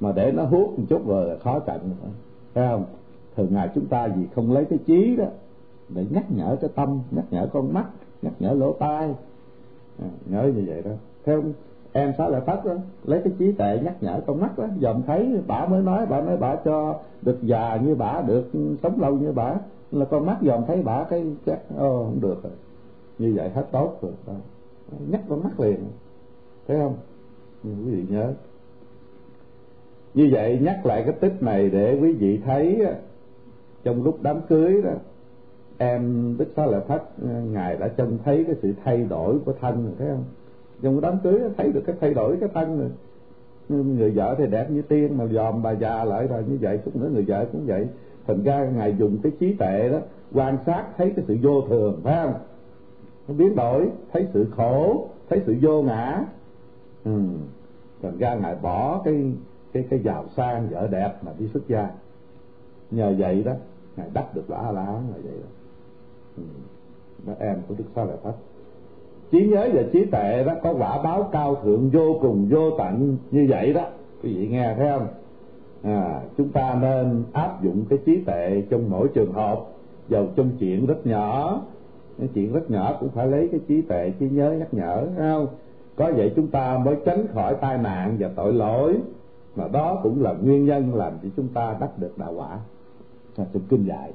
Mà 0.00 0.12
để 0.12 0.32
nó 0.32 0.44
hút 0.44 0.78
một 0.78 0.84
chút 0.88 1.08
rồi 1.08 1.28
là 1.28 1.36
khó 1.36 1.58
chặn 1.58 1.78
phải 2.54 2.68
không? 2.68 2.84
Thường 3.36 3.48
ngày 3.50 3.70
chúng 3.74 3.86
ta 3.86 4.08
vì 4.16 4.26
không 4.34 4.52
lấy 4.52 4.64
cái 4.64 4.78
trí 4.86 5.16
đó 5.16 5.24
để 5.88 6.06
nhắc 6.10 6.24
nhở 6.28 6.56
cái 6.60 6.70
tâm 6.74 7.00
nhắc 7.10 7.24
nhở 7.30 7.48
con 7.52 7.74
mắt 7.74 7.84
nhắc 8.22 8.32
nhở 8.38 8.52
lỗ 8.52 8.72
tai. 8.72 9.14
À, 9.98 10.08
nhớ 10.26 10.52
như 10.54 10.64
vậy 10.66 10.82
đó. 10.82 10.90
Theo 11.24 11.42
em 11.92 12.12
xá 12.18 12.28
lợi 12.28 12.40
phát 12.40 12.64
đó 12.64 12.74
lấy 13.04 13.20
cái 13.24 13.32
trí 13.38 13.52
tệ 13.52 13.80
nhắc 13.84 14.02
nhở 14.02 14.20
con 14.26 14.40
mắt 14.40 14.58
đó 14.58 14.66
dòm 14.80 15.02
thấy 15.02 15.40
bà 15.46 15.66
mới 15.66 15.82
nói 15.82 16.06
bà 16.06 16.20
nói 16.20 16.36
bà 16.36 16.56
cho 16.56 17.00
được 17.22 17.38
già 17.42 17.76
như 17.76 17.94
bà 17.94 18.22
được 18.26 18.50
sống 18.82 19.00
lâu 19.00 19.14
như 19.14 19.32
bà. 19.32 19.54
Là 19.90 20.04
con 20.04 20.26
mắt 20.26 20.38
dòm 20.42 20.64
thấy 20.66 20.82
bà 20.82 21.04
cái 21.04 21.24
chắc 21.46 21.60
ô 21.78 22.04
không 22.04 22.20
được 22.20 22.42
rồi. 22.42 22.52
Như 23.18 23.32
vậy 23.36 23.50
hết 23.54 23.66
tốt 23.72 23.98
rồi. 24.02 24.12
Đó. 24.26 24.32
nhắc 25.08 25.20
con 25.28 25.42
mắt 25.42 25.60
liền. 25.60 25.76
Thấy 26.68 26.78
không? 26.78 26.96
Quý 27.64 27.90
vị 27.90 28.04
nhớ. 28.08 28.32
Như 30.14 30.28
vậy 30.32 30.58
nhắc 30.62 30.86
lại 30.86 31.02
cái 31.02 31.14
tích 31.20 31.42
này 31.42 31.70
để 31.70 31.98
quý 32.02 32.12
vị 32.12 32.40
thấy 32.44 32.86
trong 33.84 34.02
lúc 34.02 34.18
đám 34.22 34.40
cưới 34.48 34.82
đó, 34.82 34.90
em 35.78 36.34
đức 36.38 36.46
xá 36.56 36.66
lợi 36.66 36.80
phất 36.88 37.02
ngài 37.52 37.76
đã 37.76 37.88
trông 37.88 38.18
thấy 38.24 38.44
cái 38.44 38.56
sự 38.62 38.72
thay 38.84 39.04
đổi 39.04 39.38
của 39.44 39.52
thân 39.60 39.84
rồi, 39.84 39.94
thấy 39.98 40.08
không? 40.08 40.24
Trong 40.82 41.00
đám 41.00 41.18
cưới 41.22 41.40
thấy 41.56 41.72
được 41.72 41.82
cái 41.86 41.96
thay 42.00 42.14
đổi 42.14 42.36
cái 42.40 42.48
thân 42.54 42.78
rồi. 42.78 42.90
Người 43.68 44.10
vợ 44.10 44.34
thì 44.38 44.46
đẹp 44.46 44.70
như 44.70 44.82
tiên 44.82 45.18
mà 45.18 45.26
dòm 45.26 45.62
bà 45.62 45.70
già 45.70 46.04
lại 46.04 46.26
rồi, 46.26 46.44
như 46.48 46.58
vậy 46.60 46.80
chút 46.84 46.96
nữa 46.96 47.10
người 47.12 47.24
vợ 47.28 47.46
cũng 47.52 47.66
vậy. 47.66 47.86
Thành 48.26 48.42
ra 48.42 48.64
ngài 48.76 48.96
dùng 48.98 49.18
cái 49.22 49.32
trí 49.40 49.54
tệ 49.58 49.88
đó, 49.88 49.98
quan 50.34 50.58
sát 50.66 50.84
thấy 50.96 51.12
cái 51.16 51.24
sự 51.28 51.36
vô 51.42 51.60
thường, 51.68 52.00
phải 52.04 52.24
không? 52.24 52.34
Nó 53.28 53.34
biến 53.34 53.56
đổi, 53.56 53.88
thấy 54.12 54.26
sự 54.34 54.46
khổ, 54.56 55.08
thấy 55.28 55.42
sự 55.46 55.56
vô 55.62 55.82
ngã. 55.82 56.24
Ừ. 57.04 57.20
thành 58.02 58.18
ra 58.18 58.34
ngài 58.34 58.54
bỏ 58.62 59.02
cái 59.04 59.32
cái 59.72 59.86
cái 59.90 59.98
giàu 59.98 60.24
sang, 60.36 60.68
vợ 60.68 60.88
đẹp 60.90 61.12
mà 61.22 61.32
đi 61.38 61.48
xuất 61.48 61.68
gia. 61.68 61.88
Nhờ 62.90 63.14
vậy 63.18 63.42
đó 63.42 63.52
ngài 63.96 64.08
đắc 64.14 64.34
được 64.34 64.50
lá 64.50 64.56
a 64.56 64.72
la 64.72 64.82
hán 64.82 65.02
là 65.10 65.18
vậy 65.24 65.34
đó. 65.42 65.48
Ừ. 66.36 67.32
em 67.38 67.56
của 67.68 67.74
đức 67.78 67.84
sa 67.94 68.04
lợi 68.04 68.16
phất 68.22 68.34
trí 69.34 69.46
nhớ 69.46 69.68
và 69.74 69.82
trí 69.92 70.04
tuệ 70.04 70.44
đó 70.44 70.52
có 70.62 70.74
quả 70.78 71.02
báo 71.02 71.28
cao 71.32 71.56
thượng 71.62 71.90
vô 71.90 72.18
cùng 72.20 72.48
vô 72.50 72.70
tận 72.78 73.16
như 73.30 73.46
vậy 73.48 73.72
đó. 73.72 73.86
Quý 74.22 74.34
vị 74.34 74.48
nghe 74.48 74.74
thấy 74.74 74.88
không? 74.90 75.06
À, 75.82 76.20
chúng 76.36 76.48
ta 76.48 76.78
nên 76.80 77.24
áp 77.32 77.62
dụng 77.62 77.84
cái 77.88 77.98
trí 78.06 78.20
tuệ 78.26 78.62
trong 78.70 78.90
mỗi 78.90 79.08
trường 79.14 79.32
hợp. 79.32 79.60
Dầu 80.08 80.26
trong 80.36 80.50
chuyện 80.58 80.86
rất 80.86 81.06
nhỏ. 81.06 81.62
Cái 82.18 82.28
chuyện 82.34 82.52
rất 82.52 82.70
nhỏ 82.70 82.96
cũng 83.00 83.08
phải 83.08 83.26
lấy 83.26 83.48
cái 83.50 83.60
trí 83.68 83.82
tuệ 83.82 84.12
trí 84.18 84.28
nhớ 84.28 84.50
nhắc 84.58 84.74
nhở 84.74 85.06
không? 85.16 85.46
Có 85.96 86.12
vậy 86.16 86.32
chúng 86.36 86.46
ta 86.46 86.78
mới 86.78 86.96
tránh 87.04 87.26
khỏi 87.34 87.56
tai 87.60 87.78
nạn 87.78 88.16
và 88.18 88.30
tội 88.36 88.52
lỗi. 88.52 88.96
Mà 89.56 89.68
đó 89.68 90.00
cũng 90.02 90.22
là 90.22 90.32
nguyên 90.32 90.64
nhân 90.64 90.94
làm 90.94 91.12
cho 91.22 91.28
chúng 91.36 91.48
ta 91.48 91.76
đắc 91.80 91.98
được 91.98 92.18
đạo 92.18 92.34
quả 92.36 92.58
trong 93.36 93.46
kinh 93.68 93.86
dạy, 93.86 94.12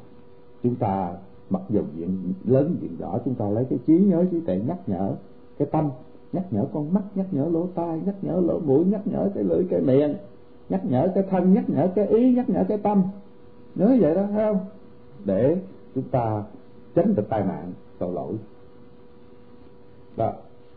chúng 0.64 0.76
ta 0.76 1.14
mặc 1.50 1.62
dù 1.70 1.82
diện 1.96 2.34
lớn 2.46 2.76
diện 2.82 2.98
rõ 3.00 3.20
chúng 3.26 3.36
ta 3.36 3.50
lấy 3.50 3.66
cái 3.70 3.80
trí 3.88 4.00
nhớ, 4.00 4.26
trí 4.32 4.40
tuệ 4.40 4.62
nhắc 4.68 4.78
nhở 4.88 5.16
cái 5.58 5.68
tâm, 5.72 5.90
nhắc 6.34 6.46
nhở 6.52 6.66
con 6.74 6.94
mắt, 6.94 7.04
nhắc 7.16 7.26
nhở 7.32 7.46
lỗ 7.46 7.68
tai, 7.76 8.02
nhắc 8.06 8.16
nhở 8.22 8.42
lỗ 8.46 8.60
mũi, 8.60 8.86
nhắc 8.86 9.02
nhở 9.08 9.30
cái 9.36 9.44
lưỡi, 9.44 9.66
cái 9.70 9.82
miệng, 9.82 10.16
nhắc 10.70 10.86
nhở 10.86 11.12
cái 11.16 11.24
thân, 11.30 11.54
nhắc 11.54 11.70
nhở 11.70 11.90
cái 11.96 12.08
ý, 12.08 12.36
nhắc 12.36 12.50
nhở 12.50 12.64
cái 12.68 12.78
tâm. 12.78 13.04
Nhớ 13.76 13.98
vậy 14.00 14.16
đó, 14.16 14.24
thấy 14.32 14.46
không? 14.46 14.60
Để 15.26 15.58
chúng 15.96 16.04
ta 16.04 16.44
tránh 16.96 17.16
được 17.16 17.30
tai 17.30 17.44
nạn, 17.46 17.74
tội 18.00 18.14
lỗi. 18.14 18.34
Đó 20.18 20.34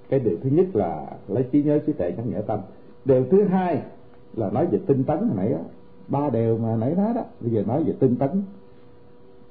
cái 0.08 0.20
điều 0.20 0.36
thứ 0.42 0.50
nhất 0.50 0.66
là 0.76 1.06
lấy 1.28 1.44
trí 1.52 1.62
nhớ, 1.62 1.78
trí 1.86 1.92
tuệ 1.92 2.12
nhắc 2.16 2.26
nhở 2.26 2.42
tâm. 2.42 2.60
Điều 3.04 3.24
thứ 3.30 3.44
hai 3.44 3.82
là 4.34 4.50
nói 4.50 4.66
về 4.66 4.78
tinh 4.86 5.04
tấn 5.04 5.18
hồi 5.18 5.36
nãy 5.36 5.48
đó 5.48 5.58
ba 6.12 6.30
điều 6.30 6.58
mà 6.58 6.76
nãy 6.76 6.94
nói 6.96 7.12
đó 7.14 7.22
bây 7.40 7.50
giờ 7.50 7.62
nói 7.66 7.84
về 7.84 7.92
tinh 7.98 8.16
tấn. 8.16 8.42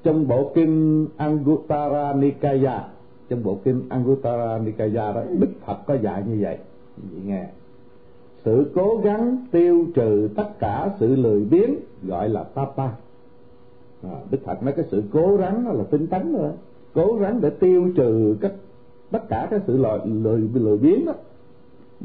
Trong 0.03 0.27
bộ 0.27 0.51
kinh 0.55 1.07
Anguttara 1.17 2.13
Nikaya 2.13 2.87
trong 3.29 3.43
bộ 3.43 3.57
kinh 3.63 3.81
Anguttara 3.89 4.57
Nikaya 4.57 5.11
đó 5.11 5.21
đức 5.39 5.49
Phật 5.65 5.77
có 5.85 5.93
dạy 5.93 6.23
như 6.27 6.37
vậy. 6.39 6.57
Vậy 6.97 7.21
nghe. 7.25 7.45
Sự 8.45 8.71
cố 8.75 9.01
gắng 9.03 9.45
tiêu 9.51 9.85
trừ 9.95 10.29
tất 10.35 10.59
cả 10.59 10.89
sự 10.99 11.15
lười 11.15 11.43
biếng 11.43 11.75
gọi 12.03 12.29
là 12.29 12.43
tapa 12.43 12.89
à, 14.03 14.19
đức 14.31 14.37
Phật 14.45 14.63
nói 14.63 14.73
cái 14.73 14.85
sự 14.91 15.03
cố 15.13 15.37
gắng 15.37 15.65
đó 15.65 15.71
là 15.71 15.83
tinh 15.91 16.07
tấn 16.07 16.33
nữa 16.33 16.51
cố 16.93 17.17
gắng 17.19 17.41
để 17.41 17.49
tiêu 17.49 17.91
trừ 17.95 18.37
các 18.41 18.51
tất 19.11 19.29
cả 19.29 19.47
cái 19.51 19.59
sự 19.67 19.77
lười 19.77 19.99
lười, 20.05 20.49
lười 20.53 20.77
biếng 20.77 21.05
đó 21.05 21.13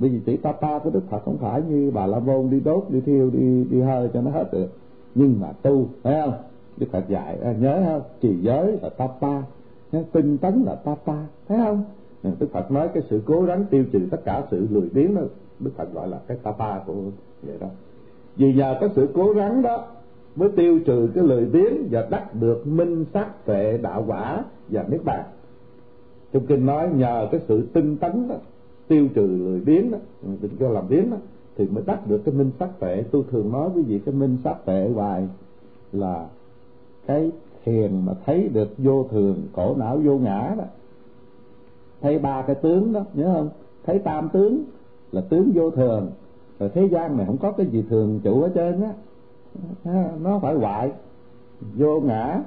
bởi 0.01 0.11
vì 0.11 0.21
chữ 0.27 0.37
tapa 0.43 0.79
của 0.79 0.91
đức 0.91 1.03
Phật 1.11 1.25
không 1.25 1.39
phải 1.39 1.63
như 1.63 1.91
bà 1.95 2.07
la 2.07 2.19
môn 2.19 2.51
đi 2.51 2.61
đốt, 2.61 2.85
đi 2.89 3.01
thiêu, 3.01 3.31
đi 3.31 3.65
đi 3.71 3.81
hơi 3.81 4.09
cho 4.15 4.23
nó 4.23 4.31
hết 4.31 4.53
được. 4.53 4.69
Nhưng 5.15 5.41
mà 5.41 5.53
tu, 5.53 5.87
thấy 6.03 6.23
không? 6.23 6.35
Đức 6.77 6.87
phật 6.93 7.09
dạy 7.09 7.39
à, 7.45 7.53
nhớ 7.53 7.83
không? 7.87 8.03
Trì 8.21 8.37
giới 8.41 8.79
là 8.83 8.89
tata 8.89 9.43
tinh 10.13 10.39
tấn 10.39 10.63
là 10.67 10.75
tata 10.75 11.27
thấy 11.49 11.59
không? 11.65 11.85
Đức 12.39 12.47
phật 12.53 12.71
nói 12.71 12.89
cái 12.95 13.03
sự 13.11 13.23
cố 13.27 13.43
gắng 13.43 13.65
tiêu 13.71 13.85
trừ 13.93 14.01
tất 14.11 14.25
cả 14.25 14.43
sự 14.51 14.67
lười 14.71 14.89
biếng 14.93 15.15
đó, 15.15 15.23
đức 15.59 15.71
phật 15.77 15.95
gọi 15.95 16.09
là 16.09 16.19
cái 16.27 16.37
tata 16.43 16.81
của 16.87 16.95
vậy 17.43 17.57
đó. 17.61 17.67
Vì 18.37 18.55
nhờ 18.55 18.77
cái 18.81 18.89
sự 18.97 19.09
cố 19.15 19.33
gắng 19.33 19.63
đó 19.63 19.85
mới 20.37 20.49
tiêu 20.49 20.79
trừ 20.87 21.09
cái 21.15 21.25
lười 21.25 21.45
biếng 21.45 21.89
và 21.91 22.07
đắc 22.11 22.35
được 22.35 22.67
minh 22.67 23.05
sắc 23.15 23.47
tuệ 23.47 23.79
đạo 23.83 24.05
quả 24.07 24.45
và 24.69 24.85
niết 24.89 25.05
bàn. 25.05 25.25
Trong 26.33 26.47
kinh 26.47 26.67
nói 26.67 26.89
nhờ 26.95 27.29
cái 27.33 27.41
sự 27.49 27.67
tinh 27.73 27.97
tấn 27.97 28.29
đó 28.29 28.35
tiêu 28.89 29.09
trừ 29.15 29.27
lười 29.27 29.61
biếng 29.61 29.91
đó 29.91 29.99
đừng 30.41 30.57
cho 30.61 30.69
làm 30.69 30.89
biếng 30.89 31.11
đó, 31.11 31.17
thì 31.57 31.67
mới 31.67 31.83
đắc 31.87 32.07
được 32.07 32.23
cái 32.25 32.35
minh 32.35 32.51
sắc 32.59 32.81
tuệ. 32.81 33.05
Tôi 33.11 33.23
thường 33.31 33.53
nói 33.53 33.71
với 33.71 33.83
vị 33.83 33.99
cái 33.99 34.15
minh 34.15 34.39
sắc 34.45 34.65
tuệ 34.65 34.91
hoài 34.95 35.29
là 35.93 36.27
cái 37.07 37.31
thiền 37.65 38.07
mà 38.07 38.15
thấy 38.27 38.49
được 38.49 38.69
vô 38.79 39.07
thường 39.11 39.37
khổ 39.53 39.75
não 39.79 39.99
vô 40.05 40.19
ngã 40.19 40.55
đó. 40.59 40.65
Thấy 42.01 42.19
ba 42.19 42.43
cái 42.43 42.57
tướng 42.57 42.93
đó, 42.93 43.05
nhớ 43.15 43.35
không? 43.35 43.49
Thấy 43.85 43.99
tam 43.99 44.29
tướng 44.29 44.65
là 45.13 45.21
tướng 45.21 45.51
vô 45.55 45.71
thường. 45.71 46.11
Rồi 46.59 46.71
thế 46.75 46.89
gian 46.91 47.17
này 47.17 47.27
không 47.27 47.39
có 47.39 47.53
cái 47.53 47.67
gì 47.67 47.85
thường 47.91 48.21
trụ 48.25 48.43
ở 48.43 48.49
trên 48.55 48.83
á. 48.83 48.93
Nó 50.21 50.39
phải 50.39 50.55
hoại, 50.55 50.93
vô 51.77 52.01
ngã 52.01 52.43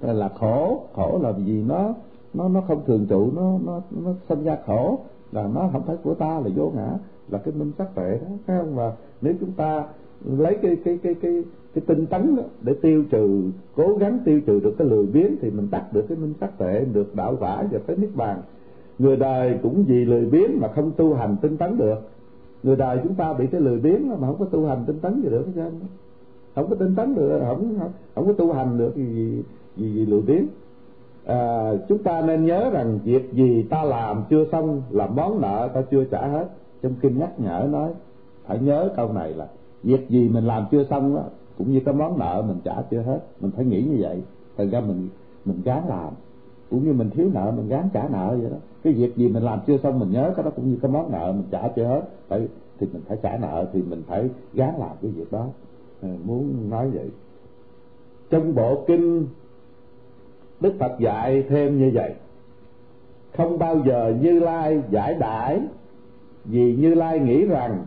là 0.00 0.28
khổ. 0.28 0.82
Khổ 0.94 1.18
là 1.22 1.32
gì? 1.32 1.64
Nó 1.68 1.94
nó 2.34 2.48
nó 2.48 2.60
không 2.60 2.82
thường 2.86 3.06
trụ 3.06 3.30
nó 3.36 3.58
nó 3.64 3.80
nó 3.90 4.10
sinh 4.28 4.44
ra 4.44 4.58
khổ 4.66 4.98
là 5.34 5.48
nó 5.54 5.68
không 5.72 5.82
phải 5.86 5.96
của 6.02 6.14
ta 6.14 6.40
là 6.44 6.50
vô 6.56 6.72
ngã 6.76 6.88
là 7.30 7.38
cái 7.38 7.54
minh 7.54 7.72
sắc 7.78 7.94
tuệ 7.94 8.10
đó. 8.10 8.36
Phải 8.46 8.58
không? 8.58 8.74
Và 8.74 8.92
nếu 9.22 9.34
chúng 9.40 9.52
ta 9.52 9.84
lấy 10.24 10.58
cái 10.62 10.76
cái 10.84 10.98
cái 11.02 11.14
cái 11.14 11.44
cái 11.74 11.84
tinh 11.86 12.06
tấn 12.06 12.36
đó, 12.36 12.42
để 12.60 12.74
tiêu 12.82 13.04
trừ 13.10 13.42
cố 13.76 13.96
gắng 14.00 14.18
tiêu 14.24 14.40
trừ 14.46 14.60
được 14.60 14.74
cái 14.78 14.88
lười 14.88 15.06
biếng 15.06 15.36
thì 15.40 15.50
mình 15.50 15.68
tắt 15.70 15.92
được 15.92 16.04
cái 16.08 16.18
minh 16.18 16.34
sắc 16.40 16.58
tuệ 16.58 16.84
được 16.92 17.14
đạo 17.14 17.36
quả 17.40 17.64
và 17.72 17.78
tới 17.86 17.96
niết 17.96 18.10
bàn. 18.14 18.42
Người 18.98 19.16
đời 19.16 19.58
cũng 19.62 19.84
vì 19.88 20.04
lười 20.04 20.26
biếng 20.26 20.60
mà 20.60 20.68
không 20.74 20.92
tu 20.96 21.14
hành 21.14 21.36
tinh 21.42 21.56
tấn 21.56 21.78
được. 21.78 21.98
Người 22.62 22.76
đời 22.76 23.00
chúng 23.02 23.14
ta 23.14 23.32
bị 23.32 23.46
cái 23.46 23.60
lười 23.60 23.78
biếng 23.78 24.08
mà 24.08 24.26
không 24.26 24.36
có 24.38 24.44
tu 24.44 24.66
hành 24.66 24.84
tinh 24.86 24.98
tấn 25.00 25.22
gì 25.22 25.28
được 25.30 25.46
hết 25.46 25.52
trơn 25.54 25.72
không 26.54 26.70
có 26.70 26.76
tinh 26.76 26.94
tấn 26.94 27.14
được 27.14 27.40
không 27.46 27.78
không, 27.78 27.92
không 28.14 28.26
có 28.26 28.32
tu 28.32 28.52
hành 28.52 28.78
được 28.78 28.96
gì 28.96 29.04
gì, 29.04 29.42
gì, 29.76 29.92
gì 29.94 30.06
lười 30.06 30.20
biếng 30.20 30.46
à, 31.26 31.72
chúng 31.88 32.02
ta 32.02 32.22
nên 32.22 32.46
nhớ 32.46 32.70
rằng 32.70 32.98
việc 33.04 33.32
gì 33.32 33.62
ta 33.70 33.84
làm 33.84 34.22
chưa 34.30 34.44
xong 34.52 34.82
là 34.90 35.06
món 35.06 35.40
nợ 35.40 35.68
ta 35.74 35.82
chưa 35.90 36.04
trả 36.04 36.26
hết. 36.26 36.48
Trong 36.82 36.94
kinh 37.00 37.18
nhắc 37.18 37.40
nhở 37.40 37.68
nói 37.70 37.90
phải 38.46 38.58
nhớ 38.58 38.90
câu 38.96 39.12
này 39.12 39.34
là 39.34 39.46
việc 39.82 40.08
gì 40.08 40.28
mình 40.28 40.44
làm 40.44 40.64
chưa 40.70 40.84
xong 40.84 41.16
đó 41.16 41.22
cũng 41.58 41.72
như 41.72 41.80
cái 41.84 41.94
món 41.94 42.18
nợ 42.18 42.44
mình 42.48 42.56
trả 42.64 42.82
chưa 42.90 43.02
hết. 43.02 43.20
Mình 43.40 43.50
phải 43.56 43.64
nghĩ 43.64 43.82
như 43.82 43.96
vậy. 44.00 44.22
Thành 44.56 44.70
ra 44.70 44.80
mình 44.80 45.08
mình 45.44 45.60
gán 45.64 45.82
làm. 45.88 46.12
Cũng 46.70 46.84
như 46.84 46.92
mình 46.92 47.10
thiếu 47.10 47.30
nợ 47.34 47.52
mình 47.56 47.68
gán 47.68 47.88
trả 47.92 48.08
nợ 48.08 48.36
vậy 48.40 48.50
đó. 48.50 48.56
Cái 48.84 48.92
việc 48.92 49.16
gì 49.16 49.28
mình 49.28 49.42
làm 49.42 49.60
chưa 49.66 49.76
xong 49.78 49.98
mình 49.98 50.10
nhớ 50.10 50.32
cái 50.36 50.44
đó 50.44 50.50
cũng 50.56 50.70
như 50.70 50.78
cái 50.82 50.90
món 50.90 51.12
nợ 51.12 51.32
mình 51.32 51.44
trả 51.50 51.68
chưa 51.68 51.84
hết 51.84 52.02
phải 52.28 52.48
thì 52.78 52.86
mình 52.92 53.02
phải 53.08 53.18
trả 53.22 53.36
nợ 53.36 53.66
thì 53.72 53.82
mình 53.82 54.02
phải 54.06 54.28
gán 54.54 54.74
làm 54.78 54.90
cái 55.02 55.10
việc 55.10 55.32
đó. 55.32 55.46
À, 56.02 56.08
muốn 56.24 56.70
nói 56.70 56.90
vậy. 56.90 57.10
Trong 58.30 58.54
bộ 58.54 58.84
kinh 58.86 59.26
đức 60.60 60.74
phật 60.78 60.98
dạy 60.98 61.44
thêm 61.48 61.78
như 61.78 61.90
vậy. 61.94 62.14
Không 63.36 63.58
bao 63.58 63.82
giờ 63.86 64.14
như 64.20 64.40
lai 64.40 64.82
giải 64.90 65.14
đãi, 65.14 65.60
vì 66.44 66.76
như 66.76 66.94
lai 66.94 67.18
nghĩ 67.18 67.44
rằng, 67.44 67.84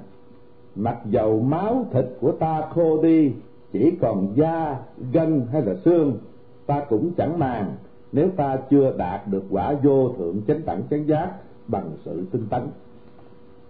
mặc 0.76 0.98
dầu 1.06 1.40
máu 1.40 1.86
thịt 1.92 2.06
của 2.22 2.32
ta 2.32 2.62
khô 2.74 3.02
đi, 3.04 3.32
chỉ 3.72 3.92
còn 4.02 4.34
da, 4.36 4.78
gân 5.14 5.48
hay 5.52 5.62
là 5.62 5.76
xương, 5.86 6.18
ta 6.66 6.86
cũng 6.90 7.12
chẳng 7.18 7.40
màng. 7.40 7.76
Nếu 8.12 8.30
ta 8.36 8.58
chưa 8.70 8.94
đạt 8.98 9.28
được 9.28 9.44
quả 9.50 9.74
vô 9.84 10.14
thượng 10.18 10.42
chánh 10.48 10.62
đẳng 10.66 10.82
chánh 10.90 11.08
giác 11.08 11.32
bằng 11.68 11.92
sự 12.06 12.26
tinh 12.32 12.46
tấn. 12.50 12.62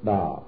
Đó, 0.02 0.39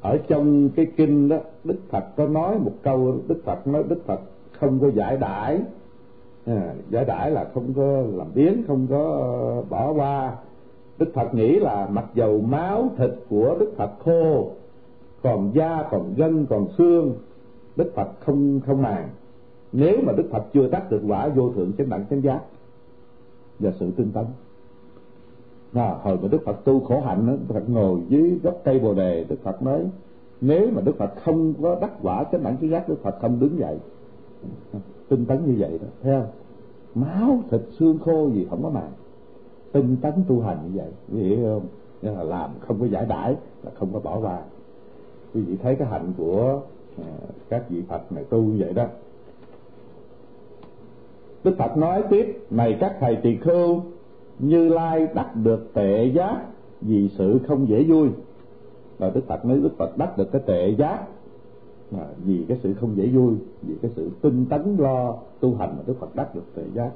ở 0.00 0.18
trong 0.28 0.68
cái 0.70 0.86
kinh 0.96 1.28
đó, 1.28 1.36
đức 1.64 1.78
phật 1.88 2.04
có 2.16 2.26
nói 2.26 2.58
một 2.58 2.72
câu, 2.82 3.18
đức 3.28 3.42
phật 3.44 3.66
nói 3.66 3.84
đức 3.88 4.06
phật 4.06 4.20
không 4.52 4.80
có 4.80 4.90
giải 4.90 5.16
đãi. 5.16 5.60
À, 6.46 6.74
giải 6.90 7.04
đãi 7.04 7.30
là 7.30 7.44
không 7.54 7.74
có 7.74 8.02
làm 8.12 8.26
biến 8.34 8.64
không 8.66 8.86
có 8.90 9.20
ờ, 9.22 9.62
bỏ 9.62 9.92
qua. 9.92 10.36
Đức 10.98 11.14
phật 11.14 11.34
nghĩ 11.34 11.58
là 11.58 11.88
mặc 11.90 12.04
dầu 12.14 12.40
máu 12.40 12.88
thịt 12.96 13.10
của 13.28 13.56
đức 13.60 13.72
phật 13.76 13.90
khô 14.04 14.50
còn 15.22 15.50
da 15.54 15.84
còn 15.90 16.14
gân 16.16 16.46
còn 16.46 16.68
xương 16.78 17.14
đức 17.76 17.92
phật 17.94 18.08
không 18.20 18.60
không 18.66 18.82
màng. 18.82 19.08
Nếu 19.72 19.96
mà 20.06 20.12
đức 20.12 20.28
phật 20.30 20.44
chưa 20.52 20.68
đắc 20.68 20.90
được 20.90 21.02
quả 21.08 21.28
vô 21.28 21.50
thượng 21.52 21.72
chánh 21.78 21.88
đẳng 21.88 22.04
chánh 22.10 22.22
giác 22.22 22.40
và 23.58 23.72
sự 23.80 23.90
tinh 23.96 24.10
tấn 24.12 24.24
à, 25.74 25.96
hồi 26.02 26.18
mà 26.22 26.28
đức 26.28 26.44
phật 26.44 26.64
tu 26.64 26.80
khổ 26.80 27.00
hạnh 27.00 27.26
đức 27.26 27.54
phật 27.54 27.68
ngồi 27.68 28.00
dưới 28.08 28.38
gốc 28.42 28.60
cây 28.64 28.78
bồ 28.78 28.94
đề 28.94 29.24
đức 29.28 29.36
phật 29.42 29.62
nói 29.62 29.80
nếu 30.40 30.70
mà 30.74 30.80
đức 30.80 30.96
phật 30.98 31.10
không 31.24 31.54
có 31.62 31.78
đắc 31.80 31.90
quả 32.02 32.24
chánh 32.32 32.42
đẳng 32.42 32.56
chánh 32.60 32.70
giác 32.70 32.88
đức 32.88 33.02
phật 33.02 33.14
không 33.20 33.40
đứng 33.40 33.58
dậy 33.58 33.78
tinh 35.08 35.26
tấn 35.26 35.46
như 35.46 35.54
vậy 35.58 35.78
đó 35.82 35.88
thấy 36.02 36.12
không? 36.20 36.30
Máu 36.94 37.38
thịt 37.50 37.60
xương 37.78 37.98
khô 37.98 38.30
gì 38.30 38.46
không 38.50 38.62
có 38.62 38.70
màng. 38.70 38.92
Tinh 39.72 39.96
tấn 40.02 40.12
tu 40.28 40.40
hành 40.40 40.58
như 40.64 40.70
vậy 40.78 40.90
quý 41.12 41.22
vị 41.22 41.36
hiểu 41.36 41.44
không? 41.44 41.68
Nên 42.02 42.14
là 42.14 42.22
làm 42.22 42.50
không 42.60 42.80
có 42.80 42.86
giải 42.86 43.06
đãi 43.08 43.36
là 43.62 43.70
không 43.78 43.92
có 43.92 44.00
bỏ 44.00 44.18
qua. 44.20 44.38
Quý 45.34 45.40
vị 45.40 45.56
thấy 45.62 45.74
cái 45.74 45.88
hạnh 45.88 46.12
của 46.16 46.60
à, 46.98 47.04
các 47.48 47.70
vị 47.70 47.82
phật 47.88 48.12
này 48.12 48.24
tu 48.24 48.38
như 48.42 48.56
vậy 48.58 48.72
đó. 48.72 48.86
Đức 51.44 51.54
phật 51.58 51.76
nói 51.76 52.02
tiếp 52.10 52.38
này 52.50 52.76
các 52.80 52.96
thầy 53.00 53.16
tỳ 53.16 53.36
khưu 53.36 53.80
như 54.38 54.68
lai 54.68 55.06
đắc 55.14 55.30
được 55.36 55.70
tệ 55.74 56.04
giác 56.04 56.44
vì 56.80 57.10
sự 57.18 57.38
không 57.48 57.68
dễ 57.68 57.84
vui. 57.84 58.08
Và 58.98 59.10
đức 59.10 59.26
phật 59.26 59.44
nói 59.44 59.60
đức 59.60 59.72
phật 59.78 59.98
đắc 59.98 60.18
được 60.18 60.32
cái 60.32 60.42
tệ 60.46 60.68
giác 60.78 61.00
à, 62.00 62.06
vì 62.24 62.44
cái 62.48 62.58
sự 62.62 62.74
không 62.74 62.96
dễ 62.96 63.06
vui 63.06 63.34
vì 63.62 63.74
cái 63.82 63.90
sự 63.96 64.10
tinh 64.22 64.46
tấn 64.50 64.76
lo 64.78 65.14
tu 65.40 65.54
hành 65.54 65.74
mà 65.76 65.82
đức 65.86 65.94
phật 66.00 66.16
đắc 66.16 66.34
được 66.34 66.44
thời 66.54 66.64
giác. 66.74 66.90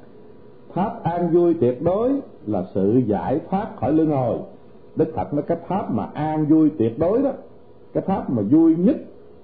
Pháp 0.72 1.02
an 1.02 1.30
vui 1.30 1.54
tuyệt 1.60 1.82
đối 1.82 2.12
là 2.46 2.64
sự 2.74 3.02
giải 3.06 3.40
thoát 3.50 3.76
khỏi 3.76 3.92
luân 3.92 4.08
hồi. 4.10 4.38
Đức 4.96 5.12
phật 5.14 5.34
nói 5.34 5.42
cái 5.42 5.58
pháp 5.68 5.90
mà 5.90 6.04
an 6.04 6.46
vui 6.46 6.70
tuyệt 6.78 6.98
đối 6.98 7.22
đó 7.22 7.30
cái 7.92 8.02
pháp 8.06 8.30
mà 8.30 8.42
vui 8.50 8.76
nhất 8.76 8.96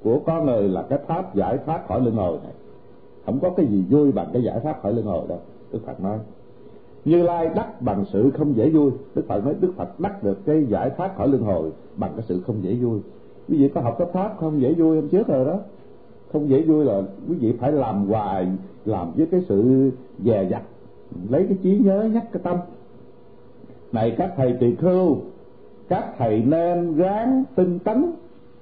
của 0.03 0.21
con 0.27 0.47
người 0.47 0.69
là 0.69 0.83
cái 0.83 0.99
pháp 1.07 1.35
giải 1.35 1.59
thoát 1.67 1.89
khỏi 1.89 2.01
luân 2.01 2.15
hồi 2.15 2.39
này. 2.43 2.53
Không 3.27 3.41
có 3.41 3.51
cái 3.51 3.67
gì 3.67 3.85
vui 3.91 4.13
bằng 4.13 4.31
cái 4.33 4.43
giải 4.43 4.61
thoát 4.61 4.83
khỏi 4.83 4.93
luân 4.93 5.07
hồi 5.07 5.29
đâu 5.29 5.39
đức 5.73 5.81
phật 5.87 6.01
nói. 6.01 6.19
Như 7.05 7.23
lai 7.23 7.49
đắc 7.55 7.83
bằng 7.83 8.05
sự 8.13 8.31
không 8.31 8.57
dễ 8.57 8.71
vui 8.71 8.91
đức 9.15 9.25
phật 9.29 9.45
nói 9.45 9.55
đức 9.61 9.73
phật 9.77 10.01
đắc 10.01 10.23
được 10.23 10.39
cái 10.47 10.65
giải 10.69 10.91
thoát 10.97 11.17
khỏi 11.17 11.29
luân 11.29 11.43
hồi 11.43 11.71
bằng 11.97 12.13
cái 12.17 12.25
sự 12.29 12.41
không 12.47 12.63
dễ 12.63 12.75
vui 12.75 13.01
quý 13.49 13.59
vị 13.59 13.69
có 13.75 13.81
học 13.81 13.97
cái 13.99 14.09
pháp 14.13 14.37
không? 14.39 14.61
Dễ 14.61 14.75
vui 14.75 14.97
em 14.97 15.09
trước 15.09 15.29
rồi 15.29 15.45
đó. 15.45 15.59
Không 16.33 16.49
dễ 16.49 16.63
vui 16.63 16.85
là 16.85 17.03
quý 17.29 17.35
vị 17.35 17.53
phải 17.61 17.73
làm 17.73 18.07
hoài, 18.07 18.49
làm 18.85 19.13
với 19.17 19.27
cái 19.27 19.41
sự 19.49 19.91
dè 20.25 20.49
dặt. 20.51 20.63
Lấy 21.29 21.47
cái 21.49 21.59
trí 21.63 21.79
nhớ 21.79 22.09
nhắc 22.13 22.25
cái 22.33 22.43
tâm. 22.45 22.57
Này 23.93 24.15
các 24.19 24.33
thầy 24.37 24.57
tỳ 24.61 24.75
khưu, 24.75 25.17
các 25.89 26.15
thầy 26.19 26.43
nên 26.43 26.97
ráng 26.97 27.45
tinh 27.55 27.79
tấn, 27.79 28.13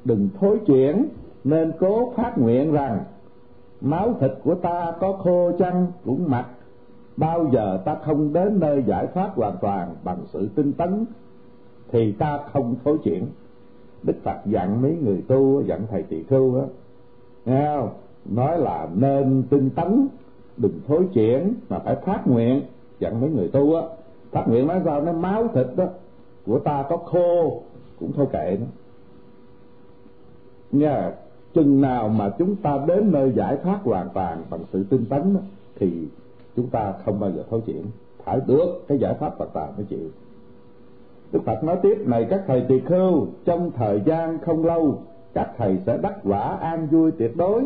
đừng 0.05 0.29
thối 0.41 0.59
chuyển, 0.67 1.05
nên 1.45 1.73
cố 1.81 2.13
phát 2.17 2.39
nguyện 2.39 2.73
rằng 2.73 2.99
máu 3.81 4.15
thịt 4.21 4.31
của 4.45 4.55
ta 4.55 4.93
có 5.01 5.13
khô 5.13 5.53
chăng 5.59 5.87
cũng 6.05 6.25
mặc. 6.29 6.47
Bao 7.17 7.51
giờ 7.53 7.83
ta 7.85 7.97
không 8.05 8.33
đến 8.33 8.61
nơi 8.61 8.83
giải 8.87 9.07
thoát 9.15 9.31
hoàn 9.35 9.57
toàn 9.61 9.95
bằng 10.05 10.19
sự 10.27 10.49
tinh 10.55 10.73
tấn, 10.73 11.05
thì 11.89 12.13
ta 12.13 12.39
không 12.53 12.75
thối 12.85 12.99
chuyển 13.05 13.27
đức 14.03 14.17
phật 14.23 14.37
dặn 14.47 14.83
mấy 14.83 14.97
người 15.05 15.23
tu 15.29 15.63
dặn 15.63 15.87
thầy 15.91 16.03
tỳ 16.03 16.23
khưu 16.23 16.61
á 16.61 16.67
nghe 17.45 17.77
không? 17.77 17.91
Nói 18.25 18.59
là 18.59 18.89
nên 18.95 19.43
tinh 19.51 19.71
tấn 19.71 20.09
đừng 20.57 20.81
thối 20.87 21.05
chuyển 21.13 21.55
mà 21.69 21.79
phải 21.79 21.95
phát 21.95 22.27
nguyện. 22.27 22.63
Dặn 22.99 23.21
mấy 23.21 23.31
người 23.31 23.49
tu 23.49 23.75
á 23.75 23.83
phát 24.31 24.45
nguyện 24.49 24.67
nói 24.67 24.81
sao? 24.85 25.01
Nó 25.01 25.13
máu 25.13 25.49
thịt 25.55 25.67
đó 25.77 25.85
của 26.47 26.59
ta 26.59 26.85
có 26.89 26.97
khô 26.97 27.63
cũng 28.01 28.13
thôi 28.13 28.27
kệ 28.33 28.57
nó. 28.61 28.67
Nha 30.73 31.13
chừng 31.55 31.81
nào 31.81 32.09
mà 32.09 32.31
chúng 32.39 32.57
ta 32.57 32.85
đến 32.87 33.13
nơi 33.13 33.33
giải 33.37 33.57
thoát 33.63 33.81
hoàn 33.85 34.09
toàn 34.15 34.43
bằng 34.51 34.61
sự 34.73 34.85
tinh 34.91 35.05
tấn 35.11 35.35
đó, 35.35 35.41
thì 35.77 36.09
chúng 36.57 36.67
ta 36.67 36.93
không 37.05 37.21
bao 37.21 37.31
giờ 37.31 37.43
thối 37.51 37.61
chuyển. 37.67 37.83
Phải 38.25 38.41
được 38.47 38.85
cái 38.89 38.99
giải 38.99 39.15
pháp 39.15 39.39
hoàn 39.39 39.51
toàn 39.53 39.73
mới 39.77 39.85
chịu. 39.85 40.11
Đức 41.33 41.41
Phật 41.45 41.65
nói 41.65 41.77
tiếp, 41.83 41.99
này 42.07 42.27
các 42.31 42.43
thầy 42.47 42.65
tỳ 42.69 42.81
khưu, 42.81 43.27
trong 43.45 43.71
thời 43.71 44.03
gian 44.07 44.39
không 44.39 44.65
lâu, 44.65 44.99
các 45.35 45.51
thầy 45.57 45.79
sẽ 45.87 45.99
đắc 46.03 46.15
quả 46.25 46.57
an 46.61 46.87
vui 46.91 47.11
tuyệt 47.19 47.37
đối, 47.37 47.63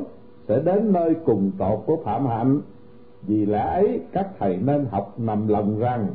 sẽ 0.49 0.61
đến 0.61 0.93
nơi 0.93 1.15
cùng 1.25 1.51
tột 1.59 1.83
của 1.87 1.97
phạm 2.05 2.27
hạnh. 2.27 2.61
Vì 3.23 3.47
lẽ 3.47 3.61
ấy, 3.61 4.01
các 4.13 4.29
thầy 4.39 4.57
nên 4.57 4.87
học 4.91 5.15
nằm 5.19 5.49
lòng 5.49 5.79
rằng, 5.79 6.07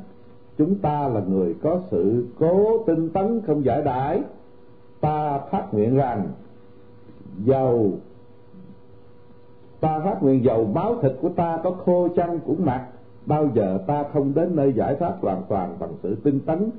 chúng 0.57 0.75
ta 0.75 1.07
là 1.07 1.21
người 1.27 1.55
có 1.63 1.79
sự 1.91 2.27
cố 2.39 2.83
tinh 2.87 3.09
tấn 3.09 3.41
không 3.47 3.65
giải 3.65 3.81
đãi. 3.81 4.21
Ta 5.01 5.39
phát 5.51 5.73
nguyện 5.73 5.95
rằng, 5.95 6.27
dầu, 7.45 7.91
ta 9.79 9.99
phát 9.99 10.23
nguyện 10.23 10.43
dầu 10.43 10.65
máu 10.65 10.95
thịt 11.01 11.11
của 11.21 11.29
ta 11.29 11.59
có 11.63 11.71
khô 11.71 12.07
chăng 12.15 12.39
cũng 12.45 12.65
mặc, 12.65 12.87
bao 13.25 13.47
giờ 13.53 13.79
ta 13.87 14.03
không 14.13 14.33
đến 14.33 14.55
nơi 14.55 14.73
giải 14.73 14.95
thoát 14.95 15.13
hoàn 15.21 15.41
toàn 15.49 15.75
bằng 15.79 15.91
sự 16.03 16.15
tinh 16.23 16.39
tấn 16.45 16.71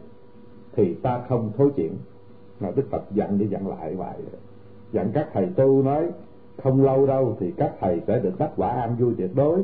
thì 0.76 0.94
ta 0.94 1.20
không 1.28 1.52
thối 1.56 1.70
chuyển. 1.76 1.92
Mà 2.60 2.70
đức 2.76 2.84
phật 2.90 3.02
dặn 3.14 3.38
đi 3.38 3.46
dặn 3.46 3.68
lại 3.68 3.94
vậy 3.94 4.16
dặn 4.92 5.10
các 5.14 5.28
thầy 5.32 5.46
tu 5.46 5.82
nói, 5.82 6.10
không 6.62 6.84
lâu 6.84 7.06
đâu 7.06 7.36
thì 7.40 7.52
các 7.56 7.72
thầy 7.80 8.00
sẽ 8.06 8.18
được 8.18 8.38
đắc 8.38 8.50
quả 8.56 8.68
an 8.68 8.96
vui 8.98 9.14
tuyệt 9.18 9.30
đối. 9.34 9.62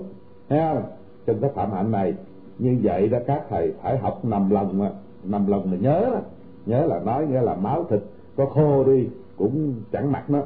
Thấy 0.49 0.59
không? 0.59 0.83
Trong 1.27 1.41
cái 1.41 1.51
phạm 1.55 1.73
hạnh 1.73 1.91
này, 1.91 2.15
như 2.59 2.79
vậy 2.83 3.09
đó 3.09 3.19
các 3.27 3.45
thầy 3.49 3.73
phải 3.83 3.99
học 3.99 4.25
nằm 4.25 4.51
lòng 4.51 4.79
mà. 4.79 4.93
Nằm 5.25 5.47
lòng 5.47 5.73
là 5.73 5.79
nhớ. 5.79 6.21
Nhớ 6.67 6.87
là 6.87 7.01
nói 7.01 7.27
nghĩa 7.27 7.41
là 7.41 7.55
máu 7.55 7.85
thịt, 7.85 8.01
có 8.37 8.47
khô 8.47 8.85
đi 8.85 9.09
cũng 9.37 9.75
chẳng 9.93 10.13
mặc 10.13 10.31
nó 10.31 10.43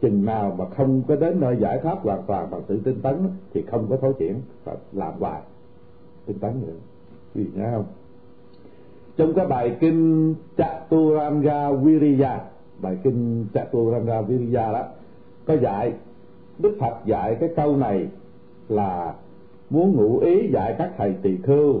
chừng 0.00 0.24
nào 0.24 0.54
mà 0.58 0.64
không 0.76 1.02
có 1.08 1.16
đến 1.16 1.40
nơi 1.40 1.56
giải 1.60 1.78
thoát 1.82 1.98
hoàn 2.02 2.22
toàn 2.26 2.50
bằng 2.50 2.62
sự 2.68 2.80
tinh 2.84 3.00
tấn, 3.02 3.28
thì 3.54 3.62
không 3.62 3.86
có 3.90 3.96
thối 3.96 4.12
chuyển 4.18 4.40
và 4.64 4.76
làm 4.92 5.12
hoài. 5.20 5.40
Tinh 6.26 6.38
tấn 6.38 6.60
nữa. 6.66 6.72
Vì 7.34 7.46
nghe 7.54 7.70
không? 7.74 7.84
Trong 9.16 9.34
cái 9.34 9.46
bài 9.46 9.76
kinh 9.80 10.34
Chaturanga 10.58 11.72
Viriya, 11.72 12.40
bài 12.82 12.98
kinh 13.02 13.46
Chaturanga 13.54 14.20
Viriya 14.20 14.72
đó, 14.72 14.82
có 15.46 15.54
dạy, 15.54 15.92
Đức 16.58 16.76
Phật 16.80 16.94
dạy 17.04 17.36
cái 17.40 17.48
câu 17.56 17.76
này 17.76 18.06
là 18.68 19.14
muốn 19.70 19.96
ngụ 19.96 20.18
ý 20.18 20.48
dạy 20.52 20.74
các 20.78 20.90
thầy 20.96 21.14
tỳ 21.22 21.36
khưu. 21.36 21.80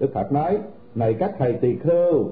Đức 0.00 0.10
Phật 0.14 0.32
nói, 0.32 0.58
này 0.94 1.14
các 1.14 1.34
thầy 1.38 1.52
tỳ 1.52 1.76
khưu, 1.76 2.24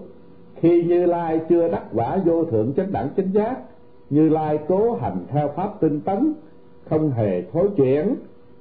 khi 0.57 0.85
Như 0.85 1.07
Lai 1.07 1.41
chưa 1.49 1.69
đắc 1.69 1.85
quả 1.93 2.19
vô 2.25 2.45
thượng 2.45 2.73
chánh 2.77 2.93
đẳng 2.93 3.09
chánh 3.17 3.33
giác, 3.33 3.57
như 4.11 4.29
lai 4.29 4.59
cố 4.69 4.95
hành 4.95 5.25
theo 5.29 5.49
pháp 5.57 5.81
tinh 5.81 6.01
tấn, 6.01 6.33
không 6.91 7.11
hề 7.11 7.43
thối 7.53 7.69
chuyển, 7.77 8.15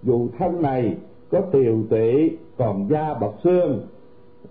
dù 0.04 0.28
thân 0.40 0.62
này 0.62 0.98
có 1.32 1.41
tiều 1.41 1.78
tụy 1.90 2.38
còn 2.58 2.88
da 2.90 3.14
bọc 3.14 3.40
xương 3.44 3.88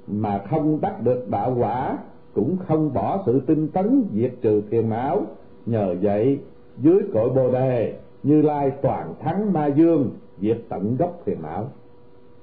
mà 0.06 0.44
không 0.50 0.80
đắc 0.80 1.02
được 1.02 1.28
đạo 1.30 1.56
quả, 1.58 1.98
cũng 2.34 2.56
không 2.66 2.92
bỏ 2.92 3.22
sự 3.26 3.40
tinh 3.40 3.68
tấn 3.68 4.04
diệt 4.12 4.32
trừ 4.42 4.62
phiền 4.70 4.88
não. 4.88 5.22
Nhờ 5.66 5.94
vậy, 6.02 6.38
dưới 6.78 6.98
cội 7.12 7.30
bồ 7.30 7.50
đề, 7.50 7.98
như 8.22 8.42
lai 8.42 8.72
toàn 8.82 9.14
thắng 9.20 9.52
ma 9.52 9.66
dương, 9.66 10.10
diệt 10.40 10.58
tận 10.68 10.96
gốc 10.96 11.20
phiền 11.24 11.42
não. 11.42 11.68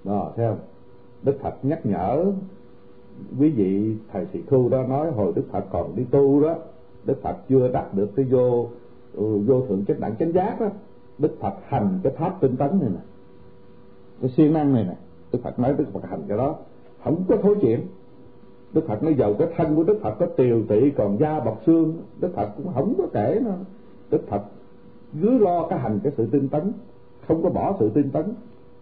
Đó, 0.04 0.32
thấy 0.36 0.48
không? 0.50 0.60
Đức 1.24 1.40
phật 1.42 1.56
nhắc 1.66 1.86
nhở 1.86 2.26
quý 3.40 3.50
vị 3.50 3.96
thầy 4.12 4.26
thị 4.34 4.44
khu 4.50 4.70
đó 4.70 4.84
nói, 4.84 5.12
hồi 5.12 5.34
đức 5.36 5.44
phật 5.52 5.66
còn 5.72 5.96
đi 5.96 6.04
tu 6.12 6.42
đó, 6.42 6.56
đức 7.06 7.22
phật 7.22 7.38
chưa 7.50 7.68
đạt 7.68 7.94
được 7.94 8.10
cái 8.16 8.26
vô 8.26 8.68
ừ, 9.14 9.40
vô 9.46 9.62
thượng 9.68 9.86
chánh 9.86 10.00
đẳng 10.00 10.16
chánh 10.16 10.32
giác 10.32 10.62
đó. 10.62 10.68
Đức 11.18 11.36
phật 11.40 11.54
hành 11.68 12.00
cái 12.04 12.14
pháp 12.18 12.42
tinh 12.42 12.58
tấn 12.58 12.80
này 12.80 12.90
nè. 12.90 13.00
Cái 14.22 14.30
siêng 14.30 14.54
năng 14.54 14.74
này 14.74 14.84
nè. 14.84 14.96
Đức 15.32 15.40
phật 15.44 15.60
nói 15.60 15.74
đức 15.78 15.86
phật 15.94 16.06
hành 16.10 16.22
cái 16.28 16.38
đó 16.38 16.56
không 17.04 17.24
có 17.28 17.38
thối 17.44 17.56
chuyển. 17.62 17.80
Đức 18.74 18.88
phật 18.88 19.04
nói 19.04 19.16
giàu 19.20 19.34
cái 19.34 19.48
thân 19.56 19.76
của 19.76 19.84
đức 19.84 20.00
phật, 20.02 20.16
có 20.20 20.26
tiều 20.26 20.64
tị 20.68 20.90
còn 20.90 21.18
da 21.20 21.40
bọc 21.40 21.62
xương. 21.66 21.98
Đức 22.20 22.32
phật 22.36 22.50
cũng 22.58 22.74
không 22.74 22.94
có 22.98 23.04
kể 23.14 23.40
nó 23.46 23.52
đức 24.10 24.28
phật 24.28 24.42
cứ 25.22 25.38
lo 25.38 25.68
cái 25.68 25.80
hành 25.80 26.00
cái 26.04 26.14
sự 26.18 26.26
tinh 26.32 26.50
tấn, 26.50 26.72
không 27.28 27.44
có 27.44 27.50
bỏ 27.50 27.76
sự 27.80 27.90
tinh 27.90 28.10
tấn. 28.10 28.26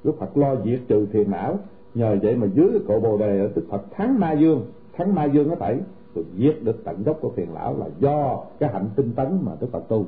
Đức 0.03 0.11
phật 0.19 0.37
lo 0.37 0.55
diệt 0.65 0.79
trừ 0.87 1.05
thiền 1.05 1.31
não. 1.31 1.59
Nhờ 1.93 2.17
vậy 2.21 2.35
mà 2.35 2.47
dưới 2.53 2.69
cái 2.71 2.81
cội 2.87 2.99
bồ 2.99 3.17
đề 3.17 3.49
đức 3.55 3.65
phật 3.69 3.81
thắng 3.91 4.19
ma 4.19 4.31
dương, 4.31 4.65
thắng 4.93 5.15
ma 5.15 5.25
dương 5.25 5.49
nó 5.49 5.55
phải 5.55 5.79
rồi 6.15 6.25
giết 6.35 6.63
được 6.63 6.83
tận 6.83 7.03
gốc 7.03 7.17
của 7.21 7.29
phiền 7.29 7.53
lão 7.53 7.77
là 7.77 7.85
do 7.99 8.43
cái 8.59 8.69
hạnh 8.73 8.89
tinh 8.95 9.11
tấn 9.15 9.39
mà 9.41 9.51
đức 9.59 9.67
phật 9.71 9.87
tu. 9.87 10.05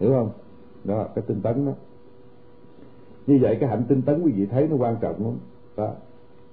Hiểu 0.00 0.10
không? 0.10 0.30
Đó, 0.84 1.06
cái 1.14 1.24
tinh 1.26 1.40
tấn 1.42 1.66
đó. 1.66 1.72
Như 3.26 3.38
vậy 3.42 3.56
cái 3.60 3.68
hạnh 3.68 3.82
tinh 3.88 4.02
tấn 4.02 4.22
quý 4.22 4.32
vị 4.32 4.46
thấy 4.46 4.68
nó 4.68 4.76
quan 4.76 4.96
trọng 5.00 5.24
lắm. 5.24 5.34
Đó 5.76 5.90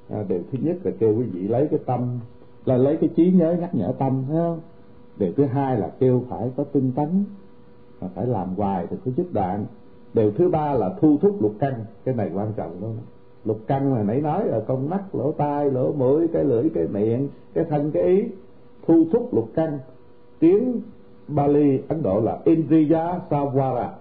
à, 0.10 0.24
điều 0.28 0.42
thứ 0.52 0.58
nhất 0.62 0.78
là 0.84 0.92
kêu 1.00 1.18
quý 1.18 1.26
vị 1.26 1.48
lấy 1.48 1.68
cái 1.68 1.80
tâm 1.86 2.20
là 2.66 2.78
lấy 2.78 2.98
cái 2.98 3.10
trí 3.16 3.32
nhớ 3.32 3.56
nhắc 3.60 3.76
nhở 3.76 3.94
tâm 4.00 4.24
thấy 4.28 4.38
không? 4.38 4.60
Điều 5.18 5.34
thứ 5.34 5.46
hai 5.46 5.78
là 5.78 5.92
kêu 6.00 6.24
phải 6.30 6.52
có 6.56 6.64
tinh 6.64 6.92
tấn 6.96 7.26
mà 8.02 8.08
phải 8.16 8.26
làm 8.26 8.56
hoài 8.56 8.88
thì 8.90 8.98
có 9.06 9.12
chức 9.18 9.34
đoạn 9.34 9.66
điều 10.14 10.32
thứ 10.32 10.50
ba 10.50 10.74
là 10.74 10.90
thu 11.02 11.18
thúc 11.22 11.42
lục 11.42 11.54
căn 11.60 11.74
cái 12.06 12.16
này 12.16 12.32
quan 12.34 12.54
trọng 12.56 12.84
lắm. 12.84 12.92
Lục 13.46 13.60
căn 13.68 13.96
mà 13.96 14.04
nãy 14.04 14.22
nói 14.22 14.48
ở 14.50 14.64
con 14.68 14.90
mắt 14.90 15.16
lỗ 15.16 15.32
tai 15.32 15.72
lỗ 15.72 15.92
mũi 15.94 16.28
cái 16.34 16.44
lưỡi 16.44 16.70
cái 16.74 16.88
miệng 16.88 17.30
cái 17.54 17.64
thân 17.70 17.92
cái 17.92 18.04
ý. 18.04 18.24
Thu 18.88 19.06
thúc 19.14 19.34
lục 19.34 19.50
căn. 19.56 19.80
Tiếng 20.40 20.82
Bali 21.28 21.80
Ấn 21.88 22.04
Độ 22.04 22.22
là 22.22 22.40
Indriya 22.46 23.20
Savara. 23.30 23.92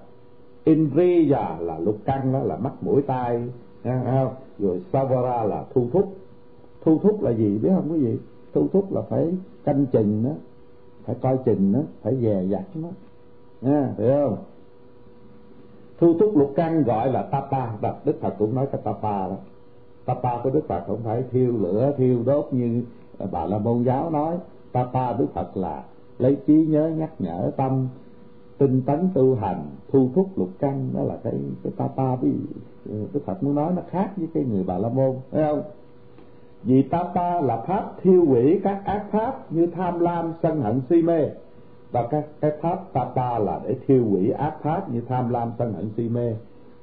Indriya 0.65 1.59
là 1.61 1.79
lục 1.79 1.99
căn 2.05 2.33
đó 2.33 2.39
là 2.39 2.57
mắt 2.57 2.73
mũi 2.81 3.03
tai. 3.03 3.43
Không? 3.85 4.35
Rồi 4.59 4.83
Savara 4.93 5.45
là 5.45 5.65
thu 5.75 5.87
thúc. 5.93 6.17
Thu 6.85 6.99
thúc 6.99 7.23
là 7.23 7.31
gì? 7.31 7.59
Biết 7.59 7.71
không 7.75 7.93
quý 7.93 7.99
vị? 7.99 8.19
Thu 8.55 8.67
thúc 8.73 8.93
là 8.93 9.01
phải 9.03 9.29
canh 9.65 9.87
chừng 9.87 10.25
đó 10.25 10.31
phải 11.09 11.17
coi 11.21 11.39
chừng 11.45 11.73
đó 11.73 11.81
phải 12.03 12.17
dè 12.17 12.43
dặt 12.45 12.65
nó. 12.75 12.89
Nha, 13.61 13.95
hiểu 13.99 14.09
không? 14.09 14.37
Thu 16.01 16.19
thúc 16.19 16.37
lục 16.37 16.53
căn 16.57 16.83
gọi 16.83 17.13
là 17.13 17.23
tapa. 17.23 17.77
Và 17.81 17.95
đức 18.05 18.21
phật 18.21 18.35
cũng 18.39 18.55
nói 18.55 18.67
cái 18.73 18.81
tapa 18.85 19.29
đó. 19.29 19.37
Tapa 20.05 20.43
của 20.43 20.51
đức 20.51 20.69
phật 20.69 20.85
không 20.87 21.01
phải 21.05 21.25
thiêu 21.31 21.53
lửa, 21.61 21.93
thiêu 21.97 22.19
đốt 22.27 22.49
như 22.53 22.83
à, 23.19 23.27
bà 23.33 23.45
la 23.45 23.59
môn 23.59 23.83
giáo 23.83 24.11
nói. 24.11 24.37
Tapa 24.73 25.13
đức 25.13 25.27
phật 25.35 25.57
là 25.57 25.85
lấy 26.19 26.37
trí 26.47 26.67
nhớ 26.67 26.89
nhắc 26.89 27.11
nhở 27.19 27.51
tâm 27.57 27.89
tinh 28.59 28.83
tấn 28.87 29.09
tu 29.15 29.35
hành, 29.35 29.63
thu 29.93 30.11
thúc 30.15 30.39
lục 30.39 30.49
căn 30.59 30.91
đó 30.95 31.03
là 31.03 31.17
cái 31.25 31.33
cái 31.63 31.73
tapa 31.77 32.17
với 32.17 32.33
đức 32.85 33.09
ờ, 33.13 33.21
phật 33.27 33.43
muốn 33.43 33.55
nói 33.55 33.73
nó 33.77 33.83
khác 33.91 34.11
với 34.17 34.29
cái 34.35 34.45
người 34.45 34.65
bà 34.67 34.79
la 34.79 34.89
môn 34.89 35.17
thấy 35.31 35.45
không? 35.45 35.63
Vì 36.63 36.83
tapa 36.83 37.41
là 37.41 37.57
pháp 37.57 37.93
thiêu 38.03 38.25
hủy 38.25 38.61
các 38.65 38.83
ác 38.85 39.05
pháp 39.11 39.53
như 39.53 39.67
tham 39.67 40.01
lam, 40.01 40.33
sân 40.43 40.61
hận, 40.61 40.81
si 40.91 41.03
mê. 41.03 41.29
Và 41.93 42.07
các 42.11 42.27
cái 42.41 42.51
pháp 42.61 42.93
tapa 42.93 43.39
là 43.39 43.61
để 43.65 43.75
thiêu 43.87 44.05
hủy 44.11 44.31
ác 44.31 44.55
pháp 44.63 44.91
như 44.91 45.01
tham 45.09 45.29
lam, 45.29 45.53
sân 45.59 45.73
hận, 45.73 45.91
si 45.97 46.09
mê. 46.09 46.35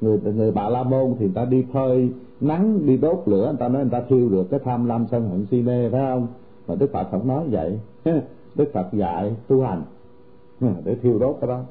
Người 0.02 0.19
người 0.35 0.52
bà 0.52 0.69
la 0.69 0.84
môn 0.84 1.15
thì 1.19 1.26
người 1.26 1.35
ta 1.35 1.45
đi 1.45 1.65
phơi 1.73 2.10
nắng, 2.41 2.85
đi 2.85 2.97
đốt 2.97 3.23
lửa, 3.26 3.45
người 3.45 3.57
ta 3.60 3.68
nói 3.68 3.81
người 3.81 3.91
ta 3.91 4.02
thiêu 4.10 4.30
được 4.30 4.47
cái 4.52 4.60
tham 4.64 4.85
lam, 4.85 5.06
sân 5.11 5.30
hận, 5.30 5.45
si 5.52 5.61
mê, 5.61 5.89
phải 5.89 6.02
không? 6.02 6.27
Mà 6.68 6.76
đức 6.76 6.89
phật 6.93 7.07
không 7.11 7.27
nói 7.27 7.45
vậy. 7.52 7.80
Đức 8.56 8.65
phật 8.73 8.93
dạy 8.93 9.35
tu 9.47 9.61
hành 9.61 9.81
Ừ, 10.61 10.68
để 10.84 10.95
thiêu 10.95 11.19
đốt 11.19 11.38
cái 11.41 11.48
đó. 11.48 11.61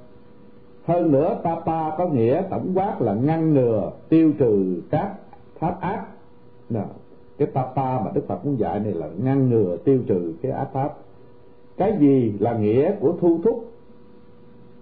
Hơn 0.84 1.12
nữa 1.12 1.40
tapa 1.42 1.96
có 1.98 2.08
nghĩa 2.08 2.42
tổng 2.50 2.72
quát 2.74 3.02
là 3.02 3.14
ngăn 3.14 3.54
ngừa 3.54 3.90
tiêu 4.08 4.32
trừ 4.38 4.82
các 4.90 5.14
pháp 5.58 5.80
ác. 5.80 6.06
Nào, 6.70 6.88
cái 7.38 7.48
tapa 7.48 8.00
mà 8.00 8.10
đức 8.14 8.26
phật 8.26 8.46
muốn 8.46 8.58
dạy 8.58 8.80
này 8.80 8.92
là 8.92 9.08
ngăn 9.22 9.50
ngừa 9.50 9.76
tiêu 9.84 10.00
trừ 10.06 10.34
cái 10.42 10.52
ác 10.52 10.68
pháp 10.72 10.94
cái 11.76 11.96
gì 12.00 12.32
là 12.38 12.58
nghĩa 12.58 12.92
của 13.00 13.14
thu 13.20 13.40
thúc? 13.44 13.70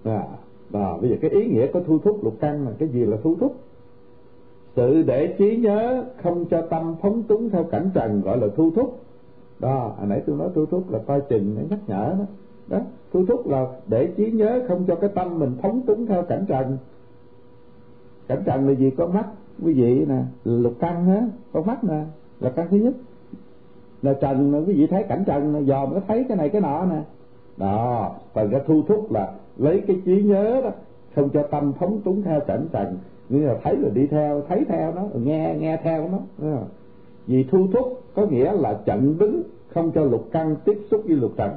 À, 0.04 0.26
à, 0.72 0.96
bây 1.00 1.10
giờ 1.10 1.16
cái 1.20 1.30
ý 1.30 1.46
nghĩa 1.46 1.66
của 1.66 1.80
thu 1.80 1.98
thúc 1.98 2.24
lục 2.24 2.34
căn 2.40 2.66
là 2.66 2.72
cái 2.78 2.88
gì 2.88 3.04
là 3.04 3.16
thu 3.22 3.36
thúc? 3.40 3.56
Sự 4.76 5.02
để 5.02 5.34
trí 5.38 5.56
nhớ 5.56 6.04
không 6.22 6.44
cho 6.44 6.62
tâm 6.62 6.94
phóng 7.02 7.22
túng 7.22 7.50
theo 7.50 7.64
cảnh 7.64 7.90
trần 7.94 8.20
gọi 8.20 8.38
là 8.38 8.46
thu 8.56 8.70
thúc. 8.70 9.00
Đó 9.58 9.94
hồi 9.98 10.06
nãy 10.06 10.22
tôi 10.26 10.36
nói 10.36 10.48
thu 10.54 10.66
thúc 10.66 10.90
là 10.90 10.98
coi 10.98 11.20
chừng 11.20 11.56
để 11.58 11.62
nhắc 11.70 11.78
nhở 11.86 12.14
đó 12.18 12.24
đó 12.72 12.78
thu 13.12 13.26
thúc 13.26 13.48
là 13.48 13.66
để 13.86 14.08
trí 14.16 14.30
nhớ 14.30 14.60
không 14.68 14.84
cho 14.86 14.94
cái 14.94 15.10
tâm 15.14 15.38
mình 15.38 15.52
phóng 15.62 15.82
túng 15.86 16.06
theo 16.06 16.22
cảnh 16.22 16.44
trần. 16.48 16.78
Cảnh 18.28 18.42
trần 18.46 18.68
là 18.68 18.74
gì? 18.74 18.90
Con 18.90 19.14
mắt, 19.14 19.26
quý 19.64 19.72
vị 19.72 20.04
nè, 20.08 20.22
lục 20.44 20.74
căn 20.80 21.08
á 21.14 21.26
con 21.52 21.66
mắt 21.66 21.84
nè, 21.84 22.04
là 22.40 22.50
căn 22.50 22.66
thứ 22.70 22.76
nhất. 22.76 22.94
Là 24.02 24.12
trần 24.12 24.64
quý 24.66 24.74
vị 24.74 24.86
thấy 24.86 25.02
cảnh 25.02 25.24
trần 25.26 25.66
dòm 25.66 25.94
nó 25.94 26.00
thấy 26.08 26.24
cái 26.28 26.36
này 26.36 26.48
cái 26.48 26.60
nọ 26.60 26.84
nè. 26.84 27.02
Đó, 27.56 28.12
phần 28.32 28.50
cái 28.50 28.60
thu 28.66 28.82
thúc 28.88 29.12
là 29.12 29.32
lấy 29.56 29.82
cái 29.86 30.00
trí 30.04 30.22
nhớ 30.22 30.60
đó, 30.64 30.70
không 31.14 31.30
cho 31.30 31.42
tâm 31.42 31.72
phóng 31.72 32.00
túng 32.00 32.22
theo 32.22 32.40
cảnh 32.40 32.66
trần. 32.72 32.98
Nghĩa 33.28 33.46
là 33.46 33.56
thấy 33.62 33.76
rồi 33.76 33.90
đi 33.94 34.06
theo, 34.06 34.42
thấy 34.48 34.64
theo 34.68 34.92
nó, 34.94 35.02
nghe 35.14 35.56
nghe 35.60 35.76
theo 35.76 36.08
nó. 36.08 36.48
Vì 37.26 37.44
thu 37.44 37.66
thúc 37.72 38.02
có 38.14 38.26
nghĩa 38.26 38.52
là 38.52 38.74
chặn 38.84 39.18
đứng, 39.18 39.42
không 39.68 39.92
cho 39.94 40.04
lục 40.04 40.28
căn 40.32 40.56
tiếp 40.64 40.78
xúc 40.90 41.02
với 41.06 41.16
lục 41.16 41.32
trần 41.36 41.50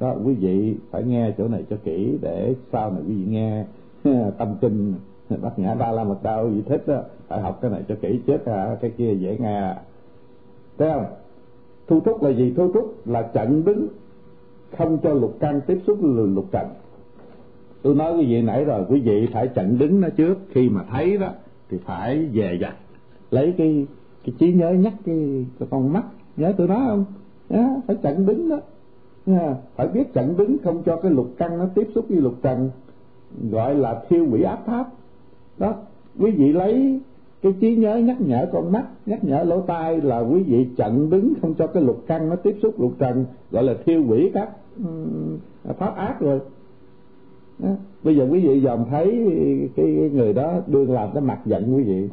đó 0.00 0.14
quý 0.24 0.34
vị 0.34 0.74
phải 0.90 1.02
nghe 1.02 1.32
chỗ 1.38 1.48
này 1.48 1.64
cho 1.70 1.76
kỹ 1.84 2.18
để 2.20 2.54
sau 2.72 2.90
này 2.90 3.02
quý 3.08 3.14
vị 3.14 3.24
nghe 3.28 3.64
tâm 4.38 4.56
kinh 4.60 4.94
bát 5.28 5.58
nhã 5.58 5.74
ba 5.74 5.92
la 5.92 6.04
mật 6.04 6.22
đao 6.22 6.50
gì 6.50 6.62
thích 6.66 6.82
đó 6.86 7.02
phải 7.28 7.40
học 7.40 7.58
cái 7.62 7.70
này 7.70 7.82
cho 7.88 7.94
kỹ 8.02 8.20
chết 8.26 8.44
à 8.44 8.76
cái 8.80 8.90
kia 8.90 9.14
dễ 9.14 9.36
nghe. 9.40 9.74
Thấy 10.78 10.90
không? 10.92 11.04
Thu 11.86 12.00
thúc 12.00 12.22
là 12.22 12.30
gì? 12.30 12.52
Thu 12.56 12.72
thúc 12.72 13.06
là 13.06 13.22
chặn 13.22 13.64
đứng 13.64 13.88
không 14.76 14.98
cho 15.02 15.12
lục 15.12 15.36
căn 15.40 15.60
tiếp 15.66 15.78
xúc 15.86 15.98
với 16.00 16.26
lục 16.26 16.46
trần. 16.52 16.66
Tôi 17.82 17.94
nói 17.94 18.16
quý 18.16 18.26
vị 18.26 18.42
nãy 18.42 18.64
rồi 18.64 18.84
quý 18.88 19.00
vị 19.00 19.28
phải 19.32 19.48
chặn 19.48 19.78
đứng 19.78 20.00
nó 20.00 20.08
trước. 20.08 20.38
Khi 20.50 20.68
mà 20.68 20.84
thấy 20.90 21.16
đó 21.16 21.28
thì 21.70 21.78
phải 21.84 22.24
về 22.32 22.58
dặt. 22.60 22.74
Lấy 23.30 23.54
cái 23.58 23.86
cái 24.24 24.34
trí 24.38 24.52
nhớ 24.52 24.70
nhắc 24.70 24.94
cái, 25.04 25.46
cái 25.58 25.68
con 25.70 25.92
mắt. 25.92 26.04
Nhớ 26.36 26.52
tôi 26.56 26.68
nói 26.68 26.80
không? 26.86 27.04
À, 27.48 27.80
phải 27.86 27.96
chặn 28.02 28.26
đứng 28.26 28.48
đó 28.48 28.60
nha, 29.26 29.56
phải 29.76 29.88
biết 29.88 30.12
chặn 30.14 30.36
đứng 30.36 30.56
không 30.64 30.82
cho 30.86 30.96
cái 30.96 31.10
lục 31.10 31.30
căn 31.38 31.58
nó 31.58 31.66
tiếp 31.74 31.88
xúc 31.94 32.04
với 32.08 32.20
lục 32.20 32.34
trần, 32.42 32.70
gọi 33.50 33.74
là 33.74 34.02
thiêu 34.08 34.26
hủy 34.26 34.42
áp 34.42 34.58
pháp 34.66 34.86
đó, 35.58 35.74
quý 36.18 36.30
vị 36.30 36.52
lấy 36.52 37.00
cái 37.42 37.54
trí 37.60 37.76
nhớ 37.76 37.96
nhắc 37.96 38.20
nhở 38.20 38.46
con 38.52 38.72
mắt, 38.72 38.84
nhắc 39.06 39.24
nhở 39.24 39.42
lỗ 39.42 39.60
tai 39.60 40.00
là 40.00 40.20
quý 40.20 40.42
vị 40.42 40.66
chặn 40.76 41.10
đứng 41.10 41.32
không 41.40 41.54
cho 41.54 41.66
cái 41.66 41.82
lục 41.82 42.04
căn 42.06 42.28
nó 42.28 42.36
tiếp 42.36 42.56
xúc 42.62 42.80
lục 42.80 42.92
trần, 42.98 43.24
gọi 43.50 43.64
là 43.64 43.74
thiêu 43.84 44.04
hủy 44.04 44.30
các 44.34 44.48
pháp 45.78 45.96
ác 45.96 46.20
rồi 46.20 46.40
đó. 47.58 47.68
bây 48.02 48.16
giờ 48.16 48.28
quý 48.30 48.46
vị 48.46 48.60
dòm 48.60 48.84
thấy 48.90 49.26
cái 49.76 50.10
người 50.12 50.32
đó 50.32 50.60
đương 50.66 50.92
làm 50.92 51.08
cái 51.14 51.22
mặt 51.22 51.40
giận 51.44 51.76
quý 51.76 51.82
vị 51.82 52.08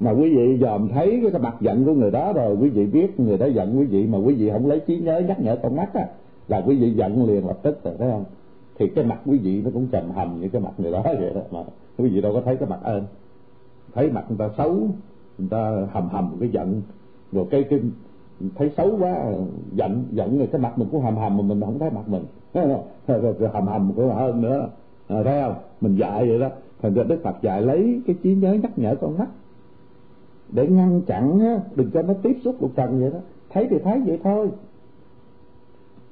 mà 0.00 0.10
quý 0.10 0.36
vị 0.36 0.58
dòm 0.60 0.88
thấy 0.88 1.20
cái 1.32 1.40
mặt 1.40 1.56
giận 1.60 1.84
của 1.84 1.94
người 1.94 2.10
đó 2.10 2.32
rồi 2.32 2.56
quý 2.60 2.68
vị 2.68 2.86
biết 2.86 3.20
người 3.20 3.38
đó 3.38 3.46
giận 3.46 3.78
quý 3.78 3.84
vị 3.84 4.06
mà 4.06 4.18
quý 4.18 4.34
vị 4.34 4.50
không 4.50 4.66
lấy 4.66 4.80
trí 4.80 4.98
nhớ 4.98 5.22
nhắc 5.28 5.40
nhở 5.40 5.56
con 5.62 5.76
mắt 5.76 5.94
á 5.94 6.06
là 6.48 6.62
quý 6.66 6.76
vị 6.76 6.90
giận 6.90 7.26
liền 7.26 7.46
lập 7.46 7.58
tức 7.62 7.84
rồi 7.84 7.94
thấy 7.98 8.10
không? 8.10 8.24
Thì 8.78 8.88
cái 8.88 9.04
mặt 9.04 9.20
quý 9.26 9.38
vị 9.38 9.62
nó 9.62 9.70
cũng 9.74 9.86
trầm 9.86 10.10
hầm 10.10 10.40
như 10.40 10.48
cái 10.48 10.62
mặt 10.62 10.72
người 10.78 10.92
đó 10.92 11.02
vậy 11.04 11.32
đó 11.34 11.40
mà 11.50 11.60
quý 11.98 12.08
vị 12.08 12.20
đâu 12.20 12.32
có 12.34 12.40
thấy 12.44 12.56
cái 12.56 12.68
mặt 12.68 12.80
ơn. 12.82 13.04
Thấy 13.94 14.10
mặt 14.10 14.24
người 14.28 14.38
ta 14.38 14.48
xấu 14.56 14.70
người 15.38 15.48
ta 15.50 15.86
hầm 15.92 16.08
hầm 16.08 16.36
cái 16.40 16.48
giận. 16.48 16.82
Rồi 17.32 17.46
cái 17.50 17.64
cái 17.70 17.80
thấy 18.54 18.70
xấu 18.76 18.98
quá 18.98 19.24
giận 19.72 20.04
giận 20.10 20.38
rồi 20.38 20.48
cái 20.52 20.60
mặt 20.60 20.78
mình 20.78 20.88
cũng 20.90 21.00
hầm 21.00 21.16
hầm 21.16 21.36
mà 21.36 21.42
mình 21.42 21.60
không 21.60 21.78
thấy 21.78 21.90
mặt 21.90 22.08
mình. 22.08 22.24
Rồi, 23.06 23.34
rồi 23.38 23.50
hầm 23.52 23.66
hầm 23.66 23.92
cũng 23.96 24.14
hơn 24.14 24.40
nữa. 24.40 24.68
À, 25.08 25.22
thấy 25.24 25.42
không? 25.42 25.54
Mình 25.80 25.96
dạy 25.96 26.28
vậy 26.28 26.38
đó. 26.38 26.48
Thành 26.82 26.94
ra 26.94 27.02
đức 27.02 27.20
phật 27.22 27.42
dạy 27.42 27.62
lấy 27.62 28.00
cái 28.06 28.16
trí 28.22 28.34
nhớ 28.34 28.52
nhắc 28.52 28.78
nhở 28.78 28.94
con 29.00 29.18
mắt 29.18 29.28
để 30.52 30.66
ngăn 30.66 31.02
chặn 31.06 31.40
đừng 31.74 31.90
cho 31.90 32.02
nó 32.02 32.14
tiếp 32.22 32.36
xúc 32.44 32.56
lục 32.60 32.70
trần 32.76 33.00
vậy 33.00 33.10
đó. 33.10 33.18
Thấy 33.50 33.66
thì 33.70 33.76
thấy 33.84 34.02
vậy 34.06 34.18
thôi. 34.24 34.50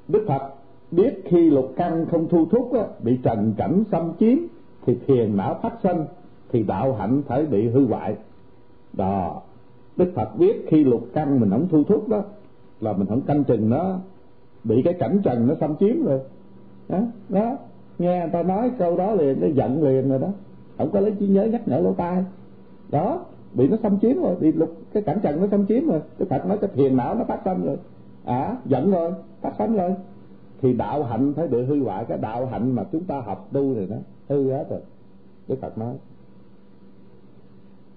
Đức 0.08 0.24
phật 0.28 0.54
biết 0.90 1.22
khi 1.24 1.50
lục 1.50 1.72
căn 1.76 2.06
không 2.10 2.28
thu 2.28 2.46
thúc 2.46 2.72
á, 2.72 2.84
bị 3.02 3.18
trần 3.22 3.54
cảnh 3.56 3.84
xâm 3.90 4.12
chiếm 4.20 4.38
thì 4.86 4.98
thiền 5.06 5.36
não 5.36 5.58
phát 5.62 5.74
sinh 5.82 6.04
thì 6.52 6.62
đạo 6.62 6.94
hạnh 6.94 7.22
phải 7.26 7.46
bị 7.46 7.68
hư 7.68 7.86
hoại. 7.86 8.16
Đó 8.92 9.42
đức 9.96 10.12
phật 10.14 10.36
biết 10.38 10.66
khi 10.68 10.84
lục 10.84 11.06
căn 11.14 11.40
mình 11.40 11.50
không 11.50 11.68
thu 11.68 11.84
thúc 11.84 12.08
đó 12.08 12.22
là 12.80 12.92
mình 12.92 13.06
không 13.06 13.20
canh 13.20 13.44
chừng 13.44 13.70
nó. 13.70 13.98
Bị 14.64 14.82
cái 14.82 14.94
cảnh 14.94 15.20
trần 15.24 15.46
nó 15.46 15.54
xâm 15.60 15.76
chiếm 15.76 16.04
rồi. 16.04 16.20
Đó, 16.88 16.98
đó. 17.28 17.56
nghe 17.98 18.20
người 18.20 18.30
ta 18.32 18.42
nói 18.42 18.70
câu 18.78 18.96
đó 18.96 19.12
liền 19.14 19.40
nó 19.40 19.46
giận 19.54 19.82
liền 19.82 20.08
rồi 20.08 20.18
đó. 20.18 20.28
Không 20.78 20.90
có 20.92 21.00
lấy 21.00 21.12
trí 21.18 21.26
nhớ 21.26 21.44
nhắc 21.44 21.68
nhở 21.68 21.80
lỗ 21.80 21.92
tai. 21.92 22.24
Đó 22.90 23.24
bị 23.56 23.68
nó 23.68 23.76
xâm 23.82 23.98
chiếm 24.00 24.22
rồi 24.22 24.36
bị 24.40 24.52
lục 24.52 24.70
cái 24.92 25.02
cảnh 25.02 25.18
trần 25.22 25.40
nó 25.40 25.46
xâm 25.50 25.66
chiếm 25.66 25.86
rồi. 25.86 26.00
Cái 26.18 26.28
phật 26.28 26.46
nói 26.46 26.58
cái 26.60 26.70
thiền 26.74 26.96
não 26.96 27.14
nó 27.14 27.24
phát 27.24 27.44
tâm 27.44 27.64
rồi. 27.64 27.76
À 28.24 28.56
giận 28.64 28.90
rồi 28.90 29.12
phát 29.40 29.52
sanh 29.58 29.76
rồi. 29.76 29.94
Thì 30.62 30.72
đạo 30.72 31.02
hạnh 31.02 31.32
phải 31.36 31.48
bị 31.48 31.64
hư 31.64 31.84
hoại. 31.84 32.04
Cái 32.04 32.18
đạo 32.18 32.46
hạnh 32.46 32.72
mà 32.72 32.84
chúng 32.92 33.04
ta 33.04 33.20
học 33.20 33.48
tu 33.52 33.74
thì 33.74 33.86
nó 33.86 33.96
hư 34.28 34.52
hết 34.52 34.70
rồi. 34.70 34.80
Đức 35.48 35.56
phật 35.60 35.78
nói. 35.78 35.94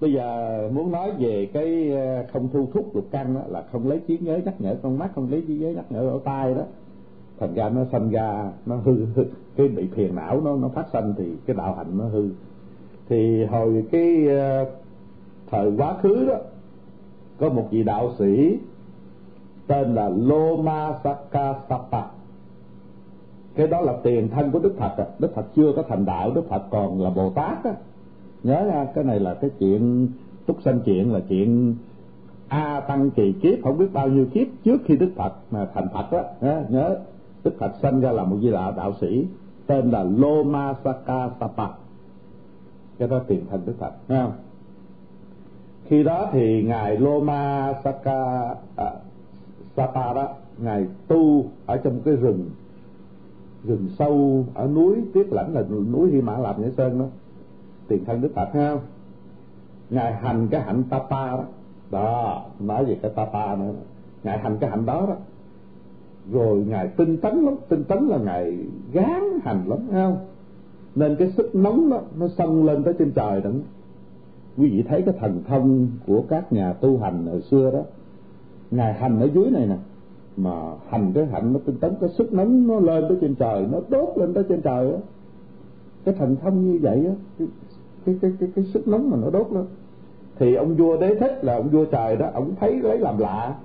Bây 0.01 0.13
giờ 0.13 0.69
muốn 0.73 0.91
nói 0.91 1.11
về 1.19 1.49
cái 1.53 1.91
ờ, 1.91 2.25
không 2.33 2.49
thu 2.53 2.67
thúc 2.73 2.95
lục 2.95 3.05
căn 3.11 3.33
đó 3.33 3.41
là 3.47 3.63
không 3.71 3.87
lấy 3.87 3.99
trí 4.07 4.17
nhớ 4.17 4.39
nhắc 4.45 4.61
nhở 4.61 4.75
con 4.83 4.99
mắt 4.99 5.11
không 5.15 5.31
lấy 5.31 5.43
trí 5.47 5.57
nhớ 5.57 5.69
nhắc 5.69 5.85
nhở 5.89 6.01
lỗ 6.01 6.19
tai 6.19 6.53
đó. 6.53 6.63
Thành 7.39 7.53
ra 7.53 7.69
nó 7.69 7.85
sanh 7.91 8.09
ra 8.09 8.51
nó 8.65 8.75
hư, 8.75 9.05
hư. 9.15 9.23
Cái 9.55 9.67
bị 9.67 9.87
phiền 9.87 10.15
não 10.15 10.41
nó 10.41 10.55
nó 10.55 10.67
phát 10.67 10.85
sanh 10.93 11.13
thì 11.17 11.25
cái 11.45 11.55
đạo 11.55 11.75
hạnh 11.75 11.97
nó 11.97 12.05
hư. 12.05 12.29
Thì 13.09 13.45
hồi 13.45 13.85
cái 13.91 14.27
ờ, 14.27 14.65
thời 15.51 15.71
quá 15.77 15.97
khứ 16.01 16.25
đó, 16.27 16.35
có 17.39 17.49
một 17.49 17.67
vị 17.71 17.83
đạo 17.83 18.11
sĩ 18.17 18.57
tên 19.67 19.95
là 19.95 20.09
Loma 20.09 20.93
Sakasapa 21.03 22.05
cái 23.55 23.67
đó 23.67 23.81
là 23.81 23.93
tiền 24.03 24.29
thân 24.29 24.51
của 24.51 24.59
Đức 24.59 24.75
Phật 24.77 24.93
à. 24.97 25.05
Đức 25.19 25.35
Phật 25.35 25.45
chưa 25.55 25.71
có 25.75 25.83
thành 25.87 26.05
đạo, 26.05 26.31
Đức 26.31 26.49
Phật 26.49 26.63
còn 26.69 27.01
là 27.01 27.09
Bồ 27.09 27.29
Tát 27.29 27.63
á. 27.63 27.71
Nhớ 28.43 28.65
ra, 28.65 28.87
cái 28.95 29.03
này 29.03 29.19
là 29.19 29.33
cái 29.33 29.49
chuyện 29.59 30.07
túc 30.45 30.61
sanh 30.61 30.79
chuyện, 30.85 31.13
là 31.13 31.19
chuyện 31.29 31.75
a 32.47 32.79
tăng 32.79 33.11
kỳ 33.11 33.33
kiếp, 33.41 33.63
không 33.63 33.77
biết 33.77 33.93
bao 33.93 34.07
nhiêu 34.07 34.25
kiếp 34.33 34.47
trước 34.63 34.81
khi 34.85 34.97
Đức 34.97 35.11
Phật 35.15 35.33
mà 35.51 35.67
thành 35.73 35.87
Phật 35.93 36.11
đó 36.11 36.23
nhớ 36.69 36.97
Đức 37.43 37.53
Phật 37.59 37.71
sanh 37.81 38.01
ra 38.01 38.11
là 38.11 38.23
một 38.23 38.37
vị 38.41 38.51
đạo 38.51 38.73
đạo 38.77 38.93
sĩ 39.01 39.27
tên 39.67 39.91
là 39.91 40.03
Loma 40.03 40.73
Sakasapa 40.83 41.67
cái 42.99 43.07
đó 43.07 43.19
tiền 43.27 43.45
thân 43.49 43.61
đức 43.65 43.73
Phật 43.79 43.91
nghe 44.07 44.21
không? 44.23 44.31
Khi 45.89 46.03
đó 46.03 46.29
thì 46.31 46.63
ngài 46.63 46.97
Loma 46.97 47.73
Saka 47.83 48.55
à, 48.75 48.91
Sapa 49.77 50.13
đó 50.13 50.29
ngài 50.57 50.87
tu 51.07 51.45
ở 51.65 51.77
trong 51.77 51.99
cái 52.05 52.15
rừng 52.15 52.49
rừng 53.63 53.87
sâu 53.99 54.45
ở 54.53 54.67
núi 54.67 54.95
tuyết 55.13 55.27
lãnh 55.31 55.53
là 55.53 55.63
núi 55.91 56.11
Hy 56.11 56.21
Mã 56.21 56.37
Lạp 56.37 56.59
Nhã 56.59 56.67
Sơn 56.77 56.99
đó. 56.99 57.05
Tiền 57.87 58.05
thân 58.05 58.21
đức 58.21 58.29
Phật 58.35 58.53
ha 58.53 58.75
ngài 59.89 60.13
hành 60.13 60.47
cái 60.51 60.61
hạnh 60.61 60.83
tapa 60.89 61.27
đó. 61.27 61.43
Đó 61.91 62.45
nói 62.59 62.85
về 62.85 62.97
cái 63.01 63.11
tapa 63.15 63.55
nữa. 63.55 63.73
Ngài 64.23 64.37
hành 64.37 64.57
cái 64.59 64.69
hạnh 64.69 64.85
đó 64.85 65.05
đó. 65.07 65.15
Rồi 66.31 66.65
ngài 66.67 66.87
tinh 66.87 67.17
tấn 67.17 67.41
lắm 67.41 67.55
tinh 67.69 67.83
tấn 67.83 68.07
là 68.07 68.17
ngài 68.17 68.57
gán 68.91 69.23
hành 69.43 69.63
lắm 69.67 69.79
ha 69.91 70.05
không? 70.05 70.17
Nên 70.95 71.15
cái 71.15 71.31
sức 71.37 71.55
nóng 71.55 71.89
đó 71.89 72.01
nó 72.17 72.27
xông 72.27 72.65
lên 72.65 72.83
tới 72.83 72.93
trên 72.99 73.11
trời 73.11 73.41
đó 73.41 73.49
quý 74.59 74.69
vị 74.69 74.83
thấy 74.83 75.01
cái 75.01 75.15
thần 75.19 75.43
thông 75.47 75.87
của 76.07 76.23
các 76.29 76.53
nhà 76.53 76.73
tu 76.73 76.97
hành 76.97 77.25
hồi 77.25 77.41
xưa 77.41 77.71
đó 77.71 77.81
ngài 78.71 78.93
hành 78.93 79.19
ở 79.19 79.29
dưới 79.33 79.51
này 79.51 79.67
nè 79.67 79.75
mà 80.37 80.51
hành 80.89 81.11
cái 81.15 81.25
hạnh 81.25 81.53
nó 81.53 81.59
tinh 81.65 81.75
tấn 81.79 81.93
cái 82.01 82.09
sức 82.09 82.33
nóng 82.33 82.67
nó 82.67 82.79
lên 82.79 83.05
tới 83.09 83.17
trên 83.21 83.35
trời 83.35 83.67
nó 83.71 83.79
đốt 83.89 84.09
lên 84.15 84.33
tới 84.33 84.43
trên 84.49 84.61
trời 84.61 84.91
á. 84.91 84.97
Cái 86.05 86.15
thần 86.15 86.35
thông 86.35 86.65
như 86.65 86.79
vậy 86.81 87.05
á 87.05 87.13
cái, 87.39 87.47
cái 88.05 88.15
cái 88.21 88.31
cái 88.39 88.49
cái 88.55 88.65
sức 88.65 88.87
nóng 88.87 89.09
mà 89.09 89.17
nó 89.21 89.29
đốt 89.29 89.51
lên. 89.51 89.65
Thì 90.39 90.55
ông 90.55 90.75
vua 90.75 90.97
đế 90.97 91.15
thích 91.15 91.39
là 91.43 91.55
ông 91.55 91.69
vua 91.69 91.85
trời 91.85 92.15
đó 92.15 92.29
ông 92.33 92.55
thấy 92.59 92.81
lấy 92.81 92.97
làm 92.99 93.17
lạ. 93.17 93.55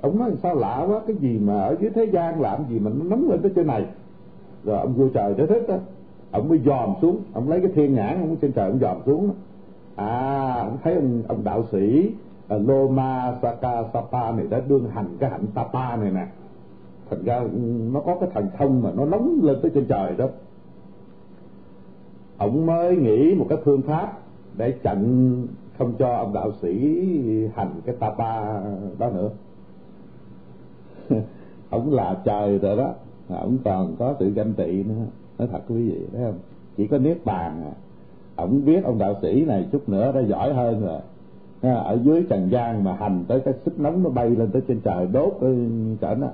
Ông 0.00 0.18
nói 0.18 0.30
sao 0.42 0.54
lạ 0.54 0.86
quá 0.88 1.00
cái 1.06 1.16
gì 1.16 1.38
mà 1.38 1.62
ở 1.62 1.76
dưới 1.80 1.90
thế 1.90 2.04
gian 2.04 2.40
làm 2.40 2.64
gì 2.70 2.78
mà 2.78 2.90
nó 2.98 3.04
nóng 3.04 3.30
lên 3.30 3.42
tới 3.42 3.52
trên 3.54 3.66
này. 3.66 3.86
Rồi 4.64 4.78
ông 4.78 4.94
vua 4.94 5.08
trời 5.08 5.34
đế 5.34 5.46
thích 5.46 5.64
đó 5.68 5.76
ông 6.30 6.48
mới 6.48 6.60
dòm 6.64 6.94
xuống 7.02 7.18
ông 7.32 7.48
lấy 7.48 7.60
cái 7.60 7.70
thiên 7.74 7.94
nhãn 7.94 8.20
ông 8.20 8.36
trên 8.36 8.52
trời 8.52 8.70
ông 8.70 8.78
dòm 8.78 8.96
xuống 9.06 9.30
à 10.00 10.60
ông 10.60 10.78
thấy 10.82 10.94
ông, 10.94 11.22
ông 11.28 11.44
đạo 11.44 11.64
sĩ 11.72 12.12
ờ, 12.48 12.58
Loma 12.58 13.34
Saka 13.42 13.84
Sapa 13.92 14.32
này 14.32 14.46
đã 14.50 14.60
đương 14.68 14.88
hành 14.92 15.16
cái 15.20 15.30
hạnh 15.30 15.46
Tapa 15.54 15.96
này 15.96 16.10
nè. 16.10 16.26
Thành 17.10 17.24
ra 17.24 17.40
nó 17.92 18.00
có 18.00 18.16
cái 18.20 18.28
thần 18.34 18.48
thông 18.58 18.82
mà 18.82 18.90
nó 18.96 19.04
nóng 19.04 19.40
lên 19.42 19.58
tới 19.62 19.70
trên 19.74 19.86
trời 19.86 20.14
đó. 20.16 20.26
Ông 22.38 22.66
mới 22.66 22.96
nghĩ 22.96 23.34
một 23.34 23.46
cái 23.48 23.58
phương 23.64 23.82
pháp 23.82 24.18
để 24.56 24.72
chặn 24.82 25.32
không 25.78 25.92
cho 25.98 26.16
ông 26.16 26.32
đạo 26.32 26.52
sĩ 26.62 26.96
hành 27.54 27.80
cái 27.86 27.94
Tapa 27.98 28.60
đó 28.98 29.10
nữa. 29.10 29.30
Ông 31.70 31.92
là 31.92 32.20
trời 32.24 32.58
rồi 32.58 32.76
đó 32.76 32.92
ông 33.28 33.58
còn 33.64 33.96
có 33.98 34.14
sự 34.18 34.30
ganh 34.30 34.52
tị 34.54 34.82
nữa. 34.82 34.94
Nói 35.38 35.48
thật 35.52 35.60
quý 35.68 35.90
vị 35.90 36.06
thấy 36.12 36.22
không? 36.24 36.38
Chỉ 36.76 36.86
có 36.86 36.98
niết 36.98 37.24
bàn 37.24 37.62
à 37.64 37.72
ông 38.40 38.64
biết 38.64 38.84
ông 38.84 38.98
đạo 38.98 39.16
sĩ 39.22 39.44
này 39.44 39.68
chút 39.72 39.88
nữa 39.88 40.12
đã 40.14 40.20
giỏi 40.20 40.54
hơn 40.54 40.80
rồi. 40.80 41.00
Ở 41.62 41.98
dưới 42.04 42.26
trần 42.28 42.50
gian 42.50 42.84
mà 42.84 42.92
hành 42.92 43.24
tới 43.28 43.40
cái 43.40 43.54
sức 43.64 43.80
nóng 43.80 44.02
nó 44.02 44.10
bay 44.10 44.30
lên 44.30 44.50
tới 44.50 44.62
trên 44.68 44.80
trời, 44.80 45.06
đốt 45.06 45.32
trở 46.00 46.14
nó 46.14 46.26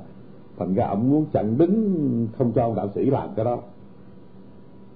thành 0.58 0.74
ra 0.74 0.86
ông 0.86 1.10
muốn 1.10 1.24
chặn 1.32 1.58
đứng 1.58 2.28
không 2.38 2.52
cho 2.52 2.62
ông 2.62 2.74
đạo 2.74 2.88
sĩ 2.94 3.10
làm 3.10 3.28
cái 3.36 3.44
đó. 3.44 3.58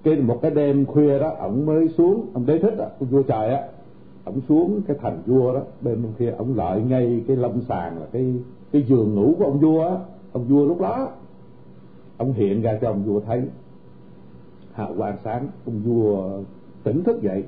Cái 0.03 0.15
một 0.15 0.39
cái 0.41 0.51
đêm 0.51 0.85
khuya 0.85 1.19
đó, 1.19 1.29
ông 1.39 1.65
mới 1.65 1.89
xuống, 1.89 2.25
ông 2.33 2.45
đế 2.45 2.59
thích 2.59 2.73
ông 2.77 3.09
vua 3.09 3.23
trời 3.23 3.53
á. 3.53 3.63
Ông 4.23 4.41
xuống 4.49 4.81
cái 4.87 4.97
thành 5.01 5.21
vua 5.25 5.53
đó 5.53 5.61
bên 5.81 6.03
kia 6.19 6.33
ông 6.37 6.55
lợi 6.55 6.81
ngay 6.81 7.23
cái 7.27 7.37
lâm 7.37 7.61
sàng 7.61 7.99
là 7.99 8.05
cái 8.11 8.33
cái 8.71 8.81
giường 8.81 9.15
ngủ 9.15 9.35
của 9.37 9.45
ông 9.45 9.59
vua 9.59 9.83
á. 9.83 9.95
Ông 10.33 10.43
vua 10.43 10.65
lúc 10.65 10.81
đó, 10.81 11.09
ông 12.17 12.33
hiện 12.33 12.61
ra 12.61 12.77
cho 12.81 12.89
ông 12.89 13.03
vua 13.03 13.19
thấy. 13.19 13.41
Hạ 14.73 14.87
quang 14.97 15.17
sáng, 15.23 15.47
ông 15.65 15.79
vua 15.79 16.39
tỉnh 16.83 17.03
thức 17.03 17.21
dậy. 17.21 17.43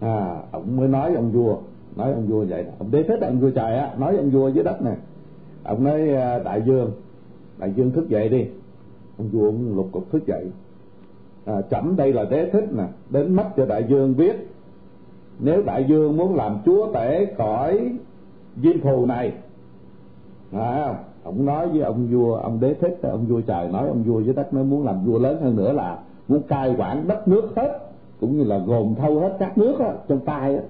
À 0.00 0.42
ông 0.52 0.76
mới 0.76 0.88
nói 0.88 1.14
ông 1.14 1.30
vua 1.32 1.56
nói 1.96 2.12
ông 2.12 2.26
vua 2.26 2.44
vậy 2.44 2.66
ông 2.78 2.90
đế 2.90 3.02
thích 3.02 3.20
ông 3.20 3.40
vua 3.40 3.50
trời 3.50 3.76
á 3.76 3.94
nói 3.98 4.16
ông 4.16 4.30
vua 4.30 4.48
dưới 4.48 4.64
đất 4.64 4.82
nè. 4.82 4.94
Ông 5.64 5.84
nói 5.84 6.14
à, 6.14 6.38
đại 6.38 6.62
dương 6.66 6.90
đại 7.58 7.72
dương 7.76 7.90
thức 7.90 8.08
dậy 8.08 8.28
đi. 8.28 8.46
Ông 9.18 9.28
vua 9.28 9.46
ông 9.46 9.76
lục 9.76 9.88
cục 9.92 10.10
thức 10.10 10.26
dậy. 10.26 10.46
À, 11.44 11.62
chẩm 11.70 11.96
đây 11.96 12.12
là 12.12 12.24
đế 12.24 12.50
thích 12.50 12.72
nè 12.72 12.84
đến 13.10 13.34
mắt 13.34 13.46
cho 13.56 13.66
đại 13.66 13.84
dương 13.88 14.16
biết 14.16 14.48
nếu 15.38 15.62
đại 15.62 15.84
dương 15.88 16.16
muốn 16.16 16.34
làm 16.34 16.58
chúa 16.64 16.92
tể 16.94 17.34
khỏi 17.38 17.92
diêm 18.62 18.80
phù 18.80 19.06
này. 19.06 19.32
À, 20.52 20.98
ông 21.24 21.44
nói 21.44 21.68
với 21.68 21.80
ông 21.80 22.06
vua 22.10 22.34
ông 22.34 22.60
đế 22.60 22.74
thích 22.74 22.98
ông 23.02 23.26
vua 23.26 23.40
trời 23.40 23.68
nói 23.68 23.88
ông 23.88 24.02
vua 24.02 24.20
dưới 24.20 24.34
đất 24.34 24.54
nó 24.54 24.62
muốn 24.62 24.84
làm 24.84 25.04
vua 25.04 25.18
lớn 25.18 25.42
hơn 25.42 25.56
nữa 25.56 25.72
là 25.72 25.98
muốn 26.28 26.42
cai 26.42 26.74
quản 26.78 27.08
đất 27.08 27.28
nước 27.28 27.52
hết 27.56 27.91
cũng 28.22 28.38
như 28.38 28.44
là 28.44 28.58
gồm 28.58 28.94
thâu 28.94 29.20
hết 29.20 29.36
các 29.38 29.58
nước 29.58 29.76
đó, 29.78 29.92
trong 30.08 30.20
tay 30.20 30.54
á 30.54 30.62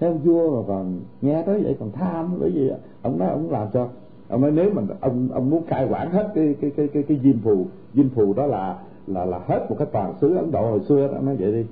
theo 0.00 0.12
vua 0.12 0.56
mà 0.56 0.66
còn 0.68 1.00
nghe 1.22 1.42
tới 1.42 1.62
vậy 1.62 1.76
còn 1.80 1.90
tham 1.92 2.36
bởi 2.40 2.52
gì 2.52 2.70
ông 3.02 3.18
nói 3.18 3.28
ông 3.28 3.50
làm 3.50 3.68
cho 3.72 3.88
ông 4.28 4.40
nói 4.40 4.50
nếu 4.50 4.70
mà 4.70 4.82
ông 5.00 5.28
ông 5.32 5.50
muốn 5.50 5.62
cai 5.62 5.88
quản 5.90 6.10
hết 6.10 6.32
cái 6.34 6.54
cái 6.60 6.70
cái 6.76 6.88
cái 6.88 7.02
cái 7.02 7.20
diêm 7.22 7.38
phù 7.38 7.66
diêm 7.94 8.08
phù 8.08 8.34
đó 8.34 8.46
là 8.46 8.78
là 9.06 9.24
là 9.24 9.40
hết 9.46 9.66
một 9.70 9.76
cái 9.78 9.88
toàn 9.92 10.14
xứ 10.20 10.36
ấn 10.36 10.50
độ 10.50 10.70
hồi 10.70 10.80
xưa 10.80 11.08
đó 11.08 11.18
nói 11.20 11.36
vậy 11.36 11.52
đi. 11.52 11.64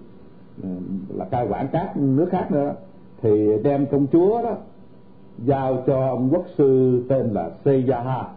Ừ, 0.62 0.69
là 1.16 1.24
cai 1.24 1.47
quản 1.48 1.69
các 1.73 1.97
nước 1.97 2.28
khác 2.31 2.52
nữa. 2.52 2.74
Thì 3.23 3.62
đem 3.62 3.86
công 3.86 4.06
chúa 4.12 4.43
đó 4.43 4.56
giao 5.47 5.82
cho 5.86 6.09
ông 6.09 6.28
quốc 6.32 6.44
sư 6.59 7.02
tên 7.09 7.31
là 7.31 7.51
seyaha 7.65 8.28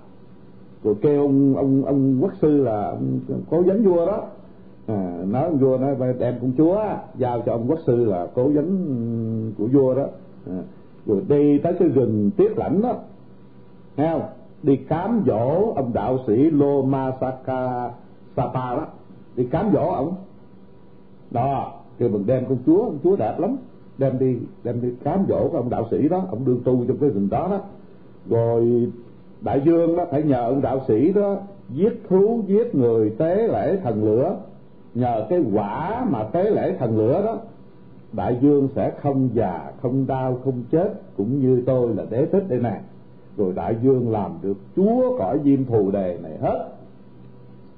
rồi 0.84 0.96
kêu 1.02 1.22
ông 1.22 1.56
ông 1.56 1.86
ông 1.86 2.18
quốc 2.22 2.32
sư 2.42 2.64
là 2.64 2.90
ông 2.90 3.20
cố 3.50 3.62
vấn 3.62 3.84
vua 3.84 4.06
đó 4.06 4.24
à, 4.88 5.24
nói 5.28 5.44
ông 5.44 5.58
vua 5.58 5.78
nói 5.78 6.14
đem 6.20 6.40
công 6.42 6.52
chúa 6.58 6.84
giao 7.18 7.42
cho 7.46 7.52
ông 7.52 7.66
quốc 7.68 7.80
sư 7.88 8.06
là 8.06 8.28
cố 8.36 8.44
vấn 8.44 9.54
của 9.58 9.68
vua 9.74 9.96
đó. 9.96 10.06
À, 10.48 10.62
rồi 11.06 11.22
đi 11.28 11.58
tới 11.58 11.74
cái 11.80 11.88
rừng 11.88 12.32
tiết 12.38 12.58
lãnh 12.58 12.82
đó. 12.82 12.96
Nghe 13.98 14.12
không? 14.12 14.22
Đi 14.64 14.76
cám 14.76 15.24
dỗ 15.28 15.74
ông 15.76 15.92
đạo 15.94 16.20
sĩ 16.28 16.36
Loma 16.36 17.12
Saka 17.22 17.92
Sapa 18.36 18.76
đó. 18.76 18.88
Đi 19.36 19.44
cám 19.44 19.70
dỗ 19.74 19.90
ông. 19.90 20.16
Đó 21.32 21.74
kêu 21.98 22.10
mình 22.10 22.26
đem 22.26 22.46
công 22.46 22.58
chúa 22.66 22.86
công 22.86 23.00
chúa 23.04 23.16
đẹp 23.16 23.40
lắm. 23.40 23.58
Đem 23.98 24.20
đi 24.20 24.38
đem 24.64 24.82
đi 24.82 24.90
cám 25.04 25.26
dỗ 25.30 25.40
cái 25.40 25.62
ông 25.62 25.70
đạo 25.70 25.88
sĩ 25.92 26.08
đó. 26.08 26.24
Ông 26.30 26.46
đương 26.46 26.62
tu 26.66 26.86
trong 26.88 26.98
cái 26.98 27.10
rừng 27.10 27.28
đó 27.32 27.48
đó. 27.52 27.60
Rồi 28.30 28.92
đại 29.42 29.62
dương 29.66 29.96
đó 29.96 30.06
phải 30.12 30.24
nhờ 30.24 30.42
ông 30.44 30.62
đạo 30.62 30.82
sĩ 30.88 31.14
đó 31.14 31.36
giết 31.70 32.04
thú 32.10 32.44
giết 32.48 32.76
người 32.76 33.10
tế 33.10 33.48
lễ 33.48 33.78
thần 33.84 34.04
lửa 34.04 34.38
nhờ 34.98 35.26
cái 35.30 35.44
quả 35.54 36.06
mà 36.10 36.24
tế 36.24 36.50
lễ 36.50 36.76
thần 36.80 36.98
lửa 36.98 37.22
đó 37.26 37.38
đại 38.14 38.38
dương 38.42 38.68
sẽ 38.76 38.92
không 39.02 39.30
già 39.34 39.72
không 39.82 40.08
đau 40.08 40.40
không 40.44 40.64
chết 40.72 40.94
cũng 41.18 41.40
như 41.40 41.64
tôi 41.66 41.96
là 41.96 42.04
đế 42.10 42.26
thích 42.26 42.44
đây 42.50 42.60
nè. 42.60 42.82
Rồi 43.38 43.54
đại 43.56 43.76
dương 43.82 44.12
làm 44.12 44.32
được 44.42 44.58
chúa 44.76 45.18
cõi 45.20 45.40
diêm 45.44 45.66
thù 45.66 45.92
đề 45.92 46.18
này 46.24 46.38
hết. 46.42 46.70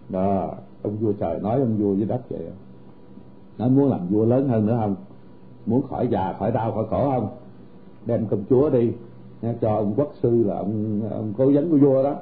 Đó 0.09 0.53
ông 0.83 0.97
vua 0.97 1.11
trời 1.11 1.39
nói 1.39 1.59
ông 1.59 1.77
vua 1.77 1.93
với 1.93 2.05
đất 2.05 2.21
vậy 2.29 2.41
nó 3.57 3.67
muốn 3.67 3.89
làm 3.89 4.07
vua 4.07 4.25
lớn 4.25 4.47
hơn 4.47 4.65
nữa 4.65 4.77
không? 4.81 4.95
Muốn 5.65 5.81
khỏi 5.81 6.07
già 6.07 6.33
khỏi 6.39 6.51
đau 6.51 6.71
khỏi 6.71 6.85
khổ 6.89 7.11
không? 7.11 7.27
Đem 8.05 8.25
công 8.25 8.43
chúa 8.49 8.69
đi 8.69 8.91
nha, 9.41 9.53
cho 9.61 9.75
ông 9.75 9.93
quốc 9.97 10.11
sư 10.21 10.43
là 10.43 10.55
ông 10.55 11.01
ông 11.11 11.33
cố 11.37 11.51
vấn 11.53 11.71
của 11.71 11.77
vua 11.77 12.03
đó. 12.03 12.15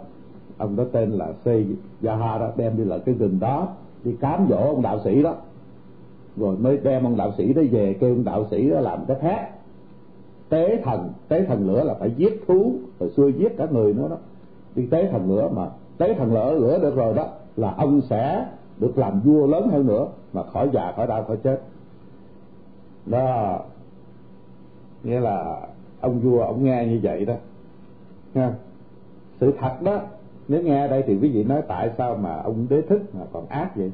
Ông 0.58 0.76
đó 0.76 0.84
tên 0.92 1.12
là 1.12 1.34
Sê 1.46 1.66
Gia 2.02 2.16
đó 2.16 2.52
đem 2.56 2.78
đi 2.78 2.84
lại 2.84 3.00
cái 3.06 3.16
rừng 3.16 3.38
đó 3.40 3.68
đi 4.04 4.16
cám 4.20 4.48
dỗ 4.50 4.58
ông 4.58 4.82
đạo 4.82 5.00
sĩ 5.04 5.24
đó. 5.24 5.36
Rồi 6.38 6.58
mới 6.58 6.78
đem 6.78 7.04
ông 7.04 7.18
đạo 7.18 7.34
sĩ 7.38 7.54
đó 7.54 7.62
về 7.72 7.98
kêu 8.00 8.14
ông 8.14 8.24
đạo 8.24 8.46
sĩ 8.52 8.70
đó 8.70 8.80
làm 8.80 9.06
cái 9.08 9.18
thét 9.22 9.40
tế 10.50 10.82
thần 10.84 11.10
tế 11.28 11.46
thần 11.46 11.68
lửa 11.68 11.84
là 11.84 11.94
phải 11.94 12.12
giết 12.18 12.44
thú 12.48 12.72
hồi 13.00 13.10
xưa 13.10 13.28
giết 13.28 13.58
cả 13.58 13.68
người 13.72 13.94
nữa 13.94 14.08
đó. 14.10 14.18
Đi 14.76 14.86
tế 14.86 15.08
thần 15.12 15.36
lửa 15.36 15.50
mà, 15.56 15.70
tế 15.98 16.14
thần 16.14 16.34
lửa 16.34 16.54
lửa 16.54 16.80
được 16.82 16.96
rồi 16.96 17.14
đó, 17.14 17.28
là 17.56 17.74
ông 17.78 18.02
sẽ 18.02 18.46
được 18.80 18.98
làm 18.98 19.20
vua 19.20 19.48
lớn 19.48 19.70
hơn 19.70 19.88
nữa, 19.88 20.08
mà 20.34 20.44
khỏi 20.44 20.70
già, 20.74 20.94
khỏi 20.96 21.08
đau, 21.08 21.24
khỏi 21.24 21.38
chết. 21.38 21.62
Đó, 23.06 23.60
nghĩa 25.04 25.20
là 25.20 25.62
ông 26.02 26.20
vua 26.20 26.42
ông 26.42 26.64
nghe 26.64 26.86
như 26.86 27.00
vậy 27.04 27.26
đó. 27.26 27.34
Ha. 28.36 28.54
Sự 29.40 29.54
thật 29.60 29.82
đó 29.82 30.02
nếu 30.48 30.62
nghe 30.62 30.88
đây 30.88 31.04
thì 31.08 31.18
quý 31.22 31.30
vị 31.30 31.44
nói 31.44 31.62
tại 31.68 31.90
sao 31.98 32.16
mà 32.16 32.36
ông 32.36 32.66
đế 32.70 32.82
thích 32.82 33.02
mà 33.14 33.26
còn 33.34 33.46
ác 33.48 33.76
vậy? 33.76 33.92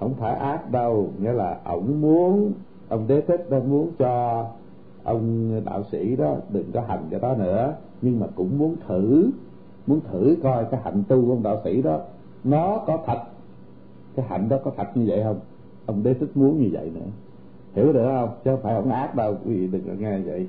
Không 0.00 0.14
phải 0.14 0.34
ác 0.34 0.70
đâu, 0.70 1.08
nghĩa 1.20 1.32
là 1.32 1.60
ông 1.64 2.00
muốn, 2.00 2.52
ông 2.88 3.06
đế 3.06 3.20
thích 3.20 3.50
đang 3.50 3.70
muốn 3.70 3.90
cho 3.98 4.44
ông 5.02 5.50
đạo 5.64 5.84
sĩ 5.92 6.16
đó 6.16 6.34
đừng 6.48 6.72
có 6.72 6.80
hành 6.80 7.06
cái 7.10 7.20
đó 7.20 7.34
nữa. 7.38 7.74
Nhưng 8.02 8.20
mà 8.20 8.26
cũng 8.36 8.58
muốn 8.58 8.76
thử 8.88 9.30
muốn 9.86 10.00
thử 10.00 10.36
coi 10.42 10.64
cái 10.64 10.80
hạnh 10.84 11.02
tu 11.08 11.26
của 11.26 11.32
ông 11.32 11.42
đạo 11.42 11.60
sĩ 11.64 11.82
đó, 11.82 12.00
nó 12.44 12.82
có 12.86 12.98
thật, 13.06 13.18
cái 14.16 14.26
hạnh 14.28 14.48
đó 14.48 14.58
có 14.64 14.70
thật 14.76 14.86
như 14.94 15.04
vậy 15.08 15.22
không? 15.24 15.40
Ông 15.86 16.02
đế 16.02 16.14
thích 16.14 16.30
muốn 16.34 16.60
như 16.60 16.68
vậy 16.72 16.90
nữa. 16.94 17.06
Hiểu 17.74 17.92
được 17.92 18.04
không? 18.04 18.28
Chứ 18.44 18.50
không 18.50 18.60
phải 18.62 18.74
ông 18.74 18.90
ác 18.90 19.14
đâu, 19.14 19.36
quý 19.46 19.54
vị 19.54 19.66
đừng 19.66 19.82
có 19.86 19.92
nghe 19.98 20.18
vậy 20.18 20.46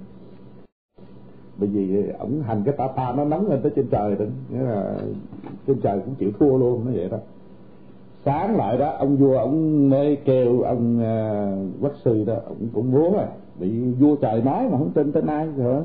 bởi 1.61 1.69
vì 1.69 2.09
ổng 2.19 2.41
hành 2.41 2.63
cái 2.65 2.89
tà 2.95 3.13
nó 3.17 3.25
nóng 3.25 3.49
lên 3.49 3.61
tới 3.61 3.71
trên 3.75 3.87
trời 3.87 4.15
đó. 4.15 4.25
Nghĩa 4.49 4.61
là 4.61 4.97
trên 5.67 5.81
trời 5.81 5.99
cũng 6.05 6.15
chịu 6.15 6.31
thua 6.39 6.57
luôn 6.57 6.85
nó 6.85 6.91
vậy 6.95 7.09
đó. 7.09 7.17
Sáng 8.25 8.55
lại 8.55 8.77
đó 8.77 8.89
ông 8.89 9.17
vua 9.17 9.37
ông 9.37 9.89
mới 9.89 10.15
kêu 10.15 10.61
ông 10.61 10.99
uh, 10.99 11.81
quách 11.81 11.95
sư 11.95 12.23
đó 12.23 12.35
ông 12.47 12.67
cũng 12.73 12.91
muốn 12.91 13.17
à 13.17 13.27
bị 13.59 13.81
vua 13.99 14.15
trời 14.15 14.41
nói 14.41 14.69
mà 14.71 14.77
không 14.77 14.91
tin 14.93 15.11
tới 15.11 15.23
ai 15.27 15.47
nữa 15.57 15.83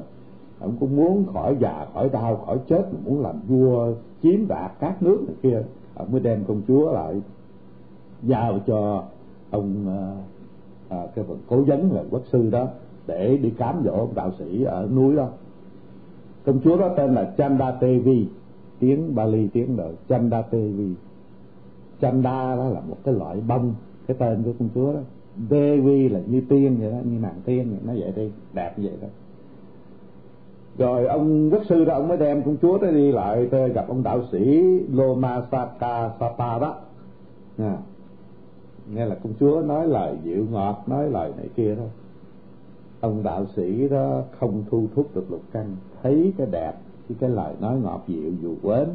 ông 0.61 0.77
cũng 0.81 0.97
muốn 0.97 1.25
khỏi 1.33 1.57
già 1.61 1.87
khỏi 1.95 2.09
đau 2.09 2.37
khỏi 2.47 2.59
chết 2.69 2.89
muốn 3.05 3.21
làm 3.21 3.41
vua 3.49 3.93
chiếm 4.23 4.49
đoạt 4.49 4.73
các 4.81 5.03
nước 5.03 5.19
này 5.27 5.37
kia. 5.43 5.63
Ông 5.95 6.13
mới 6.13 6.21
đem 6.21 6.45
công 6.45 6.63
chúa 6.69 6.93
lại 6.93 7.15
giao 8.23 8.59
cho 8.67 9.05
ông 9.51 9.87
uh, 9.87 11.05
uh, 11.05 11.15
cái 11.15 11.25
phần 11.29 11.39
cố 11.49 11.57
vấn 11.57 11.93
là 11.93 12.03
quốc 12.11 12.23
sư 12.33 12.51
đó 12.51 12.67
để 13.07 13.37
đi 13.37 13.51
cám 13.51 13.83
dỗ 13.85 13.93
ông 13.93 14.15
đạo 14.15 14.33
sĩ 14.39 14.65
ở 14.65 14.89
núi 14.95 15.17
đó 15.17 15.29
công 16.47 16.61
chúa 16.65 16.77
đó 16.77 16.89
tên 16.97 17.15
là 17.15 17.35
Chanda 17.39 17.79
Devi 17.81 18.27
tiếng 18.79 19.15
Bali 19.15 19.49
tiếng 19.53 19.77
rồi 19.77 19.93
Chanda 20.09 20.43
Devi 20.53 20.95
Chanda 22.01 22.57
đó 22.57 22.69
là 22.69 22.81
một 22.81 22.97
cái 23.05 23.15
loại 23.15 23.41
bông 23.49 23.75
cái 24.07 24.17
tên 24.21 24.43
của 24.43 24.53
công 24.59 24.69
chúa 24.75 24.93
đó. 24.93 25.01
Devi 25.51 26.09
là 26.09 26.21
như 26.27 26.43
tiên 26.49 26.77
vậy 26.81 26.91
đó 26.91 26.99
như 27.05 27.19
nàng 27.21 27.41
tiên 27.45 27.71
vậy, 27.71 27.81
nó 27.85 27.93
vậy 28.01 28.13
đi 28.17 28.31
đẹp 28.53 28.73
vậy 28.77 28.93
đó. 29.03 29.09
Rồi 30.79 31.07
ông 31.07 31.51
quốc 31.51 31.63
sư 31.69 31.85
đó 31.85 31.95
ông 31.95 32.09
mới 32.09 32.19
đem 32.19 32.43
công 32.43 32.57
chúa 32.63 32.79
đó 32.79 32.91
đi 32.91 33.13
lại 33.13 33.49
tới 33.51 33.69
gặp 33.69 33.89
ông 33.89 34.03
đạo 34.03 34.21
sĩ 34.33 34.63
Loma 34.93 35.43
Saka 35.53 36.11
Sapa 36.21 36.59
đó. 36.59 36.75
À, 37.59 37.77
nghe 38.95 39.07
là 39.07 39.15
công 39.15 39.33
chúa 39.41 39.63
nói 39.63 39.87
lời 39.87 40.17
dịu 40.23 40.47
ngọt 40.51 40.83
nói 40.87 41.11
lời 41.11 41.33
này 41.37 41.49
kia 41.57 41.75
đó 41.75 41.85
ông 43.07 43.23
đạo 43.23 43.47
sĩ 43.57 43.89
đó 43.89 44.23
không 44.39 44.65
thu 44.71 44.87
thúc 44.95 45.15
được 45.15 45.31
lục 45.31 45.43
căn 45.53 45.77
thấy 46.03 46.33
cái 46.39 46.47
đẹp, 46.51 46.73
cái 47.09 47.17
cái 47.21 47.31
lời 47.31 47.55
nói 47.61 47.79
ngọt 47.83 48.05
dịu 48.07 48.33
dù 48.43 48.55
quến. 48.63 48.89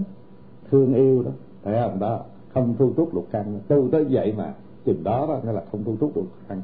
Thương 0.71 0.93
yêu 0.93 1.23
đó, 1.23 1.31
thấy 1.63 1.81
không? 1.81 1.99
Đó, 1.99 2.19
không 2.53 2.75
thu 2.79 2.93
thúc 2.93 3.15
lục 3.15 3.27
căn 3.31 3.59
tu 3.67 3.87
tới 3.91 4.05
vậy 4.09 4.33
mà, 4.37 4.53
chừng 4.85 5.03
đó 5.03 5.25
đó, 5.29 5.39
nghĩa 5.43 5.51
là 5.51 5.63
không 5.71 5.83
thu 5.83 5.95
thúc 5.99 6.11
lục 6.15 6.27
căn 6.47 6.61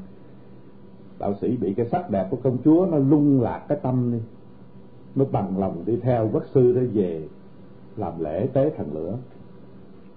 đạo 1.18 1.34
sĩ 1.40 1.56
bị 1.56 1.74
cái 1.74 1.86
sắc 1.86 2.10
đẹp 2.10 2.26
của 2.30 2.36
công 2.42 2.58
chúa 2.64 2.86
nó 2.90 2.98
lung 2.98 3.42
lạc 3.42 3.64
cái 3.68 3.78
tâm 3.82 4.12
đi. 4.12 4.18
Nó 5.14 5.24
bằng 5.32 5.58
lòng 5.58 5.82
đi 5.86 5.96
theo 5.96 6.30
quốc 6.32 6.44
sư 6.54 6.72
đó 6.72 6.80
về 6.92 7.22
làm 7.96 8.12
lễ 8.20 8.46
tế 8.52 8.70
thần 8.76 8.86
lửa. 8.94 9.16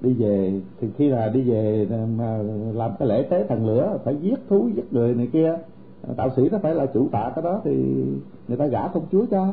Đi 0.01 0.13
về, 0.13 0.61
thì 0.79 0.87
khi 0.97 1.09
là 1.09 1.27
đi 1.27 1.41
về 1.41 1.87
mà 2.17 2.37
làm 2.73 2.91
cái 2.99 3.07
lễ 3.07 3.27
tế 3.29 3.45
thần 3.47 3.65
lửa, 3.67 3.99
phải 4.03 4.15
giết 4.21 4.39
thú, 4.49 4.69
giết 4.75 4.93
người 4.93 5.15
này 5.15 5.27
kia 5.33 5.57
tạo 6.17 6.29
sĩ 6.35 6.49
nó 6.51 6.57
phải 6.57 6.75
là 6.75 6.85
chủ 6.85 7.07
tạ 7.11 7.31
cái 7.35 7.43
đó 7.43 7.61
thì 7.63 8.03
người 8.47 8.57
ta 8.57 8.65
gả 8.65 8.87
công 8.87 9.05
chúa 9.11 9.25
cho. 9.31 9.47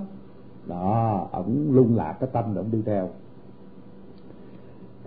Đó, 0.66 1.28
ổng 1.32 1.68
lung 1.72 1.96
lạc 1.96 2.16
cái 2.20 2.28
tâm 2.32 2.44
để 2.54 2.60
ổng 2.60 2.70
đi 2.72 2.82
theo. 2.86 3.08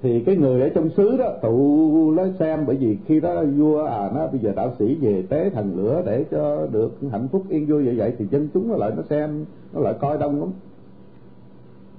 Thì 0.01 0.23
cái 0.23 0.35
người 0.35 0.61
ở 0.61 0.69
trong 0.69 0.89
xứ 0.89 1.17
đó, 1.17 1.33
tụ 1.41 2.13
lấy 2.15 2.33
xem, 2.39 2.63
bởi 2.67 2.75
vì 2.75 2.97
khi 3.05 3.19
đó 3.19 3.43
vua 3.57 3.85
à 3.85 4.11
nó 4.15 4.27
bây 4.27 4.39
giờ 4.39 4.53
đạo 4.55 4.71
sĩ 4.79 4.95
về 4.95 5.23
tế 5.29 5.49
thần 5.49 5.73
lửa 5.77 6.01
để 6.05 6.25
cho 6.31 6.67
được 6.71 6.97
hạnh 7.11 7.27
phúc 7.31 7.43
yên 7.49 7.65
vui 7.65 7.85
vậy 7.85 7.95
vậy, 7.97 8.13
thì 8.17 8.25
dân 8.31 8.47
chúng 8.53 8.67
nó 8.67 8.75
lại 8.75 8.91
nó 8.97 9.03
xem, 9.09 9.45
nó 9.73 9.81
lại 9.81 9.93
coi 9.99 10.17
đông 10.17 10.39
lắm. 10.39 10.49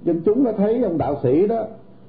Dân 0.02 0.20
chúng 0.24 0.44
nó 0.44 0.52
thấy 0.52 0.82
ông 0.82 0.98
đạo 0.98 1.16
sĩ 1.22 1.46
đó, 1.46 1.64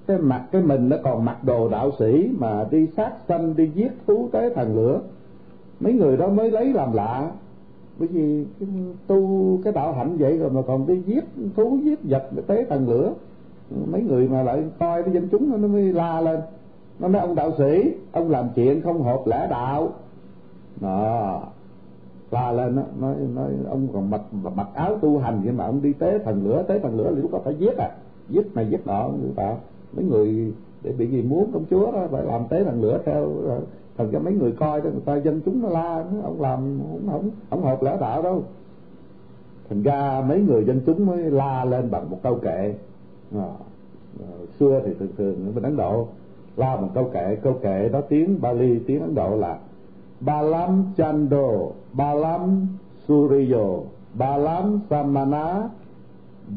cái 0.07 0.17
mặt 0.17 0.45
cái 0.51 0.61
mình 0.61 0.89
nó 0.89 0.97
còn 1.03 1.25
mặc 1.25 1.43
đồ 1.43 1.69
đạo 1.69 1.91
sĩ 1.99 2.29
mà 2.37 2.65
đi 2.71 2.87
sát 2.97 3.11
sanh, 3.27 3.55
đi 3.55 3.71
giết 3.75 3.91
thú 4.07 4.29
tế 4.31 4.53
thần 4.53 4.75
lửa 4.75 5.01
mấy 5.79 5.93
người 5.93 6.17
đó 6.17 6.27
mới 6.27 6.51
lấy 6.51 6.73
làm 6.73 6.93
lạ. 6.93 7.31
Bởi 7.99 8.07
vì 8.07 8.45
cái 8.59 8.69
tu 9.07 9.59
cái 9.63 9.73
đạo 9.73 9.93
hạnh 9.93 10.17
vậy 10.17 10.37
rồi 10.37 10.49
mà 10.49 10.61
còn 10.67 10.87
đi 10.87 11.01
giết 11.05 11.23
thú 11.55 11.77
giết 11.83 11.99
vật 12.03 12.23
để 12.35 12.43
tế 12.47 12.65
thần 12.69 12.89
lửa. 12.89 13.13
Mấy 13.91 14.01
người 14.01 14.27
mà 14.27 14.43
lại 14.43 14.63
coi 14.79 15.03
cái 15.03 15.13
dân 15.13 15.27
chúng 15.31 15.61
nó 15.61 15.67
mới 15.67 15.93
la 15.93 16.21
lên. 16.21 16.39
Nó 16.99 17.07
nói 17.07 17.21
ông 17.21 17.35
đạo 17.35 17.51
sĩ 17.57 17.93
ông 18.11 18.31
làm 18.31 18.45
chuyện 18.55 18.81
không 18.81 19.03
hợp 19.03 19.21
lẽ 19.25 19.47
đạo. 19.49 19.89
Đó. 20.81 21.41
La 22.31 22.51
lên 22.51 22.75
đó, 22.75 22.81
nói 22.99 23.15
nói 23.35 23.49
ông 23.69 23.87
còn 23.93 24.09
mặc 24.09 24.21
mặc 24.55 24.67
áo 24.73 24.97
tu 25.01 25.17
hành 25.17 25.41
vậy 25.43 25.53
mà 25.53 25.65
ông 25.65 25.81
đi 25.81 25.93
tế 25.93 26.19
thần 26.19 26.47
lửa 26.47 26.63
tế 26.67 26.79
thần 26.79 26.97
lửa 26.97 27.11
thì 27.15 27.21
lúc 27.21 27.31
đó 27.31 27.39
phải 27.43 27.55
giết 27.55 27.77
à. 27.77 27.89
Giết 28.29 28.55
này 28.55 28.67
giết 28.69 28.87
nọ 28.87 29.09
người 29.21 29.31
ta. 29.35 29.55
Mấy 29.95 30.05
người 30.05 30.53
để 30.83 30.91
bị 30.91 31.07
gì 31.07 31.21
muốn 31.21 31.51
công 31.53 31.65
chúa 31.69 31.91
đó 31.91 32.07
phải 32.11 32.23
làm 32.23 32.41
tế 32.49 32.63
thần 32.63 32.81
lửa 32.81 32.99
theo 33.05 33.27
thành 33.97 34.11
ra 34.11 34.19
mấy 34.19 34.33
người 34.33 34.51
coi 34.51 34.81
đó 34.81 34.89
người 34.89 35.01
ta 35.05 35.15
dân 35.15 35.41
chúng 35.45 35.61
nó 35.61 35.69
la 35.69 36.03
ông 36.23 36.41
làm 36.41 36.79
không 36.79 37.09
không 37.11 37.29
không 37.49 37.63
hợp 37.63 37.83
lẽ 37.83 37.97
đạo 37.99 38.21
đâu. 38.21 38.43
Thành 39.69 39.83
ra 39.83 40.23
mấy 40.27 40.41
người 40.41 40.65
dân 40.65 40.81
chúng 40.85 41.05
mới 41.05 41.17
la 41.17 41.65
lên 41.65 41.91
bằng 41.91 42.09
một 42.09 42.19
câu 42.23 42.35
kệ. 42.35 42.73
À, 43.35 43.49
à 44.19 44.27
xưa 44.59 44.81
thì 44.85 44.91
thường 44.99 45.09
thường 45.17 45.51
bên 45.55 45.63
ấn 45.63 45.77
độ 45.77 46.07
la 46.57 46.75
bằng 46.75 46.89
câu 46.93 47.09
kệ. 47.13 47.37
Câu 47.43 47.53
kệ 47.53 47.89
đó 47.89 48.01
tiếng 48.09 48.41
bali 48.41 48.79
tiếng 48.79 49.01
ấn 49.01 49.15
độ 49.15 49.35
là 49.35 49.57
balam 50.19 50.85
chando 50.97 51.47
balam 51.93 52.67
suryo 53.07 53.83
balam 54.13 54.79
samana 54.89 55.69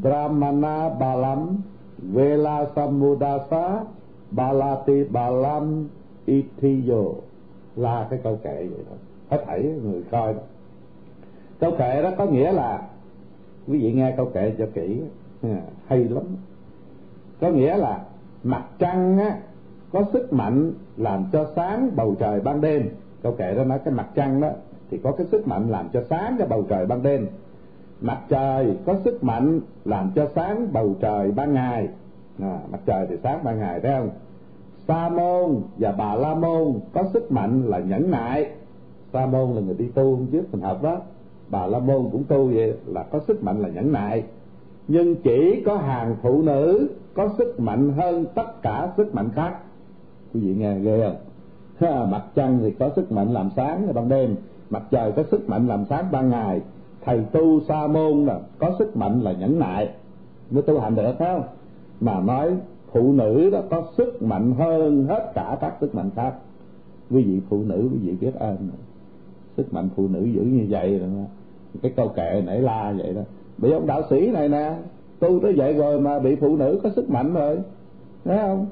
brahmana 0.03 0.89
balam 0.89 1.61
vela 1.97 2.65
samudasa 2.75 3.83
balati 4.31 5.03
balam 5.03 5.89
itiyo 6.27 7.03
là 7.75 8.07
cái 8.09 8.19
câu 8.23 8.39
kệ 8.43 8.55
vậy 8.55 8.85
thôi. 8.89 8.97
Hết 9.29 9.43
thảy 9.47 9.63
người 9.63 10.03
coi. 10.11 10.33
Đó. 10.33 10.39
câu 11.59 11.71
kệ 11.77 12.01
đó 12.03 12.11
có 12.17 12.25
nghĩa 12.25 12.51
là 12.51 12.81
quý 13.67 13.79
vị 13.79 13.93
nghe 13.93 14.13
câu 14.17 14.25
kệ 14.25 14.53
cho 14.57 14.67
kỹ 14.73 15.01
à, 15.41 15.61
hay 15.87 16.03
lắm. 16.03 16.23
Có 17.41 17.49
nghĩa 17.49 17.77
là 17.77 18.05
mặt 18.43 18.65
trăng 18.79 19.17
á 19.17 19.39
có 19.91 20.03
sức 20.13 20.33
mạnh 20.33 20.71
làm 20.97 21.25
cho 21.31 21.51
sáng 21.55 21.89
bầu 21.95 22.15
trời 22.19 22.39
ban 22.39 22.61
đêm. 22.61 22.89
Câu 23.23 23.31
kệ 23.31 23.55
đó 23.55 23.63
nói 23.63 23.79
cái 23.85 23.93
mặt 23.93 24.07
trăng 24.15 24.41
đó 24.41 24.49
thì 24.91 24.97
có 24.97 25.11
cái 25.11 25.27
sức 25.31 25.47
mạnh 25.47 25.69
làm 25.69 25.89
cho 25.93 26.03
sáng 26.09 26.35
cái 26.39 26.47
bầu 26.47 26.65
trời 26.69 26.85
ban 26.85 27.03
đêm. 27.03 27.27
Mặt 28.01 28.21
trời 28.29 28.77
có 28.85 28.95
sức 29.03 29.23
mạnh 29.23 29.59
làm 29.85 30.11
cho 30.15 30.27
sáng 30.35 30.73
bầu 30.73 30.95
trời 30.99 31.31
ban 31.31 31.53
ngày. 31.53 31.87
À, 32.41 32.59
mặt 32.71 32.79
trời 32.85 33.07
thì 33.09 33.15
sáng 33.23 33.43
ban 33.43 33.59
ngày 33.59 33.79
thấy 33.79 33.91
không? 33.99 34.09
Sa 34.87 35.09
môn 35.09 35.61
và 35.77 35.91
bà 35.91 36.15
la 36.15 36.35
môn 36.35 36.79
có 36.93 37.03
sức 37.13 37.31
mạnh 37.31 37.63
là 37.65 37.79
nhẫn 37.79 38.11
nại. 38.11 38.51
Sa 39.13 39.25
môn 39.25 39.51
là 39.51 39.61
người 39.61 39.75
đi 39.75 39.87
tu 39.87 40.19
trước 40.31 40.43
mình 40.51 40.61
học 40.61 40.83
đó. 40.83 40.97
Bà 41.49 41.67
la 41.67 41.79
môn 41.79 42.09
cũng 42.11 42.23
tu 42.23 42.47
vậy 42.47 42.73
là 42.85 43.03
có 43.03 43.19
sức 43.27 43.43
mạnh 43.43 43.61
là 43.61 43.69
nhẫn 43.69 43.91
nại. 43.91 44.23
Nhưng 44.87 45.15
chỉ 45.15 45.63
có 45.65 45.77
hàng 45.77 46.15
phụ 46.21 46.41
nữ 46.41 46.89
có 47.13 47.29
sức 47.37 47.59
mạnh 47.59 47.93
hơn 47.93 48.25
tất 48.35 48.61
cả 48.61 48.91
sức 48.97 49.15
mạnh 49.15 49.29
khác. 49.35 49.57
Quý 50.33 50.39
vị 50.39 50.55
nghe 50.55 50.79
ghê 50.79 51.09
không? 51.79 52.11
Mặt 52.11 52.23
trăng 52.35 52.59
thì 52.61 52.71
có 52.71 52.89
sức 52.95 53.11
mạnh 53.11 53.33
làm 53.33 53.49
sáng 53.55 53.93
ban 53.93 54.09
đêm, 54.09 54.35
mặt 54.69 54.83
trời 54.91 55.11
có 55.11 55.23
sức 55.31 55.49
mạnh 55.49 55.67
làm 55.67 55.85
sáng 55.85 56.05
ban 56.11 56.29
ngày. 56.29 56.61
Thầy 57.05 57.25
tu 57.31 57.59
sa 57.61 57.87
môn 57.87 58.25
là 58.25 58.39
có 58.59 58.75
sức 58.79 58.97
mạnh 58.97 59.21
là 59.21 59.31
nhẫn 59.31 59.59
nại. 59.59 59.89
Mới 60.51 60.63
tu 60.63 60.79
hành 60.79 60.95
được 60.95 61.13
phải 61.19 61.27
không? 61.33 61.43
Mà 62.01 62.19
nói 62.19 62.51
phụ 62.91 63.13
nữ 63.13 63.49
đó 63.49 63.61
có 63.69 63.83
sức 63.97 64.21
mạnh 64.21 64.53
hơn 64.57 65.05
hết 65.05 65.31
cả 65.35 65.57
các 65.61 65.73
sức 65.81 65.95
mạnh 65.95 66.09
khác. 66.15 66.33
Quý 67.11 67.23
vị 67.23 67.41
phụ 67.49 67.63
nữ 67.63 67.89
quý 67.93 67.99
vị 68.01 68.15
biết 68.21 68.35
ơn 68.35 68.57
sức 69.57 69.73
mạnh 69.73 69.89
phụ 69.95 70.07
nữ 70.07 70.23
dữ 70.23 70.41
như 70.41 70.65
vậy 70.69 70.99
rồi 70.99 71.09
cái 71.81 71.93
câu 71.95 72.07
kệ 72.07 72.43
nãy 72.45 72.61
la 72.61 72.93
vậy 72.97 73.13
đó. 73.13 73.21
Bị 73.57 73.71
ông 73.71 73.87
đạo 73.87 74.01
sĩ 74.09 74.31
này 74.31 74.49
nè 74.49 74.75
tu 75.19 75.39
tới 75.39 75.53
vậy 75.53 75.73
rồi 75.73 76.01
mà 76.01 76.19
bị 76.19 76.35
phụ 76.35 76.57
nữ 76.57 76.79
có 76.83 76.89
sức 76.89 77.09
mạnh 77.09 77.33
rồi. 77.33 77.57
Thấy 78.25 78.37
không? 78.37 78.65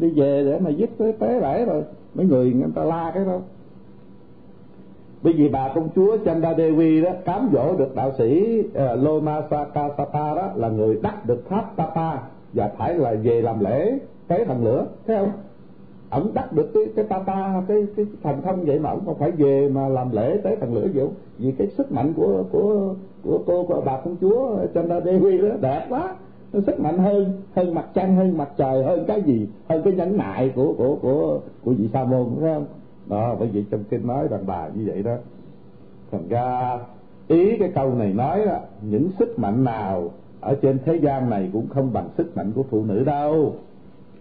Đi 0.00 0.10
về 0.10 0.44
để 0.44 0.58
mà 0.58 0.70
giết 0.70 0.98
tới 0.98 1.12
tế 1.12 1.40
lễ 1.40 1.64
rồi. 1.64 1.82
Mấy 2.14 2.26
người 2.26 2.52
người 2.52 2.70
ta 2.74 2.84
la 2.84 3.10
cái 3.14 3.24
đâu 3.24 3.42
bởi 5.22 5.32
vì 5.32 5.48
bà 5.48 5.72
công 5.74 5.88
chúa 5.94 6.16
Chanda 6.24 6.54
Devi 6.54 7.02
đó 7.02 7.10
cám 7.24 7.50
dỗ 7.52 7.76
được 7.76 7.94
đạo 7.94 8.12
sĩ 8.18 8.60
uh, 8.60 9.02
Loma 9.02 9.42
Sakasapa 9.50 10.34
đó 10.34 10.50
là 10.54 10.68
người 10.68 10.98
đắc 11.02 11.26
được 11.26 11.48
tháp 11.48 11.76
Tapa 11.76 12.18
và 12.52 12.70
phải 12.78 12.94
là 12.94 13.14
về 13.22 13.42
làm 13.42 13.60
lễ 13.60 13.98
tế 14.28 14.44
thần 14.44 14.64
lửa 14.64 14.86
thấy 15.06 15.16
không? 15.16 15.30
Ổng 16.10 16.30
đắc 16.34 16.52
được 16.52 16.70
cái 16.74 16.82
cái 16.96 17.04
ta, 17.26 17.62
cái 17.68 17.86
cái 17.96 18.06
thành 18.22 18.42
thông 18.42 18.64
vậy 18.64 18.78
mà 18.78 18.90
ổng 18.90 19.04
không 19.06 19.18
phải 19.18 19.30
về 19.30 19.68
mà 19.68 19.88
làm 19.88 20.12
lễ 20.12 20.40
tế 20.44 20.56
thần 20.56 20.74
lửa 20.74 20.86
vậy 20.94 21.08
vì 21.38 21.52
cái 21.52 21.66
sức 21.66 21.92
mạnh 21.92 22.12
của 22.16 22.44
của 22.52 22.94
của 23.22 23.38
cô 23.46 23.64
của 23.64 23.82
bà 23.84 24.00
công 24.04 24.16
chúa 24.20 24.56
Chanda 24.74 25.00
Devi 25.00 25.38
đó 25.38 25.48
đẹp 25.60 25.86
quá. 25.88 26.14
Nó 26.52 26.60
sức 26.66 26.80
mạnh 26.80 26.98
hơn 26.98 27.42
hơn 27.54 27.74
mặt 27.74 27.86
trăng 27.94 28.16
hơn 28.16 28.38
mặt 28.38 28.48
trời 28.56 28.84
hơn 28.84 29.04
cái 29.08 29.22
gì 29.22 29.48
hơn 29.68 29.82
cái 29.82 29.92
nhẫn 29.92 30.16
nại 30.16 30.52
của 30.56 30.74
của 30.78 30.96
của 31.02 31.40
của 31.64 31.70
vị 31.70 31.88
sa 31.92 32.04
môn 32.04 32.26
thấy 32.40 32.54
không? 32.54 32.66
Đó 33.06 33.36
bởi 33.38 33.48
vì 33.48 33.64
trong 33.70 33.84
kinh 33.90 34.06
nói 34.06 34.28
đàn 34.28 34.46
bà 34.46 34.68
như 34.68 34.84
vậy 34.86 35.02
đó. 35.02 35.14
Thành 36.12 36.28
ra 36.28 36.78
ý 37.28 37.58
cái 37.58 37.72
câu 37.74 37.94
này 37.94 38.12
nói 38.12 38.46
là 38.46 38.60
những 38.82 39.08
sức 39.18 39.38
mạnh 39.38 39.64
nào 39.64 40.10
ở 40.42 40.54
trên 40.62 40.78
thế 40.84 40.96
gian 40.96 41.30
này 41.30 41.50
cũng 41.52 41.68
không 41.68 41.92
bằng 41.92 42.08
sức 42.18 42.36
mạnh 42.36 42.52
của 42.54 42.62
phụ 42.62 42.84
nữ 42.84 43.04
đâu. 43.04 43.54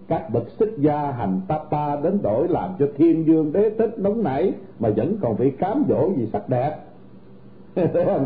Các 0.08 0.30
bậc 0.34 0.50
xuất 0.50 0.70
gia 0.78 1.12
hành 1.12 1.42
tapa 1.48 1.96
đến 1.96 2.20
đổi 2.24 2.48
làm 2.48 2.70
cho 2.80 2.88
thiên 2.98 3.26
dương 3.26 3.52
đế 3.54 3.70
thích 3.70 3.94
nóng 3.98 4.24
nảy, 4.24 4.54
mà 4.80 4.90
vẫn 4.90 5.18
còn 5.22 5.38
bị 5.38 5.52
cám 5.52 5.86
dỗ 5.90 6.10
vì 6.10 6.28
sắc 6.34 6.50
đẹp. 6.50 6.78
Thấy 7.76 8.06
không 8.06 8.26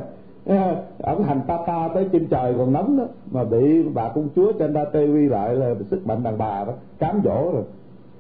ổng 0.99 1.23
hành 1.23 1.41
tapa 1.47 1.88
tới 1.93 2.09
trên 2.11 2.27
trời 2.27 2.53
còn 2.57 2.73
nóng 2.73 2.97
đó, 2.97 3.05
mà 3.31 3.43
bị 3.43 3.84
bà 3.84 4.09
công 4.09 4.30
chúa 4.35 4.51
trên 4.51 4.73
đa 4.73 4.85
tê 4.85 5.05
quy 5.07 5.27
lại 5.27 5.55
là 5.55 5.76
sức 5.91 6.07
mạnh 6.07 6.23
đàn 6.23 6.38
bà 6.38 6.63
đó, 6.65 6.73
cám 6.99 7.22
dỗ 7.23 7.51
rồi. 7.53 7.63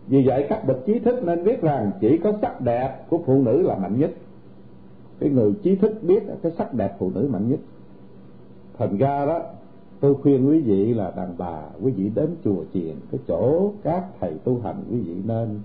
Vì 0.07 0.23
vậy 0.27 0.45
các 0.49 0.67
bậc 0.67 0.85
trí 0.85 0.99
thức 0.99 1.23
nên 1.23 1.43
biết 1.43 1.61
rằng 1.61 1.91
chỉ 2.01 2.17
có 2.17 2.33
sắc 2.41 2.61
đẹp 2.61 3.05
của 3.09 3.19
phụ 3.25 3.41
nữ 3.43 3.61
là 3.61 3.75
mạnh 3.75 3.99
nhất. 3.99 4.11
Cái 5.19 5.29
người 5.29 5.53
trí 5.63 5.75
thức 5.75 5.91
biết 6.01 6.23
cái 6.43 6.51
sắc 6.57 6.73
đẹp 6.73 6.95
phụ 6.99 7.11
nữ 7.15 7.27
mạnh 7.31 7.49
nhất. 7.49 7.59
Thành 8.77 8.97
ra 8.97 9.25
đó 9.25 9.41
tôi 10.05 10.15
khuyên 10.15 10.49
quý 10.49 10.61
vị 10.61 10.93
là 10.93 11.11
đàn 11.15 11.29
bà, 11.37 11.61
quý 11.81 11.91
vị 11.91 12.11
đến 12.15 12.35
chùa 12.43 12.63
chiền, 12.73 12.95
cái 13.11 13.19
chỗ 13.27 13.71
các 13.83 14.03
thầy 14.19 14.33
tu 14.43 14.59
hành, 14.63 14.75
quý 14.91 14.99
vị 14.99 15.15
nên 15.25 15.59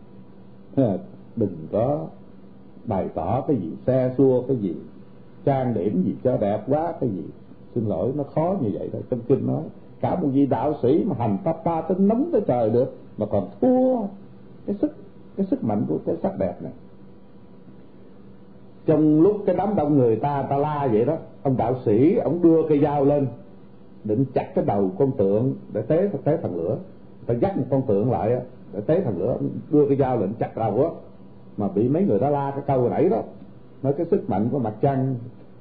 đừng 1.36 1.56
có 1.72 2.06
bày 2.84 3.08
tỏ 3.14 3.40
cái 3.40 3.56
gì 3.56 3.70
xe 3.86 4.14
xua, 4.18 4.42
cái 4.42 4.56
gì 4.56 4.74
trang 5.44 5.74
điểm 5.74 6.02
gì 6.02 6.14
cho 6.24 6.36
đẹp 6.36 6.62
quá, 6.68 6.92
cái 7.00 7.10
gì. 7.10 7.24
Xin 7.74 7.84
lỗi, 7.86 8.12
nó 8.16 8.24
khó 8.24 8.56
như 8.60 8.70
vậy 8.72 8.88
thôi 8.92 9.02
trong 9.10 9.20
kinh 9.28 9.46
nói, 9.46 9.62
cả 10.00 10.20
một 10.20 10.28
vị 10.32 10.46
đạo 10.46 10.74
sĩ 10.82 11.04
mà 11.06 11.16
hành 11.18 11.38
pháp 11.44 11.56
pa 11.64 11.80
tính 11.80 12.08
nóng 12.08 12.28
tới 12.32 12.40
trời 12.46 12.70
được, 12.70 12.96
mà 13.18 13.26
còn 13.26 13.48
thua 13.60 13.96
cái 14.66 14.76
sức 14.80 14.94
cái 15.36 15.46
sức 15.46 15.64
mạnh 15.64 15.84
của 15.88 15.98
cái 16.06 16.16
sắc 16.22 16.38
đẹp 16.38 16.62
này. 16.62 16.72
Trong 18.86 19.20
lúc 19.20 19.42
cái 19.46 19.56
đám 19.56 19.74
đông 19.76 19.98
người 19.98 20.16
ta 20.16 20.42
ta 20.42 20.56
la 20.56 20.88
vậy 20.92 21.04
đó, 21.04 21.16
ông 21.42 21.56
đạo 21.56 21.74
sĩ, 21.84 22.16
ông 22.16 22.42
đưa 22.42 22.68
cây 22.68 22.80
dao 22.82 23.04
lên 23.04 23.26
định 24.04 24.24
chặt 24.34 24.54
cái 24.54 24.64
đầu 24.64 24.90
con 24.98 25.12
tượng 25.12 25.54
để 25.72 25.82
tế 25.82 26.10
tế 26.24 26.36
thần 26.36 26.56
lửa. 26.56 26.76
Ta 27.26 27.34
dắt 27.34 27.58
một 27.58 27.64
con 27.70 27.82
tượng 27.82 28.10
lại 28.10 28.36
để 28.72 28.80
tế 28.80 29.00
thần 29.00 29.18
lửa, 29.18 29.36
đưa 29.70 29.86
cái 29.88 29.96
dao 29.96 30.18
lệnh 30.18 30.32
chặt 30.34 30.56
đầu 30.56 30.84
á 30.84 30.90
mà 31.56 31.68
bị 31.68 31.88
mấy 31.88 32.04
người 32.04 32.18
đó 32.18 32.30
la 32.30 32.50
cái 32.50 32.62
câu 32.66 32.88
nãy 32.88 33.08
đó. 33.08 33.22
Nói 33.82 33.92
cái 33.92 34.06
sức 34.10 34.30
mạnh 34.30 34.48
của 34.52 34.58
mặt 34.58 34.74
trăng 34.80 35.14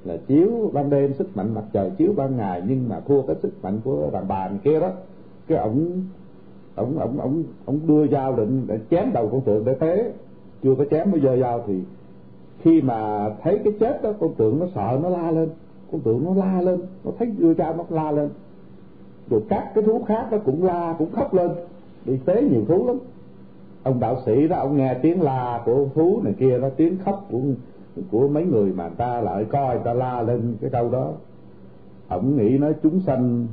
là 0.06 0.18
chiếu 0.28 0.72
ban 0.74 0.90
đêm, 0.90 1.14
sức 1.14 1.38
mạnh 1.38 1.54
mặt 1.56 1.64
trời 1.74 1.92
chiếu 1.98 2.14
ban 2.16 2.38
ngày, 2.38 2.64
nhưng 2.68 2.90
mà 2.90 3.00
thua 3.00 3.22
cái 3.22 3.36
sức 3.36 3.54
mạnh 3.62 3.80
của 3.84 4.10
đàn 4.14 4.28
bà 4.28 4.50
kia 4.64 4.80
đó. 4.80 4.92
Cái 5.48 5.58
ổng 5.58 6.04
ổng 6.76 7.00
ổng 7.00 7.20
ổng 7.20 7.44
ổng 7.66 7.80
đưa 7.88 8.08
dao 8.08 8.36
định 8.36 8.64
để 8.68 8.80
chém 8.90 9.14
đầu 9.14 9.30
con 9.32 9.42
tượng 9.42 9.66
để 9.66 9.74
tế. 9.74 10.12
Chưa 10.64 10.76
có 10.76 10.86
chém 10.92 11.12
mới 11.12 11.22
giờ 11.22 11.38
dao 11.42 11.64
thì 11.68 11.80
khi 12.62 12.82
mà 12.82 13.30
thấy 13.44 13.60
cái 13.64 13.74
chết 13.80 14.04
đó, 14.04 14.14
con 14.20 14.34
tượng 14.34 14.60
nó 14.60 14.66
sợ 14.76 15.00
nó 15.04 15.10
la 15.10 15.32
lên 15.32 15.50
con 15.92 16.02
tượng 16.02 16.26
nó 16.26 16.34
la 16.34 16.62
lên 16.62 16.80
nó 17.04 17.12
thấy 17.20 17.28
đưa 17.28 17.54
cha 17.54 17.74
nó 17.78 17.84
la 17.90 18.12
lên. 18.12 18.30
Rồi 19.30 19.42
các 19.50 19.72
cái 19.76 19.84
thú 19.84 20.04
khác 20.08 20.28
nó 20.32 20.38
cũng 20.38 20.66
la 20.66 20.96
cũng 20.98 21.12
khóc 21.12 21.34
lên. 21.34 21.52
Đi 22.06 22.18
tế 22.26 22.42
nhiều 22.42 22.66
thú 22.68 22.88
lắm. 22.88 22.98
Ông 23.84 24.00
đạo 24.00 24.18
sĩ 24.26 24.48
đó 24.48 24.58
ông 24.58 24.78
nghe 24.78 24.94
tiếng 24.94 25.22
la 25.22 25.62
của 25.66 25.86
thú 25.96 26.22
này 26.24 26.34
kia 26.40 26.60
đó 26.60 26.70
tiếng 26.78 26.98
khóc 27.06 27.28
của 27.32 27.40
của 28.12 28.28
mấy 28.28 28.46
người 28.46 28.74
mà 28.74 28.90
ta 28.90 29.22
lại 29.22 29.46
coi 29.46 29.78
ta 29.78 29.94
la 29.94 30.22
lên 30.22 30.56
cái 30.62 30.70
câu 30.70 30.90
đó. 30.90 31.12
Ông 32.08 32.38
nghĩ 32.38 32.58
nói 32.58 32.74
chúng 32.84 33.00
sanh 33.00 33.48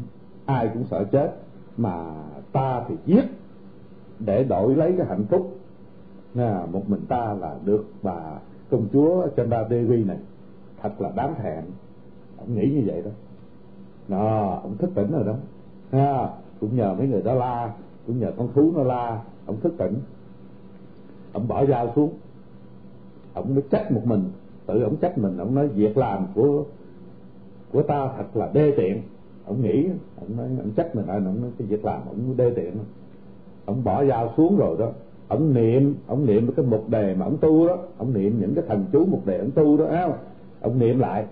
ai 0.45 0.69
cũng 0.75 0.85
sợ 0.91 1.05
chết 1.05 1.37
mà 1.77 2.15
ta 2.53 2.85
thì 2.89 2.95
giết 3.07 3.25
để 4.19 4.45
đổi 4.45 4.75
lấy 4.75 4.95
cái 4.99 5.07
hạnh 5.07 5.25
phúc. 5.31 5.59
À, 6.37 6.67
một 6.73 6.83
mình 6.89 7.01
ta 7.09 7.35
là 7.41 7.55
được 7.65 7.87
bà 8.03 8.21
công 8.71 8.87
chúa 8.93 9.27
Chandra 9.37 9.65
Devi 9.71 10.05
này. 10.05 10.19
Thật 10.83 11.01
là 11.01 11.13
đáng 11.17 11.35
thẹn 11.43 11.65
nghĩ 12.55 12.71
như 12.71 12.83
vậy 12.87 13.03
đó. 13.05 13.11
Nó 14.09 14.51
ông 14.63 14.77
thức 14.77 14.91
tỉnh 14.95 15.13
rồi 15.13 15.25
đó. 15.25 15.35
Ha, 15.93 16.29
cũng 16.61 16.77
nhờ 16.77 16.95
mấy 16.99 17.09
người 17.09 17.23
đó 17.23 17.35
la, 17.35 17.73
cũng 18.07 18.21
nhờ 18.21 18.33
con 18.39 18.49
thú 18.55 18.73
nó 18.77 18.83
la, 18.83 19.23
ông 19.47 19.61
thức 19.61 19.75
tỉnh. 19.79 19.95
Ông 21.33 21.49
bỏ 21.49 21.67
dao 21.67 21.93
xuống. 21.97 22.11
Ông 23.35 23.55
mới 23.55 23.65
trách 23.71 23.93
một 23.93 24.03
mình. 24.05 24.25
Tự 24.67 24.83
ông 24.83 24.97
trách 24.97 25.19
mình, 25.19 25.37
ông 25.39 25.55
nói 25.55 25.69
việc 25.69 25.97
làm 25.97 26.27
của 26.35 26.65
của 27.73 27.83
ta 27.83 28.09
thật 28.17 28.37
là 28.37 28.51
đê 28.53 28.75
tiện. 28.77 29.03
Ông 29.47 29.63
nghĩ, 29.63 29.89
ông 30.21 30.37
nói, 30.37 30.47
ông 30.59 30.71
trách 30.77 30.97
mình, 30.97 31.07
ông 31.07 31.41
nói 31.41 31.51
cái 31.59 31.69
việc 31.69 31.85
làm 31.85 32.01
ông 32.07 32.37
đê 32.37 32.53
tiện. 32.57 32.73
Ông 33.65 33.85
bỏ 33.85 34.05
dao 34.05 34.33
xuống 34.37 34.57
rồi 34.57 34.77
đó. 34.79 34.91
Ông 35.29 35.55
niệm 35.55 35.95
ông 36.07 36.27
niệm 36.27 36.53
cái 36.57 36.67
mục 36.67 36.89
đề 36.89 37.15
mà 37.15 37.27
ông 37.27 37.37
tu 37.39 37.69
đó. 37.69 37.79
Ông 37.99 38.15
niệm 38.15 38.41
những 38.41 38.55
cái 38.55 38.65
thần 38.69 38.85
chú 38.93 39.07
mục 39.07 39.27
đề 39.27 39.39
ông 39.39 39.51
tu 39.51 39.77
đó 39.77 39.85
không? 39.91 40.13
Ông 40.61 40.79
niệm 40.79 40.99
lại 40.99 41.27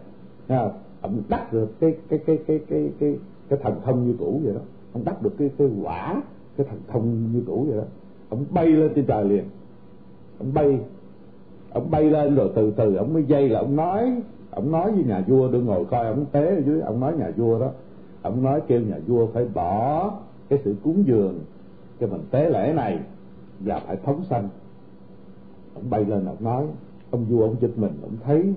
không? 0.48 0.70
Ông 1.04 1.22
đắc 1.28 1.52
được 1.52 1.80
cái 1.80 1.96
cái 2.08 2.18
cái 2.26 2.38
cái 2.46 2.60
cái 2.68 2.92
cái 3.00 3.18
cái 3.48 3.58
thần 3.62 3.74
thông 3.84 4.06
như 4.06 4.14
cũ 4.18 4.40
vậy 4.44 4.54
đó. 4.54 4.60
Ông 4.92 5.04
đắc 5.04 5.22
được 5.22 5.32
cái 5.38 5.50
cái 5.58 5.68
quả, 5.82 6.22
cái 6.56 6.66
thần 6.70 6.78
thông 6.88 7.32
như 7.32 7.42
cũ 7.46 7.66
vậy 7.68 7.78
đó. 7.78 7.84
Ông 8.28 8.44
bay 8.50 8.66
lên 8.66 8.92
trên 8.94 9.06
trời 9.06 9.24
liền. 9.24 9.44
Ông 10.38 10.54
bay 10.54 10.78
ông 11.72 11.90
bay 11.90 12.10
lên 12.10 12.34
rồi 12.34 12.50
từ 12.54 12.70
từ 12.70 12.94
ông 12.94 13.12
mới 13.12 13.24
dây 13.24 13.48
là 13.48 13.60
ông 13.60 13.76
nói 13.76 14.22
ông 14.50 14.72
nói 14.72 14.92
với 14.92 15.04
nhà 15.04 15.24
vua, 15.26 15.48
đừng 15.48 15.66
ngồi 15.66 15.84
coi 15.84 16.06
ông 16.06 16.24
tế 16.32 16.46
ở 16.46 16.62
dưới. 16.66 16.80
Ông 16.80 17.00
nói 17.00 17.16
nhà 17.16 17.30
vua 17.36 17.58
đó, 17.58 17.70
ông 18.22 18.42
nói 18.42 18.62
kêu 18.66 18.80
nhà 18.80 18.98
vua 19.06 19.26
phải 19.26 19.44
bỏ 19.54 20.10
cái 20.48 20.58
sự 20.64 20.74
cúng 20.84 21.04
dường 21.06 21.38
cho 22.00 22.06
mình 22.06 22.20
tế 22.30 22.50
lễ 22.50 22.72
này 22.76 22.98
và 23.60 23.80
phải 23.86 23.96
phóng 23.96 24.24
sanh. 24.24 24.48
Ông 25.74 25.90
bay 25.90 26.04
lên 26.04 26.26
ông 26.26 26.44
nói, 26.44 26.66
ông 27.10 27.24
vua, 27.24 27.42
ông 27.42 27.56
giật 27.60 27.70
mình, 27.76 27.92
ông 28.02 28.16
thấy 28.24 28.54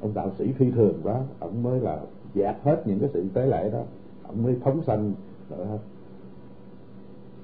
ông 0.00 0.14
đạo 0.14 0.30
sĩ 0.38 0.52
phi 0.52 0.70
thường 0.70 1.00
quá 1.02 1.20
ông 1.38 1.62
mới 1.62 1.80
là 1.80 1.98
dẹp 2.34 2.64
hết 2.64 2.82
những 2.86 2.98
cái 2.98 3.08
sự 3.12 3.24
tế 3.34 3.46
lễ 3.46 3.70
đó 3.70 3.82
ông 4.26 4.42
mới 4.42 4.56
phóng 4.64 4.82
sanh 4.82 5.12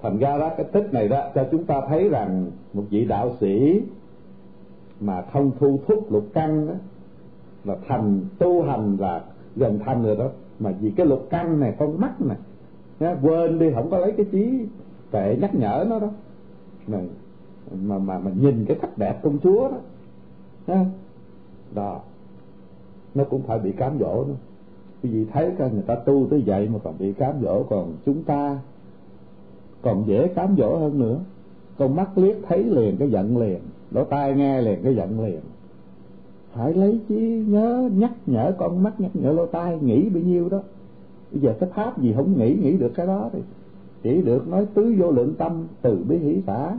thành 0.03 0.19
ra 0.19 0.39
đó 0.39 0.51
cái 0.57 0.67
tích 0.73 0.93
này 0.93 1.09
đó 1.09 1.31
cho 1.35 1.47
chúng 1.51 1.65
ta 1.65 1.81
thấy 1.89 2.09
rằng 2.09 2.51
một 2.73 2.85
vị 2.91 3.05
đạo 3.05 3.31
sĩ 3.41 3.83
mà 5.01 5.23
không 5.33 5.51
thu 5.59 5.81
thúc 5.87 6.13
lục 6.13 6.25
căn 6.35 6.67
đó 6.67 6.75
là 7.65 7.77
thành 7.89 8.21
tu 8.39 8.63
hành 8.63 8.97
là 9.01 9.25
gần 9.57 9.79
thành 9.85 10.03
rồi 10.03 10.17
đó. 10.17 10.29
Mà 10.59 10.73
vì 10.81 10.91
cái 10.91 11.07
lục 11.07 11.27
căn 11.31 11.61
này 11.61 11.75
con 11.79 12.01
mắt 12.01 12.21
này 12.21 12.37
quên 13.23 13.59
đi 13.59 13.67
không 13.75 13.91
có 13.91 13.99
lấy 13.99 14.13
cái 14.13 14.27
trí 14.33 14.67
tệ 15.11 15.37
nhắc 15.41 15.55
nhở 15.55 15.87
nó 15.89 15.99
đó. 15.99 16.09
Mà 16.87 16.99
mà 17.83 17.99
mà, 17.99 18.19
mà 18.19 18.31
nhìn 18.41 18.65
cái 18.69 18.77
sắc 18.81 18.99
đẹp 18.99 19.21
công 19.23 19.39
chúa 19.39 19.69
đó 19.69 19.79
ha 20.67 20.85
đó 21.75 22.01
nó 23.15 23.25
cũng 23.25 23.43
phải 23.43 23.59
bị 23.59 23.73
cám 23.73 23.99
dỗ 24.01 24.25
nữa 24.25 24.35
quý 25.03 25.11
vị 25.11 25.27
thấy 25.33 25.51
cái 25.59 25.71
người 25.73 25.83
ta 25.83 25.95
tu 25.95 26.27
tới 26.31 26.43
vậy 26.47 26.69
mà 26.73 26.79
còn 26.85 26.95
bị 26.99 27.13
cám 27.13 27.35
dỗ 27.43 27.63
còn 27.63 27.93
chúng 28.07 28.23
ta 28.23 28.59
còn 29.83 30.05
dễ 30.07 30.29
cám 30.29 30.55
dỗ 30.59 30.77
hơn 30.77 30.99
nữa. 30.99 31.19
Con 31.79 31.97
mắt 31.97 32.19
liếc 32.19 32.37
thấy 32.49 32.65
liền 32.65 32.97
cái 32.97 33.11
giận 33.11 33.39
liền 33.39 33.59
lỗ 33.91 34.05
tai 34.05 34.35
nghe 34.35 34.63
liền 34.63 34.83
cái 34.83 34.97
giận 34.97 35.25
liền. 35.25 35.41
Phải 36.53 36.75
lấy 36.75 37.01
trí 37.09 37.45
nhớ 37.49 37.91
nhắc 37.97 38.13
nhở 38.27 38.53
con 38.59 38.83
mắt 38.83 39.01
nhắc 39.01 39.11
nhở 39.15 39.33
lỗ 39.33 39.47
tai 39.47 39.79
nghĩ 39.79 40.09
bao 40.09 40.23
nhiêu 40.23 40.49
đó. 40.49 40.61
Bây 41.33 41.41
giờ 41.41 41.55
cái 41.61 41.69
pháp 41.75 42.01
gì 42.01 42.13
không 42.17 42.39
nghĩ 42.39 42.57
nghĩ 42.63 42.77
được 42.77 42.93
cái 42.95 43.07
đó 43.07 43.31
thì 43.33 43.39
chỉ 44.03 44.23
được 44.23 44.49
nói 44.49 44.67
tứ 44.75 44.95
vô 44.99 45.11
lượng 45.11 45.35
tâm 45.39 45.67
từ 45.83 46.05
bi 46.09 46.19
hỷ 46.19 46.43
xã 46.47 46.77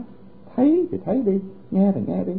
thấy 0.56 0.86
thì 0.90 0.98
thấy 1.04 1.22
đi 1.22 1.40
nghe 1.70 1.92
thì 1.94 2.00
nghe 2.06 2.24
đi. 2.24 2.32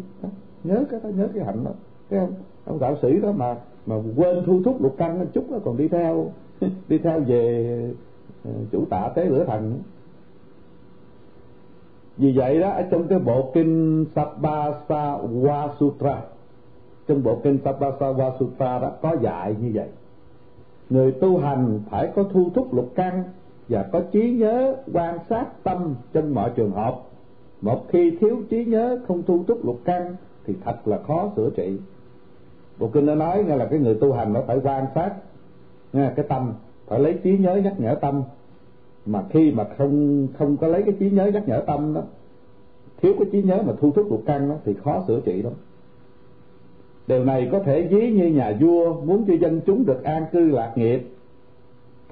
Nhớ 0.64 0.84
cái 0.90 1.00
đó 1.04 1.10
nhớ 1.10 1.28
cái 1.34 1.44
hạnh 1.44 1.64
đó. 1.64 1.72
Cái 2.10 2.20
ông, 2.20 2.34
ông 2.66 2.80
đạo 2.80 2.98
sĩ 3.02 3.20
đó 3.20 3.32
mà 3.32 3.56
mà 3.86 3.96
quên 4.16 4.44
thu 4.46 4.62
thúc 4.66 4.82
lục 4.82 4.96
căn 4.98 5.26
chút 5.34 5.46
nó 5.50 5.58
còn 5.66 5.78
đi 5.78 5.88
theo 5.88 6.32
đi 6.90 6.98
theo 6.98 7.20
về 7.20 7.94
ờ, 8.44 8.52
chủ 8.72 8.86
tạ 8.90 9.10
tế 9.16 9.26
lửa 9.26 9.46
thần. 9.48 9.80
Vì 12.18 12.32
vậy 12.32 12.60
đó, 12.60 12.70
ở 12.70 12.82
trong 12.92 13.08
cái 13.08 13.20
bộ 13.20 13.52
kinh 13.54 14.06
Sabbasa 14.16 15.18
Sutra 15.80 16.22
trong 17.08 17.24
bộ 17.24 17.40
kinh 17.44 17.60
Sabbasa 17.66 18.32
Sutra 18.40 18.80
đó, 18.80 18.92
có 19.02 19.16
dạy 19.22 19.56
như 19.62 19.72
vậy. 19.74 19.88
Người 20.90 21.12
tu 21.12 21.38
hành 21.38 21.80
phải 21.90 22.12
có 22.16 22.24
thu 22.24 22.50
thúc 22.56 22.74
lục 22.74 22.92
căn 22.96 23.24
và 23.70 23.86
có 23.92 24.02
trí 24.12 24.32
nhớ 24.32 24.76
quan 24.94 25.18
sát 25.30 25.46
tâm 25.64 25.96
trong 26.14 26.34
mọi 26.34 26.52
trường 26.56 26.72
hợp. 26.72 26.96
Một 27.62 27.86
khi 27.90 28.18
thiếu 28.20 28.38
trí 28.50 28.66
nhớ 28.66 29.00
không 29.08 29.24
thu 29.24 29.44
thúc 29.48 29.66
lục 29.66 29.80
căn 29.86 30.16
thì 30.46 30.54
thật 30.66 30.88
là 30.88 30.98
khó 31.08 31.32
sửa 31.36 31.50
trị 31.50 31.78
bộ 32.80 32.88
kinh 32.88 33.06
nó 33.06 33.16
nói 33.16 33.44
nghe 33.44 33.56
là 33.56 33.66
cái 33.66 33.80
người 33.80 33.96
tu 33.96 34.14
hành 34.14 34.34
nó 34.34 34.42
phải 34.48 34.60
quan 34.64 34.86
sát, 34.96 35.14
nghe 35.94 36.12
cái 36.16 36.26
tâm, 36.30 36.54
phải 36.88 37.00
lấy 37.00 37.20
trí 37.24 37.38
nhớ 37.38 37.56
nhắc 37.56 37.74
nhở 37.78 37.96
tâm. 38.02 38.24
Mà 39.06 39.24
khi 39.30 39.52
mà 39.52 39.66
không 39.78 40.28
không 40.38 40.58
có 40.58 40.68
lấy 40.68 40.84
cái 40.84 40.96
trí 41.00 41.10
nhớ 41.10 41.26
nhắc 41.26 41.48
nhở 41.48 41.64
tâm 41.68 41.94
đó, 41.94 42.02
thiếu 43.02 43.14
cái 43.20 43.28
trí 43.32 43.42
nhớ 43.44 43.62
mà 43.66 43.74
thu 43.80 43.92
thúc 43.92 44.12
lục 44.12 44.24
căn 44.26 44.50
đó, 44.50 44.56
thì 44.66 44.74
khó 44.84 45.04
sửa 45.08 45.20
trị 45.20 45.42
lắm. 45.42 45.54
Điều 47.08 47.26
này 47.26 47.50
có 47.52 47.60
thể 47.60 47.88
ví 47.88 48.12
như 48.12 48.28
nhà 48.28 48.58
vua 48.60 49.02
muốn 49.02 49.26
cho 49.28 49.34
dân 49.34 49.62
chúng 49.66 49.86
được 49.86 50.04
an 50.04 50.26
cư 50.32 50.40
lạc 50.40 50.74
nghiệp, 50.76 51.08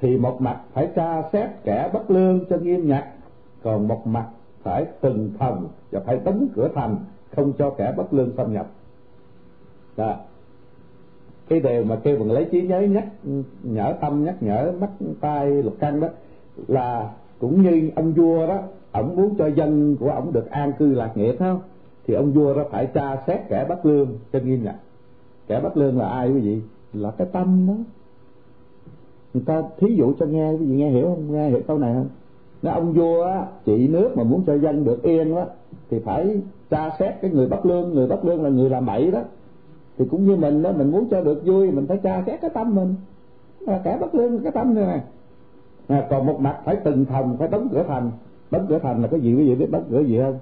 thì 0.02 0.18
một 0.18 0.42
mặt 0.42 0.62
phải 0.74 0.90
tra 0.96 1.22
xét 1.34 1.50
kẻ 1.64 1.90
bất 1.94 2.12
lương 2.12 2.46
cho 2.50 2.58
nghiêm 2.58 2.88
nhặt, 2.88 3.08
còn 3.64 3.88
một 3.88 4.08
mặt 4.08 4.28
phải 4.64 4.86
từng 5.02 5.32
phòng 5.40 5.68
và 5.92 6.00
phải 6.00 6.20
đóng 6.26 6.48
cửa 6.56 6.70
thành, 6.76 6.96
không 7.36 7.54
cho 7.58 7.70
kẻ 7.70 7.94
bất 7.98 8.14
lương 8.14 8.32
xâm 8.38 8.54
nhập. 8.54 8.68
Đó 9.98 10.16
cái 11.50 11.60
điều 11.60 11.84
mà 11.84 11.96
kêu 11.96 12.18
bằng 12.20 12.32
lấy 12.32 12.46
trí 12.52 12.62
nhớ 12.62 12.80
nhắc, 12.82 13.08
nhở 13.64 13.94
tâm, 14.02 14.26
nhắc 14.26 14.44
nhở 14.44 14.72
mắt, 14.80 14.90
tai, 15.22 15.50
lục 15.64 15.76
căn 15.80 16.00
đó, 16.00 16.08
là 16.68 17.14
cũng 17.40 17.62
như 17.62 17.90
ông 17.96 18.14
vua 18.14 18.48
đó, 18.48 18.60
ổng 18.92 19.16
muốn 19.16 19.36
cho 19.38 19.48
dân 19.48 19.98
của 20.00 20.10
ổng 20.10 20.34
được 20.34 20.50
an 20.50 20.74
cư 20.80 20.94
lạc 20.94 21.18
nghiệp 21.18 21.36
không? 21.40 21.60
Thì 22.08 22.14
ông 22.14 22.32
vua 22.32 22.54
đó 22.54 22.64
phải 22.72 22.88
tra 22.94 23.18
xét 23.28 23.40
kẻ 23.50 23.66
bất 23.70 23.86
lương 23.86 24.08
cho 24.34 24.40
nghiêm 24.40 24.64
nhặt 24.64 24.76
kẻ 25.48 25.60
bất 25.60 25.78
lương 25.78 25.98
là 25.98 26.08
ai 26.08 26.32
quý 26.32 26.40
vị? 26.40 26.62
Là 26.94 27.12
cái 27.12 27.28
tâm 27.32 27.68
đó. 27.68 27.74
Người 29.34 29.44
ta 29.46 29.64
thí 29.78 29.96
dụ 29.96 30.14
cho 30.20 30.26
nghe, 30.26 30.52
quý 30.52 30.66
vị 30.66 30.76
nghe 30.76 30.90
hiểu 30.90 31.04
không? 31.04 31.32
Nghe 31.32 31.50
hiểu 31.50 31.62
câu 31.68 31.78
này 31.78 31.94
không? 31.94 32.08
Nếu 32.62 32.74
ông 32.74 32.94
vua 32.94 33.24
á, 33.24 33.46
trị 33.66 33.88
nước 33.88 34.18
mà 34.18 34.24
muốn 34.24 34.44
cho 34.48 34.58
dân 34.58 34.86
được 34.86 35.04
yên 35.04 35.36
á, 35.36 35.46
thì 35.90 36.00
phải 36.00 36.42
tra 36.70 36.90
xét 37.00 37.14
cái 37.22 37.32
người 37.32 37.48
bất 37.48 37.66
lương. 37.66 37.94
Người 37.94 38.08
bất 38.08 38.26
lương 38.26 38.44
là 38.44 38.50
người 38.50 38.70
làm 38.70 38.86
bậy 38.86 39.12
đó 39.12 39.20
thì 39.98 40.06
cũng 40.12 40.26
như 40.26 40.36
mình 40.36 40.62
đó 40.62 40.72
mình 40.72 40.92
muốn 40.92 41.08
cho 41.12 41.22
được 41.22 41.42
vui 41.46 41.72
mình 41.72 41.88
phải 41.88 41.98
tra 41.98 42.24
xét 42.26 42.42
cái 42.42 42.50
tâm 42.54 42.76
mình. 42.76 42.96
Là 43.60 43.82
kẻ 43.84 43.98
bất 44.02 44.16
lương 44.16 44.40
cái 44.40 44.52
tâm 44.52 44.76
này 44.76 44.86
nè. 44.86 45.02
À, 45.88 46.08
còn 46.10 46.26
một 46.26 46.40
mặt 46.40 46.58
phải 46.66 46.76
từng 46.76 47.06
phòng 47.06 47.36
phải 47.40 47.48
đóng 47.48 47.68
cửa 47.72 47.84
thành. 47.88 48.12
Đóng 48.52 48.66
cửa 48.70 48.80
thành 48.80 49.02
là 49.02 49.08
cái 49.08 49.20
gì 49.20 49.36
quý 49.36 49.50
vị 49.50 49.56
biết 49.56 49.72
đóng 49.72 49.84
cửa 49.90 50.02
gì 50.02 50.20
không? 50.20 50.38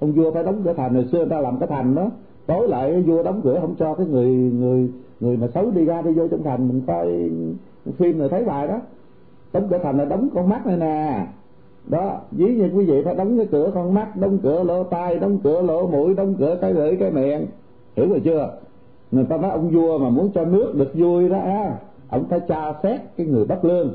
Ông 0.00 0.12
vua 0.12 0.32
phải 0.32 0.42
đóng 0.42 0.62
cửa 0.64 0.72
thành 0.72 0.94
hồi 0.94 1.04
xưa 1.12 1.18
người 1.18 1.28
ta 1.28 1.40
làm 1.40 1.58
cái 1.58 1.68
thành 1.68 1.94
đó. 1.94 2.10
Tối 2.46 2.68
lại 2.68 3.02
vua 3.02 3.22
đóng 3.22 3.40
cửa 3.44 3.58
không 3.60 3.74
cho 3.78 3.94
cái 3.94 4.06
người 4.06 4.26
người 4.30 4.90
người 5.20 5.36
mà 5.36 5.48
xấu 5.54 5.70
đi 5.70 5.84
ra 5.84 6.02
đi 6.02 6.12
vô 6.12 6.28
trong 6.28 6.42
thành 6.42 6.68
mình 6.68 6.82
coi 6.86 7.30
phim 7.98 8.18
rồi 8.18 8.28
thấy 8.28 8.44
bài 8.44 8.68
đó. 8.68 8.80
Đóng 9.52 9.68
cửa 9.70 9.78
thành 9.82 9.98
là 9.98 10.04
đóng 10.04 10.28
con 10.34 10.48
mắt 10.48 10.66
này 10.66 10.76
nè. 10.76 11.26
Đó 11.88 12.20
ví 12.30 12.54
như 12.54 12.70
quý 12.74 12.84
vị 12.84 13.02
phải 13.04 13.14
đóng 13.14 13.36
cái 13.36 13.46
cửa 13.50 13.70
con 13.74 13.94
mắt 13.94 14.16
đóng 14.16 14.38
cửa 14.42 14.62
lỗ 14.62 14.84
tai 14.84 15.18
đóng 15.18 15.38
cửa 15.44 15.62
lỗ 15.62 15.86
mũi 15.86 16.14
đóng 16.14 16.34
cửa 16.38 16.58
cái 16.60 16.72
lưỡi 16.72 16.96
cái 16.96 17.10
miệng. 17.10 17.46
Hiểu 17.96 18.08
rồi 18.08 18.20
chưa? 18.24 18.52
Người 19.12 19.24
ta 19.24 19.36
nói 19.36 19.50
ông 19.50 19.70
vua 19.70 19.98
mà 19.98 20.08
muốn 20.08 20.30
cho 20.34 20.44
nước 20.44 20.72
được 20.74 20.90
vui 20.94 21.28
đó 21.28 21.38
à, 21.38 21.78
ông 22.08 22.24
phải 22.28 22.40
tra 22.48 22.72
xét 22.82 23.00
cái 23.16 23.26
người 23.26 23.44
bất 23.44 23.64
lương. 23.64 23.92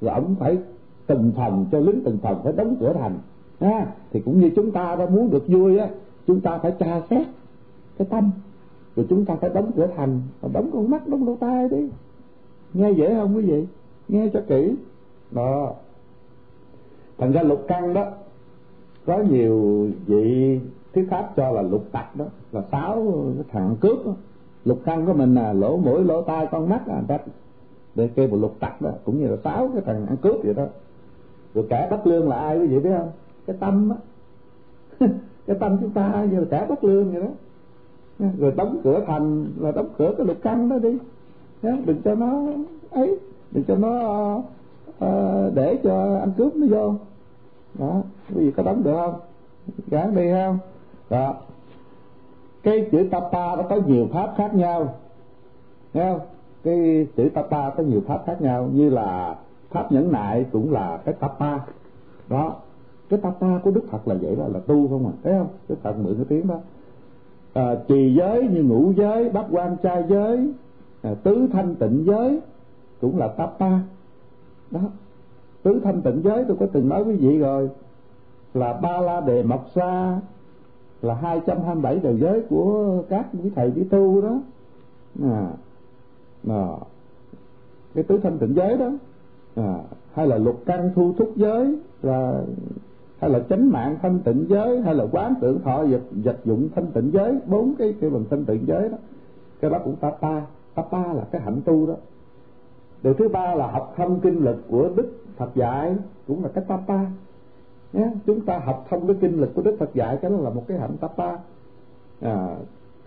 Rồi 0.00 0.14
ông 0.14 0.34
phải 0.38 0.58
từng 1.06 1.32
phòng 1.36 1.66
cho 1.72 1.78
lính 1.78 2.00
từng 2.04 2.18
phòng 2.22 2.40
phải 2.44 2.52
đóng 2.52 2.76
cửa 2.80 2.92
thành 2.92 3.18
ha. 3.60 3.86
Thì 4.12 4.20
cũng 4.20 4.40
như 4.40 4.50
chúng 4.56 4.70
ta 4.70 4.96
đó 4.96 5.06
muốn 5.06 5.30
được 5.30 5.44
vui 5.48 5.78
á 5.78 5.88
chúng 6.26 6.40
ta 6.40 6.58
phải 6.58 6.72
tra 6.78 7.00
xét 7.10 7.26
cái 7.98 8.06
tâm. 8.10 8.30
Rồi 8.96 9.06
chúng 9.08 9.24
ta 9.24 9.36
phải 9.36 9.50
đóng 9.54 9.70
cửa 9.76 9.88
thành 9.96 10.20
đóng 10.52 10.70
con 10.72 10.90
mắt 10.90 11.08
đóng 11.08 11.26
lỗ 11.26 11.36
tai 11.36 11.68
đi. 11.68 11.88
Nghe 12.74 12.90
dễ 12.90 13.14
không 13.14 13.36
quý 13.36 13.42
vị? 13.42 13.66
Nghe 14.08 14.28
cho 14.32 14.40
kỹ. 14.48 14.74
Đó. 15.30 15.72
Thành 17.18 17.32
ra 17.32 17.42
lục 17.42 17.64
căn 17.68 17.94
đó 17.94 18.04
có 19.06 19.18
nhiều 19.18 19.86
vị 20.06 20.60
thuyết 20.94 21.06
pháp 21.10 21.32
cho 21.36 21.50
là 21.50 21.62
lục 21.62 21.84
tặc 21.92 22.16
đó 22.16 22.24
là 22.52 22.62
sáu 22.72 23.24
thằng 23.48 23.76
cướp 23.80 24.06
đó 24.06 24.12
lục 24.66 24.78
căn 24.84 25.06
của 25.06 25.12
mình 25.12 25.34
là 25.34 25.52
lỗ 25.52 25.76
mũi 25.76 26.04
lỗ 26.04 26.22
tai 26.22 26.46
con 26.50 26.68
mắt 26.68 26.80
à 26.86 27.02
ta 27.08 27.18
để 27.94 28.08
kêu 28.14 28.28
một 28.28 28.36
lục 28.36 28.56
tặc 28.60 28.82
đó 28.82 28.90
cũng 29.04 29.18
như 29.18 29.28
là 29.28 29.36
sáu 29.44 29.68
cái 29.72 29.82
thằng 29.86 30.06
ăn 30.06 30.16
cướp 30.16 30.36
vậy 30.44 30.54
đó. 30.54 30.66
Rồi 31.54 31.66
cả 31.68 31.88
bất 31.90 32.06
lương 32.06 32.28
là 32.28 32.36
ai 32.36 32.58
quý 32.58 32.66
vị 32.66 32.78
biết 32.78 32.90
không? 32.98 33.10
Cái 33.46 33.56
tâm 33.60 33.90
á. 33.90 33.96
Cái 35.46 35.56
tâm 35.60 35.78
chúng 35.80 35.90
ta 35.90 36.26
như 36.30 36.40
là 36.40 36.46
cả 36.50 36.66
bất 36.68 36.84
lương 36.84 37.12
vậy 37.12 37.22
đó. 37.22 37.28
Rồi 38.38 38.52
đóng 38.56 38.80
cửa 38.84 39.04
thành 39.06 39.46
là 39.58 39.72
đóng 39.72 39.88
cửa 39.98 40.14
cái 40.18 40.26
lục 40.26 40.36
căn 40.42 40.68
đó 40.68 40.78
đi. 40.78 40.98
Đừng 41.62 42.02
cho 42.04 42.14
nó 42.14 42.42
ấy 42.90 43.18
đừng 43.50 43.64
cho 43.64 43.76
nó 43.76 44.34
uh, 45.04 45.54
để 45.54 45.78
cho 45.82 46.18
anh 46.20 46.32
cướp 46.36 46.56
nó 46.56 46.66
vô. 46.70 46.94
Đó 47.78 48.02
quý 48.34 48.44
vị 48.44 48.52
có 48.56 48.62
đóng 48.62 48.82
được 48.82 48.94
không? 48.96 49.14
Gán 49.86 50.14
đi 50.16 50.30
không 50.30 50.58
đó 51.10 51.34
cái 52.66 52.88
chữ 52.92 53.08
tapa 53.10 53.56
nó 53.56 53.62
có 53.62 53.76
nhiều 53.86 54.08
pháp 54.12 54.34
khác 54.36 54.54
nhau. 54.54 54.94
Nghe 55.94 56.12
không? 56.12 56.20
Cái 56.64 57.06
chữ 57.16 57.28
tapa 57.34 57.70
có 57.70 57.82
nhiều 57.82 58.02
pháp 58.06 58.22
khác 58.26 58.42
nhau 58.42 58.68
như 58.72 58.90
là 58.90 59.36
pháp 59.70 59.92
nhẫn 59.92 60.12
nại 60.12 60.46
cũng 60.52 60.72
là 60.72 60.98
cái 61.04 61.14
tapa. 61.20 61.58
Đó 62.28 62.56
cái 63.08 63.20
tapa 63.22 63.58
của 63.58 63.70
đức 63.70 63.84
phật 63.90 64.08
là 64.08 64.14
vậy 64.20 64.36
đó 64.36 64.44
là 64.48 64.60
tu 64.60 64.88
không 64.88 65.06
à. 65.06 65.12
Thấy 65.22 65.34
không? 65.38 65.48
Đức 65.68 65.76
phật 65.82 65.96
mượn 65.98 66.14
cái 66.14 66.24
tiếng 66.28 66.46
đó. 66.46 66.58
À, 67.54 67.74
trì 67.88 68.14
giới 68.14 68.48
như 68.48 68.62
ngũ 68.62 68.92
giới 68.96 69.28
bát 69.28 69.46
quan 69.50 69.76
trai 69.82 70.04
giới 70.08 70.52
à, 71.02 71.14
tứ 71.22 71.48
thanh 71.52 71.74
tịnh 71.74 72.04
giới 72.06 72.40
cũng 73.00 73.18
là 73.18 73.28
tapa. 73.28 73.70
Đó 74.70 74.80
tứ 75.62 75.80
thanh 75.84 76.02
tịnh 76.02 76.20
giới 76.24 76.44
tôi 76.48 76.56
có 76.60 76.66
từng 76.72 76.88
nói 76.88 77.04
với 77.04 77.16
vị 77.16 77.38
rồi 77.38 77.70
là 78.54 78.72
ba 78.72 79.00
la 79.00 79.20
đề 79.20 79.42
mộc 79.42 79.66
sa 79.74 80.20
là 81.02 81.14
hai 81.14 81.40
trăm 81.46 81.62
hai 81.66 81.74
bảy 81.74 81.98
đầu 81.98 82.16
giới 82.16 82.42
của 82.48 83.02
các 83.08 83.26
quý 83.32 83.50
thầy 83.54 83.72
quý 83.76 83.84
tu 83.90 84.22
đó. 84.22 84.40
À, 85.22 85.50
à, 86.48 86.68
cái 87.94 88.04
tứ 88.04 88.18
thanh 88.22 88.38
tịnh 88.38 88.54
giới 88.54 88.78
đó 88.78 88.90
à, 89.54 89.78
hay 90.12 90.26
là 90.26 90.38
lục 90.38 90.62
căn 90.66 90.90
thu 90.94 91.12
thúc 91.18 91.32
giới 91.36 91.78
là 92.02 92.42
hay 93.18 93.30
là 93.30 93.40
chánh 93.48 93.70
mạng 93.70 93.96
thanh 94.02 94.18
tịnh 94.18 94.46
giới 94.48 94.80
hay 94.80 94.94
là 94.94 95.06
quán 95.12 95.34
tưởng 95.40 95.60
thọ 95.62 95.84
vật 95.84 96.00
vật 96.24 96.36
dụng 96.44 96.68
thanh 96.74 96.86
tịnh 96.86 97.10
giới 97.12 97.38
bốn 97.46 97.74
cái 97.78 97.94
cái 98.00 98.10
bằng 98.10 98.24
thanh 98.30 98.44
tịnh 98.44 98.66
giới 98.66 98.88
đó 98.88 98.96
cái 99.60 99.70
đó 99.70 99.78
cũng 99.84 99.96
tapa 99.96 100.40
tapa 100.74 101.12
là 101.12 101.24
cái 101.30 101.40
hạnh 101.40 101.60
tu 101.64 101.86
đó. 101.86 101.94
Điều 103.02 103.14
thứ 103.14 103.28
ba 103.28 103.54
là 103.54 103.66
học 103.66 103.94
thông 103.96 104.20
kinh 104.20 104.44
lực 104.44 104.56
của 104.70 104.90
đức 104.96 105.12
phật 105.36 105.54
dạy 105.54 105.96
cũng 106.26 106.42
là 106.42 106.48
cái 106.54 106.64
tapa 106.68 106.98
nhé 107.96 108.10
chúng 108.26 108.40
ta 108.40 108.58
học 108.58 108.86
thông 108.90 109.06
cái 109.06 109.16
kinh 109.20 109.40
lực 109.40 109.54
của 109.54 109.62
đức 109.62 109.76
phật 109.78 109.94
dạy 109.94 110.18
cái 110.22 110.30
đó 110.30 110.36
là 110.36 110.50
một 110.50 110.62
cái 110.68 110.78
hạnh 110.78 110.96
tapa 111.00 111.36
à, 112.20 112.56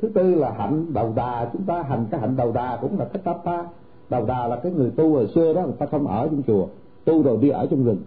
thứ 0.02 0.10
tư 0.14 0.36
là 0.36 0.52
hạnh 0.52 0.94
đầu 0.94 1.14
đà. 1.16 1.50
Chúng 1.54 1.64
ta 1.64 1.84
hành 1.84 2.06
cái 2.12 2.20
hạnh 2.20 2.36
đầu 2.36 2.52
đà 2.52 2.78
cũng 2.82 3.00
là 3.00 3.06
cái 3.06 3.22
tapa 3.24 3.64
đầu 4.10 4.26
đà 4.26 4.48
là 4.48 4.56
cái 4.56 4.72
người 4.72 4.92
tu 4.92 5.14
hồi 5.14 5.28
xưa 5.28 5.54
đó 5.54 5.62
người 5.62 5.76
ta 5.80 5.86
không 5.86 6.08
ở 6.08 6.28
trong 6.28 6.42
chùa 6.48 6.68
tu 7.06 7.24
rồi 7.24 7.38
đi 7.42 7.50
ở 7.50 7.68
trong 7.72 7.86
rừng. 7.86 8.02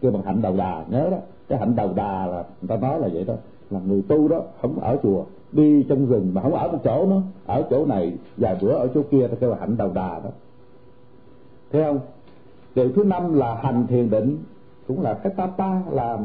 Kêu 0.00 0.10
bằng 0.10 0.22
hạnh 0.22 0.42
đầu 0.42 0.56
đà 0.56 0.84
nhớ 0.88 1.08
đó. 1.10 1.16
Cái 1.48 1.58
hạnh 1.58 1.76
đầu 1.76 1.92
đà 1.94 2.26
là 2.26 2.44
người 2.60 2.68
ta 2.68 2.76
nói 2.76 3.00
là 3.00 3.08
vậy 3.12 3.24
đó. 3.24 3.34
Là 3.70 3.80
người 3.86 4.02
tu 4.08 4.28
đó 4.28 4.40
không 4.60 4.80
ở 4.80 4.98
chùa 5.02 5.24
đi 5.52 5.82
trong 5.88 6.06
rừng 6.06 6.30
mà 6.34 6.42
không 6.42 6.54
ở 6.54 6.68
một 6.68 6.78
chỗ 6.84 7.06
nữa. 7.06 7.22
Ở 7.46 7.64
chỗ 7.70 7.86
này 7.86 8.12
vài 8.36 8.56
bữa 8.62 8.72
ở 8.72 8.88
chỗ 8.94 9.02
kia 9.10 9.28
ta 9.28 9.36
kêu 9.40 9.50
là 9.50 9.56
hạnh 9.60 9.76
đầu 9.76 9.90
đà 9.94 10.20
đó. 10.24 10.30
Thấy 11.72 11.84
không? 11.84 12.00
Điều 12.74 12.92
thứ 12.92 13.04
năm 13.04 13.34
là 13.34 13.54
hành 13.54 13.86
thiền 13.86 14.10
định 14.10 14.38
cũng 14.88 15.02
là 15.02 15.14
cái 15.14 15.32
tapa 15.36 15.80
là 15.90 16.18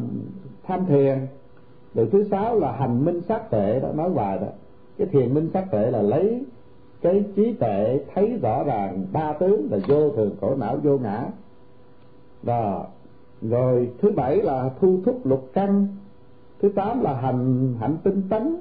tham 0.64 0.85
thiền. 0.85 1.27
Điều 1.94 2.10
thứ 2.10 2.23
sáu 2.31 2.60
là 2.60 2.72
hành 2.72 3.06
minh 3.06 3.22
sát 3.22 3.49
tệ 3.49 3.80
đó 3.80 3.90
nói 3.95 4.10
hoài 4.10 4.38
đó. 4.38 4.48
Cái 4.98 5.07
thiền 5.07 5.34
minh 5.34 5.49
sát 5.53 5.65
tệ 5.72 5.91
là 5.91 6.02
lấy 6.02 6.45
cái 7.02 7.23
trí 7.35 7.53
tuệ 7.53 7.99
thấy 8.14 8.38
rõ 8.41 8.64
ràng 8.64 9.06
ba 9.11 9.34
tướng 9.34 9.68
là 9.72 9.77
vô 9.88 10.10
thường 10.10 10.35
khổ 10.41 10.56
não 10.56 10.77
vô 10.84 10.98
ngã. 10.98 11.26
Đó 12.44 12.85
rồi 13.41 13.90
thứ 14.02 14.11
bảy 14.11 14.41
là 14.41 14.69
thu 14.80 14.99
thúc 15.06 15.26
lục 15.26 15.49
căn. 15.53 15.88
Thứ 16.61 16.69
tám 16.69 17.02
là 17.02 17.14
hành 17.14 17.73
hạnh 17.80 17.98
tinh 18.03 18.22
tấn. 18.30 18.56